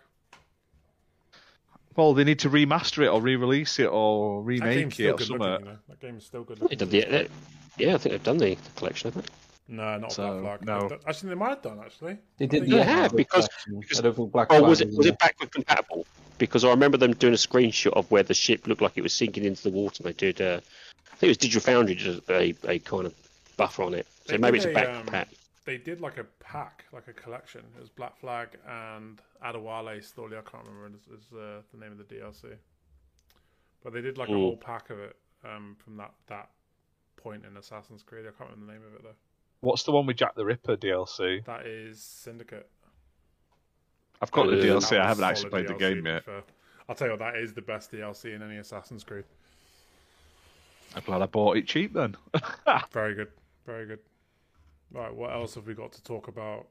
Well, 1.96 2.12
they 2.14 2.24
need 2.24 2.40
to 2.40 2.50
remaster 2.50 3.04
it 3.04 3.08
or 3.08 3.20
re-release 3.20 3.78
it 3.78 3.86
or 3.86 4.42
That 4.42 4.46
remake 4.46 4.98
it 5.00 5.10
or 5.10 5.16
good 5.16 5.26
something. 5.26 5.38
looking. 5.48 5.66
You 5.66 5.72
know? 5.72 5.78
That 5.88 6.00
game 6.00 6.16
is 6.16 6.24
still 6.26 6.42
good 6.42 6.60
looking. 6.60 6.78
the, 6.78 7.28
yeah, 7.78 7.94
I 7.94 7.98
think 7.98 8.12
they've 8.12 8.22
done 8.22 8.38
the, 8.38 8.54
the 8.54 8.70
collection, 8.76 9.10
haven't 9.12 9.26
they? 9.26 9.74
No, 9.76 9.98
not 9.98 10.12
So, 10.12 10.40
Black 10.40 10.62
Flag. 10.62 10.66
no. 10.66 10.80
They've 10.80 10.88
done- 10.90 10.98
Actually, 11.06 11.28
they 11.30 11.34
might 11.36 11.48
have 11.50 11.62
done. 11.62 11.80
Actually, 11.80 12.18
They 12.38 12.46
did 12.46 12.64
I 12.64 12.66
they 12.66 12.82
have, 12.82 13.12
Xbox 13.12 13.16
because- 13.16 13.48
because- 13.80 13.98
I 14.00 14.02
don't 14.02 14.32
Black 14.32 14.48
Oh, 14.50 14.62
was 14.64 14.80
it 14.80 14.90
was 14.92 15.06
it 15.06 15.18
backward 15.20 15.52
compatible? 15.52 16.04
Because 16.38 16.64
I 16.64 16.70
remember 16.70 16.96
them 16.98 17.14
doing 17.14 17.32
a 17.32 17.36
screenshot 17.36 17.92
of 17.92 18.10
where 18.10 18.24
the 18.24 18.34
ship 18.34 18.66
looked 18.66 18.82
like 18.82 18.92
it 18.96 19.02
was 19.02 19.14
sinking 19.14 19.44
into 19.44 19.62
the 19.62 19.70
water. 19.70 20.02
They 20.02 20.12
did, 20.12 20.40
uh, 20.40 20.60
I 21.12 21.16
think 21.16 21.22
it 21.22 21.28
was 21.28 21.36
Digital 21.38 21.60
Foundry 21.62 21.94
did 21.94 22.28
a, 22.28 22.54
a 22.68 22.78
kind 22.80 23.06
of 23.06 23.14
buffer 23.56 23.84
on 23.84 23.94
it. 23.94 24.06
So 24.26 24.32
They 24.32 24.38
maybe 24.38 24.56
it's 24.58 24.66
a 24.66 24.70
a, 24.70 24.74
back 24.74 24.88
um, 24.88 25.06
pack. 25.06 25.28
They 25.64 25.78
did 25.78 26.00
like 26.00 26.18
a 26.18 26.24
pack, 26.40 26.84
like 26.92 27.08
a 27.08 27.12
collection. 27.12 27.62
It 27.76 27.80
was 27.80 27.88
Black 27.88 28.16
Flag 28.18 28.48
and 28.68 29.20
Adewale 29.44 30.02
story. 30.04 30.36
I 30.36 30.42
can't 30.42 30.64
remember 30.66 30.96
is, 30.96 31.20
is 31.20 31.32
uh, 31.32 31.62
the 31.72 31.78
name 31.80 31.92
of 31.92 31.98
the 31.98 32.04
DLC. 32.04 32.56
But 33.82 33.92
they 33.92 34.00
did 34.00 34.18
like 34.18 34.28
a 34.28 34.32
Mm. 34.32 34.36
whole 34.40 34.56
pack 34.56 34.90
of 34.90 34.98
it 34.98 35.16
um, 35.44 35.76
from 35.82 35.96
that 35.98 36.12
that 36.28 36.50
point 37.16 37.44
in 37.44 37.56
Assassin's 37.56 38.02
Creed. 38.02 38.24
I 38.26 38.30
can't 38.36 38.50
remember 38.50 38.66
the 38.66 38.72
name 38.78 38.86
of 38.86 38.94
it 38.94 39.02
though. 39.02 39.14
What's 39.60 39.82
the 39.84 39.92
one 39.92 40.06
with 40.06 40.16
Jack 40.16 40.34
the 40.34 40.44
Ripper 40.44 40.76
DLC? 40.76 41.44
That 41.46 41.66
is 41.66 42.00
Syndicate. 42.02 42.68
I've 44.20 44.30
got 44.30 44.46
the 44.46 44.58
Uh, 44.58 44.62
DLC. 44.80 44.98
I 44.98 45.08
haven't 45.08 45.24
actually 45.24 45.50
solid 45.50 45.66
played 45.66 45.68
the 45.68 45.74
game 45.94 46.06
yet. 46.06 46.24
fair. 46.24 46.42
I'll 46.88 46.94
tell 46.94 47.06
you 47.08 47.12
what, 47.12 47.20
that 47.20 47.36
is 47.36 47.54
the 47.54 47.62
best 47.62 47.90
DLC 47.90 48.34
in 48.34 48.42
any 48.42 48.56
Assassin's 48.58 49.04
Creed. 49.04 49.24
I'm 50.94 51.02
glad 51.02 51.22
I 51.22 51.26
bought 51.26 51.56
it 51.56 51.66
cheap 51.66 51.92
then. 51.94 52.16
Very 52.92 53.14
good. 53.14 53.28
Very 53.66 53.86
good. 53.86 53.98
Right, 54.92 55.12
what 55.14 55.32
else 55.32 55.54
have 55.56 55.66
we 55.66 55.74
got 55.74 55.92
to 55.92 56.02
talk 56.04 56.28
about? 56.28 56.66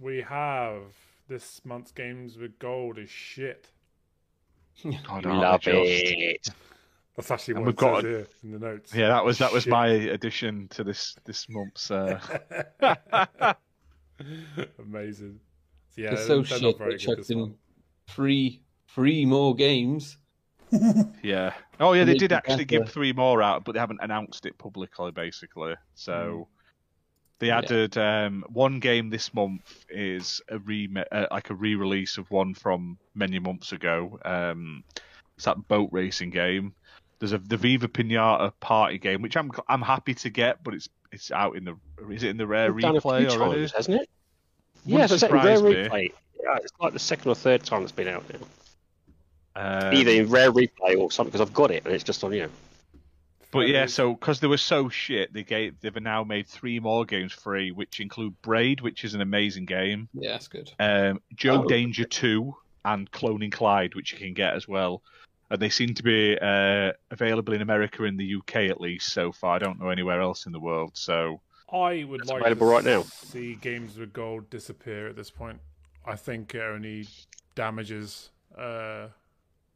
We 0.00 0.20
have 0.22 0.82
this 1.28 1.60
month's 1.64 1.92
games 1.92 2.36
with 2.38 2.58
gold 2.58 2.98
is 2.98 3.10
shit. 3.10 3.68
I 5.08 5.20
Love 5.20 5.60
just- 5.62 5.76
it. 5.76 6.48
That's 7.16 7.30
actually 7.30 7.54
And 7.56 7.60
what 7.62 7.66
we've 7.66 7.76
got 7.76 8.02
says 8.02 8.04
a- 8.04 8.08
here 8.08 8.26
in 8.44 8.52
the 8.52 8.58
notes. 8.58 8.94
Yeah, 8.94 9.08
that 9.08 9.24
was 9.24 9.36
that 9.38 9.52
was 9.52 9.64
Shit. 9.64 9.70
my 9.72 9.88
addition 9.88 10.68
to 10.68 10.84
this 10.84 11.16
this 11.24 11.46
month's. 11.50 11.90
Uh... 11.90 12.18
Amazing. 14.78 15.40
So, 15.94 16.00
yeah, 16.02 16.12
It's 16.12 16.26
so 16.26 16.42
shit. 16.42 16.78
very 16.78 16.92
They 16.92 17.04
good 17.04 17.16
chucked 17.16 17.30
in 17.30 17.54
three, 18.08 18.62
three 18.94 19.24
more 19.26 19.54
games. 19.54 20.16
Yeah. 21.22 21.52
Oh 21.80 21.92
yeah, 21.94 22.04
they 22.04 22.12
Make 22.12 22.20
did 22.20 22.32
actually 22.32 22.64
better. 22.64 22.84
give 22.84 22.88
three 22.90 23.12
more 23.12 23.42
out, 23.42 23.64
but 23.64 23.72
they 23.72 23.80
haven't 23.80 24.00
announced 24.02 24.46
it 24.46 24.56
publicly. 24.56 25.10
Basically, 25.10 25.74
so 25.94 26.46
they 27.40 27.48
Yeah. 27.48 27.58
added 27.58 27.98
um, 27.98 28.44
one 28.48 28.78
game 28.78 29.10
this 29.10 29.34
month 29.34 29.62
is 29.88 30.40
a 30.48 30.58
re 30.58 30.88
uh, 31.10 31.26
like 31.30 31.50
a 31.50 31.54
re-release 31.54 32.18
of 32.18 32.30
one 32.30 32.54
from 32.54 32.98
many 33.14 33.38
months 33.38 33.72
ago. 33.72 34.20
Um, 34.24 34.84
it's 35.36 35.46
that 35.46 35.66
boat 35.66 35.88
racing 35.90 36.30
game. 36.30 36.74
There's 37.18 37.32
a 37.32 37.38
the 37.38 37.56
Viva 37.56 37.88
Pinata 37.88 38.52
party 38.60 38.98
game, 38.98 39.22
which 39.22 39.36
I'm 39.36 39.50
I'm 39.68 39.82
happy 39.82 40.14
to 40.14 40.30
get, 40.30 40.62
but 40.62 40.74
it's 40.74 40.88
it's 41.12 41.32
out 41.32 41.56
in 41.56 41.64
the 41.64 41.76
is 42.10 42.22
it 42.22 42.28
in 42.28 42.36
the 42.36 42.46
rare 42.46 42.72
We've 42.72 42.82
done 42.82 42.96
replay 42.96 43.28
already? 43.28 43.60
times, 43.62 43.72
hasn't 43.72 44.00
it? 44.02 44.08
Wouldn't 44.84 45.00
Yeah, 45.00 45.06
so 45.06 45.14
it's 45.14 45.22
like 45.22 45.32
rare 45.32 45.62
me. 45.62 45.74
replay. 45.74 46.12
Yeah, 46.42 46.56
it's 46.56 46.72
like 46.80 46.92
the 46.92 46.98
second 46.98 47.30
or 47.30 47.34
third 47.34 47.64
time 47.64 47.82
it's 47.82 47.92
been 47.92 48.08
out 48.08 48.24
now. 48.32 48.46
Um, 49.56 49.94
Either 49.94 50.10
in 50.12 50.28
rare 50.30 50.52
replay 50.52 50.96
or 50.98 51.10
something 51.10 51.32
because 51.32 51.40
I've 51.46 51.52
got 51.54 51.70
it 51.70 51.84
and 51.84 51.94
it's 51.94 52.04
just 52.04 52.22
on 52.22 52.32
you 52.32 52.42
know. 52.42 52.48
But 53.52 53.68
yeah, 53.68 53.86
so 53.86 54.14
because 54.14 54.38
they 54.40 54.46
were 54.46 54.56
so 54.56 54.88
shit, 54.88 55.32
they 55.32 55.42
gave 55.42 55.80
they've 55.80 55.94
now 56.00 56.22
made 56.24 56.46
three 56.46 56.78
more 56.78 57.04
games 57.04 57.32
free, 57.32 57.72
which 57.72 57.98
include 58.00 58.40
Braid, 58.42 58.80
which 58.80 59.04
is 59.04 59.14
an 59.14 59.20
amazing 59.20 59.64
game, 59.66 60.08
Yeah, 60.14 60.32
that's 60.32 60.46
good. 60.48 60.70
um, 60.78 61.20
Joe 61.34 61.62
Oh. 61.64 61.68
Danger 61.68 62.04
Two, 62.04 62.54
and 62.84 63.10
Cloning 63.10 63.52
Clyde, 63.52 63.94
which 63.94 64.12
you 64.12 64.18
can 64.18 64.34
get 64.34 64.54
as 64.54 64.66
well. 64.68 65.02
And 65.50 65.60
they 65.60 65.68
seem 65.68 65.94
to 65.94 66.02
be 66.04 66.38
uh, 66.40 66.92
available 67.10 67.52
in 67.52 67.60
America 67.60 68.04
and 68.04 68.18
the 68.18 68.36
UK 68.36 68.70
at 68.70 68.80
least 68.80 69.12
so 69.12 69.32
far. 69.32 69.56
I 69.56 69.58
don't 69.58 69.80
know 69.80 69.88
anywhere 69.88 70.20
else 70.20 70.46
in 70.46 70.52
the 70.52 70.60
world. 70.60 70.92
So 70.94 71.40
I 71.72 72.04
would 72.04 72.20
It's 72.20 72.30
like 72.30 72.40
available 72.42 72.68
to 72.68 72.72
right 72.72 72.84
now. 72.84 73.02
see 73.02 73.56
games 73.56 73.98
with 73.98 74.12
gold 74.12 74.48
disappear 74.48 75.08
at 75.08 75.16
this 75.16 75.28
point. 75.30 75.58
I 76.06 76.14
think 76.14 76.54
it 76.54 76.60
only 76.62 77.08
damages 77.56 78.30
uh, 78.56 79.08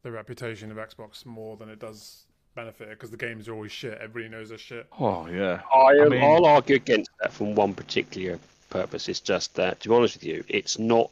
the 0.02 0.12
reputation 0.12 0.70
of 0.70 0.76
Xbox 0.76 1.26
more 1.26 1.56
than 1.56 1.68
it 1.68 1.80
does 1.80 2.24
benefit 2.54 2.90
because 2.90 3.10
the 3.10 3.16
games 3.16 3.48
are 3.48 3.54
always 3.54 3.72
shit. 3.72 3.98
Everybody 4.00 4.28
knows 4.28 4.48
they're 4.48 4.58
shit. 4.58 4.86
oh 4.98 5.26
yeah, 5.26 5.60
I, 5.74 5.98
um, 5.98 6.10
mean- 6.10 6.22
I'll 6.22 6.46
argue 6.46 6.76
against 6.76 7.10
that 7.20 7.32
from 7.32 7.54
one 7.54 7.74
particular 7.74 8.38
purpose. 8.70 9.08
It's 9.08 9.20
just 9.20 9.54
that, 9.54 9.80
to 9.80 9.88
be 9.88 9.94
honest 9.94 10.16
with 10.16 10.24
you, 10.24 10.44
it's 10.48 10.78
not 10.78 11.10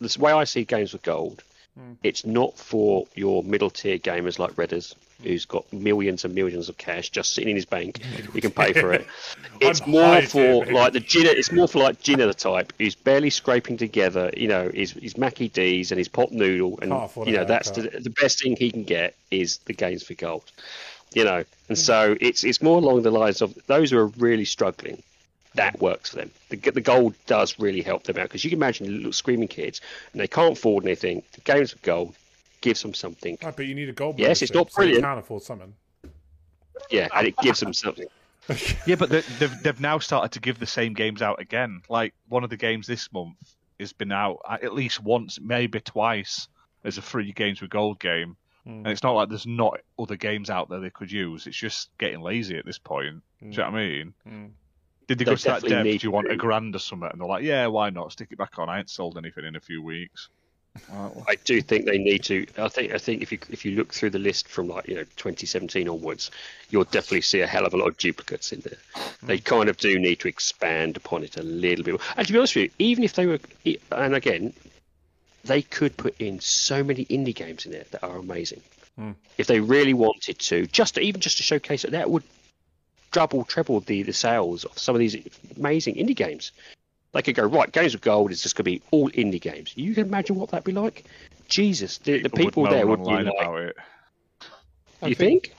the 0.00 0.14
way 0.18 0.32
I 0.32 0.44
see 0.44 0.64
games 0.64 0.92
with 0.92 1.02
gold 1.02 1.42
It's 2.02 2.26
not 2.26 2.58
for 2.58 3.06
your 3.14 3.42
middle 3.42 3.70
tier 3.70 3.98
gamers 3.98 4.38
like 4.38 4.52
Redders, 4.52 4.94
who's 5.22 5.46
got 5.46 5.72
millions 5.72 6.24
and 6.24 6.34
millions 6.34 6.68
of 6.68 6.76
cash 6.76 7.08
just 7.10 7.32
sitting 7.32 7.50
in 7.50 7.56
his 7.56 7.64
bank. 7.64 8.02
He 8.34 8.40
can 8.40 8.50
pay 8.50 8.72
for 8.72 8.92
it. 8.92 9.06
It's 9.60 9.86
more 9.86 10.20
for 10.22 10.66
like 10.66 10.92
the 10.92 11.00
Gina. 11.00 11.30
It's 11.30 11.52
more 11.52 11.68
for 11.68 11.78
like 11.78 12.02
the 12.02 12.34
type 12.36 12.72
who's 12.78 12.96
barely 12.96 13.30
scraping 13.30 13.76
together, 13.76 14.32
you 14.36 14.48
know, 14.48 14.70
his 14.74 14.90
his 14.90 15.16
Mackie 15.16 15.48
D's 15.48 15.92
and 15.92 15.98
his 15.98 16.08
pot 16.08 16.32
noodle, 16.32 16.80
and 16.82 16.90
Can't 16.90 17.04
afford 17.04 17.28
a 17.28 17.30
you 17.30 17.36
know 17.36 17.44
that's 17.44 17.70
the, 17.70 17.82
the 17.82 18.10
best 18.10 18.42
thing 18.42 18.56
he 18.56 18.72
can 18.72 18.82
get 18.82 19.14
is 19.30 19.58
the 19.58 19.72
games 19.72 20.02
for 20.02 20.14
gold. 20.14 20.42
You 21.14 21.24
know, 21.24 21.44
and 21.68 21.78
so 21.78 22.16
it's 22.20 22.42
it's 22.42 22.60
more 22.60 22.78
along 22.78 23.02
the 23.02 23.12
lines 23.12 23.40
of 23.40 23.56
those 23.66 23.92
who 23.92 23.98
are 23.98 24.08
really 24.08 24.44
struggling. 24.44 25.02
That 25.54 25.80
works 25.80 26.10
for 26.10 26.16
them. 26.16 26.30
The, 26.48 26.56
the 26.56 26.80
gold 26.80 27.14
does 27.26 27.58
really 27.58 27.82
help 27.82 28.04
them 28.04 28.16
out 28.18 28.24
because 28.24 28.42
you 28.44 28.50
can 28.50 28.58
imagine 28.58 28.96
little 28.96 29.12
screaming 29.12 29.48
kids 29.48 29.80
and 30.12 30.20
they 30.20 30.28
can't 30.28 30.56
afford 30.56 30.84
anything. 30.84 31.22
The 31.32 31.40
games 31.42 31.72
of 31.72 31.82
gold 31.82 32.14
gives 32.60 32.80
them 32.82 32.94
something. 32.94 33.36
Right, 33.42 33.54
but 33.54 33.66
you 33.66 33.74
need 33.74 33.88
a 33.88 33.92
gold. 33.92 34.18
Yes, 34.18 34.40
it's 34.42 34.52
membership, 34.52 34.54
not 34.54 34.72
so 34.72 34.82
you 34.82 34.86
brilliant. 34.86 35.04
can 35.04 35.18
afford 35.18 35.42
something. 35.42 35.74
Yeah, 36.90 37.08
and 37.14 37.26
it 37.26 37.36
gives 37.38 37.60
them 37.60 37.72
something. 37.74 38.06
Yeah, 38.86 38.96
but 38.96 39.08
they- 39.08 39.20
they've 39.38 39.62
they've 39.62 39.80
now 39.80 40.00
started 40.00 40.32
to 40.32 40.40
give 40.40 40.58
the 40.58 40.66
same 40.66 40.94
games 40.94 41.22
out 41.22 41.40
again. 41.40 41.82
Like 41.88 42.12
one 42.28 42.42
of 42.42 42.50
the 42.50 42.56
games 42.56 42.88
this 42.88 43.12
month 43.12 43.36
has 43.78 43.92
been 43.92 44.10
out 44.10 44.40
at 44.48 44.74
least 44.74 45.00
once, 45.00 45.38
maybe 45.40 45.78
twice, 45.80 46.48
as 46.82 46.98
a 46.98 47.02
free 47.02 47.30
games 47.30 47.60
with 47.60 47.70
gold 47.70 48.00
game. 48.00 48.36
Hmm. 48.64 48.70
And 48.78 48.88
it's 48.88 49.04
not 49.04 49.12
like 49.12 49.28
there's 49.28 49.46
not 49.46 49.78
other 49.96 50.16
games 50.16 50.50
out 50.50 50.68
there 50.68 50.80
they 50.80 50.90
could 50.90 51.12
use. 51.12 51.46
It's 51.46 51.56
just 51.56 51.96
getting 51.98 52.20
lazy 52.20 52.56
at 52.58 52.64
this 52.66 52.78
point. 52.78 53.22
Do 53.40 53.46
you 53.46 53.56
know 53.58 53.64
what 53.70 53.74
I 53.74 53.76
mean? 53.86 54.14
Mm. 54.28 54.50
Did 55.06 55.18
they 55.18 55.24
go 55.24 55.34
to 55.34 55.44
that 55.44 55.62
dev? 55.62 55.84
Do 55.84 55.98
you 56.00 56.10
want 56.10 56.30
a 56.30 56.36
grand 56.36 56.74
or 56.74 56.78
something? 56.78 57.08
And 57.10 57.20
they're 57.20 57.28
like, 57.28 57.44
yeah, 57.44 57.66
why 57.66 57.90
not? 57.90 58.12
Stick 58.12 58.28
it 58.30 58.38
back 58.38 58.58
on. 58.58 58.68
I 58.68 58.78
ain't 58.78 58.90
sold 58.90 59.18
anything 59.18 59.44
in 59.44 59.56
a 59.56 59.60
few 59.60 59.82
weeks. 59.82 60.28
I 61.26 61.36
do 61.44 61.60
think 61.60 61.84
they 61.84 61.98
need 61.98 62.24
to. 62.24 62.46
I 62.56 62.68
think. 62.68 62.92
I 62.92 62.98
think 62.98 63.20
if 63.20 63.30
you 63.30 63.38
if 63.50 63.64
you 63.64 63.72
look 63.72 63.92
through 63.92 64.10
the 64.10 64.18
list 64.18 64.48
from 64.48 64.68
like 64.68 64.88
you 64.88 64.94
know 64.94 65.04
2017 65.16 65.86
onwards, 65.86 66.30
you'll 66.70 66.84
definitely 66.84 67.20
see 67.20 67.40
a 67.40 67.46
hell 67.46 67.66
of 67.66 67.74
a 67.74 67.76
lot 67.76 67.88
of 67.88 67.98
duplicates 67.98 68.52
in 68.52 68.60
there. 68.60 68.78
Hmm. 69.20 69.26
They 69.26 69.38
kind 69.38 69.68
of 69.68 69.76
do 69.76 69.98
need 69.98 70.20
to 70.20 70.28
expand 70.28 70.96
upon 70.96 71.24
it 71.24 71.36
a 71.36 71.42
little 71.42 71.84
bit. 71.84 72.00
And 72.16 72.26
to 72.26 72.32
be 72.32 72.38
honest 72.38 72.56
with 72.56 72.64
you, 72.64 72.70
even 72.78 73.04
if 73.04 73.12
they 73.14 73.26
were, 73.26 73.38
and 73.90 74.14
again, 74.14 74.54
they 75.44 75.60
could 75.60 75.96
put 75.96 76.18
in 76.18 76.40
so 76.40 76.82
many 76.82 77.04
indie 77.06 77.34
games 77.34 77.66
in 77.66 77.72
there 77.72 77.84
that 77.90 78.02
are 78.02 78.16
amazing. 78.16 78.62
Hmm. 78.96 79.12
If 79.36 79.48
they 79.48 79.60
really 79.60 79.94
wanted 79.94 80.38
to, 80.38 80.66
just 80.66 80.94
to, 80.94 81.02
even 81.02 81.20
just 81.20 81.36
to 81.36 81.42
showcase 81.42 81.84
it, 81.84 81.90
that 81.90 82.10
would 82.10 82.22
double, 83.12 83.44
treble 83.44 83.80
the 83.80 84.02
the 84.02 84.12
sales 84.12 84.64
of 84.64 84.78
some 84.78 84.94
of 84.94 84.98
these 84.98 85.16
amazing 85.56 85.94
indie 85.94 86.16
games. 86.16 86.52
They 87.12 87.22
could 87.22 87.34
go 87.34 87.44
right. 87.44 87.70
Games 87.70 87.94
of 87.94 88.00
Gold 88.00 88.30
is 88.30 88.42
just 88.42 88.56
going 88.56 88.64
to 88.64 88.70
be 88.70 88.82
all 88.90 89.10
indie 89.10 89.40
games. 89.40 89.72
You 89.76 89.94
can 89.94 90.06
imagine 90.06 90.36
what 90.36 90.50
that'd 90.50 90.64
be 90.64 90.72
like. 90.72 91.04
Jesus, 91.48 91.98
the, 91.98 92.22
the 92.22 92.30
people 92.30 92.62
moan 92.64 92.72
there 92.72 92.86
would 92.86 93.00
be 93.00 93.04
online 93.04 93.26
like. 93.26 93.34
about 93.40 93.58
it. 93.60 93.76
I 95.02 95.08
You 95.08 95.14
think- 95.14 95.46
think? 95.48 95.56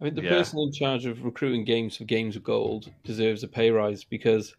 I 0.00 0.04
mean, 0.04 0.14
the 0.14 0.22
Yeah. 0.22 0.30
person 0.30 0.58
in 0.58 0.72
charge 0.72 1.06
of 1.06 1.24
recruiting 1.24 1.64
games 1.64 1.96
for 1.96 2.04
Games 2.04 2.36
of 2.36 2.42
Gold 2.42 2.90
deserves 3.04 3.42
a 3.44 3.48
pay 3.48 3.70
rise 3.70 4.04
because, 4.04 4.54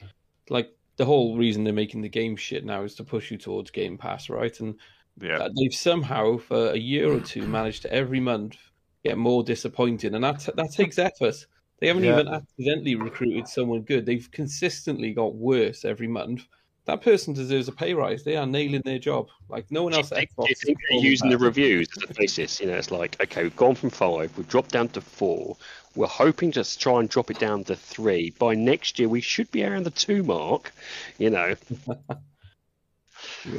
like, 0.49 0.71
the 0.95 1.05
whole 1.05 1.37
reason 1.37 1.63
they're 1.63 1.73
making 1.73 2.01
the 2.01 2.09
game 2.09 2.35
shit 2.35 2.65
now 2.65 2.81
is 2.83 2.95
to 2.95 3.03
push 3.03 3.29
you 3.29 3.37
towards 3.37 3.69
Game 3.69 3.97
Pass, 3.99 4.29
right? 4.29 4.57
And 4.61 4.75
Yeah. 5.21 5.47
they've 5.55 5.73
somehow, 5.73 6.37
for 6.37 6.71
a 6.71 6.77
year 6.77 7.11
or 7.13 7.19
two, 7.19 7.45
managed 7.45 7.83
to 7.83 7.91
every 7.93 8.19
month 8.19 8.55
get 9.03 9.17
more 9.17 9.43
disappointing, 9.43 10.15
and 10.15 10.23
that 10.23 10.47
that 10.55 10.71
takes 10.71 10.97
effort. 10.97 11.45
They 11.79 11.87
haven't 11.87 12.03
Yeah. 12.03 12.13
even 12.19 12.27
accidentally 12.27 12.95
recruited 12.95 13.47
someone 13.47 13.81
good. 13.81 14.05
They've 14.05 14.29
consistently 14.31 15.13
got 15.13 15.35
worse 15.35 15.85
every 15.85 16.07
month. 16.07 16.43
That 16.85 17.01
person 17.01 17.33
deserves 17.33 17.67
a 17.67 17.73
pay 17.73 17.93
rise. 17.93 18.23
They 18.23 18.37
are 18.37 18.45
nailing 18.47 18.81
their 18.85 18.97
job. 18.97 19.27
Like 19.49 19.69
no 19.69 19.83
one 19.83 19.91
Do 19.91 19.97
you 19.97 20.03
else 20.03 20.11
at 20.13 20.19
Xbox. 20.29 20.45
do 20.45 20.49
you 20.49 20.51
is 20.51 20.61
think 20.61 20.77
they're 20.79 20.87
performing 20.87 21.11
using 21.11 21.29
the 21.29 21.37
reviews 21.37 21.87
as 21.97 22.09
a 22.09 22.13
basis? 22.13 22.59
You 22.61 22.67
know, 22.67 22.75
it's 22.75 22.91
like, 22.91 23.21
okay, 23.21 23.43
we've 23.43 23.55
gone 23.55 23.75
from 23.75 23.89
five, 23.89 24.35
we've 24.37 24.47
dropped 24.47 24.71
down 24.71 24.87
to 24.89 25.01
four. 25.01 25.57
We're 25.95 26.07
hoping 26.07 26.51
to 26.53 26.77
try 26.77 26.99
and 26.99 27.09
drop 27.09 27.29
it 27.29 27.39
down 27.39 27.65
to 27.65 27.75
three. 27.75 28.29
By 28.39 28.55
next 28.55 28.99
year, 28.99 29.09
we 29.09 29.19
should 29.21 29.51
be 29.51 29.65
around 29.65 29.83
the 29.83 29.91
two 29.91 30.23
mark. 30.23 30.71
You 31.17 31.29
know, 31.31 31.55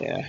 Yeah. 0.01 0.29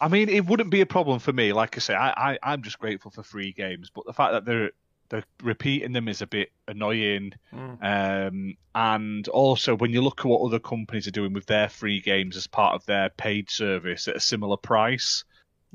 I 0.00 0.08
mean, 0.08 0.28
it 0.28 0.46
wouldn't 0.46 0.70
be 0.70 0.80
a 0.80 0.86
problem 0.86 1.20
for 1.20 1.32
me. 1.32 1.52
Like 1.52 1.76
I 1.76 1.80
say, 1.80 1.94
I, 1.94 2.32
I 2.32 2.38
I'm 2.42 2.62
just 2.62 2.78
grateful 2.78 3.10
for 3.12 3.22
free 3.22 3.52
games, 3.52 3.90
but 3.94 4.04
the 4.04 4.12
fact 4.12 4.32
that 4.32 4.44
they're 4.44 4.72
they're 5.12 5.22
repeating 5.42 5.92
them 5.92 6.08
is 6.08 6.22
a 6.22 6.26
bit 6.26 6.50
annoying. 6.66 7.32
Mm. 7.54 8.26
Um, 8.28 8.56
and 8.74 9.28
also, 9.28 9.76
when 9.76 9.92
you 9.92 10.00
look 10.00 10.20
at 10.20 10.26
what 10.26 10.40
other 10.44 10.58
companies 10.58 11.06
are 11.06 11.10
doing 11.12 11.34
with 11.34 11.44
their 11.44 11.68
free 11.68 12.00
games 12.00 12.34
as 12.36 12.46
part 12.46 12.74
of 12.74 12.86
their 12.86 13.10
paid 13.10 13.50
service 13.50 14.08
at 14.08 14.16
a 14.16 14.20
similar 14.20 14.56
price, 14.56 15.24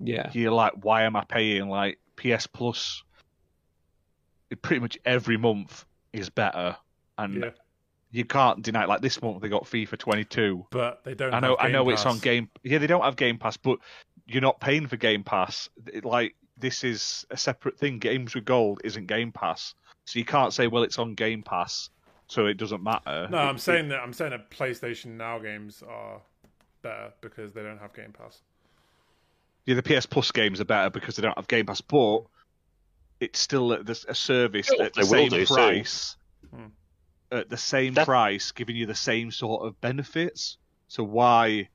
Yeah. 0.02 0.32
you're 0.34 0.52
like, 0.52 0.74
why 0.82 1.04
am 1.04 1.16
I 1.16 1.24
paying 1.24 1.70
like 1.70 2.00
PS 2.16 2.48
Plus? 2.48 3.04
Pretty 4.62 4.80
much 4.80 4.98
every 5.06 5.38
month 5.38 5.86
is 6.14 6.30
better, 6.30 6.78
and 7.18 7.36
Yeah, 7.44 7.50
you 8.12 8.24
can't 8.26 8.62
deny. 8.64 8.86
Like 8.86 9.02
this 9.02 9.22
month, 9.22 9.42
they 9.42 9.50
got 9.50 9.66
FIFA 9.66 9.98
22. 10.00 10.66
but 10.72 11.04
they 11.04 11.14
don't. 11.16 11.34
I 11.34 11.40
know, 11.42 11.58
I 11.60 11.68
know 11.70 11.88
it's 11.90 12.06
on 12.06 12.18
Game. 12.20 12.50
Yeah, 12.64 12.78
they 12.78 12.88
don't 12.88 13.04
have 13.04 13.18
Game 13.18 13.38
Pass, 13.38 13.58
but 13.58 13.80
you're 14.26 14.42
not 14.42 14.60
paying 14.62 14.88
for 14.88 14.96
Game 14.98 15.24
Pass. 15.24 15.70
It- 15.94 16.06
like 16.06 16.34
this 16.58 16.84
is 16.84 17.26
a 17.30 17.38
separate 17.38 17.78
thing. 17.78 18.00
Games 18.00 18.34
with 18.36 18.46
Gold 18.46 18.82
isn't 18.84 19.08
Game 19.08 19.32
Pass, 19.32 19.74
so 20.06 20.20
you 20.20 20.26
can't 20.26 20.54
say, 20.54 20.68
well, 20.68 20.84
it's 20.84 21.00
on 21.00 21.14
Game 21.16 21.44
Pass, 21.44 21.90
so 22.28 22.46
it 22.46 22.56
doesn't 22.56 22.84
matter. 22.84 23.28
No, 23.30 23.38
I'm 23.38 23.56
It- 23.56 23.60
saying 23.62 23.90
that 23.90 24.00
I'm 24.00 24.14
saying 24.14 24.32
that 24.32 24.50
PlayStation 24.52 25.18
Now 25.18 25.40
games 25.40 25.84
are 25.88 26.22
better 26.82 27.14
because 27.22 27.54
they 27.54 27.64
don't 27.64 27.80
have 27.80 27.94
Game 27.94 28.14
Pass. 28.14 28.42
yeah, 29.66 29.76
the 29.76 29.84
PS 29.84 30.06
Plus 30.06 30.32
games 30.32 30.62
are 30.62 30.66
better 30.66 30.90
because 30.90 31.16
they 31.16 31.22
don't 31.22 31.38
have 31.38 31.48
Game 31.48 31.66
Pass, 31.66 31.82
but 31.82 32.22
it's 33.20 33.40
still 33.40 33.74
a, 33.74 33.80
a 34.08 34.16
service 34.16 34.70
Well, 34.72 34.86
at 34.86 34.94
the 34.94 35.04
same 35.06 35.30
do 35.30 35.46
price. 35.46 36.16
Hmm. 36.54 36.66
At 37.32 37.50
the 37.50 37.58
same 37.58 37.94
That- 37.96 38.06
price, 38.06 38.52
giving 38.52 38.76
you 38.76 38.86
the 38.86 38.96
same 38.96 39.32
sort 39.32 39.66
of 39.66 39.80
benefits. 39.82 40.58
So 40.88 41.04
why 41.04 41.68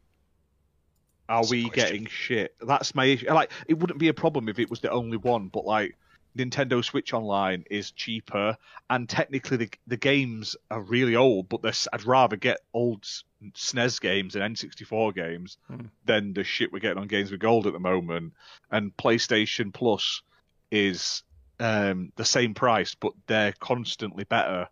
are 1.29 1.45
we 1.49 1.70
getting 1.70 2.07
shit? 2.07 2.55
That's 2.61 2.95
my 2.95 3.05
issue. 3.07 3.33
Like, 3.33 3.51
it 3.66 3.75
wouldn't 3.75 3.99
be 3.99 4.09
a 4.09 4.14
problem 4.14 4.49
if 4.49 4.59
it 4.59 4.70
was 4.70 4.81
the 4.81 4.91
only 4.91 5.16
one, 5.16 5.49
but 5.49 5.64
like. 5.64 5.97
Nintendo 6.35 6.83
Switch 6.83 7.12
Online 7.12 7.62
is 7.70 7.91
cheaper, 7.91 8.57
and 8.89 9.07
technically 9.07 9.59
the 9.59 9.70
the 9.87 9.99
games 9.99 10.57
are 10.70 10.81
really 10.81 11.14
old. 11.14 11.51
But 11.51 11.61
they're, 11.61 11.75
I'd 11.93 12.07
rather 12.07 12.37
get 12.37 12.61
old 12.73 13.03
SNES 13.03 14.01
games 14.01 14.35
and 14.35 14.57
N64 14.57 15.14
games 15.14 15.59
Hmm. 15.68 15.89
than 16.07 16.33
the 16.33 16.43
shit 16.43 16.73
we're 16.73 16.79
getting 16.79 16.97
on 16.97 17.07
Games 17.07 17.31
with 17.31 17.41
Gold 17.41 17.66
at 17.66 17.75
the 17.75 17.79
moment. 17.79 18.33
And 18.70 18.97
PlayStation 18.97 19.75
Plus 19.75 20.23
is 20.70 21.23
um, 21.61 22.12
the 22.16 22.25
same 22.25 22.55
price, 22.55 22.95
but 22.95 23.12
they're 23.27 23.53
constantly 23.53 24.25
better. 24.25 24.68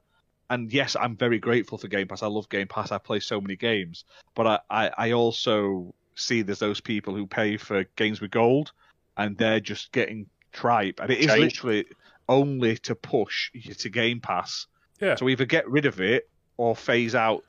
And 0.48 0.72
yes, 0.72 0.96
I'm 0.98 1.14
very 1.14 1.38
grateful 1.38 1.76
for 1.76 1.88
Game 1.88 2.09
Pass. 2.09 2.22
I 2.22 2.28
love 2.28 2.48
Game 2.48 2.68
Pass. 2.68 2.90
I 2.90 2.96
play 2.96 3.20
so 3.20 3.38
many 3.38 3.57
games, 3.57 4.05
but 4.34 4.46
I, 4.46 4.59
I, 4.70 4.90
I 4.96 5.12
also 5.12 5.94
see 6.14 6.42
there's 6.42 6.58
those 6.58 6.80
people 6.80 7.14
who 7.14 7.26
pay 7.26 7.56
for 7.56 7.84
Games 7.96 8.20
with 8.20 8.30
Gold, 8.30 8.72
and 9.16 9.36
they're 9.36 9.61
just 9.61 9.92
getting 9.92 10.26
tripe. 10.52 11.00
And 11.00 11.11
it 11.11 11.18
is 11.20 11.26
Change. 11.26 11.40
literally 11.40 11.84
only 12.28 12.76
to 12.78 12.94
push 12.94 13.50
you 13.54 13.74
to 13.74 13.88
Game 13.88 14.20
Pass. 14.20 14.66
Yeah, 15.00 15.14
So 15.16 15.28
either 15.28 15.44
get 15.46 15.68
rid 15.68 15.86
of 15.86 16.00
it 16.00 16.28
or 16.56 16.76
phase 16.76 17.14
out. 17.14 17.42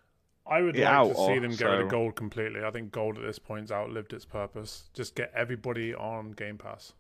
I 0.47 0.61
would 0.61 0.75
like 0.75 0.85
out 0.87 1.09
to 1.09 1.15
see 1.15 1.35
of, 1.35 1.41
them 1.43 1.55
get 1.55 1.65
rid 1.65 1.81
of 1.81 1.89
gold 1.89 2.15
completely. 2.15 2.63
I 2.63 2.71
think 2.71 2.91
gold 2.91 3.17
at 3.17 3.23
this 3.23 3.39
point's 3.39 3.71
outlived 3.71 4.11
its 4.13 4.25
purpose. 4.25 4.83
Just 4.93 5.15
get 5.15 5.31
everybody 5.35 5.93
on 5.93 6.31
Game 6.31 6.57
Pass. 6.57 6.93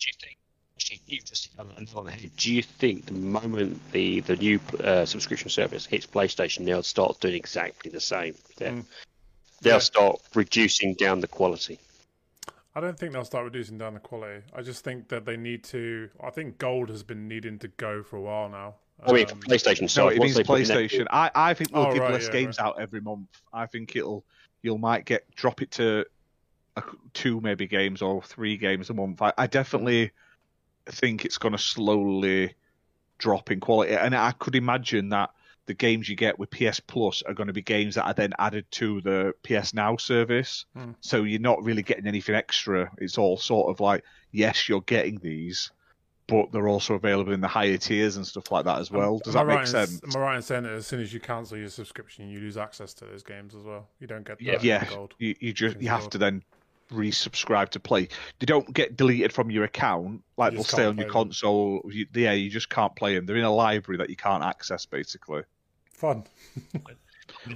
do 0.00 0.06
you 0.08 0.14
think? 0.20 0.38
Actually, 0.76 1.00
you 1.06 1.20
just 1.20 1.48
hit 1.50 1.58
on 1.94 2.04
the- 2.04 2.10
head. 2.12 2.30
Do 2.36 2.54
you 2.54 2.62
think 2.62 3.06
the 3.06 3.12
moment 3.12 3.80
the 3.90 4.20
the 4.20 4.36
new 4.36 4.60
uh, 4.82 5.04
subscription 5.04 5.50
service 5.50 5.84
hits 5.86 6.06
PlayStation, 6.06 6.64
they'll 6.64 6.84
start 6.84 7.18
doing 7.20 7.34
exactly 7.34 7.90
the 7.90 8.00
same? 8.00 8.34
They'll, 8.56 8.72
Mm. 8.74 8.84
They'll 9.60 9.74
Yeah. 9.74 9.78
start 9.80 10.20
reducing 10.34 10.94
down 10.94 11.20
the 11.20 11.28
quality. 11.28 11.78
I 12.74 12.80
don't 12.80 12.98
think 12.98 13.12
they'll 13.12 13.24
start 13.24 13.44
reducing 13.44 13.76
down 13.78 13.94
the 13.94 14.00
quality. 14.00 14.44
I 14.54 14.62
just 14.62 14.84
think 14.84 15.08
that 15.08 15.24
they 15.24 15.36
need 15.36 15.64
to. 15.64 16.10
I 16.22 16.30
think 16.30 16.58
gold 16.58 16.90
has 16.90 17.02
been 17.02 17.26
needing 17.26 17.58
to 17.60 17.68
go 17.68 18.02
for 18.02 18.16
a 18.16 18.20
while 18.20 18.48
now. 18.48 18.76
I 19.04 19.12
mean, 19.12 19.26
Um, 19.30 19.40
PlayStation 19.40 19.82
No, 19.82 19.86
side, 19.88 20.12
it 20.16 20.20
means 20.22 20.34
they 20.36 20.44
put 20.44 20.60
in 20.60 20.66
that- 20.68 20.76
PlayStation. 20.78 21.06
I, 21.10 21.30
I 21.34 21.54
think 21.54 21.72
they'll 21.72 21.82
Oh, 21.86 21.92
give 21.92 22.02
right, 22.02 22.12
less 22.12 22.26
yeah, 22.26 22.32
games 22.32 22.58
out 22.58 22.80
every 22.80 23.00
month. 23.00 23.28
I 23.52 23.66
think 23.66 23.96
it'll 23.96 24.24
you'll 24.62 24.78
might 24.78 25.04
get 25.04 25.28
drop 25.34 25.62
it 25.62 25.70
to 25.72 26.04
a, 26.76 26.82
two 27.14 27.40
maybe 27.40 27.66
games 27.66 28.02
or 28.02 28.22
three 28.22 28.56
games 28.56 28.90
a 28.90 28.94
month. 28.94 29.22
I, 29.22 29.32
I 29.38 29.46
definitely 29.46 30.10
think 30.86 31.24
it's 31.24 31.38
going 31.38 31.52
to 31.52 31.58
slowly 31.58 32.54
drop 33.18 33.50
in 33.50 33.60
quality, 33.60 33.94
and 33.94 34.14
I 34.14 34.32
could 34.32 34.54
imagine 34.56 35.08
that 35.10 35.30
the 35.68 35.74
games 35.74 36.08
you 36.08 36.16
get 36.16 36.38
with 36.38 36.50
PS 36.50 36.80
Plus 36.80 37.22
are 37.22 37.34
going 37.34 37.46
to 37.46 37.52
be 37.52 37.62
games 37.62 37.94
that 37.94 38.04
are 38.06 38.14
then 38.14 38.32
added 38.40 38.64
to 38.72 39.00
the 39.02 39.32
PS 39.44 39.72
Now 39.72 39.96
service. 39.96 40.64
Hmm. 40.74 40.90
So 41.00 41.22
you're 41.22 41.40
not 41.40 41.62
really 41.62 41.82
getting 41.84 42.06
anything 42.08 42.34
extra. 42.34 42.90
It's 42.98 43.16
all 43.18 43.36
sort 43.36 43.70
of 43.70 43.78
like 43.78 44.02
yes, 44.32 44.68
you're 44.68 44.80
getting 44.80 45.18
these. 45.18 45.70
But 46.26 46.52
they're 46.52 46.68
also 46.68 46.92
available 46.94 47.32
in 47.32 47.40
the 47.40 47.48
higher 47.48 47.78
tiers 47.78 48.16
and 48.18 48.26
stuff 48.26 48.50
like 48.52 48.66
that 48.66 48.80
as 48.80 48.90
well. 48.90 49.18
Does 49.24 49.32
that 49.32 49.46
make 49.46 49.56
right 49.56 49.60
in- 49.62 49.66
sense? 49.66 50.00
Am 50.04 50.14
I 50.20 50.24
right 50.24 50.36
in 50.36 50.42
saying 50.42 50.64
that 50.64 50.72
as 50.72 50.86
soon 50.86 51.00
as 51.00 51.14
you 51.14 51.20
cancel 51.20 51.56
your 51.56 51.70
subscription, 51.70 52.28
you 52.28 52.40
lose 52.40 52.58
access 52.58 52.92
to 52.94 53.06
those 53.06 53.22
games 53.22 53.54
as 53.54 53.62
well? 53.62 53.88
You 53.98 54.06
don't 54.08 54.26
get 54.26 54.38
Yeah. 54.38 54.58
yeah, 54.60 54.84
gold. 54.90 55.14
you, 55.18 55.34
you 55.40 55.54
just 55.54 55.80
you 55.80 55.88
have 55.88 56.00
gold. 56.00 56.12
to 56.12 56.18
then 56.18 56.42
resubscribe 56.92 57.68
to 57.70 57.80
play. 57.80 58.08
They 58.40 58.46
don't 58.46 58.72
get 58.74 58.96
deleted 58.96 59.32
from 59.32 59.50
your 59.50 59.64
account. 59.64 60.22
Like 60.36 60.52
You 60.52 60.58
they'll 60.58 60.64
stay 60.64 60.84
on 60.84 60.96
your 60.96 61.04
them. 61.06 61.12
console. 61.12 61.82
You, 61.90 62.06
yeah, 62.14 62.32
you 62.32 62.50
just 62.50 62.68
can't 62.70 62.94
play 62.96 63.14
them. 63.14 63.26
They're 63.26 63.36
in 63.36 63.44
a 63.44 63.54
library 63.54 63.98
that 63.98 64.10
you 64.10 64.16
can't 64.16 64.42
access, 64.44 64.86
basically. 64.86 65.42
Fun. 65.98 66.24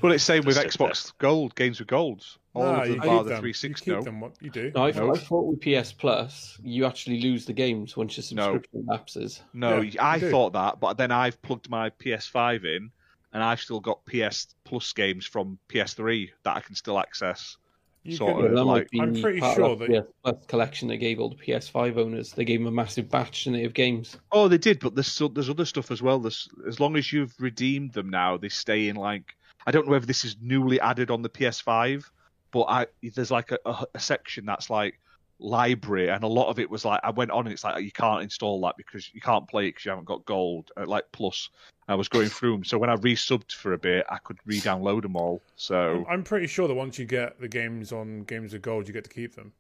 Well, 0.03 0.13
it's 0.13 0.25
same 0.25 0.43
with 0.47 0.57
Just 0.57 0.73
sit 0.73 0.81
Xbox 0.81 1.13
Gold 1.19 1.55
games 1.55 1.79
with 1.79 1.89
golds. 1.89 2.39
All 2.55 2.65
Nah, 2.65 2.81
of 2.83 2.87
you 2.89 2.93
them 2.95 3.01
keep 3.03 3.09
bar 3.11 3.25
the 3.25 3.31
them. 3.31 3.41
360. 3.41 3.91
You 3.91 3.97
keep 3.97 3.99
No, 4.01 4.05
them. 4.05 4.21
What 4.21 4.33
you 4.41 4.51
do? 4.51 4.73
No, 4.75 4.85
I, 4.87 4.91
No. 4.91 5.15
I 5.15 5.19
thought 5.19 5.47
with 5.47 5.61
PS 5.61 5.93
Plus, 5.93 6.59
you 6.63 6.85
actually 6.85 7.21
lose 7.21 7.47
the 7.47 7.53
games 7.53 7.97
once 7.97 8.17
your 8.17 8.37
No. 8.37 8.55
subscription 8.55 8.85
lapses. 8.89 9.43
no, 9.55 9.81
Yeah, 9.81 10.05
I 10.05 10.19
thought 10.19 10.53
that, 10.55 10.81
but 10.81 10.99
then 10.99 11.11
I've 11.13 11.41
plugged 11.43 11.71
my 11.71 11.91
PS5 11.91 12.65
in, 12.65 12.91
and 13.33 13.43
I've 13.43 13.61
still 13.61 13.81
got 13.81 14.05
PS 14.07 14.55
Plus 14.65 14.93
games 14.93 15.25
from 15.25 15.59
PS3 15.69 16.31
that 16.43 16.57
I 16.57 16.61
can 16.61 16.75
still 16.75 16.99
access. 16.99 17.57
You 18.05 18.17
sort 18.17 18.37
could- 18.37 18.45
of. 18.47 18.51
That 18.53 18.65
like- 18.65 18.83
might 18.83 18.91
be 18.91 19.01
I'm 19.01 19.21
pretty 19.21 19.41
part 19.41 19.57
sure 19.57 19.65
of 19.67 19.79
that, 19.81 19.89
that- 19.91 20.05
PS 20.05 20.13
Plus 20.23 20.47
collection 20.47 20.89
they 20.89 20.97
gave 20.97 21.21
all 21.21 21.29
the 21.29 21.37
PS5 21.37 21.99
owners. 21.99 22.33
They 22.33 22.45
gave 22.45 22.61
them 22.61 22.67
a 22.67 22.73
massive 22.73 23.09
batch 23.09 23.45
didn't 23.45 23.61
they, 23.61 23.65
of 23.65 23.75
games. 23.75 24.17
Oh, 24.33 24.49
they 24.49 24.59
did, 24.59 24.81
but 24.81 24.95
there's 24.95 25.21
there's 25.35 25.51
other 25.51 25.65
stuff 25.65 25.91
as 25.91 26.03
well. 26.03 26.19
There's, 26.19 26.49
as 26.67 26.81
long 26.81 26.97
as 26.97 27.13
you've 27.13 27.35
redeemed 27.39 27.93
them 27.93 28.11
now, 28.11 28.37
they 28.37 28.49
stay 28.49 28.89
in 28.89 28.97
like 28.97 29.37
I 29.67 29.71
don't 29.71 29.87
know 29.87 29.93
whether 29.93 30.07
this 30.07 30.25
is 30.25 30.37
newly 30.41 30.81
added 30.81 31.11
on 31.11 31.23
the 31.23 31.29
PS5, 31.31 32.05
but 32.51 32.63
I 32.63 32.87
there's 33.15 33.31
like 33.31 33.53
a, 33.53 33.59
a, 33.65 33.87
a 33.95 34.01
section 34.01 34.45
that's 34.47 34.69
like 34.71 34.99
library, 35.39 36.09
and 36.09 36.25
a 36.25 36.29
lot 36.29 36.49
of 36.49 36.59
it 36.59 36.71
was 36.71 36.85
like 36.85 37.01
I 37.03 37.11
went 37.11 37.31
on 37.31 37.47
and 37.47 37.53
it's 37.53 37.65
like 37.65 37.83
you 37.85 37.93
can't 37.93 38.23
install 38.23 38.61
that 38.63 38.77
because 38.77 39.13
you 39.15 39.21
can't 39.21 39.49
play 39.49 39.67
it 39.67 39.71
because 39.71 39.85
you 39.85 39.91
haven't 39.91 40.07
got 40.07 40.25
gold, 40.25 40.71
uh, 40.77 40.87
like 40.87 41.05
plus. 41.13 41.51
I 41.89 41.95
was 41.97 42.09
going 42.09 42.29
through 42.29 42.53
them, 42.53 42.65
so 42.65 42.79
when 42.79 42.91
I 42.91 42.97
resubbed 42.97 43.53
for 43.53 43.73
a 43.73 43.79
bit, 43.79 44.07
I 44.09 44.19
could 44.19 44.39
re-download 44.47 45.03
them 45.03 45.17
all. 45.17 45.43
So 45.57 46.05
I'm 46.09 46.23
pretty 46.23 46.47
sure 46.47 46.69
that 46.69 46.75
once 46.75 46.99
you 46.99 47.05
get 47.05 47.41
the 47.41 47.49
games 47.49 47.93
on 47.93 48.23
Games 48.25 48.55
of 48.55 48.63
Gold, 48.63 48.87
you 48.87 48.95
get 48.95 49.05
to 49.05 49.11
keep 49.11 49.35
them. 49.35 49.53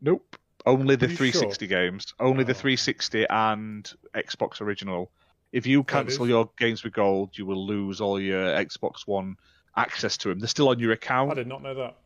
nope, 0.00 0.36
only 0.66 0.96
the 0.96 1.06
Are 1.06 1.10
you 1.10 1.16
360 1.16 1.66
games, 1.68 2.14
only 2.20 2.42
the 2.44 2.50
Oh. 2.52 2.54
360 2.54 3.26
and 3.30 3.92
Xbox 4.14 4.60
Original. 4.60 5.10
If 5.52 5.66
you 5.66 5.82
cancel 5.84 6.28
your 6.28 6.50
games 6.58 6.82
with 6.84 6.92
gold, 6.92 7.38
you 7.38 7.46
will 7.46 7.64
lose 7.64 8.00
all 8.00 8.20
your 8.20 8.44
Xbox 8.54 9.06
One 9.06 9.36
access 9.76 10.16
to 10.18 10.28
them. 10.28 10.40
They're 10.40 10.48
still 10.48 10.68
on 10.68 10.78
your 10.80 10.92
account. 10.92 11.30
I 11.30 11.34
did 11.34 11.46
not 11.46 11.62
know 11.62 11.74
that. 11.74 11.96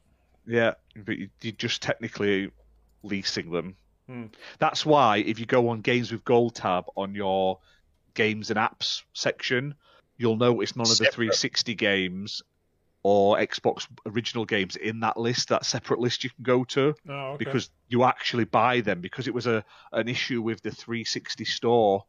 yeah, 0.47 0.75
but 0.97 1.17
you- 1.19 1.31
you're 1.41 1.53
just 1.53 1.83
technically 1.83 2.51
leasing 3.03 3.51
them. 3.51 3.75
Hmm. 4.07 4.27
That's 4.59 4.85
why 4.87 5.19
if 5.19 5.41
you 5.41 5.47
go 5.47 5.69
on 5.71 5.81
Games 5.81 6.13
with 6.13 6.25
Gold 6.25 6.55
tab 6.57 6.85
on 6.97 7.15
your 7.15 7.59
games 8.15 8.51
and 8.51 8.59
apps 8.59 9.03
section, 9.13 9.75
you'll 10.17 10.37
notice 10.37 10.77
none 10.77 10.85
of 10.85 10.91
the 10.91 10.97
Separate. 10.97 11.15
360 11.15 11.75
games 11.75 12.43
or 13.03 13.37
Xbox 13.37 13.87
original 14.07 14.45
games 14.45 14.77
in 14.77 15.01
that 15.01 15.17
list, 15.17 15.49
that 15.49 15.65
separate 15.65 15.99
list 15.99 16.23
you 16.25 16.31
can 16.31 16.45
go 16.45 16.65
to 16.65 16.95
Oh, 17.09 17.13
okay. 17.13 17.45
because 17.45 17.71
you 17.89 18.05
actually 18.05 18.45
buy 18.45 18.81
them 18.81 19.01
because 19.01 19.27
it 19.27 19.35
was 19.35 19.47
a 19.47 19.65
an 19.93 20.09
issue 20.09 20.41
with 20.41 20.63
the 20.63 20.71
360 20.71 21.45
store. 21.45 22.05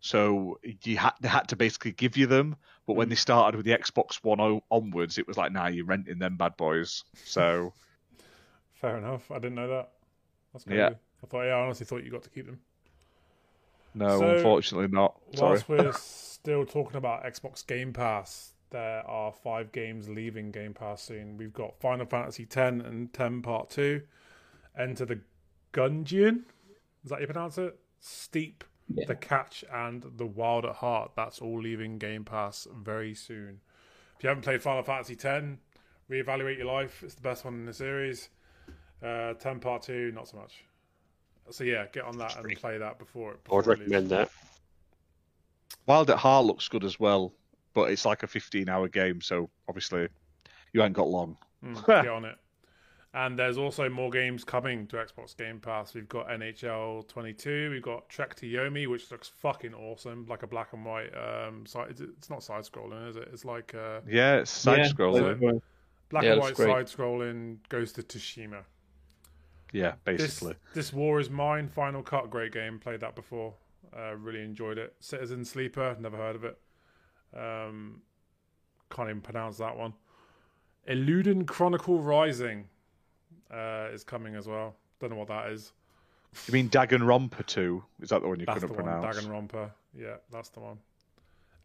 So 0.00 0.58
you 0.82 0.96
had 0.96 1.12
they 1.20 1.28
had 1.28 1.48
to 1.48 1.56
basically 1.56 1.92
give 1.92 2.16
you 2.16 2.26
them, 2.26 2.56
but 2.86 2.94
when 2.94 3.06
hmm. 3.06 3.10
they 3.10 3.16
started 3.16 3.56
with 3.56 3.66
the 3.66 3.72
Xbox 3.72 4.16
One 4.22 4.40
o- 4.40 4.64
onwards, 4.70 5.18
it 5.18 5.26
was 5.28 5.36
like, 5.36 5.52
nah, 5.52 5.68
you're 5.68 5.86
renting 5.86 6.18
them 6.18 6.36
bad 6.36 6.56
boys. 6.56 7.04
So 7.24 7.74
fair 8.74 8.96
enough. 8.96 9.30
I 9.30 9.34
didn't 9.34 9.56
know 9.56 9.68
that. 9.68 9.90
That's 10.52 10.64
crazy. 10.64 10.78
Yeah. 10.78 10.90
I 11.22 11.26
thought. 11.26 11.44
Yeah, 11.44 11.54
I 11.54 11.60
honestly 11.60 11.86
thought 11.86 12.04
you 12.04 12.10
got 12.10 12.22
to 12.22 12.30
keep 12.30 12.46
them. 12.46 12.60
No, 13.94 14.18
So, 14.18 14.30
unfortunately 14.36 14.88
not. 14.88 15.16
Sorry. 15.34 15.50
Whilst 15.50 15.68
we're 15.68 15.92
still 15.92 16.64
talking 16.66 16.96
about 16.96 17.24
Xbox 17.24 17.66
Game 17.66 17.92
Pass, 17.92 18.52
there 18.70 19.06
are 19.08 19.32
five 19.32 19.72
games 19.72 20.08
leaving 20.08 20.50
Game 20.50 20.74
Pass 20.74 21.02
soon. 21.02 21.36
We've 21.36 21.52
got 21.52 21.78
Final 21.80 22.06
Fantasy 22.06 22.42
X 22.44 22.54
and 22.56 23.12
10 23.12 23.42
Part 23.42 23.70
2. 23.70 24.02
Enter 24.78 25.04
the 25.04 25.20
Gungeon. 25.72 26.42
Is 27.04 27.10
that 27.10 27.16
how 27.16 27.20
you 27.20 27.26
pronounce 27.26 27.58
it? 27.58 27.78
Steep, 28.00 28.64
Yeah. 28.92 29.06
The 29.06 29.14
Catch, 29.14 29.64
and 29.72 30.04
The 30.16 30.26
Wild 30.26 30.64
at 30.64 30.76
Heart. 30.76 31.12
That's 31.16 31.40
all 31.40 31.60
leaving 31.60 31.98
Game 31.98 32.24
Pass 32.24 32.66
very 32.74 33.14
soon. 33.14 33.60
If 34.18 34.24
you 34.24 34.28
haven't 34.28 34.42
played 34.42 34.62
Final 34.62 34.82
Fantasy 34.82 35.14
X, 35.14 35.46
reevaluate 36.10 36.58
your 36.58 36.66
life. 36.66 37.02
It's 37.02 37.14
the 37.14 37.22
best 37.22 37.44
one 37.44 37.54
in 37.54 37.66
the 37.66 37.72
series. 37.72 38.28
Uh, 39.02 39.34
10 39.34 39.60
Part 39.60 39.82
2, 39.82 40.12
not 40.12 40.28
so 40.28 40.36
much. 40.38 40.64
So 41.50 41.64
yeah, 41.64 41.86
get 41.92 42.04
on 42.04 42.16
that 42.18 42.36
and 42.38 42.56
play 42.56 42.78
that 42.78 42.98
before 42.98 43.32
it. 43.32 43.40
I 43.50 43.54
would 43.54 43.66
recommend 43.66 44.08
that. 44.10 44.30
Wild 45.86 46.10
at 46.10 46.16
Heart 46.18 46.46
looks 46.46 46.68
good 46.68 46.84
as 46.84 46.98
well, 46.98 47.32
but 47.74 47.90
it's 47.90 48.04
like 48.04 48.22
a 48.22 48.26
15 48.26 48.68
hour 48.68 48.88
game, 48.88 49.20
so 49.20 49.50
obviously 49.68 50.08
you 50.72 50.82
ain't 50.82 50.94
got 50.94 51.08
long. 51.08 51.36
Mm, 51.64 51.86
get 51.86 52.08
on 52.08 52.24
it. 52.24 52.36
And 53.12 53.38
there's 53.38 53.58
also 53.58 53.88
more 53.88 54.10
games 54.10 54.42
coming 54.42 54.88
to 54.88 54.96
Xbox 54.96 55.36
Game 55.36 55.60
Pass. 55.60 55.94
We've 55.94 56.08
got 56.08 56.28
NHL 56.30 57.06
22. 57.06 57.70
We've 57.70 57.80
got 57.82 58.08
Trek 58.08 58.34
to 58.36 58.46
Yomi, 58.46 58.88
which 58.90 59.08
looks 59.12 59.28
fucking 59.28 59.72
awesome, 59.72 60.26
like 60.28 60.42
a 60.42 60.48
black 60.48 60.72
and 60.72 60.84
white. 60.84 61.12
Um, 61.14 61.64
side, 61.64 61.90
it's- 61.90 62.08
it's 62.18 62.28
not 62.28 62.42
side 62.42 62.64
scrolling, 62.64 63.08
is 63.08 63.14
it? 63.16 63.28
It's 63.32 63.44
like 63.44 63.72
uh, 63.74 64.00
Yeah, 64.08 64.38
it's 64.38 64.50
side 64.50 64.78
Yeah, 64.78 64.88
scroller. 64.88 65.40
like, 65.40 65.54
uh, 65.54 65.58
black 66.08 66.24
Yeah, 66.24 66.32
and 66.32 66.40
white 66.40 66.56
side 66.56 66.86
scrolling. 66.86 67.58
Ghost 67.68 67.98
of 67.98 68.08
Tsushima. 68.08 68.64
Yeah, 69.72 69.94
basically. 70.04 70.54
this 70.74 70.92
War 70.92 71.18
of 71.20 71.30
Mine 71.30 71.68
Final 71.68 72.02
Cut, 72.02 72.30
great 72.30 72.52
game. 72.52 72.78
Played 72.78 73.00
that 73.00 73.14
before. 73.16 73.54
Uh, 73.96 74.14
really 74.16 74.42
enjoyed 74.42 74.78
it. 74.78 74.94
Citizen 75.00 75.44
Sleeper, 75.44 75.96
never 76.00 76.16
heard 76.16 76.36
of 76.36 76.44
it. 76.44 76.58
Um, 77.36 78.02
can't 78.90 79.08
even 79.08 79.20
pronounce 79.20 79.58
that 79.58 79.76
one. 79.76 79.94
Eiyuden 80.88 81.46
Chronicle 81.46 82.00
Rising 82.00 82.66
uh, 83.52 83.88
is 83.92 84.04
coming 84.04 84.34
as 84.36 84.46
well. 84.46 84.76
Don't 85.00 85.10
know 85.10 85.16
what 85.16 85.28
that 85.28 85.50
is. 85.50 85.72
You 86.46 86.52
mean 86.52 86.68
Danganronpa 86.68 87.46
2? 87.46 87.84
Is 88.02 88.08
that 88.10 88.22
the 88.22 88.28
one 88.28 88.40
you 88.40 88.46
That's 88.46 88.60
the 88.60 88.68
couldn't 88.68 88.84
one. 88.84 89.00
pronounce? 89.00 89.18
Danganronpa. 89.18 89.70
Yeah, 89.96 90.16
that's 90.32 90.48
the 90.50 90.60
one. 90.60 90.78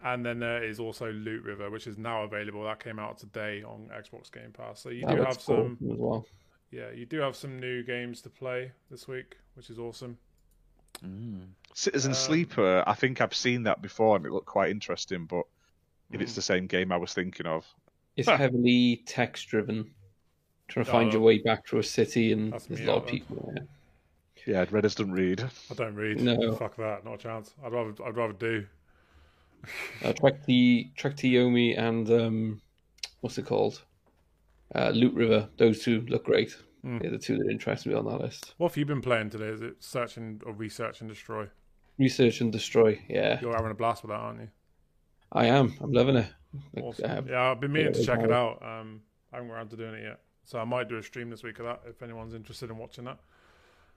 And 0.04 0.26
then 0.26 0.40
there 0.40 0.64
is 0.64 0.80
also 0.80 1.12
Loot 1.12 1.44
River, 1.44 1.70
which 1.70 1.86
is 1.88 1.98
now 1.98 2.24
available. 2.24 2.64
That 2.64 2.82
came 2.82 3.00
out 3.00 3.18
today 3.18 3.64
on 3.64 3.90
Xbox 3.94 4.32
Game 4.32 4.52
Pass. 4.54 4.80
So 4.80 4.90
you 4.90 5.06
that 5.06 5.16
do 5.16 5.24
have 5.24 5.46
cool 5.46 5.76
some, 5.78 5.78
as 5.92 5.98
well. 5.98 6.26
Yeah, 6.72 6.92
you 6.92 7.06
do 7.06 7.20
have 7.20 7.36
some 7.36 7.60
new 7.60 7.84
games 7.84 8.22
to 8.22 8.30
play 8.30 8.72
this 8.92 9.08
week, 9.08 9.38
which 9.56 9.70
is 9.70 9.80
awesome. 9.80 10.18
Citizen 11.74 12.12
Um, 12.12 12.16
Sleeper, 12.16 12.84
I 12.86 12.94
think 12.94 13.22
I've 13.22 13.34
seen 13.34 13.64
that 13.64 13.82
before 13.82 14.16
and 14.18 14.26
it 14.26 14.32
looked 14.32 14.48
quite 14.48 14.70
interesting, 14.70 15.26
but 15.26 15.46
if 16.12 16.20
Mm. 16.20 16.24
it's 16.24 16.36
the 16.36 16.42
same 16.42 16.68
game 16.68 16.92
I 16.92 16.98
was 16.98 17.14
thinking 17.14 17.46
of. 17.46 17.66
It's 18.16 18.28
Huh. 18.28 18.38
heavily 18.38 19.04
text 19.06 19.48
driven. 19.48 19.94
Trying 20.68 20.86
to 20.86 20.92
find 20.92 21.10
Oh. 21.10 21.14
your 21.14 21.22
way 21.22 21.40
back 21.40 21.66
to 21.68 21.80
a 21.80 21.84
city, 21.84 22.32
and 22.32 22.52
there's 22.54 22.82
a 22.82 22.84
lot 22.86 22.98
of 23.04 23.08
people 23.08 23.52
there. 23.56 23.68
Yeah, 24.46 24.66
Redders 24.66 24.96
doesn't 24.96 25.12
read. 25.14 25.42
I 25.70 25.74
don't 25.74 25.96
read. 25.96 26.22
No. 26.22 26.56
Fuck 26.56 26.76
that. 26.78 27.04
Not 27.04 27.16
a 27.16 27.18
chance. 27.18 27.54
I'd 27.64 27.72
rather. 27.72 27.94
I'd 28.04 28.16
rather 28.16 28.34
do. 28.34 28.68
Uh, 30.04 30.14
Trek 30.14 30.46
the 30.46 30.90
track 30.96 31.16
to 31.18 31.28
Yomi 31.28 31.78
and 31.78 32.10
um, 32.12 32.62
what's 33.22 33.38
it 33.40 33.46
called? 33.46 33.84
Uh, 34.76 34.90
Loot 34.90 35.14
River. 35.14 35.50
Those 35.58 35.84
two 35.84 36.06
look 36.08 36.26
great. 36.26 36.56
Mm. 36.86 37.02
They're 37.02 37.12
the 37.12 37.18
two 37.18 37.38
that 37.38 37.50
interest 37.50 37.86
me 37.86 37.94
on 37.94 38.06
that 38.06 38.22
list. 38.22 38.54
What 38.58 38.72
have 38.72 38.78
you 38.78 38.86
been 38.86 39.02
playing 39.02 39.32
today? 39.32 39.48
Is 39.48 39.62
it 39.62 39.78
search 39.80 40.18
and 40.18 40.42
or 40.44 40.54
research 40.54 41.02
and 41.02 41.10
destroy? 41.10 41.48
Research 41.98 42.42
and 42.42 42.52
destroy. 42.52 43.00
Yeah, 43.10 43.40
You're 43.42 43.56
having 43.56 43.72
a 43.72 43.76
blast 43.76 44.04
with 44.04 44.12
that, 44.12 44.20
aren't 44.20 44.42
you? 44.42 44.50
I 45.32 45.48
am. 45.48 45.76
I'm 45.82 45.92
loving 45.92 46.16
it. 46.16 46.28
Awesome. 46.82 47.28
yeah, 47.30 47.52
I've 47.52 47.60
been 47.60 47.72
meaning 47.72 47.94
to 47.94 48.04
check 48.04 48.20
it 48.22 48.32
out. 48.32 48.64
Um, 48.64 49.02
I 49.32 49.36
haven't 49.36 49.50
got 49.50 49.56
around 49.56 49.70
to 49.70 49.76
doing 49.76 49.96
it 49.96 50.04
yet, 50.04 50.20
so 50.46 50.60
I 50.60 50.64
might 50.64 50.90
do 50.90 50.98
a 50.98 51.04
stream 51.04 51.30
this 51.30 51.44
week 51.44 51.60
of 51.60 51.66
that 51.66 51.82
if 51.88 52.02
anyone's 52.02 52.34
interested 52.34 52.70
in 52.70 52.78
watching 52.78 53.04
that. 53.06 53.20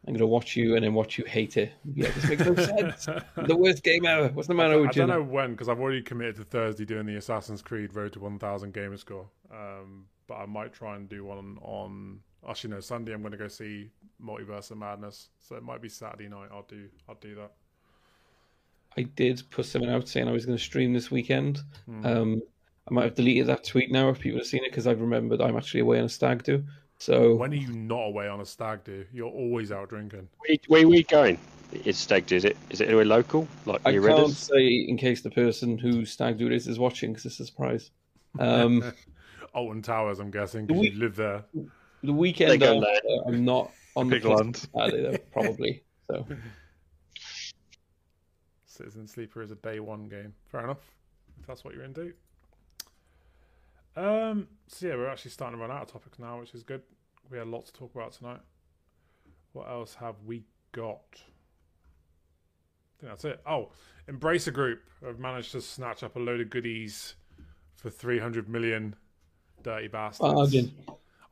I'm 0.06 0.14
gonna 0.14 0.26
watch 0.26 0.56
you 0.56 0.74
and 0.74 0.84
then 0.84 0.94
watch 0.94 1.16
you 1.16 1.24
hate 1.24 1.56
it. 1.56 1.72
Yeah, 1.94 2.10
this 2.10 2.28
makes 2.28 2.44
no 2.44 2.54
sense. 2.56 3.06
the 3.46 3.56
worst 3.56 3.84
game 3.84 4.04
ever. 4.04 4.28
What's 4.28 4.48
the 4.48 4.54
matter 4.54 4.80
with 4.80 4.96
you? 4.96 5.04
I 5.04 5.06
don't 5.06 5.16
know 5.16 5.22
when 5.22 5.52
because 5.52 5.68
I've 5.68 5.78
already 5.78 6.02
committed 6.02 6.36
to 6.36 6.44
Thursday 6.44 6.84
doing 6.84 7.06
the 7.06 7.16
Assassin's 7.16 7.62
Creed 7.62 7.94
Road 7.94 8.12
to 8.14 8.20
1000 8.20 8.74
gamer 8.74 8.96
score. 8.96 9.28
Um, 9.52 10.06
but 10.32 10.42
I 10.42 10.46
might 10.46 10.72
try 10.72 10.96
and 10.96 11.08
do 11.08 11.24
one 11.24 11.58
on. 11.60 12.20
Actually, 12.48 12.70
no, 12.70 12.80
Sunday 12.80 13.12
I'm 13.12 13.20
going 13.20 13.32
to 13.32 13.38
go 13.38 13.48
see 13.48 13.90
Multiverse 14.22 14.70
of 14.70 14.78
Madness, 14.78 15.28
so 15.38 15.56
it 15.56 15.62
might 15.62 15.82
be 15.82 15.88
Saturday 15.88 16.28
night. 16.28 16.48
I'll 16.50 16.66
do. 16.68 16.88
I'll 17.08 17.16
do 17.16 17.34
that. 17.34 17.52
I 18.96 19.02
did 19.02 19.42
put 19.50 19.66
something 19.66 19.90
out 19.90 20.08
saying 20.08 20.28
I 20.28 20.32
was 20.32 20.46
going 20.46 20.56
to 20.56 20.62
stream 20.62 20.92
this 20.92 21.10
weekend. 21.10 21.60
Hmm. 21.86 22.06
Um, 22.06 22.42
I 22.90 22.94
might 22.94 23.04
have 23.04 23.14
deleted 23.14 23.46
that 23.46 23.64
tweet 23.64 23.92
now 23.92 24.08
if 24.08 24.20
people 24.20 24.40
have 24.40 24.46
seen 24.46 24.64
it 24.64 24.70
because 24.70 24.86
I've 24.86 25.00
remembered 25.00 25.40
I'm 25.40 25.56
actually 25.56 25.80
away 25.80 25.98
on 25.98 26.06
a 26.06 26.08
stag 26.08 26.42
do. 26.42 26.64
So 26.98 27.34
when 27.34 27.52
are 27.52 27.56
you 27.56 27.72
not 27.72 28.06
away 28.06 28.28
on 28.28 28.40
a 28.40 28.46
stag 28.46 28.84
do? 28.84 29.04
You're 29.12 29.30
always 29.30 29.70
out 29.70 29.90
drinking. 29.90 30.28
Where, 30.38 30.56
where 30.68 30.84
are 30.84 30.88
we 30.88 31.02
going? 31.04 31.38
Is 31.84 31.98
stag 31.98 32.26
do? 32.26 32.36
Is 32.36 32.44
it? 32.44 32.56
Is 32.70 32.80
it 32.80 32.86
anywhere 32.86 33.04
local? 33.04 33.46
Like 33.66 33.82
I 33.84 33.92
near 33.92 34.02
can't 34.02 34.30
say 34.30 34.66
in 34.66 34.96
case 34.96 35.20
the 35.20 35.30
person 35.30 35.78
who 35.78 36.04
stag 36.04 36.38
do 36.38 36.48
this 36.48 36.66
is 36.66 36.78
watching 36.78 37.12
because 37.12 37.26
it's 37.26 37.40
a 37.40 37.46
surprise. 37.46 37.90
Um, 38.38 38.92
Alton 39.54 39.82
Towers, 39.82 40.18
I'm 40.20 40.30
guessing, 40.30 40.66
because 40.66 40.80
we- 40.80 40.90
you 40.90 40.98
live 40.98 41.16
there. 41.16 41.44
the 42.02 42.12
weekend 42.12 42.50
Lego 42.50 42.76
after, 42.82 43.08
Land. 43.08 43.22
I'm 43.26 43.44
not 43.44 43.70
on 43.96 44.08
the 44.08 44.16
Big 44.16 44.22
place 44.22 44.38
land. 44.38 44.56
Saturday, 44.74 45.02
though, 45.02 45.18
probably. 45.32 45.82
So 46.10 46.26
Citizen 48.64 49.06
Sleeper 49.06 49.42
is 49.42 49.50
a 49.50 49.56
day 49.56 49.80
one 49.80 50.08
game. 50.08 50.34
Fair 50.50 50.64
enough. 50.64 50.80
If 51.40 51.46
that's 51.46 51.64
what 51.64 51.74
you're 51.74 51.84
into. 51.84 52.12
Um. 53.96 54.48
So 54.68 54.86
yeah, 54.86 54.94
we're 54.96 55.08
actually 55.08 55.32
starting 55.32 55.58
to 55.58 55.62
run 55.62 55.70
out 55.74 55.82
of 55.82 55.92
topics 55.92 56.18
now, 56.18 56.40
which 56.40 56.54
is 56.54 56.62
good. 56.62 56.82
We 57.30 57.36
had 57.38 57.46
a 57.46 57.50
lot 57.50 57.66
to 57.66 57.72
talk 57.72 57.94
about 57.94 58.12
tonight. 58.12 58.40
What 59.52 59.68
else 59.68 59.94
have 59.96 60.14
we 60.24 60.44
got? 60.72 61.02
I 61.14 61.18
think 63.00 63.12
that's 63.12 63.24
it. 63.26 63.40
Oh, 63.46 63.70
Embracer 64.08 64.52
Group 64.52 64.80
have 65.04 65.18
managed 65.18 65.52
to 65.52 65.60
snatch 65.60 66.02
up 66.02 66.16
a 66.16 66.18
load 66.18 66.40
of 66.40 66.48
goodies 66.48 67.16
for 67.76 67.90
300 67.90 68.48
million. 68.48 68.94
Dirty 69.62 69.88
bastards. 69.88 70.34
Bargain. 70.34 70.72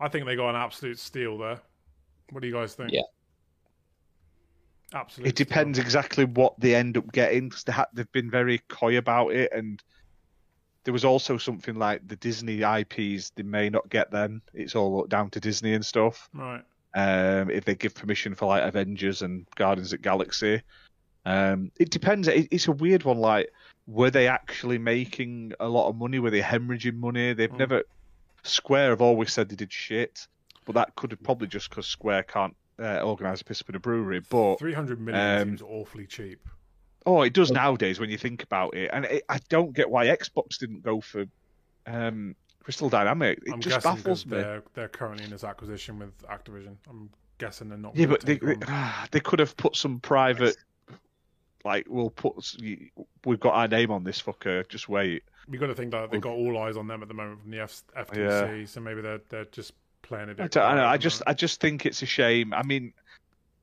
I 0.00 0.08
think 0.08 0.26
they 0.26 0.36
got 0.36 0.50
an 0.50 0.56
absolute 0.56 0.98
steal 0.98 1.36
there. 1.38 1.60
What 2.30 2.40
do 2.42 2.48
you 2.48 2.54
guys 2.54 2.74
think? 2.74 2.90
Yeah. 2.92 3.02
Absolutely. 4.92 5.28
It 5.30 5.36
depends 5.36 5.78
exactly 5.78 6.24
what 6.24 6.58
they 6.58 6.74
end 6.74 6.96
up 6.96 7.10
getting 7.12 7.48
because 7.48 7.64
they 7.64 7.72
ha- 7.72 7.86
they've 7.92 8.10
been 8.12 8.30
very 8.30 8.58
coy 8.68 8.96
about 8.98 9.28
it, 9.32 9.52
and 9.52 9.80
there 10.84 10.92
was 10.92 11.04
also 11.04 11.38
something 11.38 11.76
like 11.76 12.06
the 12.08 12.16
Disney 12.16 12.62
IPs. 12.62 13.30
They 13.36 13.42
may 13.44 13.70
not 13.70 13.88
get 13.88 14.10
them. 14.10 14.42
It's 14.52 14.74
all 14.74 15.04
down 15.06 15.30
to 15.30 15.40
Disney 15.40 15.74
and 15.74 15.84
stuff. 15.86 16.28
Right. 16.34 16.62
Um, 16.94 17.50
if 17.50 17.64
they 17.64 17.76
give 17.76 17.94
permission 17.94 18.34
for 18.34 18.46
like 18.46 18.64
Avengers 18.64 19.22
and 19.22 19.46
Guardians 19.54 19.92
of 19.92 20.00
the 20.00 20.02
Galaxy, 20.02 20.60
um, 21.24 21.70
it 21.78 21.90
depends. 21.90 22.26
It, 22.26 22.48
it's 22.50 22.66
a 22.66 22.72
weird 22.72 23.04
one. 23.04 23.18
Like, 23.18 23.52
were 23.86 24.10
they 24.10 24.26
actually 24.26 24.78
making 24.78 25.52
a 25.60 25.68
lot 25.68 25.88
of 25.88 25.94
money? 25.96 26.18
Were 26.18 26.30
they 26.30 26.40
hemorrhaging 26.40 26.96
money? 26.98 27.32
They've 27.32 27.48
Mm. 27.50 27.58
never. 27.58 27.82
Square 28.42 28.90
have 28.90 29.02
always 29.02 29.32
said 29.32 29.48
they 29.48 29.56
did 29.56 29.72
shit, 29.72 30.26
but 30.64 30.74
that 30.74 30.94
could 30.96 31.10
have 31.10 31.22
probably 31.22 31.48
just 31.48 31.70
because 31.70 31.86
Square 31.86 32.24
can't 32.24 32.56
uh, 32.78 33.00
organise 33.00 33.40
a 33.40 33.44
piss 33.44 33.60
up 33.60 33.68
in 33.68 33.76
a 33.76 33.80
brewery. 33.80 34.20
But 34.20 34.58
300 34.58 35.00
million 35.00 35.40
um, 35.42 35.48
seems 35.48 35.62
awfully 35.62 36.06
cheap. 36.06 36.46
Oh, 37.06 37.22
it 37.22 37.32
does 37.32 37.50
nowadays 37.50 37.98
when 37.98 38.10
you 38.10 38.18
think 38.18 38.42
about 38.42 38.74
it, 38.74 38.90
and 38.92 39.04
it, 39.06 39.24
I 39.28 39.38
don't 39.48 39.72
get 39.72 39.88
why 39.90 40.06
Xbox 40.06 40.58
didn't 40.58 40.82
go 40.82 41.00
for 41.00 41.24
um, 41.86 42.34
Crystal 42.62 42.90
Dynamic. 42.90 43.38
It 43.46 43.52
I'm 43.52 43.60
just 43.60 43.76
guessing 43.76 43.96
baffles 43.96 44.26
me. 44.26 44.36
they're, 44.36 44.62
they're 44.74 44.88
currently 44.88 45.24
in 45.24 45.30
this 45.30 45.44
acquisition 45.44 45.98
with 45.98 46.16
Activision. 46.28 46.76
I'm 46.88 47.10
guessing 47.38 47.68
they're 47.70 47.78
not. 47.78 47.96
Yeah, 47.96 48.06
but 48.06 48.20
they, 48.20 48.36
they, 48.36 48.54
on- 48.68 49.08
they 49.10 49.20
could 49.20 49.38
have 49.38 49.56
put 49.56 49.76
some 49.76 49.98
private, 50.00 50.56
like, 51.64 51.86
we'll 51.88 52.10
put, 52.10 52.34
we've 53.24 53.40
got 53.40 53.54
our 53.54 53.68
name 53.68 53.90
on 53.90 54.04
this 54.04 54.20
fucker. 54.20 54.68
Just 54.68 54.88
wait. 54.88 55.22
you 55.50 55.58
got 55.58 55.66
to 55.66 55.74
think 55.74 55.90
that 55.92 56.10
they've 56.10 56.20
got 56.20 56.32
all 56.32 56.58
eyes 56.58 56.76
on 56.76 56.86
them 56.86 57.02
at 57.02 57.08
the 57.08 57.14
moment 57.14 57.40
from 57.42 57.50
the 57.50 57.60
F- 57.60 57.82
FTC, 57.96 58.68
so 58.68 58.80
maybe 58.80 59.00
they're 59.02 59.20
they're 59.28 59.44
just 59.46 59.72
playing 60.02 60.28
a 60.28 60.32
I, 60.32 60.34
bit. 60.34 60.52
don't- 60.52 60.64
I 60.64 60.74
know. 60.76 60.86
I 60.86 60.96
just. 60.96 61.22
I 61.26 61.34
just 61.34 61.60
think 61.60 61.84
it's 61.86 62.02
a 62.02 62.06
shame. 62.06 62.52
I 62.54 62.62
mean, 62.62 62.92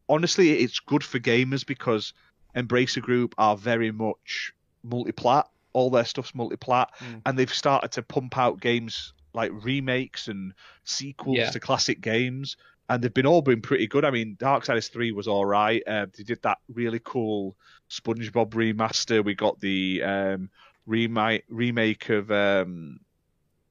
honestly, 0.10 0.52
it's 0.60 0.80
good 0.80 1.04
for 1.04 1.20
gamers 1.20 1.66
because 1.66 2.14
Embracer 2.56 3.02
Group 3.02 3.36
are 3.38 3.56
very 3.58 3.92
much 3.92 4.54
multi-plat. 4.84 5.48
All 5.74 5.90
their 5.90 6.06
stuff's 6.06 6.34
multi-plat, 6.34 6.90
Mm. 7.00 7.22
and 7.26 7.38
they've 7.40 7.54
started 7.54 7.92
to 7.94 8.02
pump 8.04 8.38
out 8.38 8.60
games 8.60 9.14
like 9.34 9.52
remakes 9.64 10.28
and 10.28 10.54
sequels 10.86 11.38
Yeah. 11.38 11.52
to 11.52 11.60
classic 11.60 12.02
games, 12.02 12.58
and 12.90 13.04
they've 13.04 13.14
been 13.14 13.26
all 13.26 13.42
been 13.42 13.62
pretty 13.62 13.88
good. 13.88 14.06
I 14.06 14.12
mean, 14.12 14.36
Dark 14.40 14.64
Darksiders 14.64 14.92
Three 14.92 15.12
was 15.12 15.28
all 15.28 15.46
right. 15.46 15.82
Uh, 15.86 16.08
they 16.16 16.24
did 16.24 16.42
that 16.44 16.60
really 16.74 17.02
cool 17.04 17.56
SpongeBob 17.90 18.52
remaster. 18.52 19.24
We 19.24 19.36
got 19.36 19.60
the 19.60 20.04
um, 20.04 20.50
remake 20.86 21.44
remake 21.50 22.10
of 22.10 22.32
um, 22.32 23.00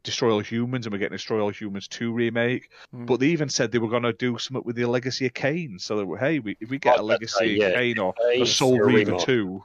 Destroy 0.03 0.33
All 0.33 0.41
Humans, 0.41 0.87
and 0.87 0.93
we're 0.93 0.99
getting 0.99 1.17
Destroy 1.17 1.41
All 1.41 1.51
Humans 1.51 1.89
Two 1.89 2.13
remake. 2.13 2.71
Mm. 2.95 3.07
But 3.07 3.21
they 3.21 3.29
even 3.29 3.49
said 3.49 3.73
they 3.73 3.79
were 3.79 3.89
going 3.89 4.03
to 4.03 4.13
do 4.13 4.39
something 4.39 4.65
with 4.65 4.77
the 4.77 4.87
Legacy 4.87 5.27
of 5.27 5.35
Kain. 5.35 5.79
So 5.79 5.97
that 5.97 6.19
hey, 6.19 6.39
we, 6.39 6.57
if 6.61 6.71
we 6.71 6.79
get 6.79 6.97
I 6.97 7.01
a 7.01 7.03
was 7.03 7.17
about 7.17 7.21
to 7.21 7.45
Legacy 7.45 7.63
of 7.63 7.75
Kain 7.75 7.99
or 7.99 8.15
a 8.33 8.45
Soul 8.45 8.79
Reaver 8.79 9.13
remake. 9.13 9.25
Two, 9.25 9.65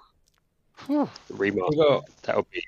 Remaster. 0.88 2.02
They 2.06 2.12
That 2.24 2.38
would 2.38 2.50
be 2.50 2.64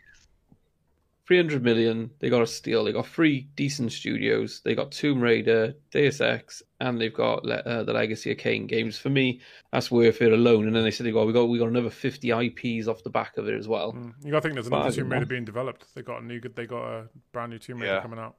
300 1.28 1.64
million. 1.64 2.12
They 2.20 2.30
got 2.30 2.41
a 2.41 2.48
steal. 2.48 2.84
They 2.84 2.91
got 2.91 3.08
three 3.08 3.48
decent 3.56 3.91
studios. 3.94 4.62
They 4.66 4.76
got 4.76 4.91
Tomb 4.91 5.22
Raider, 5.22 5.74
Deus 5.91 6.20
Ex, 6.20 6.62
and 6.82 7.00
they've 7.00 7.14
got 7.14 7.45
Le- 7.45 7.56
uh, 7.56 7.84
the 7.84 7.94
Legacy 7.94 8.32
of 8.32 8.38
Kain 8.38 8.68
games. 8.68 8.98
For 8.98 9.10
me, 9.10 9.40
that's 9.72 9.90
worth 9.90 10.22
it 10.22 10.34
alone. 10.34 10.68
And 10.68 10.76
then 10.76 10.84
they 10.84 10.91
said 10.91 11.06
they 11.06 11.12
got 11.12 11.26
we 11.26 11.32
got 11.34 11.45
we 11.45 11.58
got 11.60 11.70
another 11.70 11.90
50 11.90 12.30
IPs 12.32 12.88
off 12.88 13.04
the 13.04 13.10
back 13.10 13.38
of 13.38 13.48
it 13.48 13.56
as 13.58 13.68
well. 13.70 13.94
Mm. 13.94 14.14
You 14.24 14.32
got 14.32 14.38
to 14.40 14.41
think 14.41 14.56
there's 14.56 14.68
another 14.68 14.84
Bargain, 14.84 15.04
Tomb 15.04 15.12
Raider 15.14 15.26
being 15.26 15.45
developed. 15.45 15.86
They 15.95 16.02
got 16.02 16.22
a 16.22 16.26
new, 16.26 16.41
they 16.41 16.66
got 16.66 16.84
a 16.84 17.10
brand 17.32 17.52
new 17.52 17.60
Tomb 17.60 17.80
Raider 17.80 17.94
Yeah. 17.95 18.02
coming 18.02 18.20
out. 18.20 18.36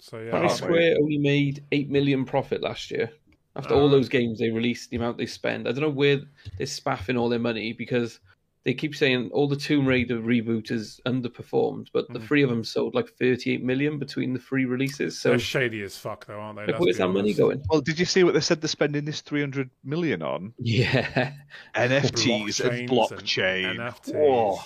So 0.00 0.18
yeah, 0.18 0.28
Apparently 0.28 0.56
Square 0.56 0.96
only 1.00 1.18
made 1.18 1.64
eight 1.72 1.88
million 1.90 2.24
profit 2.24 2.60
last 2.60 2.90
year. 2.90 3.10
After 3.54 3.72
Oh. 3.74 3.80
all 3.82 3.88
those 3.88 4.08
games 4.10 4.38
they 4.38 4.50
released, 4.50 4.90
the 4.90 4.96
amount 4.98 5.16
they 5.16 5.24
spend, 5.26 5.66
I 5.66 5.72
don't 5.72 5.80
know 5.80 5.88
where 5.88 6.20
they're 6.58 6.66
spaffing 6.66 7.16
all 7.16 7.30
their 7.30 7.38
money 7.38 7.72
because 7.72 8.20
they 8.66 8.74
keep 8.74 8.96
saying 8.96 9.30
all 9.32 9.46
the 9.46 9.54
Tomb 9.54 9.86
Raider 9.86 10.18
reboot 10.18 10.72
is 10.72 11.00
underperformed, 11.06 11.86
but 11.92 12.12
the 12.12 12.18
Mm. 12.18 12.26
three 12.26 12.42
of 12.42 12.50
them 12.50 12.64
sold 12.64 12.96
like 12.96 13.08
38 13.16 13.62
million 13.62 13.96
between 13.96 14.32
the 14.32 14.40
three 14.40 14.64
releases. 14.64 15.16
So 15.16 15.28
they're 15.30 15.38
shady 15.38 15.82
as 15.82 15.96
fuck 15.96 16.26
though, 16.26 16.40
aren't 16.40 16.58
they? 16.58 16.66
like, 16.72 16.80
where's 16.80 16.98
that 16.98 17.06
money 17.08 17.32
going? 17.32 17.62
well, 17.70 17.80
did 17.80 17.96
you 18.00 18.04
see 18.04 18.24
what 18.24 18.34
they 18.34 18.40
said 18.40 18.60
they're 18.60 18.68
spending 18.68 19.04
this 19.04 19.20
three 19.20 19.40
hundred 19.40 19.70
million 19.84 20.20
on? 20.20 20.52
Yeah, 20.58 21.32
NFTs 21.76 22.60
and 22.68 22.88
blockchain. 22.90 23.70
and 23.70 23.78
NFTs. 23.78 24.14
Whoa. 24.14 24.58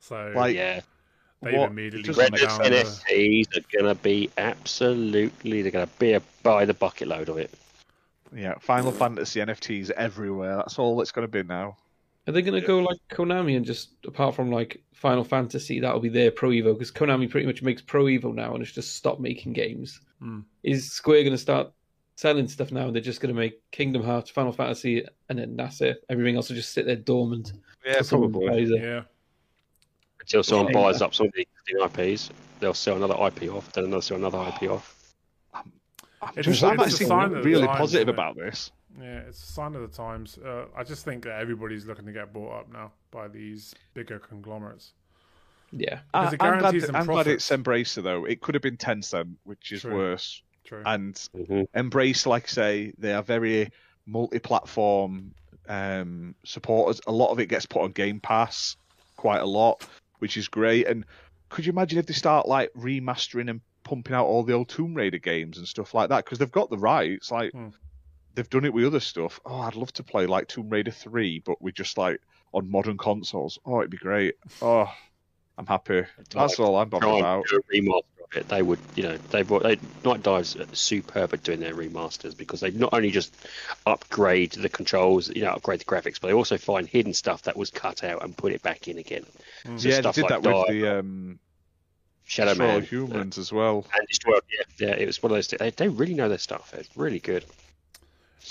So 0.00 0.32
Like, 0.34 0.56
yeah. 0.56 0.80
they've 1.42 1.52
what- 1.54 1.70
immediately 1.70 2.04
just 2.04 2.18
gone 2.18 2.30
Redis 2.30 2.48
down. 2.48 2.62
the- 2.62 2.78
NFTs 2.78 3.56
are 3.58 3.78
going 3.78 3.94
to 3.94 4.02
be 4.02 4.30
absolutely. 4.38 5.60
They're 5.60 5.70
going 5.70 5.86
to 5.86 5.92
be 5.98 6.14
a 6.14 6.22
buy 6.42 6.64
the 6.64 6.72
bucket 6.72 7.08
load 7.08 7.28
of 7.28 7.36
it. 7.36 7.50
Yeah, 8.34 8.54
Final 8.60 8.90
Fantasy 8.92 9.40
NFTs 9.40 9.90
everywhere. 9.90 10.56
That's 10.56 10.78
all 10.78 10.98
it's 11.02 11.12
going 11.12 11.26
to 11.26 11.30
be 11.30 11.46
now. 11.46 11.76
Are 12.28 12.32
they 12.32 12.42
going 12.42 12.60
to 12.60 12.66
go 12.66 12.78
like 12.80 12.98
Konami 13.10 13.56
and 13.56 13.64
just 13.64 13.90
apart 14.06 14.34
from 14.34 14.50
like 14.52 14.82
Final 14.92 15.24
Fantasy, 15.24 15.80
that'll 15.80 15.98
be 16.00 16.08
their 16.10 16.30
Pro 16.30 16.50
Evo 16.50 16.74
because 16.74 16.92
Konami 16.92 17.28
pretty 17.30 17.46
much 17.46 17.62
makes 17.62 17.80
Pro 17.82 18.04
Evo 18.04 18.34
now 18.34 18.52
and 18.54 18.62
it's 18.62 18.72
just 18.72 18.94
stopped 18.96 19.20
making 19.20 19.54
games. 19.54 20.00
Mm. 20.22 20.44
Is 20.62 20.92
Square 20.92 21.22
going 21.22 21.32
to 21.32 21.38
start 21.38 21.72
selling 22.16 22.46
stuff 22.48 22.70
now? 22.70 22.86
and 22.86 22.94
They're 22.94 23.00
just 23.02 23.20
going 23.20 23.34
to 23.34 23.40
make 23.40 23.60
Kingdom 23.70 24.02
Hearts, 24.02 24.28
Final 24.30 24.52
Fantasy, 24.52 25.04
and 25.28 25.38
then 25.38 25.56
that's 25.56 25.80
it. 25.80 26.04
Everything 26.10 26.36
else 26.36 26.48
will 26.50 26.56
just 26.56 26.72
sit 26.72 26.84
there 26.84 26.96
dormant. 26.96 27.52
Yeah, 27.86 28.00
probably. 28.06 28.48
buys. 28.48 28.70
Yeah, 28.70 29.02
Until 30.20 30.42
someone 30.42 30.66
Yeah. 30.66 30.72
buys 30.82 31.00
up 31.00 31.14
some 31.14 31.26
of 31.28 31.32
the 31.32 31.46
existing 31.66 32.04
IPs, 32.04 32.30
they'll 32.60 32.74
sell 32.74 32.96
another 32.96 33.14
IP 33.14 33.50
off, 33.54 33.72
then 33.72 33.90
they'll 33.90 34.02
sell 34.02 34.16
another 34.18 34.38
IP 34.38 34.68
off. 34.70 34.94
I'm, 35.54 35.72
It's- 36.36 36.44
just, 36.44 36.62
I'm 36.64 36.78
actually 36.80 37.06
sign 37.06 37.26
of 37.26 37.30
the 37.30 37.42
really 37.42 37.66
times, 37.66 37.78
positive 37.78 38.08
isn't 38.08 38.14
about 38.14 38.36
this. 38.36 38.72
Yeah, 39.00 39.20
it's 39.20 39.42
a 39.42 39.46
sign 39.46 39.74
of 39.74 39.82
the 39.82 39.88
times. 39.96 40.38
Uh, 40.38 40.66
I 40.76 40.82
just 40.84 41.04
think 41.04 41.24
that 41.24 41.40
everybody's 41.40 41.86
looking 41.86 42.06
to 42.06 42.12
get 42.12 42.32
bought 42.32 42.60
up 42.60 42.72
now 42.72 42.92
by 43.10 43.28
these 43.28 43.74
bigger 43.94 44.18
conglomerates. 44.18 44.92
Yeah. 45.72 46.00
Because 46.12 46.32
I, 46.32 46.36
it 46.36 46.42
I'm 46.42 46.58
glad, 46.58 46.60
guarantees 46.60 46.80
that- 46.82 46.86
them 46.88 46.96
I'm 46.96 47.06
glad 47.06 47.26
it's 47.26 47.48
Embracer 47.50 48.02
though. 48.02 48.24
It 48.24 48.40
could 48.40 48.54
have 48.54 48.62
been 48.62 48.76
Tencent, 48.76 49.34
which 49.44 49.72
is 49.72 49.82
True. 49.82 49.94
worse. 49.94 50.42
True. 50.64 50.82
And 50.84 51.16
hmm 51.46 51.62
Embrace, 51.74 52.26
like 52.26 52.44
I 52.44 52.48
say, 52.48 52.92
they 52.98 53.12
are 53.14 53.22
very 53.22 53.70
multi-platform 54.06 55.34
um, 55.68 56.34
supporters. 56.44 57.00
A 57.06 57.12
lot 57.12 57.30
of 57.30 57.40
it 57.40 57.46
gets 57.46 57.66
put 57.66 57.82
on 57.82 57.92
Game 57.92 58.20
Pass, 58.20 58.76
quite 59.16 59.40
a 59.40 59.46
lot, 59.46 59.86
which 60.18 60.36
is 60.36 60.48
great. 60.48 60.86
And 60.86 61.04
could 61.48 61.66
you 61.66 61.72
imagine 61.72 61.98
if 61.98 62.06
they 62.06 62.14
start 62.14 62.46
like 62.48 62.72
remastering 62.74 63.50
and 63.50 63.60
pumping 63.84 64.14
out 64.14 64.26
all 64.26 64.42
the 64.42 64.52
old 64.52 64.68
Tomb 64.68 64.94
Raider 64.94 65.18
games 65.18 65.58
and 65.58 65.66
stuff 65.66 65.94
like 65.94 66.08
that? 66.10 66.24
Because 66.24 66.38
they've 66.38 66.50
got 66.50 66.70
the 66.70 66.78
rights. 66.78 67.30
Like 67.30 67.52
Hmm. 67.52 67.68
They've 68.38 68.48
done 68.48 68.64
it 68.64 68.72
with 68.72 68.84
other 68.84 69.00
stuff. 69.00 69.40
Oh, 69.44 69.62
I'd 69.62 69.74
love 69.74 69.92
to 69.94 70.04
play 70.04 70.26
like 70.26 70.46
Tomb 70.46 70.68
Raider 70.68 70.92
three, 70.92 71.40
but 71.40 71.60
with 71.60 71.74
just 71.74 71.98
like 71.98 72.20
on 72.52 72.70
modern 72.70 72.96
consoles. 72.96 73.58
Oh, 73.64 73.80
it'd 73.80 73.90
be 73.90 73.96
great. 73.96 74.36
Oh, 74.62 74.88
I'm 75.58 75.66
happy. 75.66 76.04
That's 76.30 76.60
all 76.60 76.76
I'm 76.76 76.88
bothered 76.88 77.18
about. 77.18 77.46
do 77.50 77.56
a 77.56 77.76
remaster 77.76 78.22
of 78.22 78.36
it. 78.36 78.48
They 78.48 78.62
would, 78.62 78.78
you 78.94 79.02
know, 79.02 79.16
they've 79.32 79.48
they, 79.48 79.74
Nightdive's 80.04 80.56
superb 80.78 81.34
at 81.34 81.42
doing 81.42 81.58
their 81.58 81.74
remasters 81.74 82.36
because 82.36 82.60
they 82.60 82.70
not 82.70 82.94
only 82.94 83.10
just 83.10 83.34
upgrade 83.86 84.52
the 84.52 84.68
controls, 84.68 85.28
you 85.34 85.42
know, 85.42 85.50
upgrade 85.50 85.80
the 85.80 85.84
graphics, 85.84 86.20
but 86.20 86.28
they 86.28 86.32
also 86.32 86.58
find 86.58 86.86
hidden 86.86 87.14
stuff 87.14 87.42
that 87.42 87.56
was 87.56 87.70
cut 87.70 88.04
out 88.04 88.22
and 88.22 88.36
put 88.36 88.52
it 88.52 88.62
back 88.62 88.86
in 88.86 88.98
again. 88.98 89.26
Mm. 89.64 89.80
So 89.80 89.88
Yeah, 89.88 90.00
they 90.00 90.12
did 90.12 90.22
like 90.22 90.28
that 90.28 90.42
with 90.44 90.68
the 90.68 90.98
um, 91.00 91.40
Shadow 92.22 92.50
Destroy 92.50 92.66
Man, 92.68 92.82
Humans 92.84 93.38
as 93.38 93.52
well. 93.52 93.84
and 93.98 94.06
Destroy. 94.06 94.38
Yeah, 94.56 94.86
yeah, 94.90 94.94
it 94.94 95.06
was 95.06 95.20
one 95.20 95.32
of 95.32 95.36
those. 95.38 95.48
They, 95.48 95.70
they 95.70 95.88
really 95.88 96.14
know 96.14 96.28
their 96.28 96.38
stuff. 96.38 96.72
It's 96.72 96.96
really 96.96 97.18
good. 97.18 97.44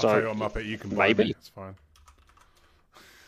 I'll 0.01 0.09
tell 0.09 0.19
you 0.19 0.25
So 0.27 0.33
what, 0.33 0.53
Muppet, 0.53 0.65
you 0.65 0.77
can 0.77 0.89
buy 0.91 1.07
maybe. 1.07 1.23
me. 1.25 1.29
It's 1.31 1.49
fine. 1.49 1.75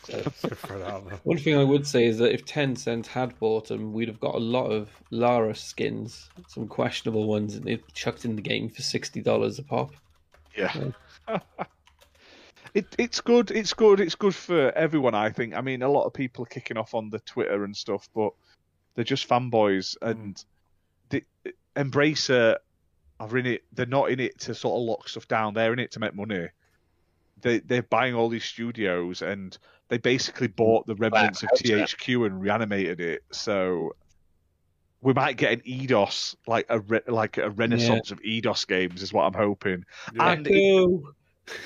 Just 0.06 0.28
throw 0.46 0.80
it 0.80 0.82
out 0.82 1.08
there. 1.08 1.18
One 1.24 1.38
thing 1.38 1.56
I 1.56 1.64
would 1.64 1.86
say 1.86 2.06
is 2.06 2.18
that 2.18 2.32
if 2.32 2.44
Tencent 2.44 3.06
had 3.06 3.38
bought 3.38 3.68
them, 3.68 3.92
we'd 3.92 4.08
have 4.08 4.20
got 4.20 4.34
a 4.34 4.38
lot 4.38 4.66
of 4.66 4.88
Lara 5.10 5.54
skins, 5.54 6.28
some 6.48 6.68
questionable 6.68 7.26
ones, 7.26 7.54
and 7.54 7.64
they'd 7.64 7.82
chucked 7.94 8.24
in 8.24 8.36
the 8.36 8.42
game 8.42 8.68
for 8.68 8.82
sixty 8.82 9.20
dollars 9.20 9.58
a 9.58 9.62
pop. 9.62 9.92
Yeah. 10.56 10.90
it, 12.74 12.86
it's 12.98 13.20
good. 13.20 13.50
It's 13.50 13.74
good. 13.74 14.00
It's 14.00 14.14
good 14.14 14.34
for 14.34 14.72
everyone. 14.72 15.14
I 15.14 15.30
think. 15.30 15.54
I 15.54 15.60
mean, 15.60 15.82
a 15.82 15.88
lot 15.88 16.06
of 16.06 16.12
people 16.12 16.44
are 16.44 16.48
kicking 16.48 16.76
off 16.76 16.94
on 16.94 17.10
the 17.10 17.20
Twitter 17.20 17.64
and 17.64 17.76
stuff, 17.76 18.08
but 18.14 18.32
they're 18.94 19.04
just 19.04 19.28
fanboys 19.28 19.96
hmm. 20.02 20.08
and 20.08 20.44
the 21.10 21.24
Embracer 21.76 22.56
are 23.20 23.38
in 23.38 23.46
it. 23.46 23.62
They're 23.72 23.86
not 23.86 24.10
in 24.10 24.18
it 24.18 24.40
to 24.40 24.54
sort 24.54 24.80
of 24.80 24.88
lock 24.88 25.08
stuff 25.08 25.28
down. 25.28 25.54
They're 25.54 25.72
in 25.72 25.78
it 25.78 25.92
to 25.92 26.00
make 26.00 26.14
money. 26.14 26.48
They 27.42 27.60
they're 27.60 27.82
buying 27.82 28.14
all 28.14 28.28
these 28.28 28.44
studios 28.44 29.22
and 29.22 29.56
they 29.88 29.98
basically 29.98 30.48
bought 30.48 30.86
the 30.86 30.94
remnants 30.96 31.42
of 31.42 31.50
yeah. 31.62 31.76
THQ 31.76 32.26
and 32.26 32.40
reanimated 32.40 33.00
it. 33.00 33.22
So 33.30 33.94
we 35.02 35.12
might 35.12 35.36
get 35.36 35.52
an 35.52 35.60
Eidos 35.60 36.34
like 36.46 36.66
a 36.68 36.80
re- 36.80 37.00
like 37.06 37.38
a 37.38 37.50
renaissance 37.50 38.10
of 38.10 38.20
Eidos 38.22 38.66
games 38.66 39.02
is 39.02 39.12
what 39.12 39.24
I'm 39.24 39.34
hoping. 39.34 39.84
Yeah. 40.14 40.32
And 40.32 40.46
Echo! 40.46 41.14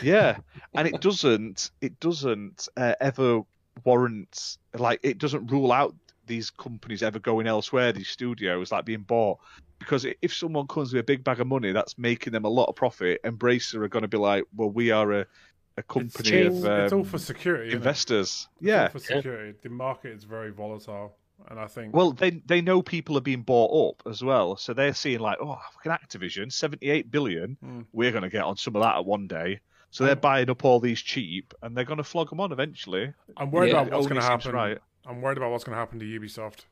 Yeah, 0.02 0.38
and 0.74 0.88
it 0.88 1.00
doesn't. 1.00 1.70
It 1.80 1.98
doesn't 2.00 2.68
uh, 2.76 2.94
ever 3.00 3.42
warrant 3.84 4.58
like 4.74 5.00
it 5.02 5.18
doesn't 5.18 5.50
rule 5.50 5.72
out 5.72 5.94
these 6.26 6.50
companies 6.50 7.02
ever 7.02 7.18
going 7.18 7.46
elsewhere. 7.46 7.92
These 7.92 8.08
studios 8.08 8.72
like 8.72 8.84
being 8.84 9.02
bought 9.02 9.38
because 9.84 10.06
if 10.22 10.34
someone 10.34 10.66
comes 10.66 10.92
with 10.92 11.00
a 11.00 11.04
big 11.04 11.22
bag 11.24 11.40
of 11.40 11.46
money 11.46 11.72
that's 11.72 11.96
making 11.98 12.32
them 12.32 12.44
a 12.44 12.48
lot 12.48 12.66
of 12.68 12.74
profit, 12.76 13.20
Embracer 13.22 13.76
are 13.82 13.88
going 13.88 14.02
to 14.02 14.08
be 14.08 14.16
like, 14.18 14.44
well, 14.56 14.70
we 14.70 14.90
are 14.90 15.12
a 15.12 15.26
a 15.76 15.82
company 15.82 16.30
changed- 16.30 16.64
of 16.64 16.70
um, 16.70 16.80
it's 16.82 16.92
all 16.92 17.04
for 17.04 17.18
security. 17.18 17.66
isn't 17.68 17.74
it? 17.74 17.76
investors. 17.78 18.28
It's 18.28 18.46
all 18.62 18.68
Yeah. 18.68 18.88
for 18.88 18.98
security. 19.00 19.58
The 19.60 19.68
market 19.70 20.12
is 20.12 20.22
very 20.22 20.50
volatile, 20.52 21.16
and 21.48 21.58
I 21.58 21.66
think 21.66 21.92
Well, 21.94 22.12
they 22.12 22.30
they 22.46 22.60
know 22.60 22.80
people 22.80 23.18
are 23.18 23.20
being 23.20 23.42
bought 23.42 23.90
up 23.90 24.08
as 24.08 24.22
well, 24.22 24.56
so 24.56 24.72
they're 24.72 24.94
seeing 24.94 25.18
like, 25.18 25.38
oh, 25.40 25.58
fucking 25.74 25.90
Activision, 25.92 26.52
seventy 26.52 26.90
eight 26.90 27.10
billion, 27.10 27.56
Mm. 27.64 27.86
we're 27.92 28.12
going 28.12 28.22
to 28.22 28.30
get 28.30 28.44
on 28.44 28.56
some 28.56 28.76
of 28.76 28.82
that 28.82 28.96
at 28.98 29.04
one 29.04 29.26
day. 29.26 29.60
So 29.90 30.04
they're 30.04 30.16
buying 30.16 30.48
up 30.50 30.64
all 30.64 30.78
these 30.80 31.00
cheap, 31.00 31.52
and 31.62 31.76
they're 31.76 31.84
going 31.84 31.98
to 31.98 32.04
flog 32.04 32.30
them 32.30 32.40
on 32.40 32.50
eventually. 32.52 33.12
I'm 33.36 33.50
worried 33.50 33.72
Yeah, 33.72 33.82
about 33.82 33.92
what's 33.92 34.06
going 34.08 34.20
to 34.20 34.26
happen. 34.26 34.52
Right. 34.52 34.78
I'm 35.06 35.20
worried 35.22 35.38
about 35.38 35.50
what's 35.50 35.64
going 35.64 35.74
to 35.74 35.78
happen 35.78 35.98
to 36.00 36.06
Ubisoft 36.06 36.66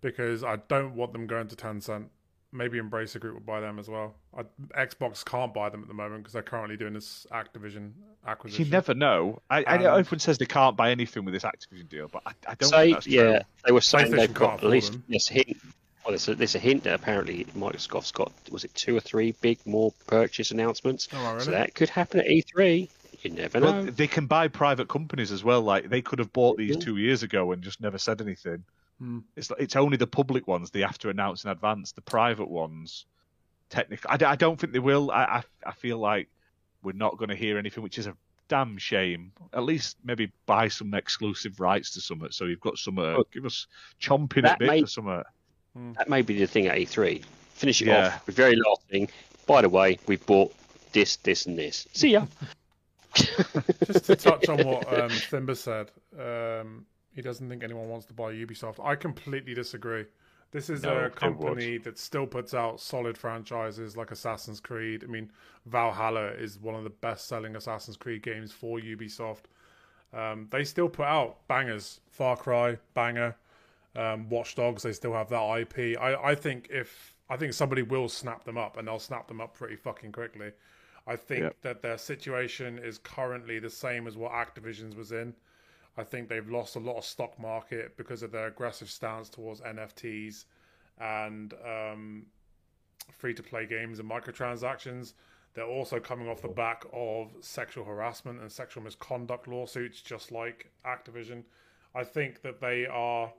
because 0.00 0.42
I 0.44 0.56
don't 0.56 0.94
want 0.94 1.12
them 1.12 1.26
going 1.26 1.48
to 1.48 1.56
Tencent. 1.56 2.06
Maybe 2.52 2.80
Embracer 2.80 3.20
Group 3.20 3.34
will 3.34 3.40
buy 3.42 3.60
them 3.60 3.78
as 3.78 3.88
well. 3.88 4.14
I, 4.36 4.42
Xbox 4.86 5.24
can't 5.24 5.54
buy 5.54 5.68
them 5.68 5.82
at 5.82 5.88
the 5.88 5.94
moment 5.94 6.22
because 6.22 6.32
they're 6.32 6.42
currently 6.42 6.76
doing 6.76 6.92
this 6.94 7.26
Activision 7.32 7.92
acquisition. 8.26 8.64
You 8.64 8.70
never 8.70 8.92
know. 8.92 9.40
I, 9.48 9.64
I 9.66 9.76
know 9.78 9.94
everyone 9.94 10.18
says 10.18 10.38
they 10.38 10.46
can't 10.46 10.76
buy 10.76 10.90
anything 10.90 11.24
with 11.24 11.32
this 11.34 11.44
Activision 11.44 11.88
deal, 11.88 12.08
but 12.12 12.22
I, 12.26 12.32
I 12.48 12.54
don't 12.56 12.68
Say, 12.70 12.84
think 12.86 12.96
that's 12.96 13.06
true. 13.06 13.14
yeah, 13.14 13.42
they 13.64 13.72
were 13.72 13.80
saying 13.80 14.10
they've 14.10 14.34
got 14.34 14.64
at 14.64 14.68
least 14.70 14.92
them. 14.92 15.04
there's 15.08 15.30
a 15.30 15.34
hint. 15.34 15.56
Well, 16.04 16.10
there's 16.12 16.28
a, 16.28 16.34
there's 16.34 16.54
a 16.56 16.58
hint 16.58 16.82
that 16.84 16.94
apparently 16.94 17.44
Microsoft's 17.56 18.10
got 18.10 18.32
was 18.50 18.64
it 18.64 18.74
two 18.74 18.96
or 18.96 19.00
three 19.00 19.32
big 19.40 19.58
more 19.66 19.92
purchase 20.06 20.50
announcements. 20.50 21.08
Oh, 21.12 21.22
wow, 21.22 21.38
So 21.38 21.50
that 21.52 21.74
could 21.74 21.88
happen 21.90 22.20
at 22.20 22.26
E3. 22.26 22.88
You 23.22 23.30
never 23.30 23.60
Well, 23.60 23.72
know. 23.84 23.90
they 23.90 24.06
can 24.06 24.26
buy 24.26 24.48
private 24.48 24.88
companies 24.88 25.30
as 25.30 25.44
well. 25.44 25.60
Like 25.60 25.88
they 25.90 26.00
could 26.02 26.18
have 26.18 26.32
bought 26.32 26.56
these 26.56 26.76
Yeah. 26.76 26.80
two 26.80 26.96
years 26.96 27.22
ago 27.22 27.52
and 27.52 27.62
just 27.62 27.80
never 27.80 27.98
said 27.98 28.20
anything. 28.22 28.64
Hmm. 29.00 29.20
It's 29.36 29.50
it's 29.58 29.76
only 29.76 29.96
the 29.96 30.06
public 30.06 30.46
ones 30.46 30.70
they 30.70 30.80
have 30.80 30.98
to 30.98 31.08
announce 31.08 31.44
in 31.44 31.50
advance. 31.50 31.92
The 31.92 32.02
private 32.02 32.48
ones, 32.50 33.06
technically, 33.70 34.10
I 34.10 34.36
don't 34.36 34.60
think 34.60 34.72
they 34.74 34.78
will. 34.78 35.10
I, 35.10 35.24
I 35.24 35.42
I 35.66 35.72
feel 35.72 35.98
like 35.98 36.28
we're 36.82 36.92
not 36.92 37.16
going 37.16 37.30
to 37.30 37.36
hear 37.36 37.56
anything, 37.58 37.82
which 37.82 37.98
is 37.98 38.06
a 38.06 38.14
damn 38.48 38.76
shame. 38.76 39.32
At 39.54 39.62
least 39.62 39.96
maybe 40.04 40.30
buy 40.44 40.68
some 40.68 40.92
exclusive 40.94 41.60
rights 41.60 41.90
to 41.94 42.00
Summit, 42.00 42.34
so 42.34 42.44
you've 42.44 42.60
got 42.60 42.76
some. 42.76 42.98
Uh, 42.98 43.22
give 43.32 43.46
us 43.46 43.66
chomping 44.00 44.42
that 44.42 44.52
at 44.52 44.58
bit 44.58 44.68
may- 44.68 44.80
for 44.82 44.86
Summit. 44.86 45.26
That 45.96 46.08
may 46.10 46.20
be 46.20 46.38
the 46.38 46.46
thing 46.46 46.66
at 46.66 46.76
E3. 46.76 47.24
Finish 47.54 47.80
it 47.80 47.86
Yeah. 47.86 48.08
off. 48.08 48.26
The 48.26 48.32
very 48.32 48.56
last 48.56 48.82
thing. 48.90 49.08
By 49.46 49.62
the 49.62 49.68
way, 49.68 49.98
we've 50.06 50.24
bought 50.26 50.52
this, 50.92 51.16
this, 51.16 51.46
and 51.46 51.56
this. 51.56 51.86
See 51.92 52.10
ya. 52.10 52.26
Just 53.14 54.04
to 54.06 54.16
touch 54.16 54.48
on 54.48 54.58
what 54.66 54.86
um, 54.92 55.10
Thimba 55.10 55.56
said, 55.56 55.90
um, 56.18 56.86
he 57.14 57.22
doesn't 57.22 57.48
think 57.48 57.62
anyone 57.62 57.88
wants 57.88 58.06
to 58.06 58.12
buy 58.14 58.32
Ubisoft. 58.32 58.84
I 58.84 58.96
completely 58.96 59.54
disagree. 59.54 60.06
This 60.52 60.68
is 60.68 60.82
No, 60.82 61.04
a 61.04 61.10
company 61.10 61.78
that 61.78 61.98
still 61.98 62.26
puts 62.26 62.54
out 62.54 62.80
solid 62.80 63.16
franchises 63.16 63.96
like 63.96 64.10
Assassin's 64.10 64.58
Creed. 64.60 65.04
I 65.04 65.06
mean, 65.06 65.30
Valhalla 65.66 66.28
is 66.28 66.58
one 66.58 66.74
of 66.74 66.82
the 66.84 66.90
best-selling 66.90 67.54
Assassin's 67.54 67.96
Creed 67.96 68.22
games 68.22 68.50
for 68.50 68.78
Ubisoft. 68.80 69.44
Um, 70.12 70.48
they 70.50 70.64
still 70.64 70.88
put 70.88 71.06
out 71.06 71.46
bangers. 71.46 72.00
Far 72.10 72.36
Cry, 72.36 72.78
banger. 72.94 73.36
Um, 73.94 74.28
Watch 74.28 74.54
Dogs, 74.56 74.82
they 74.82 74.92
still 74.92 75.12
have 75.12 75.28
that 75.28 75.58
IP. 75.60 75.96
I, 76.00 76.14
I 76.30 76.34
think 76.34 76.68
if 76.70 77.14
I 77.28 77.36
think 77.36 77.52
somebody 77.52 77.82
will 77.82 78.08
snap 78.08 78.42
them 78.44 78.58
up, 78.58 78.76
and 78.76 78.88
they'll 78.88 78.98
snap 78.98 79.28
them 79.28 79.40
up 79.40 79.54
pretty 79.54 79.76
fucking 79.76 80.10
quickly. 80.12 80.50
I 81.06 81.14
think 81.16 81.42
Yep. 81.42 81.56
that 81.62 81.82
their 81.82 81.96
situation 81.98 82.78
is 82.78 82.98
currently 82.98 83.58
the 83.60 83.70
same 83.70 84.06
as 84.08 84.16
what 84.16 84.32
Activision's 84.32 84.96
was 84.96 85.12
in. 85.12 85.34
I 86.00 86.04
think 86.04 86.28
they've 86.30 86.48
lost 86.48 86.76
a 86.76 86.78
lot 86.78 86.96
of 86.96 87.04
stock 87.04 87.38
market 87.38 87.96
because 87.98 88.22
of 88.22 88.32
their 88.32 88.46
aggressive 88.46 88.88
stance 88.90 89.28
towards 89.28 89.60
NFTs 89.60 90.46
and 90.98 91.52
um, 91.64 92.26
free 93.18 93.34
to 93.34 93.42
play 93.42 93.66
games 93.66 93.98
and 93.98 94.10
microtransactions. 94.10 95.12
They're 95.52 95.66
also 95.66 96.00
coming 96.00 96.26
off 96.28 96.40
the 96.40 96.48
back 96.48 96.84
of 96.92 97.32
sexual 97.40 97.84
harassment 97.84 98.40
and 98.40 98.50
sexual 98.50 98.82
misconduct 98.82 99.46
lawsuits, 99.46 100.00
just 100.00 100.32
like 100.32 100.70
Activision. 100.86 101.42
I 101.94 102.04
think 102.04 102.40
that 102.42 102.60
they 102.60 102.86
are 102.86 103.30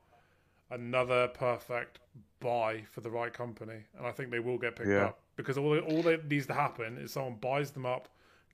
another 0.70 1.30
perfect 1.30 2.00
buy 2.40 2.84
for 2.92 3.02
the 3.02 3.10
right 3.10 3.34
company, 3.34 3.80
and 3.98 4.06
I 4.06 4.12
think 4.12 4.30
they 4.30 4.40
will 4.40 4.58
get 4.60 4.76
picked 4.76 4.90
Yeah. 4.90 5.06
up 5.08 5.20
because 5.36 5.58
all 5.58 5.80
all 5.80 6.04
that 6.04 6.26
needs 6.28 6.46
to 6.48 6.54
happen 6.54 6.98
is 6.98 7.14
someone 7.14 7.36
buys 7.36 7.72
them 7.72 7.86
up, 7.86 8.08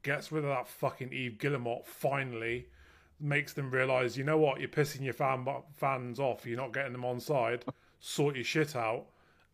gets 0.03 0.31
rid 0.31 0.43
of 0.45 0.49
that 0.49 0.67
fucking 0.67 1.11
Yves 1.11 1.37
Guillemot 1.39 1.85
finally, 1.85 2.69
makes 3.19 3.53
them 3.53 3.71
realize, 3.71 4.17
you 4.17 4.23
know 4.23 4.37
what, 4.37 4.59
you're 4.59 4.69
pissing 4.69 5.03
your 5.03 5.13
fan 5.13 5.45
fans 5.75 6.19
off, 6.19 6.45
you're 6.45 6.57
not 6.57 6.73
getting 6.73 6.91
them 6.91 7.05
on 7.05 7.19
side, 7.19 7.65
sort 7.99 8.35
your 8.35 8.43
shit 8.43 8.75
out, 8.75 9.05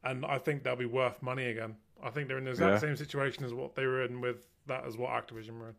and 0.03 0.26
I 0.26 0.38
think 0.38 0.64
they'll 0.64 0.76
be 0.76 0.85
worth 0.85 1.22
money 1.22 1.45
again. 1.48 1.76
I 2.03 2.10
think 2.10 2.27
they're 2.27 2.38
in 2.38 2.44
the 2.44 2.52
exact 2.52 2.73
Yeah. 2.73 2.80
same 2.80 2.95
situation 2.98 3.45
as 3.45 3.53
what 3.53 3.76
they 3.76 3.85
were 3.85 4.03
in 4.03 4.19
with 4.19 4.38
that 4.68 4.85
as 4.85 4.98
what 4.98 5.11
Activision 5.11 5.60
were 5.60 5.69
in. 5.69 5.76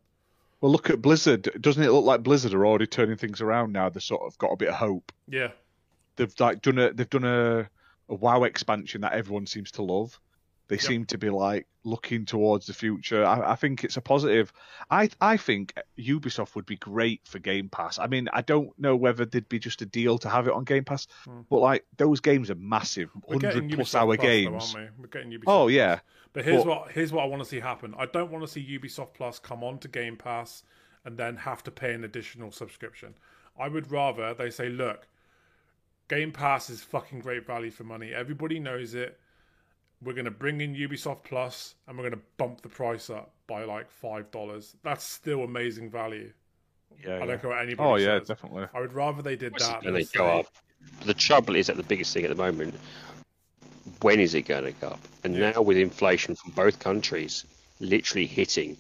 Well, 0.61 0.73
look 0.73 0.89
at 0.89 1.03
Blizzard. 1.03 1.51
Doesn't 1.61 1.83
it 1.83 1.91
look 1.91 2.07
like 2.07 2.23
Blizzard 2.23 2.55
are 2.55 2.65
already 2.65 2.87
turning 2.87 3.19
things 3.19 3.43
around 3.43 3.73
now? 3.73 3.91
They've 3.91 4.03
sort 4.03 4.23
of 4.23 4.39
got 4.39 4.53
a 4.53 4.57
bit 4.57 4.69
of 4.69 4.77
hope. 4.77 5.13
Yeah, 5.29 5.51
they've 6.17 6.33
like 6.39 6.63
done 6.63 6.79
a 6.79 6.93
they've 6.93 7.11
done 7.11 7.25
a, 7.25 7.69
a 8.09 8.15
WoW 8.15 8.45
expansion 8.45 9.03
that 9.03 9.13
everyone 9.13 9.47
seems 9.47 9.71
to 9.73 9.83
love. 9.83 10.19
They 10.69 10.79
seem 10.79 11.05
to 11.07 11.19
be 11.19 11.29
like 11.29 11.67
looking 11.85 12.25
towards 12.25 12.67
the 12.67 12.73
future. 12.73 13.25
I, 13.25 13.53
I 13.53 13.55
think 13.55 13.85
it's 13.85 13.99
a 13.99 14.01
positive. 14.01 14.53
I 14.91 15.11
I 15.21 15.37
think 15.37 15.75
Ubisoft 15.99 16.55
would 16.55 16.65
be 16.65 16.77
great 16.77 17.21
for 17.25 17.39
Game 17.39 17.69
Pass. 17.69 17.99
I 17.99 18.07
mean, 18.07 18.29
I 18.33 18.41
don't 18.41 18.77
know 18.79 18.97
whether 18.97 19.27
there'd 19.27 19.49
be 19.49 19.59
just 19.59 19.83
a 19.83 19.87
deal 19.87 20.17
to 20.19 20.29
have 20.29 20.49
it 20.49 20.55
on 20.55 20.65
Game 20.65 20.85
Pass, 20.85 21.07
hmm. 21.25 21.41
but 21.51 21.59
like 21.59 21.85
those 21.99 22.21
games 22.21 22.51
are 22.51 22.55
massive, 22.55 23.11
hundred 23.29 23.71
plus 23.73 23.95
hour 23.95 24.17
Plus, 24.17 24.27
games. 24.27 24.75
aren't 24.75 24.91
we? 24.97 25.03
We're 25.03 25.09
getting 25.09 25.31
Ubisoft. 25.33 25.45
Oh 25.49 25.65
Plus. 25.65 25.73
yeah, 25.73 25.99
But 26.33 26.45
here's 26.47 26.65
But- 26.65 26.67
what 26.67 26.93
here's 26.93 27.13
what 27.13 27.23
I 27.25 27.27
want 27.27 27.43
to 27.43 27.49
see 27.49 27.61
happen. 27.61 27.95
I 27.99 28.07
don't 28.07 28.31
want 28.31 28.45
to 28.45 28.51
see 28.51 28.63
Ubisoft 28.63 29.13
Plus 29.15 29.39
come 29.39 29.63
on 29.63 29.79
to 29.81 29.89
Game 29.89 30.17
Pass 30.17 30.63
and 31.05 31.19
then 31.19 31.37
have 31.37 31.63
to 31.65 31.71
pay 31.71 31.93
an 31.93 32.05
additional 32.05 32.51
subscription. 32.51 33.15
I 33.59 33.69
would 33.69 33.93
rather 33.93 34.33
they 34.33 34.49
say, 34.51 34.71
look, 34.71 35.07
Game 36.09 36.33
Pass 36.33 36.71
is 36.71 36.83
fucking 36.83 37.21
great 37.21 37.47
value 37.47 37.71
for 37.71 37.85
money. 37.85 38.13
Everybody 38.15 38.59
knows 38.59 38.95
it. 38.95 39.19
We're 40.03 40.13
going 40.13 40.25
to 40.27 40.31
bring 40.31 40.61
in 40.61 40.75
Ubisoft 40.75 41.25
Plus 41.25 41.75
and 41.89 41.97
we're 41.97 42.03
going 42.11 42.21
to 42.21 42.27
bump 42.37 42.61
the 42.63 42.69
price 42.69 43.09
up 43.11 43.33
by 43.47 43.65
like 43.65 43.91
five 43.91 44.31
dollars. 44.31 44.77
That's 44.83 45.05
still 45.05 45.45
amazing 45.45 45.91
value. 45.91 46.33
yeah. 47.03 47.15
I 47.15 47.19
yeah. 47.21 47.27
don't 47.27 47.41
care 47.41 47.51
what 47.51 47.59
anybody 47.63 47.89
Oh 47.89 47.97
yeah, 47.97 48.19
definitely. 48.19 48.67
I 48.75 48.81
would 48.81 48.93
rather 48.93 49.23
they 49.23 49.37
did 49.37 49.53
What's 49.53 49.67
that. 49.69 49.79
it 49.79 49.83
going 49.85 49.95
than 49.95 50.05
to 50.07 50.19
go 50.19 50.25
say- 50.25 50.41
up? 50.41 50.47
The 51.07 51.15
trouble 51.15 51.57
is 51.57 51.69
that 51.69 51.79
the 51.79 51.83
biggest 51.83 52.13
thing 52.13 52.25
at 52.25 52.29
the 52.29 52.35
moment, 52.35 52.75
when 54.03 54.21
is 54.21 54.35
it 54.35 54.43
going 54.43 54.65
to 54.65 54.73
go 54.73 54.89
up? 54.89 55.01
And 55.25 55.35
Yeah. 55.35 55.53
now 55.53 55.63
with 55.63 55.79
inflation 55.79 56.35
from 56.35 56.51
both 56.53 56.79
countries 56.79 57.47
literally 57.81 58.27
hitting, 58.27 58.77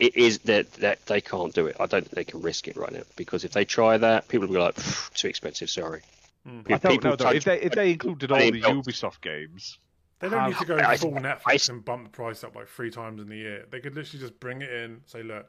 it 0.00 0.16
is 0.16 0.38
that 0.40 0.72
that 0.74 1.04
they 1.06 1.20
can't 1.20 1.54
do 1.54 1.66
it. 1.66 1.76
I 1.78 1.86
don't 1.86 2.02
think 2.02 2.14
they 2.14 2.24
can 2.24 2.42
risk 2.42 2.66
it 2.66 2.76
right 2.76 2.90
now 2.90 3.02
because 3.16 3.44
if 3.44 3.52
they 3.52 3.64
try 3.64 3.98
that, 3.98 4.26
people 4.28 4.48
will 4.48 4.54
be 4.54 4.60
like, 4.60 4.76
too 5.14 5.28
expensive. 5.28 5.70
Sorry. 5.70 6.00
Hmm. 6.44 6.60
I 6.68 6.74
If 6.74 6.80
don't 6.82 7.04
know 7.04 7.14
though. 7.16 7.30
If 7.30 7.44
they 7.44 7.60
if 7.60 7.72
they 7.72 7.92
included 7.92 8.32
all 8.32 8.38
the 8.38 8.60
don't- 8.60 8.84
Ubisoft 8.84 9.20
games, 9.20 9.78
They 10.20 10.28
don't 10.28 10.48
need 10.48 10.58
to 10.58 10.64
go 10.64 10.76
I- 10.76 10.96
full 10.96 11.16
I- 11.16 11.20
Netflix 11.20 11.68
and 11.70 11.84
bump 11.84 12.04
the 12.04 12.10
price 12.10 12.44
up 12.44 12.54
like 12.54 12.68
three 12.68 12.90
times 12.90 13.20
in 13.20 13.28
the 13.28 13.36
year. 13.36 13.66
They 13.70 13.80
could 13.80 13.94
literally 13.94 14.20
just 14.20 14.38
bring 14.38 14.62
it 14.62 14.70
in, 14.70 15.00
say, 15.06 15.22
look, 15.22 15.46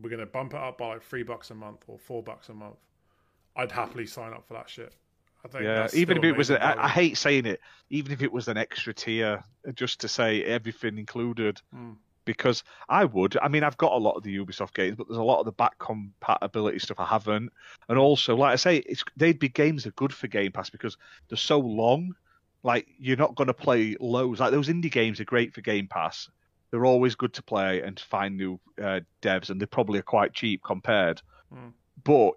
we're 0.00 0.08
going 0.08 0.20
to 0.20 0.26
bump 0.26 0.54
it 0.54 0.60
up 0.60 0.78
by 0.78 0.94
like 0.94 1.02
three 1.02 1.22
bucks 1.22 1.50
a 1.50 1.54
month 1.54 1.82
or 1.86 1.98
four 1.98 2.22
bucks 2.22 2.48
a 2.48 2.54
month. 2.54 2.76
I'd 3.56 3.70
happily 3.72 4.06
sign 4.06 4.32
up 4.32 4.46
for 4.46 4.54
that 4.54 4.70
shit. 4.70 4.94
I 5.44 5.48
think 5.48 5.64
yeah. 5.64 5.88
Even 5.92 6.16
if 6.18 6.24
it 6.24 6.36
was, 6.36 6.50
amazing 6.50 6.62
a, 6.62 6.80
I, 6.80 6.84
I 6.84 6.88
hate 6.88 7.18
saying 7.18 7.46
it. 7.46 7.60
Even 7.90 8.12
if 8.12 8.22
it 8.22 8.32
was 8.32 8.48
an 8.48 8.56
extra 8.56 8.94
tier, 8.94 9.42
just 9.74 10.00
to 10.00 10.08
say 10.08 10.44
everything 10.44 10.96
included. 10.98 11.60
Mm. 11.74 11.96
because 12.24 12.62
I 12.88 13.04
would. 13.04 13.36
I 13.42 13.48
mean, 13.48 13.64
I've 13.64 13.76
got 13.76 13.92
a 13.92 13.96
lot 13.98 14.14
of 14.14 14.22
the 14.22 14.38
Ubisoft 14.38 14.74
games, 14.74 14.96
but 14.96 15.08
there's 15.08 15.18
a 15.18 15.22
lot 15.22 15.40
of 15.40 15.44
the 15.44 15.52
back 15.52 15.76
compatibility 15.80 16.78
stuff 16.78 17.00
I 17.00 17.06
haven't. 17.06 17.52
And 17.88 17.98
also, 17.98 18.36
like 18.36 18.52
I 18.52 18.56
say, 18.56 18.76
it's 18.76 19.04
they'd 19.16 19.40
be 19.40 19.48
games 19.48 19.82
that 19.82 19.90
are 19.90 19.92
good 19.94 20.14
for 20.14 20.28
Game 20.28 20.52
Pass 20.52 20.70
because 20.70 20.96
they're 21.28 21.36
so 21.36 21.58
long. 21.58 22.14
Like 22.62 22.86
you're 22.98 23.16
not 23.16 23.34
going 23.34 23.48
to 23.48 23.54
play 23.54 23.96
loads. 23.98 24.40
Like 24.40 24.52
those 24.52 24.68
indie 24.68 24.90
games 24.90 25.20
are 25.20 25.24
great 25.24 25.52
for 25.54 25.60
Game 25.60 25.88
Pass. 25.88 26.30
They're 26.70 26.86
always 26.86 27.14
good 27.16 27.34
to 27.34 27.42
play 27.42 27.82
and 27.82 27.96
to 27.96 28.04
find 28.04 28.36
new 28.36 28.58
uh, 28.80 29.00
devs, 29.20 29.50
and 29.50 29.60
they 29.60 29.66
probably 29.66 29.98
are 29.98 30.02
quite 30.02 30.32
cheap 30.32 30.62
compared. 30.64 31.20
Mm. 31.52 31.72
But 32.02 32.32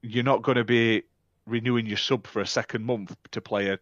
you're 0.00 0.24
not 0.24 0.42
going 0.42 0.56
to 0.56 0.64
be 0.64 1.02
renewing 1.46 1.86
your 1.86 1.98
sub 1.98 2.26
for 2.26 2.40
a 2.40 2.46
second 2.46 2.84
month 2.84 3.14
to 3.32 3.40
play 3.40 3.68
a 3.68 3.78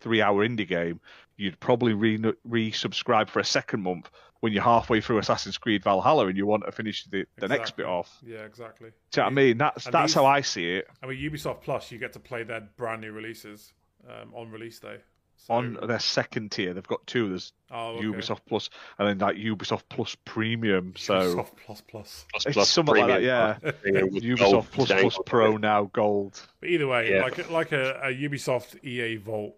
three-hour 0.00 0.46
indie 0.46 0.66
game. 0.66 1.00
You'd 1.36 1.60
probably 1.60 1.92
re- 1.92 2.18
resubscribe 2.48 3.28
for 3.28 3.40
a 3.40 3.44
second 3.44 3.82
month 3.82 4.10
when 4.40 4.52
you're 4.52 4.62
halfway 4.62 5.00
through 5.00 5.18
Assassin's 5.18 5.58
Creed 5.58 5.82
Valhalla 5.84 6.26
and 6.28 6.36
you 6.36 6.46
want 6.46 6.64
to 6.64 6.72
finish 6.72 7.04
the, 7.04 7.26
the 7.36 7.48
next 7.48 7.76
bit 7.76 7.86
off. 7.86 8.16
Yeah, 8.24 8.38
exactly. 8.44 8.90
Do 9.10 9.20
you 9.20 9.22
know 9.22 9.24
what 9.26 9.30
I 9.30 9.34
mean? 9.34 9.58
That's 9.58 9.86
And 9.86 9.92
that's 9.94 10.12
these- 10.12 10.14
how 10.14 10.26
I 10.26 10.40
see 10.40 10.76
it. 10.76 10.86
I 11.02 11.06
mean, 11.06 11.18
Ubisoft 11.18 11.60
Plus, 11.62 11.90
you 11.92 11.98
get 11.98 12.12
to 12.14 12.20
play 12.20 12.44
their 12.44 12.62
brand 12.76 13.00
new 13.02 13.12
releases 13.12 13.72
um, 14.06 14.34
on 14.34 14.50
release 14.50 14.78
day. 14.78 14.98
So- 15.46 15.54
on 15.54 15.78
their 15.86 16.00
second 16.00 16.50
tier, 16.50 16.74
they've 16.74 16.86
got 16.86 17.06
two. 17.06 17.28
There's 17.28 17.52
oh, 17.70 17.90
okay. 17.92 18.04
Ubisoft 18.06 18.40
Plus, 18.46 18.70
and 18.98 19.08
then 19.08 19.18
like 19.18 19.36
Ubisoft 19.36 19.84
Plus 19.88 20.16
Premium. 20.24 20.94
So 20.96 21.14
Ubisoft 21.14 21.50
plus 21.64 21.80
plus. 21.80 22.26
Plus, 22.32 22.46
it's 22.46 22.54
plus 22.54 22.68
something 22.68 22.96
like 22.96 23.06
that, 23.06 23.22
yeah. 23.22 23.56
Ubisoft 23.86 24.70
Plus 24.72 24.88
dangled 24.88 25.12
Plus 25.12 25.18
on 25.18 25.24
Pro 25.24 25.56
now 25.56 25.84
gold. 25.92 26.40
But 26.60 26.70
either 26.70 26.88
way, 26.88 27.12
Yeah. 27.12 27.22
like 27.22 27.50
like 27.50 27.72
a, 27.72 28.00
a 28.02 28.12
Ubisoft 28.12 28.84
EA 28.84 29.16
Vault, 29.16 29.54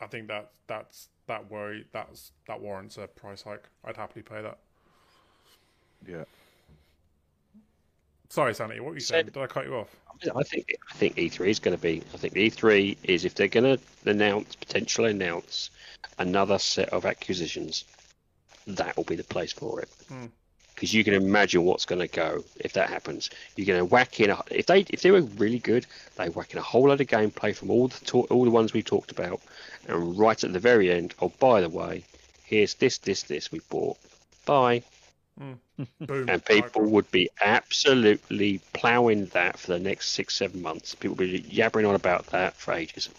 I 0.00 0.06
think 0.06 0.28
that 0.28 0.50
that's 0.66 1.08
that 1.26 1.50
worry 1.50 1.86
that's 1.92 2.32
that 2.46 2.60
warrants 2.60 2.98
a 2.98 3.06
price 3.06 3.42
hike. 3.42 3.64
I'd 3.84 3.96
happily 3.96 4.22
pay 4.22 4.42
that. 4.42 4.58
Yeah. 6.06 6.24
Sorry, 8.34 8.52
Sanity, 8.52 8.80
what 8.80 8.88
were 8.88 8.94
you 8.94 9.00
saying? 9.00 9.26
Did 9.26 9.36
I 9.36 9.46
cut 9.46 9.64
you 9.64 9.76
off? 9.76 9.94
I 10.34 10.42
think 10.42 10.66
I 10.90 10.94
think 10.94 11.14
E3 11.14 11.46
is 11.46 11.60
going 11.60 11.76
to 11.76 11.80
be. 11.80 12.02
I 12.12 12.16
think 12.16 12.34
E3 12.34 12.96
is 13.04 13.24
if 13.24 13.36
they're 13.36 13.46
going 13.46 13.78
to 13.78 14.10
announce 14.10 14.56
potentially 14.56 15.12
announce 15.12 15.70
another 16.18 16.58
set 16.58 16.88
of 16.88 17.06
acquisitions, 17.06 17.84
that 18.66 18.96
will 18.96 19.04
be 19.04 19.14
the 19.14 19.22
place 19.22 19.52
for 19.52 19.82
it. 19.82 19.88
Hmm. 20.08 20.26
Because 20.74 20.92
you 20.92 21.04
can 21.04 21.14
imagine 21.14 21.62
what's 21.62 21.84
going 21.84 22.00
to 22.00 22.08
go 22.08 22.42
if 22.58 22.72
that 22.72 22.90
happens. 22.90 23.30
You're 23.54 23.68
going 23.68 23.78
to 23.78 23.84
whack 23.84 24.18
in 24.18 24.30
a, 24.30 24.42
if 24.50 24.66
they 24.66 24.80
if 24.80 25.02
they 25.02 25.12
were 25.12 25.22
really 25.22 25.60
good, 25.60 25.86
they 26.16 26.28
whack 26.28 26.54
in 26.54 26.58
a 26.58 26.62
whole 26.62 26.88
lot 26.88 27.00
of 27.00 27.06
gameplay 27.06 27.54
from 27.54 27.70
all 27.70 27.86
the 27.86 28.12
all 28.30 28.44
the 28.44 28.50
ones 28.50 28.72
we 28.72 28.82
talked 28.82 29.12
about, 29.12 29.42
and 29.86 30.18
right 30.18 30.42
at 30.42 30.52
the 30.52 30.58
very 30.58 30.90
end, 30.90 31.14
oh 31.20 31.30
by 31.38 31.60
the 31.60 31.68
way, 31.68 32.02
here's 32.42 32.74
this 32.74 32.98
this 32.98 33.22
this 33.22 33.52
we 33.52 33.60
bought. 33.70 33.96
Bye. 34.44 34.82
Mm. 35.40 35.58
Boom. 36.00 36.28
And 36.28 36.44
people 36.44 36.82
Right. 36.82 36.90
would 36.90 37.10
be 37.10 37.28
absolutely 37.40 38.58
ploughing 38.72 39.26
that 39.26 39.58
for 39.58 39.72
the 39.72 39.80
next 39.80 40.10
six, 40.10 40.36
seven 40.36 40.62
months. 40.62 40.94
People 40.94 41.16
would 41.16 41.30
be 41.30 41.42
yabbering 41.42 41.88
on 41.88 41.94
about 41.94 42.26
that 42.26 42.54
for 42.54 42.72
ages. 42.72 43.10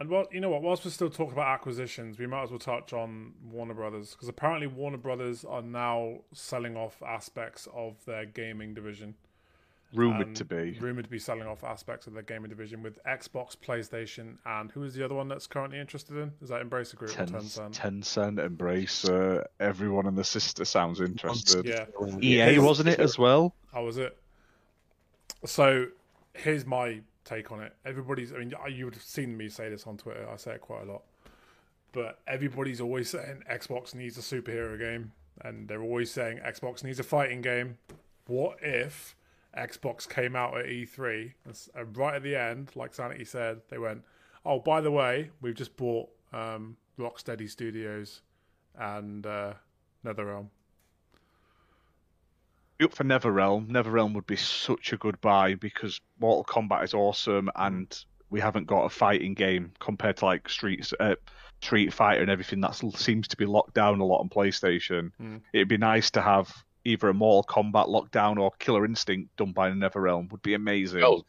And 0.00 0.08
well, 0.08 0.26
you 0.30 0.40
know 0.40 0.48
what? 0.48 0.62
Whilst 0.62 0.84
we're 0.84 0.92
still 0.92 1.10
talking 1.10 1.32
about 1.32 1.48
acquisitions, 1.48 2.18
we 2.18 2.26
might 2.26 2.44
as 2.44 2.50
well 2.50 2.58
touch 2.60 2.92
on 2.92 3.34
Warner 3.50 3.74
Brothers 3.74 4.12
because 4.12 4.28
apparently 4.28 4.66
Warner 4.68 4.96
Brothers 4.96 5.44
are 5.44 5.62
now 5.62 6.20
selling 6.32 6.76
off 6.76 7.02
aspects 7.02 7.66
of 7.74 8.04
their 8.04 8.24
gaming 8.24 8.74
division. 8.74 9.16
Rumored 9.94 10.26
and 10.28 10.36
to 10.36 10.44
be. 10.44 10.76
rumored 10.80 11.04
to 11.04 11.10
be 11.10 11.18
selling 11.18 11.46
off 11.46 11.64
aspects 11.64 12.06
of 12.06 12.12
their 12.12 12.22
gaming 12.22 12.50
division 12.50 12.82
with 12.82 13.02
Xbox, 13.04 13.56
PlayStation, 13.56 14.36
and 14.44 14.70
who 14.70 14.82
is 14.82 14.94
the 14.94 15.02
other 15.04 15.14
one 15.14 15.28
that's 15.28 15.46
currently 15.46 15.78
interested 15.78 16.16
in? 16.18 16.32
Is 16.42 16.50
that 16.50 16.62
Embracer 16.62 16.96
Group 16.96 17.10
or 17.12 17.14
Ten, 17.14 17.28
Tencent? 17.28 17.72
Tencent, 17.72 18.36
Embracer, 18.48 19.46
everyone 19.60 20.06
and 20.06 20.16
the 20.18 20.24
sister 20.24 20.64
sounds 20.66 21.00
interested. 21.00 21.64
Yeah. 21.64 21.86
EA 22.20 22.54
Yeah. 22.54 22.58
wasn't 22.58 22.90
it 22.90 23.00
as 23.00 23.18
well? 23.18 23.54
How 23.72 23.84
was 23.84 23.96
it? 23.96 24.16
So, 25.44 25.86
here's 26.34 26.66
my 26.66 27.00
take 27.24 27.50
on 27.52 27.62
it. 27.62 27.74
Everybody's, 27.84 28.32
I 28.32 28.38
mean, 28.38 28.52
you 28.70 28.86
would 28.86 28.94
have 28.94 29.02
seen 29.02 29.36
me 29.36 29.48
say 29.48 29.70
this 29.70 29.86
on 29.86 29.96
Twitter. 29.96 30.26
I 30.30 30.36
say 30.36 30.52
it 30.52 30.60
quite 30.60 30.82
a 30.86 30.92
lot. 30.92 31.02
But 31.92 32.20
everybody's 32.26 32.80
always 32.80 33.08
saying 33.10 33.44
Xbox 33.50 33.94
needs 33.94 34.18
a 34.18 34.20
superhero 34.20 34.78
game. 34.78 35.12
And 35.40 35.68
they're 35.68 35.82
always 35.82 36.10
saying 36.10 36.38
Xbox 36.38 36.82
needs 36.84 36.98
a 36.98 37.04
fighting 37.04 37.40
game. 37.40 37.78
What 38.26 38.58
if 38.62 39.14
Xbox 39.56 40.08
came 40.08 40.36
out 40.36 40.56
at 40.58 40.66
E3 40.66 41.32
and 41.74 41.96
right 41.96 42.14
at 42.14 42.22
the 42.22 42.36
end, 42.36 42.70
like 42.74 42.94
Sanity 42.94 43.24
said, 43.24 43.60
they 43.70 43.78
went, 43.78 44.02
oh, 44.44 44.60
by 44.60 44.80
the 44.80 44.90
way, 44.90 45.30
we've 45.40 45.54
just 45.54 45.76
bought 45.76 46.08
um, 46.32 46.76
Rocksteady 46.98 47.48
Studios 47.48 48.22
and 48.78 49.26
uh, 49.26 49.54
NetherRealm. 50.04 50.48
Up 52.80 52.94
for 52.94 53.04
NetherRealm. 53.04 53.68
NetherRealm 53.68 54.14
would 54.14 54.26
be 54.26 54.36
such 54.36 54.92
a 54.92 54.96
good 54.96 55.20
buy 55.20 55.54
because 55.54 56.00
Mortal 56.20 56.44
Kombat 56.44 56.84
is 56.84 56.94
awesome, 56.94 57.50
and 57.56 58.04
we 58.30 58.40
haven't 58.40 58.66
got 58.66 58.84
a 58.84 58.88
fighting 58.88 59.34
game 59.34 59.72
compared 59.80 60.18
to 60.18 60.26
like 60.26 60.48
Street 60.48 60.88
uh, 61.00 61.16
Street 61.60 61.92
Fighter 61.92 62.22
and 62.22 62.30
everything 62.30 62.60
that 62.60 62.76
seems 62.96 63.26
to 63.28 63.36
be 63.36 63.46
locked 63.46 63.74
down 63.74 63.98
a 63.98 64.04
lot 64.04 64.20
on 64.20 64.28
PlayStation. 64.28 65.10
Mm. 65.20 65.40
It'd 65.52 65.68
be 65.68 65.76
nice 65.76 66.12
to 66.12 66.22
have 66.22 66.54
either 66.84 67.08
a 67.08 67.14
Mortal 67.14 67.44
Kombat 67.62 67.88
lockdown 67.88 68.38
or 68.38 68.52
Killer 68.58 68.84
Instinct 68.84 69.36
done 69.36 69.52
by 69.52 69.70
NetherRealm. 69.70 70.30
Would 70.30 70.42
be 70.42 70.54
amazing. 70.54 71.00
Well, 71.00 71.26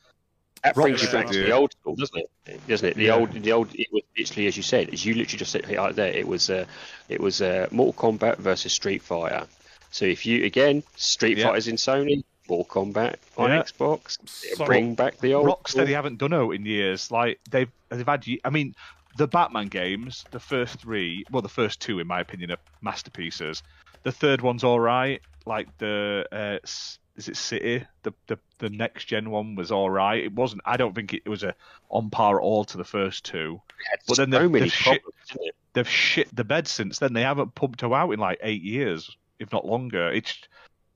that 0.64 0.76
brings 0.76 1.02
you 1.02 1.08
Rocksteady, 1.08 1.12
back 1.14 1.28
to 1.28 1.44
the 1.44 1.52
old 1.52 1.72
school, 1.72 1.96
doesn't 1.96 2.18
it? 2.46 2.68
Doesn't 2.68 2.90
it? 2.90 2.96
The 2.96 3.06
Yeah. 3.06 3.16
old, 3.16 3.32
the 3.32 3.52
old. 3.52 3.74
It 3.76 3.88
was 3.92 4.04
literally, 4.18 4.48
as 4.48 4.58
you 4.58 4.64
said, 4.64 4.90
as 4.90 5.06
you 5.06 5.14
literally 5.14 5.38
just 5.40 5.52
said 5.52 5.70
right 5.70 5.96
there. 5.96 6.12
It 6.12 6.28
was, 6.28 6.50
uh, 6.50 6.66
it 7.08 7.20
was 7.22 7.42
uh, 7.42 7.68
Mortal 7.72 7.94
Kombat 8.12 8.38
versus 8.38 8.74
Street 8.74 9.02
Fighter. 9.02 9.48
So 9.92 10.06
if 10.06 10.26
you 10.26 10.44
again, 10.46 10.84
Street 10.96 11.38
Yeah. 11.38 11.46
Fighter's 11.48 11.68
in 11.68 11.76
Sony, 11.78 12.24
Mortal 12.50 12.66
Kombat 12.84 13.16
on 13.38 13.52
Yeah. 13.52 13.62
Xbox, 13.64 14.18
So- 14.58 14.66
bring 14.66 14.96
back 14.96 15.18
the 15.20 15.34
old. 15.34 15.48
Rocksteady 15.48 15.90
haven't 15.94 16.18
done 16.18 16.34
it 16.34 16.56
in 16.56 16.66
years. 16.66 17.10
Like 17.10 17.40
they've 17.50 17.72
they've 17.90 18.06
had. 18.06 18.26
I 18.44 18.50
mean, 18.50 18.76
the 19.18 19.28
Batman 19.28 19.68
games, 19.70 20.26
the 20.32 20.40
first 20.40 20.80
three, 20.80 21.26
well, 21.32 21.42
the 21.42 21.50
first 21.50 21.80
two, 21.80 22.00
in 22.00 22.08
my 22.08 22.20
opinion, 22.20 22.52
are 22.52 22.58
masterpieces. 22.82 23.64
The 24.04 24.12
third 24.12 24.42
one's 24.42 24.64
all 24.64 24.80
right. 24.80 25.22
Like 25.50 25.76
the 25.80 26.26
uh, 26.32 26.60
is 26.64 27.28
it 27.28 27.36
City? 27.36 27.84
The 28.04 28.14
the 28.28 28.38
the 28.60 28.70
next 28.70 29.06
gen 29.06 29.32
one 29.32 29.56
was 29.56 29.72
all 29.72 29.90
right. 29.90 30.24
It 30.24 30.32
wasn't. 30.32 30.62
I 30.64 30.78
don't 30.78 30.94
think 30.94 31.12
it, 31.14 31.28
was 31.28 31.42
a 31.42 31.56
on 31.90 32.12
par 32.12 32.38
at 32.40 32.44
all 32.44 32.64
to 32.66 32.78
the 32.78 32.84
first 32.84 33.26
two. 33.26 33.60
Had 33.90 34.00
But 34.08 34.18
then 34.18 34.32
so 34.32 34.40
the- 34.44 34.50
many 34.50 34.66
the 34.66 34.70
shit- 34.70 35.02
problems, 35.02 35.28
didn't 35.28 35.48
it? 35.48 35.56
They've 35.74 35.90
shit 35.90 36.36
the 36.36 36.44
bed 36.44 36.68
since 36.68 37.00
then. 37.00 37.14
They 37.14 37.24
haven't 37.24 37.56
pumped 37.56 37.82
her 37.82 37.92
out 37.96 38.12
in 38.12 38.20
like 38.20 38.38
eight 38.44 38.62
years, 38.62 39.18
if 39.40 39.52
not 39.52 39.66
longer. 39.66 40.12
It's 40.12 40.38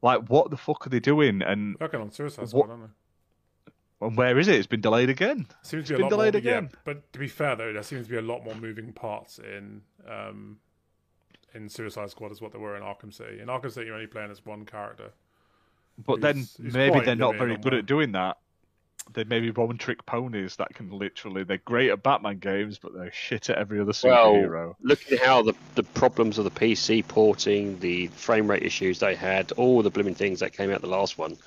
like 0.04 0.28
what 0.30 0.52
the 0.52 0.58
fuck 0.58 0.86
are 0.86 0.90
they 0.92 1.00
doing? 1.00 1.42
And 1.42 1.76
Working 1.80 2.02
on 2.02 2.12
Suicide 2.12 2.42
What- 2.42 2.50
Squad, 2.50 2.70
aren't 2.70 2.84
they? 2.88 4.06
and 4.06 4.18
where 4.18 4.38
is 4.38 4.48
it? 4.50 4.56
It's 4.56 4.68
been 4.68 4.82
delayed 4.82 5.10
again. 5.10 5.48
Seems 5.64 5.82
It's 5.82 5.88
to 5.90 5.94
be 5.94 5.96
a 5.96 5.98
been 5.98 6.04
lot 6.04 6.10
delayed 6.10 6.34
more, 6.34 6.40
again. 6.40 6.70
Yeah, 6.72 6.80
but 6.86 7.12
to 7.14 7.20
be 7.20 7.28
fair 7.28 7.56
though, 7.56 7.74
there 7.74 7.82
seems 7.84 8.06
to 8.06 8.12
be 8.12 8.18
a 8.18 8.22
lot 8.22 8.44
more 8.44 8.54
moving 8.56 8.94
parts 8.94 9.40
in 9.40 9.82
um, 10.08 10.60
in 11.54 11.70
Suicide 11.70 12.10
Squad 12.10 12.32
as 12.32 12.42
what 12.42 12.52
they 12.52 12.60
were 12.60 12.76
in 12.76 12.84
Arkham 12.84 13.14
City. 13.14 13.40
In 13.40 13.48
Arkham 13.48 13.72
City, 13.72 13.88
you're 13.88 13.96
only 13.96 14.08
playing 14.08 14.32
as 14.32 14.46
one 14.46 14.66
character. 14.66 15.12
But 16.06 16.22
then 16.22 16.38
He's- 16.38 16.58
he's 16.62 16.74
maybe 16.74 17.00
they're 17.02 17.16
not 17.16 17.38
very 17.38 17.58
good 17.58 17.74
at 17.74 17.86
doing 17.86 18.14
that. 18.14 18.38
They 19.12 19.26
may 19.26 19.42
be 19.42 19.52
one 19.52 19.78
trick 19.78 20.06
ponies 20.06 20.56
that 20.56 20.74
can 20.74 20.90
literally. 20.90 21.44
They're 21.44 21.58
great 21.58 21.90
at 21.90 22.02
Batman 22.04 22.40
games, 22.40 22.78
but 22.78 22.94
they're 22.94 23.12
shit 23.12 23.50
at 23.50 23.58
every 23.58 23.80
other 23.82 23.92
superhero. 23.92 24.50
Well, 24.68 24.78
looking 24.82 25.18
at 25.18 25.26
how 25.26 25.42
the, 25.42 25.54
the 25.76 25.84
problems 25.84 26.38
of 26.38 26.46
the 26.46 26.52
PC 26.52 27.06
porting, 27.06 27.80
the 27.80 28.08
frame 28.08 28.50
rate 28.50 28.64
issues 28.64 29.00
they 29.00 29.14
had, 29.14 29.52
all 29.54 29.82
the 29.82 29.90
blooming 29.90 30.16
things 30.16 30.40
that 30.40 30.54
came 30.54 30.72
out 30.72 30.80
the 30.82 30.88
last 30.88 31.18
one, 31.18 31.38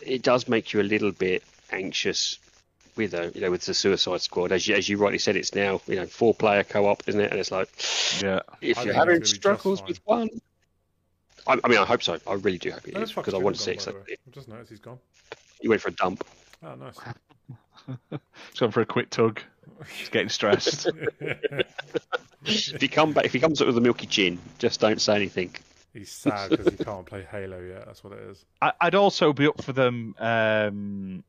it 0.00 0.22
does 0.22 0.46
make 0.46 0.72
you 0.72 0.80
a 0.80 0.84
little 0.84 1.10
bit 1.10 1.42
anxious 1.72 2.38
with 2.96 3.14
uh, 3.14 3.30
you 3.34 3.40
know 3.40 3.50
with 3.50 3.64
the 3.64 3.74
Suicide 3.74 4.20
Squad. 4.20 4.52
As 4.52 4.66
you, 4.66 4.74
as 4.74 4.88
you 4.88 4.96
rightly 4.96 5.18
said, 5.18 5.36
it's 5.36 5.54
now 5.54 5.80
you 5.86 5.96
know 5.96 6.06
four 6.06 6.34
player 6.34 6.64
co 6.64 6.86
op, 6.86 7.02
isn't 7.06 7.20
it? 7.20 7.30
And 7.30 7.40
it's 7.40 7.50
like 7.50 7.68
yeah. 8.22 8.40
if 8.60 8.78
I 8.78 8.84
you're 8.84 8.94
having 8.94 9.16
it's 9.16 9.32
gonna 9.32 9.56
be 9.56 9.60
just 9.60 9.62
struggles 9.62 9.82
with 9.86 10.00
one. 10.04 10.28
I, 11.46 11.58
I 11.64 11.68
mean, 11.68 11.78
I 11.78 11.84
hope 11.84 12.02
so. 12.02 12.18
I 12.26 12.34
really 12.34 12.58
do 12.58 12.70
hope 12.70 12.86
it 12.86 12.94
Where 12.94 13.02
is 13.02 13.08
the 13.10 13.14
fuck's 13.14 13.26
because 13.26 13.34
I 13.34 13.38
Jimmy 13.38 13.44
want 13.44 13.56
to 13.56 13.62
see 13.62 13.74
by 13.74 13.92
the 13.92 14.12
it. 14.12 14.20
I've 14.26 14.32
just 14.32 14.48
noticed 14.48 14.70
he's 14.70 14.80
gone. 14.80 14.98
You 15.60 15.70
went 15.70 15.82
for 15.82 15.88
a 15.88 15.92
dump. 15.92 16.24
Oh, 16.62 16.74
nice. 16.74 16.98
he's 18.50 18.60
gone 18.60 18.70
for 18.70 18.80
a 18.80 18.86
quick 18.86 19.10
tug. 19.10 19.40
He's 19.98 20.08
getting 20.08 20.28
stressed. 20.28 20.88
if 22.44 22.80
he 22.80 22.88
come 22.88 23.12
back, 23.12 23.24
if 23.24 23.32
he 23.32 23.40
comes 23.40 23.60
up 23.60 23.66
with 23.66 23.76
a 23.76 23.80
milky 23.80 24.06
chin, 24.06 24.38
just 24.58 24.80
don't 24.80 25.00
say 25.00 25.16
anything. 25.16 25.54
he's 25.92 26.12
sad 26.12 26.50
because 26.50 26.68
he 26.68 26.84
can't 26.84 27.06
play 27.06 27.26
Halo 27.28 27.60
yet. 27.60 27.86
That's 27.86 28.04
what 28.04 28.12
it 28.12 28.20
is. 28.30 28.44
I, 28.60 28.72
I'd 28.80 28.94
also 28.94 29.32
be 29.32 29.46
up 29.48 29.62
for 29.62 29.72
them 29.72 30.14
um, 30.18 31.24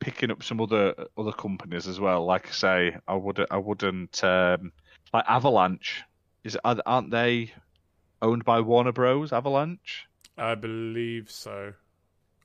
picking 0.00 0.30
up 0.30 0.42
some 0.42 0.60
other 0.60 0.94
other 1.16 1.32
companies 1.32 1.88
as 1.88 2.00
well. 2.00 2.24
Like 2.24 2.48
I 2.48 2.52
say, 2.52 2.96
I 3.06 3.14
would 3.14 3.44
I 3.50 3.56
wouldn't 3.58 4.22
um, 4.24 4.72
like 5.12 5.24
Avalanche. 5.28 6.02
Is 6.44 6.58
are- 6.64 6.82
aren't 6.86 7.10
they 7.10 7.52
owned 8.22 8.44
by 8.44 8.60
Warner 8.60 8.92
Bros? 8.92 9.32
Avalanche. 9.32 10.06
I 10.36 10.54
believe 10.54 11.30
so. 11.30 11.72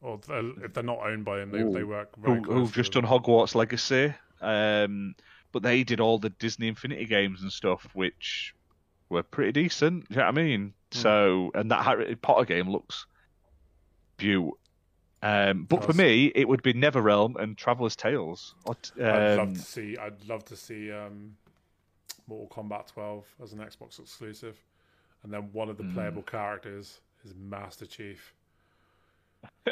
Or 0.02 0.18
th- 0.18 0.56
if 0.64 0.74
they're 0.74 0.84
not 0.84 1.00
owned 1.00 1.24
by 1.24 1.38
them, 1.38 1.52
they, 1.52 1.60
Ooh. 1.60 1.72
they 1.72 1.84
work 1.84 2.10
Who, 2.22 2.42
who've 2.42 2.74
just 2.74 2.94
with 2.94 3.06
done 3.06 3.12
Hogwarts 3.12 3.56
Legacy. 3.56 4.14
Um, 4.42 5.16
but 5.54 5.64
they 5.64 5.84
did 5.84 6.02
all 6.02 6.18
the 6.18 6.30
Disney 6.32 6.68
Infinity 6.68 7.06
games 7.06 7.42
and 7.42 7.52
stuff, 7.52 7.88
which 7.94 8.54
were 9.10 9.24
pretty 9.24 9.54
decent. 9.54 10.10
Do 10.10 10.16
you 10.16 10.20
know 10.20 10.26
what 10.26 10.38
I 10.38 10.44
mean? 10.44 10.74
Hmm. 10.92 11.00
So, 11.00 11.52
and 11.54 11.72
that 11.72 11.86
Harry 11.86 12.16
Potter 12.16 12.46
game 12.46 12.70
looks 12.70 13.06
beaut. 14.18 14.56
Um, 15.24 15.64
but 15.64 15.84
for 15.86 15.94
me, 15.94 16.32
it 16.36 16.48
would 16.48 16.62
be 16.64 16.74
NetherRealm 16.74 17.42
and 17.42 17.58
Traveller's 17.58 17.96
Tales. 17.96 18.56
Or 18.66 18.76
t- 18.76 19.02
I'd 19.02 19.32
um, 19.34 19.38
love 19.48 19.54
to 19.56 19.62
see. 19.62 19.98
I'd 19.98 20.28
love 20.28 20.44
to 20.46 20.56
see 20.56 20.92
um, 20.92 21.36
Mortal 22.28 22.64
Kombat 22.64 22.88
12 22.88 23.26
as 23.42 23.54
an 23.54 23.60
Xbox 23.60 24.00
exclusive, 24.00 24.58
and 25.24 25.34
then 25.34 25.50
one 25.54 25.70
of 25.70 25.78
the 25.78 25.84
Hmm. 25.84 25.94
playable 25.94 26.22
characters 26.24 27.00
is 27.26 27.34
Master 27.36 27.86
Chief 27.86 28.34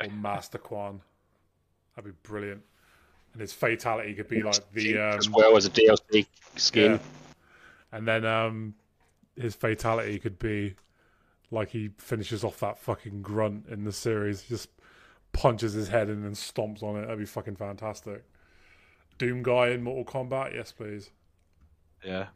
or 0.02 0.10
Master 0.22 0.58
Kwan. 0.58 1.02
That'd 1.96 2.14
be 2.14 2.18
brilliant. 2.24 2.62
And 3.34 3.42
his 3.42 3.52
fatality 3.54 4.14
could 4.14 4.28
be 4.30 4.42
like 4.44 4.72
the 4.74 4.98
as 4.98 5.28
um, 5.28 5.34
well 5.34 5.58
as 5.58 5.66
a 5.66 5.70
DLC 5.70 6.26
skin. 6.56 6.92
yeah. 6.94 7.00
and 7.92 8.08
then 8.08 8.26
um, 8.26 8.74
his 9.38 9.56
fatality 9.56 10.18
could 10.20 10.40
be 10.40 10.76
like 11.50 11.70
he 11.70 11.90
finishes 11.98 12.44
off 12.46 12.60
that 12.62 12.78
fucking 12.80 13.22
grunt 13.22 13.66
in 13.70 13.84
the 13.84 13.92
series, 13.92 14.44
just 14.44 14.70
punches 15.34 15.74
his 15.74 15.88
head 15.88 16.10
and 16.10 16.24
then 16.24 16.34
stomps 16.34 16.84
on 16.84 16.98
it. 16.98 17.02
That'd 17.02 17.20
be 17.20 17.26
fucking 17.26 17.56
fantastic. 17.56 18.24
Doom 19.18 19.44
guy 19.44 19.70
in 19.70 19.84
Mortal 19.84 20.06
Kombat, 20.06 20.54
yes 20.54 20.72
please. 20.72 21.10
yeah. 22.04 22.28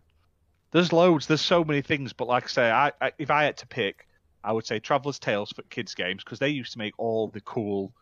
There's 0.71 0.91
loads. 0.91 1.25
There's 1.27 1.39
so 1.41 1.63
many 1.63 1.81
things. 1.81 2.11
But 2.11 2.27
like 2.27 2.43
I 2.43 2.47
say, 2.47 2.69
I, 2.71 2.91
I 3.01 3.11
if 3.17 3.31
I 3.31 3.43
had 3.45 3.55
to 3.57 3.67
pick, 3.67 4.07
I 4.43 4.51
would 4.51 4.65
say 4.65 4.77
Traveller's 4.79 5.19
Tales 5.19 5.51
for 5.53 5.61
kids 5.63 5.95
games 5.95 6.21
because 6.23 6.37
they 6.39 6.49
used 6.49 6.73
to 6.73 6.79
make 6.79 6.93
all 6.97 7.29
the 7.29 7.39
cool 7.41 7.93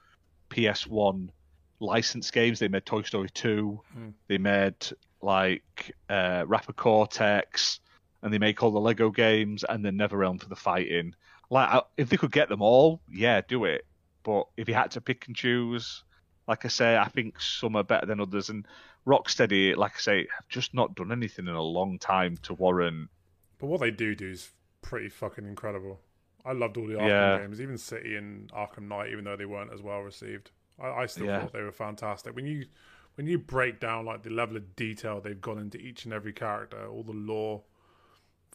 PS1 0.49 1.29
license 1.79 2.31
games. 2.31 2.59
They 2.59 2.67
made 2.67 2.85
Toy 2.85 3.03
Story 3.03 3.29
2. 3.33 3.79
Mm. 3.97 4.13
They 4.27 4.37
made 4.39 4.75
like 5.21 5.95
uh, 6.09 6.45
Wrath 6.47 6.67
of 6.67 6.75
Cortex, 6.75 7.79
and 8.23 8.33
they 8.33 8.39
make 8.39 8.63
all 8.63 8.71
the 8.71 8.79
Lego 8.79 9.11
games, 9.11 9.63
and 9.67 9.85
then 9.85 9.95
NetherRealm 9.97 10.41
for 10.41 10.49
the 10.49 10.55
fighting. 10.55 11.13
Like 11.51 11.69
I- 11.69 11.81
if 11.97 12.09
they 12.09 12.17
could 12.17 12.31
get 12.31 12.49
them 12.49 12.61
all, 12.63 13.01
yeah, 13.11 13.41
do 13.47 13.65
it. 13.65 13.85
But 14.23 14.47
if 14.57 14.67
you 14.67 14.73
had 14.75 14.91
to 14.91 15.01
pick 15.01 15.27
and 15.27 15.35
choose, 15.35 16.03
like 16.47 16.65
I 16.65 16.69
say, 16.69 16.97
I 16.97 17.07
think 17.09 17.39
some 17.41 17.75
are 17.75 17.83
better 17.83 18.05
than 18.05 18.19
others. 18.21 18.49
And 18.49 18.67
Rocksteady, 19.07 19.75
like 19.75 19.93
I 19.95 19.99
say, 19.99 20.17
have 20.35 20.47
just 20.49 20.73
not 20.73 20.95
done 20.95 21.11
anything 21.11 21.47
in 21.47 21.55
a 21.55 21.61
long 21.61 21.99
time 21.99 22.37
to 22.43 22.53
warrant. 22.53 23.09
But 23.57 23.65
what 23.67 23.79
they 23.79 23.89
do 23.91 24.13
do 24.15 24.29
is 24.29 24.51
pretty 24.83 25.09
fucking 25.09 25.45
incredible. 25.45 26.01
I 26.45 26.51
loved 26.51 26.77
all 26.77 26.85
the 26.87 26.93
Arkham 26.93 27.31
Yeah. 27.31 27.31
games, 27.31 27.59
even 27.61 27.77
City 27.77 28.15
and 28.15 28.51
Arkham 28.51 28.87
Knight, 28.87 29.09
even 29.11 29.23
though 29.23 29.35
they 29.35 29.45
weren't 29.45 29.73
as 29.73 29.81
well 29.81 30.01
received. 30.01 30.51
I, 30.79 30.87
I 30.89 31.05
still 31.07 31.27
Yeah. 31.27 31.31
thought 31.31 31.53
they 31.53 31.61
were 31.61 31.71
fantastic. 31.71 32.35
When 32.35 32.45
you 32.45 32.67
when 33.15 33.27
you 33.27 33.37
break 33.39 33.79
down 33.79 34.05
like 34.05 34.23
the 34.23 34.29
level 34.29 34.57
of 34.57 34.75
detail 34.75 35.21
they've 35.21 35.39
gone 35.39 35.59
into 35.59 35.77
each 35.79 36.05
and 36.05 36.13
every 36.13 36.33
character, 36.33 36.87
all 36.87 37.03
the 37.03 37.11
lore, 37.13 37.63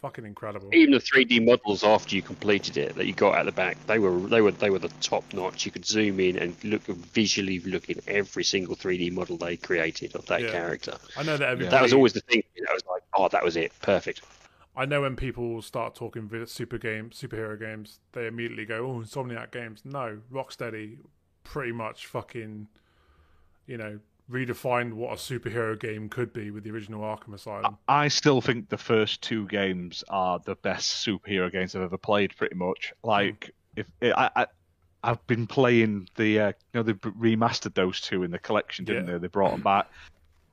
fucking 0.01 0.25
incredible. 0.25 0.73
Even 0.73 0.93
the 0.93 1.01
3D 1.01 1.41
models 1.41 1.83
after 1.85 2.15
you 2.15 2.23
completed 2.23 2.77
it 2.77 2.95
that 2.95 3.07
you 3.07 3.13
got 3.15 3.39
at 3.39 3.47
the 3.47 3.53
back, 3.53 3.77
they 3.87 3.99
were 3.99 4.19
they 4.29 4.41
were 4.41 4.51
they 4.53 4.71
were 4.71 4.79
the 4.79 4.89
top 5.01 5.25
notch. 5.33 5.65
You 5.67 5.73
could 5.73 5.85
zoom 5.87 6.21
in 6.21 6.37
and 6.39 6.57
look 6.65 6.83
visually 6.85 7.61
look 7.61 7.89
at 7.91 8.07
every 8.09 8.45
single 8.45 8.75
3D 8.77 9.11
model 9.11 9.37
they 9.37 9.57
created 9.57 10.15
of 10.15 10.27
that 10.27 10.41
Yeah. 10.41 10.51
character. 10.51 10.97
I 11.17 11.23
know 11.23 11.37
that 11.37 11.49
everybody, 11.49 11.71
That 11.71 11.83
was 11.83 11.93
always 11.93 12.13
the 12.13 12.21
thing. 12.21 12.43
You 12.55 12.63
know, 12.63 12.73
was 12.73 12.83
like, 12.91 13.03
oh, 13.15 13.29
that 13.29 13.45
was 13.45 13.57
it, 13.57 13.73
perfect. 13.83 14.23
I 14.77 14.85
know 14.87 15.01
when 15.03 15.17
people 15.17 15.61
start 15.63 15.95
talking 15.95 16.31
super 16.47 16.79
game, 16.79 17.11
superhero 17.11 17.59
games, 17.59 18.01
they 18.13 18.27
immediately 18.27 18.65
go, 18.65 18.87
"Oh, 18.87 19.01
Insomniac 19.01 19.51
games." 19.51 19.85
No, 19.85 20.21
Rocksteady 20.31 20.99
pretty 21.43 21.73
much 21.73 22.07
fucking, 22.07 22.69
you 23.67 23.77
know, 23.79 24.01
redefined 24.31 24.93
what 24.93 25.13
a 25.13 25.17
superhero 25.17 25.79
game 25.79 26.09
could 26.09 26.33
be 26.33 26.51
with 26.51 26.65
the 26.65 26.71
original 26.71 27.01
Arkham 27.03 27.35
Asylum. 27.35 27.77
I 27.89 28.09
still 28.09 28.41
think 28.41 28.69
the 28.69 28.79
first 28.79 29.23
two 29.23 29.47
games 29.49 30.05
are 30.09 30.39
the 30.45 30.55
best 30.57 31.07
superhero 31.07 31.51
games 31.51 31.75
I've 31.75 31.83
ever 31.83 31.99
played. 31.99 32.37
Pretty 32.37 32.55
much, 32.57 32.93
like 33.03 33.51
if 33.77 33.87
I, 34.03 34.31
I 34.37 34.47
I've 35.03 35.25
been 35.27 35.47
playing 35.47 36.09
the 36.17 36.41
uh, 36.41 36.49
you 36.49 36.55
know 36.75 36.83
they 36.83 36.93
remastered 36.95 37.75
those 37.75 38.01
two 38.01 38.23
in 38.23 38.31
the 38.31 38.39
collection, 38.39 38.85
didn't 38.85 39.07
Yeah. 39.07 39.13
they? 39.15 39.19
They 39.19 39.29
brought 39.29 39.53
them 39.53 39.63
back. 39.63 39.91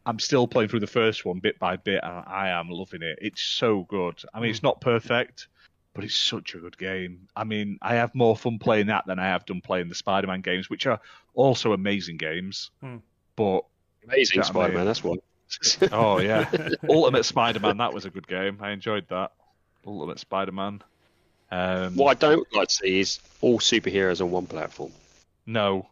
I'm 0.06 0.20
still 0.20 0.48
playing 0.48 0.70
through 0.70 0.82
the 0.82 0.88
first 0.88 1.26
one 1.26 1.40
bit 1.40 1.58
by 1.58 1.78
bit, 1.78 2.00
and 2.04 2.24
I 2.28 2.50
am 2.50 2.70
loving 2.70 3.02
it. 3.02 3.18
It's 3.22 3.42
so 3.42 3.84
good. 3.90 4.22
I 4.36 4.40
mean, 4.40 4.52
it's 4.52 4.62
not 4.62 4.80
perfect, 4.80 5.48
but 5.96 6.04
it's 6.04 6.16
such 6.16 6.54
a 6.54 6.60
good 6.60 6.78
game. 6.78 7.28
I 7.36 7.44
mean, 7.44 7.80
I 7.82 7.96
have 7.96 8.14
more 8.14 8.38
fun 8.38 8.60
playing 8.60 8.86
that 8.88 9.06
than 9.08 9.18
I 9.18 9.26
have 9.26 9.46
done 9.48 9.62
playing 9.62 9.90
the 9.90 9.96
Spider-Man 9.96 10.42
games, 10.42 10.70
which 10.70 10.86
are 10.86 11.00
also 11.34 11.74
amazing 11.74 12.18
games. 12.18 12.70
Hmm. 12.82 12.98
But 13.36 13.66
Amazing 14.04 14.38
Yeah, 14.38 14.44
I 14.44 14.46
Spider-Man. 14.48 14.78
mean- 14.78 14.86
That's 14.86 15.04
why. 15.04 15.16
Oh 15.92 16.20
yeah, 16.20 16.50
Ultimate 16.90 17.24
Spider-Man. 17.24 17.78
That 17.78 17.94
was 17.94 18.06
a 18.06 18.10
good 18.10 18.28
game. 18.28 18.58
I 18.62 18.72
enjoyed 18.72 19.08
that. 19.10 19.32
Ultimate 19.86 20.20
Spider-Man. 20.20 20.82
Um, 21.52 21.96
What 21.96 22.10
I 22.18 22.28
don't 22.28 22.48
like 22.54 22.70
to 22.70 22.74
see 22.74 23.00
is 23.00 23.20
all 23.42 23.60
superheroes 23.60 24.20
on 24.22 24.32
one 24.32 24.48
platform. 24.48 24.92
No, 25.46 25.88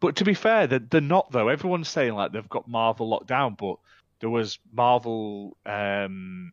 but 0.00 0.16
to 0.16 0.24
be 0.24 0.34
fair, 0.34 0.66
they're, 0.66 0.80
they're 0.80 1.00
not 1.00 1.30
though. 1.30 1.48
Everyone's 1.48 1.88
saying 1.88 2.14
like 2.14 2.32
they've 2.32 2.48
got 2.48 2.66
Marvel 2.68 3.08
locked 3.08 3.28
down, 3.28 3.54
but 3.54 3.76
there 4.18 4.30
was 4.30 4.58
Marvel. 4.72 5.56
Um, 5.64 6.52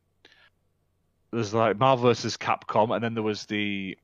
there's 1.32 1.54
like 1.54 1.78
Marvel 1.80 2.08
versus 2.10 2.38
Capcom, 2.38 2.94
and 2.94 3.04
then 3.04 3.16
there 3.16 3.24
was 3.24 3.46
the 3.48 3.98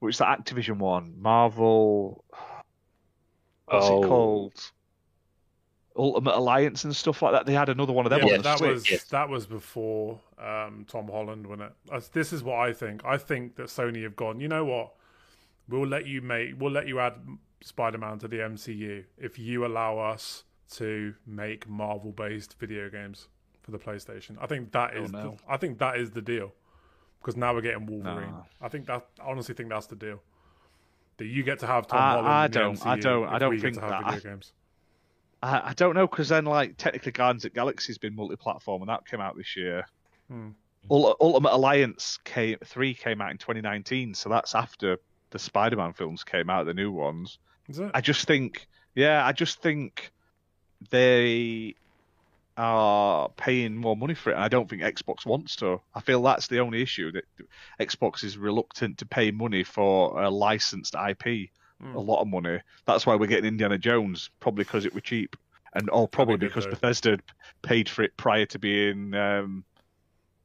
which 0.00 0.16
the 0.18 0.24
Activision 0.24 0.78
one, 0.78 1.14
Marvel. 1.20 2.24
What's 3.66 3.86
Oh. 3.86 4.02
it 4.02 4.08
called? 4.08 4.70
Ultimate 5.96 6.36
Alliance 6.36 6.84
and 6.84 6.94
stuff 6.94 7.22
like 7.22 7.32
that. 7.32 7.46
They 7.46 7.54
had 7.54 7.68
another 7.68 7.92
one 7.92 8.06
of 8.06 8.10
them 8.10 8.26
yeah, 8.26 8.36
on 8.36 8.42
that 8.42 8.58
Switch. 8.58 8.70
was 8.70 8.90
yes. 8.90 9.04
that 9.04 9.28
was 9.28 9.46
before 9.46 10.20
um, 10.38 10.84
Tom 10.88 11.08
Holland, 11.08 11.46
when 11.46 11.60
it? 11.60 11.72
This 12.12 12.32
is 12.32 12.42
what 12.42 12.58
I 12.58 12.72
think. 12.72 13.04
I 13.04 13.16
think 13.16 13.56
that 13.56 13.66
Sony 13.66 14.02
have 14.02 14.16
gone. 14.16 14.40
You 14.40 14.48
know 14.48 14.64
what? 14.64 14.94
We'll 15.68 15.86
let 15.86 16.06
you 16.06 16.20
make. 16.22 16.60
We'll 16.60 16.72
let 16.72 16.86
you 16.86 17.00
add 17.00 17.14
Spider-Man 17.62 18.18
to 18.20 18.28
the 18.28 18.38
MCU 18.38 19.04
if 19.18 19.38
you 19.38 19.66
allow 19.66 19.98
us 19.98 20.44
to 20.72 21.14
make 21.26 21.68
Marvel-based 21.68 22.58
video 22.58 22.88
games 22.90 23.28
for 23.62 23.70
the 23.70 23.78
PlayStation. 23.78 24.36
I 24.40 24.46
think 24.46 24.72
that 24.72 24.96
is. 24.96 25.10
Oh, 25.14 25.18
no. 25.18 25.30
the, 25.30 25.52
I 25.52 25.56
think 25.56 25.78
that 25.78 25.96
is 25.98 26.10
the 26.10 26.22
deal. 26.22 26.52
Because 27.20 27.36
now 27.36 27.54
we're 27.54 27.62
getting 27.62 27.86
Wolverine. 27.86 28.30
No. 28.30 28.46
I 28.60 28.68
think 28.68 28.86
that. 28.86 29.06
I 29.20 29.30
honestly 29.30 29.54
think 29.54 29.70
that's 29.70 29.86
the 29.86 29.96
deal. 29.96 30.22
That 31.16 31.26
you 31.26 31.42
get 31.42 31.58
to 31.60 31.66
have 31.66 31.86
Tom 31.86 31.98
I- 31.98 32.10
Holland. 32.10 32.28
I 32.28 32.46
don't- 32.48 32.86
I 32.86 32.96
don't- 32.98 33.28
I 33.28 33.38
don't 33.38 33.58
think 33.58 33.76
to 33.76 33.80
have 33.80 33.90
that. 33.90 34.14
Video 34.14 34.30
games. 34.32 34.52
I, 35.46 35.68
I 35.68 35.72
don't 35.74 35.94
know 35.94 36.06
because 36.06 36.28
then 36.28 36.44
like 36.44 36.76
technically 36.76 37.12
Guardians 37.12 37.44
of 37.44 37.52
the 37.52 37.54
Galaxy's 37.54 37.98
been 37.98 38.16
multi-platform 38.16 38.82
and 38.82 38.88
that 38.88 39.06
came 39.06 39.20
out 39.20 39.36
this 39.36 39.56
year. 39.56 39.86
Hmm. 40.28 40.50
Ul- 40.90 41.16
Ultimate 41.20 41.52
Alliance 41.52 42.18
came 42.24 42.58
three 42.64 42.94
came 42.94 43.20
out 43.20 43.30
in 43.30 43.38
2019, 43.38 44.14
so 44.14 44.28
that's 44.28 44.54
after 44.54 44.98
the 45.30 45.38
Spider-Man 45.38 45.92
films 45.92 46.24
came 46.24 46.50
out, 46.50 46.66
the 46.66 46.74
new 46.74 46.90
ones. 46.90 47.38
Is 47.68 47.78
it? 47.78 47.90
I 47.94 48.00
just 48.00 48.26
think, 48.26 48.66
yeah, 48.94 49.24
I 49.24 49.32
just 49.32 49.60
think 49.60 50.10
they 50.90 51.74
are 52.56 53.28
paying 53.36 53.76
more 53.76 53.96
money 53.96 54.14
for 54.14 54.30
it, 54.30 54.34
and 54.34 54.44
I 54.44 54.48
don't 54.48 54.68
think 54.68 54.82
Xbox 54.82 55.26
wants 55.26 55.56
to. 55.56 55.80
I 55.94 56.00
feel 56.00 56.22
that's 56.22 56.46
the 56.46 56.60
only 56.60 56.82
issue 56.82 57.12
that 57.12 57.24
Xbox 57.80 58.24
is 58.24 58.38
reluctant 58.38 58.98
to 58.98 59.06
pay 59.06 59.30
money 59.30 59.64
for 59.64 60.22
a 60.22 60.30
licensed 60.30 60.94
IP, 60.94 61.50
Hmm. 61.80 61.94
a 61.96 62.00
lot 62.00 62.22
of 62.22 62.28
money. 62.28 62.60
That's 62.86 63.06
why 63.06 63.14
we're 63.16 63.26
getting 63.26 63.44
Indiana 63.46 63.78
Jones, 63.78 64.30
probably 64.40 64.64
because 64.64 64.86
it 64.86 64.94
was 64.94 65.02
cheap, 65.02 65.36
and 65.74 65.90
or 65.90 66.08
probably 66.08 66.36
because 66.36 66.64
though. 66.64 66.70
Bethesda 66.70 67.18
paid 67.62 67.88
for 67.88 68.02
it 68.02 68.16
prior 68.16 68.46
to 68.46 68.58
being 68.58 69.14
um, 69.14 69.64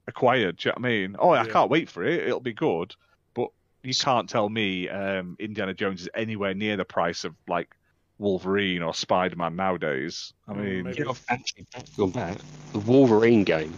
acquired. 0.07 0.57
Do 0.57 0.69
you 0.69 0.71
know 0.71 0.81
what 0.81 0.87
I 0.87 0.91
mean? 0.91 1.15
Oh, 1.19 1.29
I 1.31 1.45
Yeah. 1.45 1.51
can't 1.53 1.69
wait 1.71 1.89
for 1.89 2.03
it. 2.03 2.27
It'll 2.27 2.39
be 2.39 2.53
good, 2.53 2.93
but 3.33 3.49
you 3.83 3.93
can't 3.93 4.29
tell 4.29 4.49
me 4.49 4.89
um, 4.89 5.35
Indiana 5.39 5.73
Jones 5.73 6.01
is 6.01 6.09
anywhere 6.13 6.53
near 6.53 6.75
the 6.77 6.85
price 6.85 7.23
of 7.23 7.35
like 7.47 7.69
Wolverine 8.17 8.83
or 8.83 8.93
Spider 8.93 9.35
Man 9.35 9.55
nowadays. 9.55 10.33
I 10.47 10.53
Mm, 10.53 10.57
mean, 10.57 10.83
maybe. 10.83 10.99
You 10.99 11.05
know, 11.05 11.15
actually, 11.29 11.65
gone 11.97 12.11
back. 12.11 12.37
The 12.73 12.79
Wolverine 12.79 13.43
game, 13.43 13.73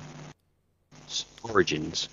Origins, 1.43 2.09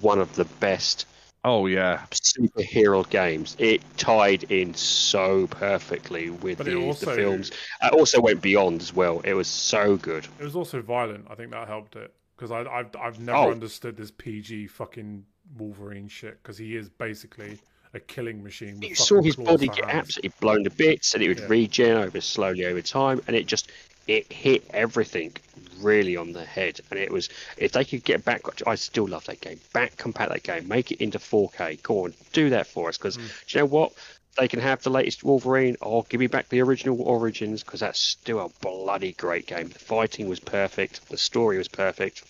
one 0.00 0.18
of 0.18 0.34
the 0.36 0.44
best 0.44 1.06
oh 1.44 1.66
yeah, 1.66 2.04
superhero 2.12 3.08
games. 3.08 3.56
It 3.58 3.80
tied 3.96 4.44
in 4.44 4.74
so 4.74 5.46
perfectly 5.48 6.30
with 6.30 6.58
the, 6.58 6.64
it 6.64 6.74
the 6.74 6.76
also- 6.86 7.14
films. 7.14 7.50
It 7.82 7.92
also 7.92 8.20
went 8.20 8.42
beyond 8.42 8.80
as 8.82 8.94
well. 8.94 9.20
It 9.24 9.34
was 9.34 9.48
so 9.48 9.96
good. 9.96 10.26
It 10.38 10.44
was 10.44 10.56
also 10.56 10.80
violent. 10.82 11.26
I 11.30 11.34
think 11.34 11.50
that 11.52 11.68
helped 11.68 11.96
it 11.96 12.12
because 12.36 12.50
I've 12.50 12.94
I've 13.00 13.20
never 13.20 13.38
Oh. 13.38 13.50
understood 13.50 13.96
this 13.96 14.10
PG 14.10 14.68
fucking 14.68 15.24
Wolverine 15.56 16.08
shit 16.08 16.42
because 16.42 16.58
he 16.58 16.76
is 16.76 16.88
basically 16.88 17.58
a 17.94 18.00
killing 18.00 18.42
machine. 18.42 18.82
You 18.82 18.94
saw 18.94 19.22
his 19.22 19.36
body 19.36 19.66
get 19.68 19.84
hands. 19.86 19.94
absolutely 20.08 20.32
blown 20.40 20.64
to 20.64 20.70
bits, 20.70 21.14
and 21.14 21.22
it 21.22 21.28
would 21.28 21.38
Yeah. 21.38 21.46
regen 21.48 21.96
over 21.96 22.20
slowly 22.20 22.66
over 22.66 22.82
time, 22.82 23.22
and 23.26 23.34
it 23.34 23.46
just 23.46 23.70
it 24.08 24.32
hit 24.32 24.68
everything 24.72 25.32
really 25.80 26.16
on 26.16 26.32
the 26.32 26.44
head. 26.44 26.80
And 26.90 26.98
it 26.98 27.12
was 27.12 27.28
if 27.56 27.72
they 27.72 27.84
could 27.84 28.02
get 28.04 28.24
back, 28.24 28.42
I 28.66 28.74
still 28.74 29.06
love 29.06 29.24
that 29.26 29.40
game. 29.40 29.60
Back 29.72 29.96
compat 29.96 30.30
that 30.30 30.42
game, 30.42 30.66
make 30.66 30.90
it 30.90 31.00
into 31.00 31.18
4K. 31.18 31.76
Go 31.82 32.04
on, 32.04 32.14
do 32.32 32.50
that 32.50 32.66
for 32.66 32.88
us, 32.88 32.98
because 32.98 33.16
Mm. 33.18 33.28
do 33.46 33.58
you 33.58 33.60
know 33.60 33.66
what? 33.66 33.92
They 34.36 34.48
can 34.48 34.60
have 34.60 34.82
the 34.82 34.90
latest 34.90 35.24
Wolverine, 35.24 35.76
or 35.80 36.04
give 36.08 36.20
me 36.20 36.26
back 36.28 36.48
the 36.48 36.62
original 36.62 37.00
Origins, 37.02 37.62
because 37.64 37.80
that's 37.80 37.98
still 38.00 38.38
a 38.40 38.48
bloody 38.60 39.12
great 39.12 39.46
game. 39.46 39.68
The 39.68 39.78
fighting 39.78 40.28
was 40.28 40.40
perfect, 40.40 41.08
the 41.08 41.18
story 41.18 41.58
was 41.58 41.68
perfect. 41.68 42.24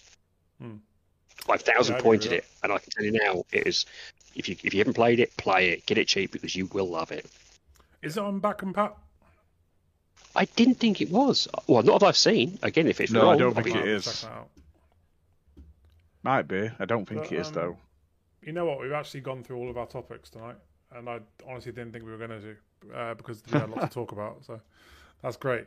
Hmm. 0.61 0.77
Five 1.37 1.63
thousand 1.63 1.97
Yeah, 1.97 2.01
pointed 2.03 2.33
it, 2.33 2.45
and 2.63 2.73
I 2.73 2.79
can 2.79 2.91
tell 2.91 3.05
you 3.05 3.13
now, 3.13 3.45
it 3.53 3.67
is. 3.67 3.87
If 4.35 4.49
you 4.49 4.57
if 4.65 4.75
you 4.75 4.81
haven't 4.81 4.95
played 4.95 5.21
it, 5.21 5.37
play 5.37 5.71
it. 5.71 5.87
Get 5.87 5.99
it 5.99 6.09
cheap 6.09 6.33
because 6.33 6.57
you 6.57 6.67
will 6.67 6.89
love 6.89 7.13
it. 7.13 7.27
Is 8.03 8.17
it 8.17 8.23
on 8.23 8.41
back 8.41 8.59
compat? 8.59 8.95
I 10.37 10.45
didn't 10.45 10.77
think 10.77 11.01
it 11.01 11.11
was. 11.11 11.49
Well, 11.67 11.83
not 11.83 12.01
that 12.01 12.07
I've 12.07 12.17
seen. 12.17 12.59
Again, 12.63 12.87
if 12.87 13.01
it's 13.01 13.13
No, 13.13 13.31
I 13.31 13.37
don't 13.37 13.57
I'll 13.57 13.63
think 13.63 13.67
be- 13.67 13.73
it 13.73 13.77
I'll 13.83 13.89
is. 13.97 14.23
check 14.23 14.31
might 16.23 16.49
be. 16.49 16.71
I 16.79 16.85
don't 16.85 17.07
think 17.09 17.23
But, 17.23 17.33
it 17.33 17.39
is 17.41 17.49
um, 17.49 17.55
though. 17.55 17.77
You 18.43 18.53
know 18.53 18.65
what? 18.67 18.81
We've 18.81 18.93
actually 18.93 19.21
gone 19.21 19.43
through 19.43 19.57
all 19.57 19.71
of 19.71 19.77
our 19.79 19.87
topics 19.87 20.31
tonight, 20.31 20.57
and 20.95 21.09
I 21.09 21.21
honestly 21.47 21.73
didn't 21.73 21.93
think 21.93 22.05
we 22.05 22.11
were 22.11 22.19
going 22.19 22.31
to 22.31 22.41
do 22.41 22.57
uh, 22.95 23.15
because 23.15 23.43
we 23.51 23.59
had 23.59 23.69
a 23.69 23.73
lot 23.73 23.83
to 23.83 23.89
talk 23.95 24.13
about. 24.13 24.45
So 24.45 24.61
that's 25.23 25.37
great. 25.37 25.67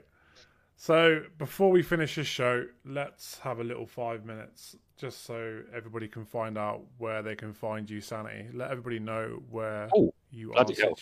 So 0.78 1.24
before 1.38 1.70
we 1.70 1.84
finish 1.84 2.16
this 2.16 2.28
show, 2.28 2.66
let's 2.86 3.38
have 3.40 3.60
a 3.60 3.64
little 3.64 3.86
five 3.86 4.26
minutes 4.26 4.76
just 4.98 5.26
so 5.26 5.62
everybody 5.76 6.08
can 6.08 6.26
find 6.26 6.58
out 6.58 6.82
where 6.98 7.22
they 7.22 7.36
can 7.36 7.54
find 7.54 7.90
you, 7.90 8.02
Sanity. 8.02 8.48
Let 8.54 8.72
everybody 8.72 9.00
know 9.00 9.42
where 9.50 9.90
Oh, 9.96 10.14
you 10.32 10.52
are 10.52 10.64
bloody 10.66 10.76
hell. 10.82 10.96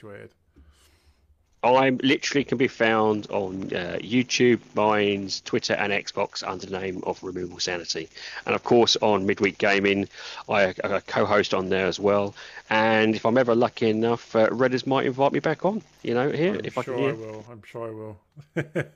Situated. 1.61 1.83
I'm 1.85 1.97
literally 2.03 2.43
can 2.43 2.57
be 2.57 2.67
found 2.67 3.27
on 3.29 3.63
uh, 3.73 3.97
YouTube, 4.01 4.59
Minds, 4.75 5.41
Twitter, 5.41 5.73
and 5.73 5.91
Xbox 5.91 6.43
under 6.47 6.65
the 6.65 6.79
name 6.79 7.03
of 7.05 7.21
Removal 7.23 7.59
Sanity, 7.59 8.09
and 8.45 8.55
of 8.55 8.63
course 8.63 8.95
on 9.01 9.25
Midweek 9.25 9.57
Gaming, 9.57 10.07
I, 10.47 10.73
I 10.83 10.99
co-host 11.05 11.53
on 11.53 11.69
there 11.69 11.87
as 11.87 11.99
well. 11.99 12.33
And 12.69 13.15
if 13.15 13.25
I'm 13.25 13.37
ever 13.37 13.55
lucky 13.55 13.89
enough, 13.89 14.35
uh, 14.35 14.47
Redders 14.49 14.85
might 14.87 15.05
invite 15.05 15.31
me 15.33 15.39
back 15.39 15.65
on. 15.65 15.81
You 16.03 16.13
know, 16.13 16.31
here 16.31 16.55
I'm 16.55 16.61
if 16.65 16.73
sure 16.73 16.81
I 16.81 16.85
can. 16.85 17.09
I 17.09 17.13
will. 17.13 17.45
I'm 17.51 17.61
sure 17.63 17.87
I 17.87 17.91
will. 17.91 18.85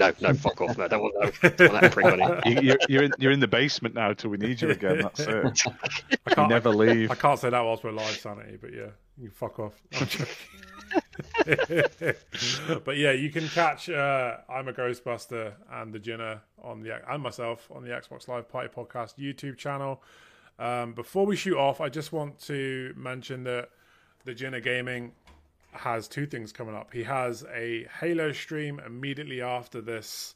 No, 0.00 0.12
no, 0.20 0.34
fuck 0.34 0.60
off. 0.60 0.76
No, 0.76 0.88
don't 0.88 1.02
want, 1.02 1.14
no, 1.40 1.48
don't 1.50 1.70
want 1.72 1.80
that 1.82 1.92
prick 1.92 2.06
on 2.06 2.20
it. 2.20 2.46
You- 2.46 2.60
You're, 2.62 2.78
you're, 2.88 3.02
in, 3.04 3.12
you're 3.16 3.30
in 3.30 3.38
the 3.38 3.46
basement 3.46 3.94
now 3.94 4.12
till 4.12 4.28
we 4.30 4.38
need 4.38 4.60
you 4.60 4.70
again. 4.70 4.98
That's 5.02 5.20
it. 5.20 5.62
I 6.26 6.34
can't, 6.34 6.48
never 6.50 6.70
leave. 6.70 7.12
I 7.12 7.14
can't 7.14 7.38
say 7.38 7.48
that 7.50 7.60
whilst 7.60 7.84
we're 7.84 7.92
live, 7.92 8.16
Sanity, 8.18 8.58
but 8.60 8.72
yeah, 8.72 8.88
you 9.22 9.30
fuck 9.30 9.60
off. 9.60 9.80
But 12.84 12.96
yeah, 12.96 13.12
you 13.12 13.30
can 13.30 13.48
catch 13.48 13.88
uh, 13.88 14.38
I'm 14.48 14.68
a 14.68 14.72
Ghostbuster 14.72 15.52
and 15.70 15.92
the 15.92 15.98
Jinner 15.98 16.40
on 16.62 16.80
the 16.80 17.00
and 17.10 17.22
myself 17.22 17.70
on 17.74 17.82
the 17.82 17.90
Xbox 17.90 18.28
Live 18.28 18.48
Party 18.48 18.68
Podcast 18.68 19.18
YouTube 19.18 19.56
channel. 19.56 20.02
Um, 20.58 20.92
before 20.92 21.26
we 21.26 21.36
shoot 21.36 21.56
off, 21.56 21.80
I 21.80 21.88
just 21.88 22.12
want 22.12 22.38
to 22.40 22.94
mention 22.96 23.44
that 23.44 23.70
the 24.24 24.34
Jinner 24.34 24.62
Gaming 24.62 25.12
has 25.72 26.08
two 26.08 26.26
things 26.26 26.52
coming 26.52 26.74
up. 26.74 26.92
He 26.92 27.02
has 27.02 27.44
a 27.52 27.86
Halo 28.00 28.32
stream 28.32 28.80
immediately 28.84 29.42
after 29.42 29.80
this 29.80 30.34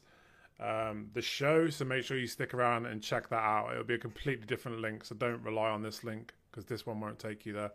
um, 0.59 1.07
the 1.13 1.21
show, 1.21 1.69
so 1.69 1.85
make 1.85 2.03
sure 2.03 2.17
you 2.17 2.27
stick 2.27 2.53
around 2.53 2.85
and 2.85 3.01
check 3.01 3.29
that 3.29 3.41
out. 3.41 3.71
It'll 3.71 3.83
be 3.85 3.93
a 3.93 3.99
completely 3.99 4.45
different 4.45 4.81
link, 4.81 5.05
so 5.05 5.15
don't 5.15 5.41
rely 5.43 5.69
on 5.69 5.81
this 5.81 6.03
link 6.03 6.33
because 6.51 6.65
this 6.65 6.85
one 6.85 6.99
won't 6.99 7.17
take 7.17 7.45
you 7.45 7.53
there. 7.53 7.71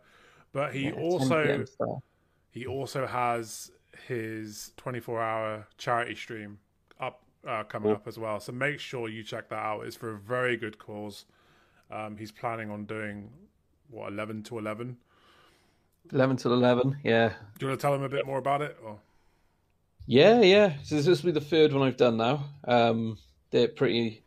But 0.53 0.73
he 0.73 0.85
Yeah, 0.89 0.93
also. 0.93 1.65
He 2.55 2.65
also 2.65 3.05
has 3.05 3.69
his 4.07 4.71
24 4.77 5.21
hour 5.21 5.67
charity 5.77 6.15
stream 6.15 6.57
up 7.01 7.21
uh, 7.45 7.63
coming 7.65 7.89
Cool. 7.89 7.95
up 7.97 8.07
as 8.07 8.17
well. 8.17 8.39
So 8.39 8.53
make 8.53 8.79
sure 8.79 9.09
you 9.09 9.23
check 9.23 9.49
that 9.49 9.59
out. 9.59 9.81
It's 9.81 9.97
for 9.97 10.11
a 10.11 10.17
very 10.17 10.55
good 10.55 10.77
cause. 10.79 11.25
Um, 11.91 12.15
he's 12.17 12.31
planning 12.31 12.71
on 12.71 12.85
doing 12.85 13.29
what 13.89 14.11
11 14.11 14.43
to 14.43 14.57
11. 14.57 14.95
11 16.13 16.37
to 16.37 16.53
11, 16.53 16.97
yeah. 17.03 17.29
Do 17.59 17.65
you 17.65 17.67
want 17.69 17.79
to 17.79 17.81
tell 17.81 17.93
him 17.93 18.03
a 18.03 18.09
bit 18.09 18.25
more 18.25 18.37
about 18.37 18.61
it? 18.61 18.77
Or 18.83 18.99
Yeah, 20.05 20.39
yeah. 20.41 20.73
So 20.83 20.95
this 21.01 21.07
will 21.21 21.27
be 21.33 21.39
the 21.39 21.45
third 21.45 21.73
one 21.73 21.85
I've 21.85 21.97
done 21.97 22.15
now. 22.15 22.45
Um, 22.65 23.17
they're 23.51 23.67
pretty 23.67 24.23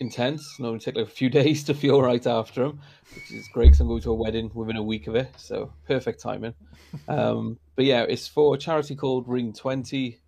intense. 0.00 0.56
And 0.58 0.66
only 0.66 0.78
take 0.80 0.96
like 0.96 1.06
a 1.06 1.10
few 1.10 1.28
days 1.40 1.64
to 1.64 1.74
feel 1.74 2.00
right 2.02 2.26
after 2.26 2.62
them, 2.64 2.80
which 3.14 3.30
is 3.32 3.48
great 3.48 3.72
'cause 3.72 3.80
I'm 3.80 3.88
going 3.88 4.02
to 4.02 4.10
a 4.10 4.14
wedding 4.14 4.50
within 4.54 4.76
a 4.76 4.82
week 4.82 5.06
of 5.06 5.14
it, 5.14 5.30
so 5.36 5.72
perfect 5.86 6.20
timing. 6.20 6.54
Um, 7.06 7.58
but 7.76 7.84
yeah, 7.84 8.04
it's 8.04 8.26
for 8.26 8.54
a 8.54 8.58
charity 8.58 8.96
called 8.96 9.28
Ring 9.28 9.52
Twenty. 9.52 10.20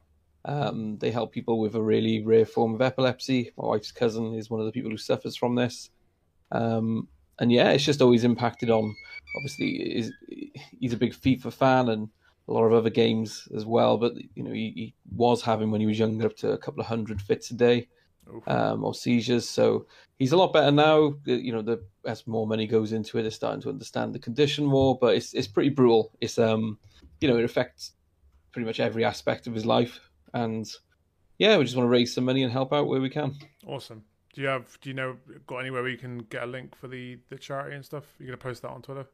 Um, 0.45 0.99
they 0.99 1.11
help 1.11 1.33
people 1.33 1.59
with 1.59 1.75
a 1.75 1.83
really 1.83 2.23
rare 2.23 2.45
form 2.45 2.75
of 2.75 2.83
epilepsy. 2.83 3.51
My 3.57 3.67
wife's 3.69 3.93
cousin 3.93 4.35
is 4.35 4.51
one 4.51 4.61
of 4.61 4.67
the 4.67 4.73
people 4.73 4.91
who 4.91 4.99
suffers 4.99 5.37
from 5.37 5.55
this. 5.55 5.89
Um, 6.53 7.09
and 7.39 7.51
yeah, 7.51 7.71
it's 7.71 7.85
just 7.85 8.03
always 8.03 8.25
impacted 8.25 8.69
on. 8.71 8.95
Obviously, 9.37 9.69
is 9.77 10.13
he's 10.79 10.93
a 10.93 10.99
big 10.99 11.15
FIFA 11.15 11.53
fan 11.53 11.89
and 11.89 12.09
a 12.49 12.53
lot 12.53 12.65
of 12.65 12.73
other 12.73 12.91
games 12.91 13.49
as 13.55 13.65
well. 13.65 13.97
But 13.97 14.15
you 14.35 14.43
know, 14.43 14.53
he, 14.53 14.73
he 14.75 14.95
was 15.15 15.41
having 15.43 15.71
when 15.71 15.81
he 15.81 15.87
was 15.87 15.99
younger 15.99 16.27
up 16.27 16.37
to 16.39 16.53
a 16.53 16.59
couple 16.59 16.81
of 16.81 16.87
hundred 16.87 17.23
fits 17.23 17.51
a 17.51 17.55
day. 17.55 17.89
Um, 18.47 18.85
or 18.85 18.95
seizures. 18.95 19.49
So 19.49 19.87
he's 20.19 20.33
a 20.33 20.37
lot 20.37 20.53
better 20.53 20.71
now. 20.71 21.15
You 21.25 21.53
know, 21.53 21.63
the 21.63 21.83
as 22.05 22.27
more 22.27 22.47
money 22.47 22.67
goes 22.67 22.93
into 22.93 23.19
it, 23.19 23.23
they're 23.23 23.31
starting 23.31 23.61
to 23.63 23.69
understand 23.69 24.15
the 24.15 24.19
condition 24.19 24.65
more. 24.65 24.99
But 24.99 25.17
it's 25.17 25.35
it's 25.35 25.49
pretty 25.49 25.71
brutal. 25.71 26.13
It's 26.21 26.39
um, 26.39 26.79
you 27.21 27.29
know, 27.29 27.37
it 27.37 27.45
affects 27.45 27.93
pretty 28.53 28.67
much 28.67 28.81
every 28.81 29.05
aspect 29.05 29.47
of 29.47 29.55
his 29.55 29.67
life. 29.67 30.01
And 30.35 30.71
yeah, 31.39 31.57
we 31.57 31.65
just 31.65 31.77
want 31.77 31.87
to 31.87 31.91
raise 31.91 32.15
some 32.15 32.25
money 32.25 32.43
and 32.43 32.53
help 32.53 32.73
out 32.73 32.87
where 32.87 33.01
we 33.01 33.11
can. 33.11 33.37
awesome. 33.67 34.05
Do 34.35 34.43
you 34.43 34.47
have? 34.47 34.79
Do 34.81 34.91
you 34.91 34.95
know? 34.95 35.17
Got 35.47 35.59
anywhere 35.59 35.83
where 35.83 35.91
you 35.91 35.99
can 35.99 36.19
get 36.19 36.45
a 36.45 36.47
link 36.47 36.77
for 36.77 36.87
the 36.89 37.19
the 37.31 37.37
charity 37.37 37.75
and 37.75 37.85
stuff? 37.85 38.05
You're 38.19 38.29
gonna 38.29 38.37
post 38.37 38.63
that 38.63 38.71
on 38.71 38.83
Twitter? 38.83 39.07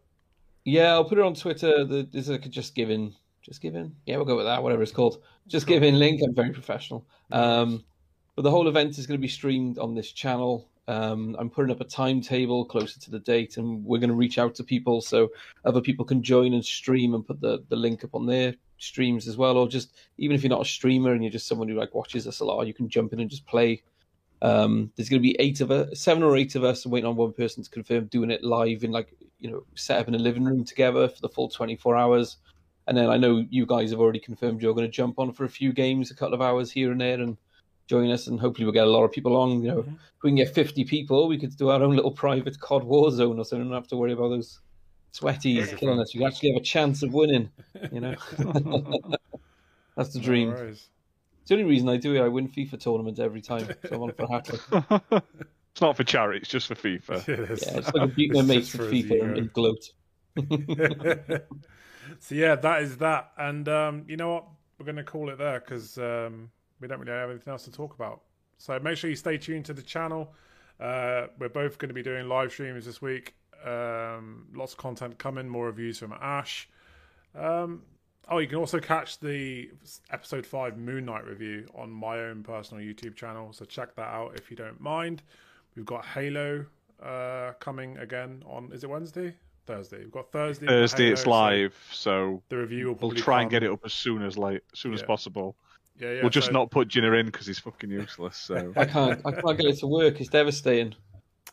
Yeah, 0.65 0.93
I'll 0.93 1.05
put 1.05 1.19
it 1.19 1.25
on 1.25 1.35
Twitter. 1.35 1.85
The, 1.85 2.09
there's 2.13 2.29
like 2.29 2.45
a 2.45 2.49
JustGiving, 2.49 3.15
just 3.41 3.63
giving. 3.63 3.95
Yeah, 4.05 4.17
we'll 4.17 4.27
go 4.27 4.37
with 4.37 4.47
that. 4.47 4.63
Whatever 4.63 4.83
it's 4.83 4.93
called, 4.93 5.23
JustGiving 5.49 5.97
link. 5.99 6.21
I'm 6.23 6.35
very 6.35 6.51
professional. 6.51 7.07
Um, 7.33 7.85
but 8.37 8.43
the 8.43 8.51
whole 8.51 8.69
event 8.69 8.99
is 8.99 9.07
going 9.07 9.19
to 9.19 9.23
be 9.23 9.29
streamed 9.29 9.79
on 9.79 9.95
this 9.95 10.13
channel. 10.13 10.69
Um, 10.89 11.35
I'm 11.39 11.51
putting 11.51 11.73
up 11.73 11.81
a 11.81 11.85
timetable 11.85 12.67
closer 12.67 13.01
to 13.01 13.11
the 13.11 13.19
date, 13.19 13.57
and 13.57 13.83
we're 13.85 13.99
going 13.99 14.11
to 14.11 14.15
reach 14.15 14.39
out 14.39 14.55
to 14.57 14.65
people 14.65 15.01
so 15.01 15.31
other 15.65 15.81
people 15.81 16.05
can 16.05 16.23
join 16.23 16.53
and 16.53 16.65
stream 16.65 17.15
and 17.15 17.27
put 17.27 17.41
the, 17.41 17.65
the 17.71 17.77
link 17.77 18.05
up 18.05 18.15
on 18.15 18.27
their 18.27 18.55
streams 18.79 19.27
as 19.27 19.39
well. 19.39 19.57
Or 19.57 19.67
just 19.67 19.95
even 20.19 20.37
if 20.37 20.43
you're 20.43 20.51
not 20.51 20.61
a 20.61 20.67
streamer 20.67 21.13
and 21.13 21.25
you're 21.25 21.33
just 21.33 21.49
someone 21.49 21.67
who 21.67 21.75
like 21.75 21.95
watches 21.95 22.27
us 22.27 22.41
a 22.41 22.45
lot, 22.45 22.67
you 22.67 22.75
can 22.75 22.91
jump 22.91 23.15
in 23.15 23.21
and 23.21 23.31
just 23.31 23.47
play. 23.47 23.83
Um, 24.43 24.93
there's 24.95 25.09
going 25.09 25.21
to 25.21 25.27
be 25.27 25.35
eight 25.41 25.63
of 25.63 25.71
us, 25.71 25.99
seven 25.99 26.23
or 26.23 26.37
eight 26.37 26.55
of 26.57 26.63
us, 26.63 26.85
and 26.85 26.93
waiting 26.93 27.09
on 27.09 27.17
one 27.17 27.33
person 27.33 27.65
to 27.65 27.71
confirm 27.71 28.05
doing 28.07 28.31
it 28.31 28.45
live 28.45 28.85
in 28.85 28.93
like 28.93 29.15
you 29.41 29.51
know 29.51 29.65
set 29.75 29.99
up 29.99 30.09
in 30.09 30.15
a 30.15 30.19
living 30.19 30.45
room 30.45 30.63
together 30.63 31.09
for 31.09 31.21
the 31.23 31.29
full 31.29 31.49
24 31.49 31.97
hours. 31.97 32.37
And 32.87 32.97
then 32.97 33.09
I 33.09 33.17
know 33.17 33.45
you 33.49 33.65
guys 33.65 33.91
have 33.91 33.99
already 33.99 34.21
confirmed 34.21 34.63
you're 34.63 34.75
going 34.75 34.87
to 34.87 34.93
jump 34.93 35.19
on 35.19 35.33
for 35.33 35.45
a 35.45 35.49
few 35.49 35.73
games, 35.73 36.11
a 36.11 36.15
couple 36.15 36.35
of 36.35 36.43
hours 36.43 36.71
here 36.71 36.93
and 36.93 37.01
there, 37.01 37.19
and 37.21 37.37
join 37.87 38.11
us. 38.11 38.27
And 38.27 38.39
hopefully 38.41 38.65
we'll 38.65 38.73
get 38.75 38.87
a 38.87 38.91
lot 38.91 39.05
of 39.05 39.13
people 39.13 39.37
on. 39.37 39.63
You 39.63 39.69
know, 39.69 39.83
Mhm. 39.83 39.95
if 39.95 40.23
we 40.23 40.31
can 40.31 40.37
get 40.37 40.55
50 40.55 40.85
people, 40.85 41.29
we 41.29 41.39
could 41.39 41.57
do 41.57 41.71
our 41.71 41.83
own 41.83 41.95
little 41.97 42.11
private 42.13 42.59
COD 42.61 42.85
Warzone 42.85 43.39
or 43.39 43.45
something. 43.45 43.69
Don't 43.69 43.75
have 43.75 43.89
to 43.89 43.97
worry 43.97 44.13
about 44.13 44.29
those 44.31 44.61
sweaties 45.13 45.67
Very 45.67 45.79
killing 45.79 46.01
us. 46.01 46.15
You 46.15 46.27
actually 46.27 46.53
have 46.53 46.61
a 46.61 46.65
chance 46.65 47.03
of 47.03 47.13
winning. 47.15 47.51
You 47.93 48.01
know, 48.01 48.15
that's 49.97 50.13
the 50.13 50.21
dream. 50.21 50.51
No. 50.51 50.57
It's 50.57 50.89
the 51.49 51.55
only 51.55 51.65
reason 51.65 51.89
I 51.89 51.97
do 51.97 52.15
it. 52.17 52.21
I 52.21 52.29
win 52.29 52.49
FIFA 52.49 52.81
tournaments 52.81 53.21
every 53.21 53.41
time, 53.41 53.67
so 53.89 53.95
I'm 53.95 54.03
on 54.03 54.13
for 54.13 54.25
a 54.25 54.31
hat 54.33 54.49
it's 55.71 55.81
not 55.81 55.97
for 55.97 56.03
charity, 56.05 56.41
it's 56.41 56.49
just 56.49 56.67
for 56.67 56.75
FIFA. 56.75 57.29
It 57.29 57.51
is. 57.51 57.65
Yeah, 57.65 57.79
it's 57.79 57.95
like 57.95 58.11
a 58.11 58.13
beat 58.13 58.33
my 58.35 58.43
mates 58.43 58.69
for 58.71 58.79
FIFA 58.83 59.23
and, 59.23 59.37
ego. 59.37 59.39
and 59.39 59.53
gloat. 59.53 59.93
so 62.19 62.35
yeah, 62.35 62.57
that 62.57 62.83
is 62.83 62.97
that. 62.99 63.31
And 63.39 63.69
um, 63.69 64.05
you 64.09 64.17
know 64.17 64.33
what? 64.35 64.45
We're 64.79 64.87
going 64.87 64.97
to 64.97 65.05
call 65.05 65.31
it 65.31 65.39
there 65.39 65.61
because 65.61 65.97
um, 65.99 66.51
we 66.81 66.89
don't 66.89 67.01
really 67.01 67.13
have 67.13 67.31
anything 67.31 67.53
else 67.53 67.65
to 67.65 67.73
talk 67.73 67.95
about. 67.95 68.23
So 68.59 68.79
make 68.79 68.97
sure 68.97 69.11
you 69.11 69.17
stay 69.17 69.39
tuned 69.39 69.65
to 69.67 69.75
the 69.75 69.83
channel. 69.83 70.33
Uh, 70.81 71.27
we're 71.39 71.49
both 71.49 71.79
going 71.79 71.89
to 71.89 71.95
be 71.95 72.03
doing 72.03 72.29
live 72.29 72.53
streams 72.53 72.87
this 72.87 73.01
week. 73.01 73.35
Um, 73.65 74.47
lots 74.55 74.73
of 74.73 74.79
content 74.79 75.19
coming, 75.19 75.49
more 75.49 75.67
reviews 75.67 75.99
from 75.99 76.15
Ash. 76.21 76.69
Um, 77.35 77.83
oh, 78.29 78.39
you 78.39 78.47
can 78.47 78.59
also 78.59 78.79
catch 78.79 79.19
the 79.21 79.71
episode 80.11 80.47
five 80.47 80.77
Moon 80.77 81.05
Knight 81.05 81.25
review 81.25 81.67
on 81.75 81.91
my 81.91 82.19
own 82.21 82.43
personal 82.43 82.85
YouTube 82.85 83.15
channel. 83.15 83.53
So 83.53 83.65
check 83.65 83.95
that 83.97 84.09
out 84.09 84.37
if 84.37 84.51
you 84.51 84.57
don't 84.57 84.81
mind. 84.81 85.23
We've 85.75 85.87
got 85.87 86.05
Halo 86.05 86.67
uh, 87.03 87.53
coming 87.61 87.99
again 87.99 88.43
on. 88.47 88.71
Is 88.73 88.85
it 88.85 88.91
Wednesday? 88.91 89.35
Thursday. 89.67 89.99
We've 89.99 90.13
got 90.13 90.31
Thursday. 90.31 90.67
Thursday 90.67 91.11
it's 91.11 91.25
Halo, 91.25 91.35
so 91.35 91.41
live, 91.41 91.89
so 91.93 92.43
the 92.49 92.57
review 92.57 92.89
will 92.89 92.95
we'll 92.95 93.11
try 93.17 93.43
and 93.43 93.51
get 93.51 93.63
it 93.63 93.71
up 93.71 93.81
as 93.85 93.93
soon 93.93 94.23
as 94.23 94.39
late, 94.39 94.63
as 94.73 94.79
soon 94.79 94.95
as 94.95 95.03
possible. 95.03 95.57
Yeah, 95.99 96.13
yeah. 96.13 96.21
we'll 96.21 96.31
just 96.31 96.49
so- 96.49 96.53
not 96.53 96.71
put 96.71 96.89
Jinner 96.89 97.19
in 97.19 97.27
because 97.27 97.47
he's 97.47 97.59
fucking 97.59 97.91
useless. 97.91 98.37
So, 98.37 98.73
I 98.77 98.85
can't. 98.85 99.21
I 99.25 99.33
can't 99.33 99.57
get 99.57 99.67
it 99.67 99.79
to 99.81 99.87
work. 99.87 100.21
It's 100.21 100.31
devastating. 100.31 100.95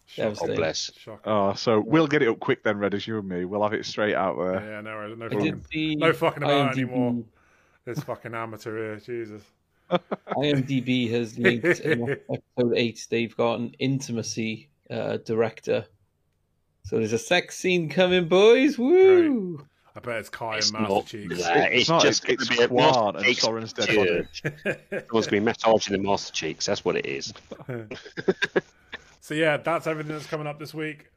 Shocking. 0.06 0.24
God 0.24 0.24
Devastating. 0.24 0.56
bless. 0.56 0.92
Shocking. 0.98 1.32
oh, 1.32 1.54
so 1.54 1.80
we'll 1.80 2.08
get 2.08 2.22
it 2.22 2.28
up 2.28 2.40
quick 2.40 2.64
then, 2.64 2.76
Redders 2.76 3.08
you 3.08 3.20
and 3.20 3.28
me. 3.28 3.46
We'll 3.46 3.64
have 3.64 3.74
it 3.74 3.86
straight 3.86 4.16
out 4.16 4.38
there. 4.38 4.62
Yeah, 4.62 4.82
no, 4.82 5.08
no 5.16 5.26
I 5.26 5.30
fucking, 5.30 5.44
did 5.44 5.68
see 5.72 5.96
no 5.96 6.14
fucking 6.14 6.44
about 6.44 6.74
IMDb 6.74 6.78
anymore. 6.78 7.24
This 7.86 8.00
fucking 8.02 8.34
amateur 8.34 8.78
here, 8.78 9.00
Jesus. 9.00 9.44
IMDb 9.92 11.10
has 11.12 11.38
linked 11.38 11.80
in 11.82 12.10
episode 12.12 12.74
eight. 12.76 13.08
They've 13.10 13.36
got 13.36 13.60
an 13.60 13.76
intimacy 13.80 14.70
uh, 14.90 15.18
director. 15.18 15.86
So 16.86 16.98
there's 16.98 17.14
a 17.14 17.20
sex 17.20 17.58
scene 17.58 17.90
coming, 17.90 18.28
boys. 18.28 18.78
Woo! 18.78 19.66
I 19.96 20.00
bet 20.00 20.18
it's 20.18 20.30
Kai 20.30 20.58
It's 20.58 20.72
and 20.72 20.80
Master 20.80 20.94
not 20.96 21.06
Cheeks. 21.06 21.38
that. 21.44 21.72
It's 21.72 21.82
It's, 21.82 21.90
not, 21.90 22.02
just 22.02 22.24
it's- 22.28 22.50
it's 22.50 22.60
be 22.60 22.68
Kwan 22.68 23.16
and 23.16 23.26
Cheeks 23.26 23.42
Soren's 23.42 23.74
dead 23.74 23.96
body. 23.96 24.28
It 24.92 25.08
wants 25.14 25.28
to 25.28 25.32
be 25.32 25.40
massaging 25.40 25.92
the 25.96 26.00
Master 26.04 26.34
Cheeks. 26.34 26.66
That's 26.66 26.84
what 26.84 26.96
it 26.96 27.06
is. 27.06 27.32
so 29.22 29.34
yeah, 29.34 29.58
that's 29.58 29.88
everything 29.88 30.14
that's 30.14 30.26
coming 30.28 30.48
up 30.48 30.60
this 30.60 30.74
week. 30.74 31.10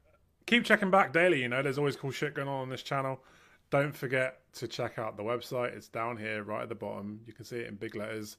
Keep 0.46 0.64
checking 0.64 0.90
back 0.90 1.12
daily. 1.12 1.40
You 1.42 1.48
know, 1.48 1.62
there's 1.62 1.78
always 1.78 1.96
cool 1.96 2.10
shit 2.10 2.34
going 2.34 2.48
on 2.48 2.62
on 2.62 2.68
this 2.68 2.82
channel. 2.82 3.20
Don't 3.70 3.96
forget 3.96 4.40
to 4.54 4.68
check 4.68 4.98
out 4.98 5.16
the 5.16 5.24
website. 5.24 5.74
It's 5.76 5.88
down 5.88 6.16
here, 6.16 6.42
right 6.44 6.62
at 6.62 6.68
the 6.68 6.74
bottom. 6.76 7.20
You 7.26 7.32
can 7.32 7.44
see 7.44 7.56
it 7.56 7.66
in 7.66 7.74
big 7.74 7.96
letters. 7.96 8.36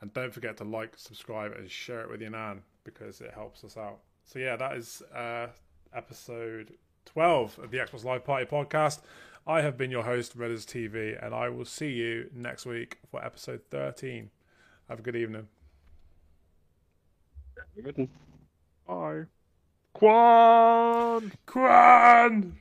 And 0.00 0.12
don't 0.14 0.32
forget 0.32 0.56
to 0.58 0.64
like, 0.64 0.92
subscribe, 0.96 1.52
and 1.52 1.70
share 1.70 2.02
it 2.02 2.10
with 2.10 2.20
your 2.20 2.30
nan 2.30 2.62
because 2.84 3.20
it 3.20 3.32
helps 3.34 3.64
us 3.64 3.76
out. 3.76 3.98
So 4.24 4.38
yeah, 4.38 4.56
that 4.56 4.76
is 4.76 5.02
uh, 5.14 5.48
episode 5.94 6.72
12 7.06 7.58
of 7.58 7.70
the 7.70 7.78
Xbox 7.78 8.04
Live 8.04 8.24
Party 8.24 8.46
podcast. 8.46 9.00
I 9.46 9.62
have 9.62 9.76
been 9.76 9.90
your 9.90 10.04
host, 10.04 10.36
Redders 10.36 10.64
TV, 10.64 11.18
and 11.24 11.34
I 11.34 11.48
will 11.48 11.64
see 11.64 11.90
you 11.90 12.30
next 12.34 12.66
week 12.66 12.98
for 13.10 13.24
episode 13.24 13.62
13. 13.70 14.30
Have 14.88 15.00
a 15.00 15.02
good 15.02 15.16
evening. 15.16 15.48
Bye. 18.86 19.22
Kwan! 19.92 21.32
Kwan! 21.46 22.58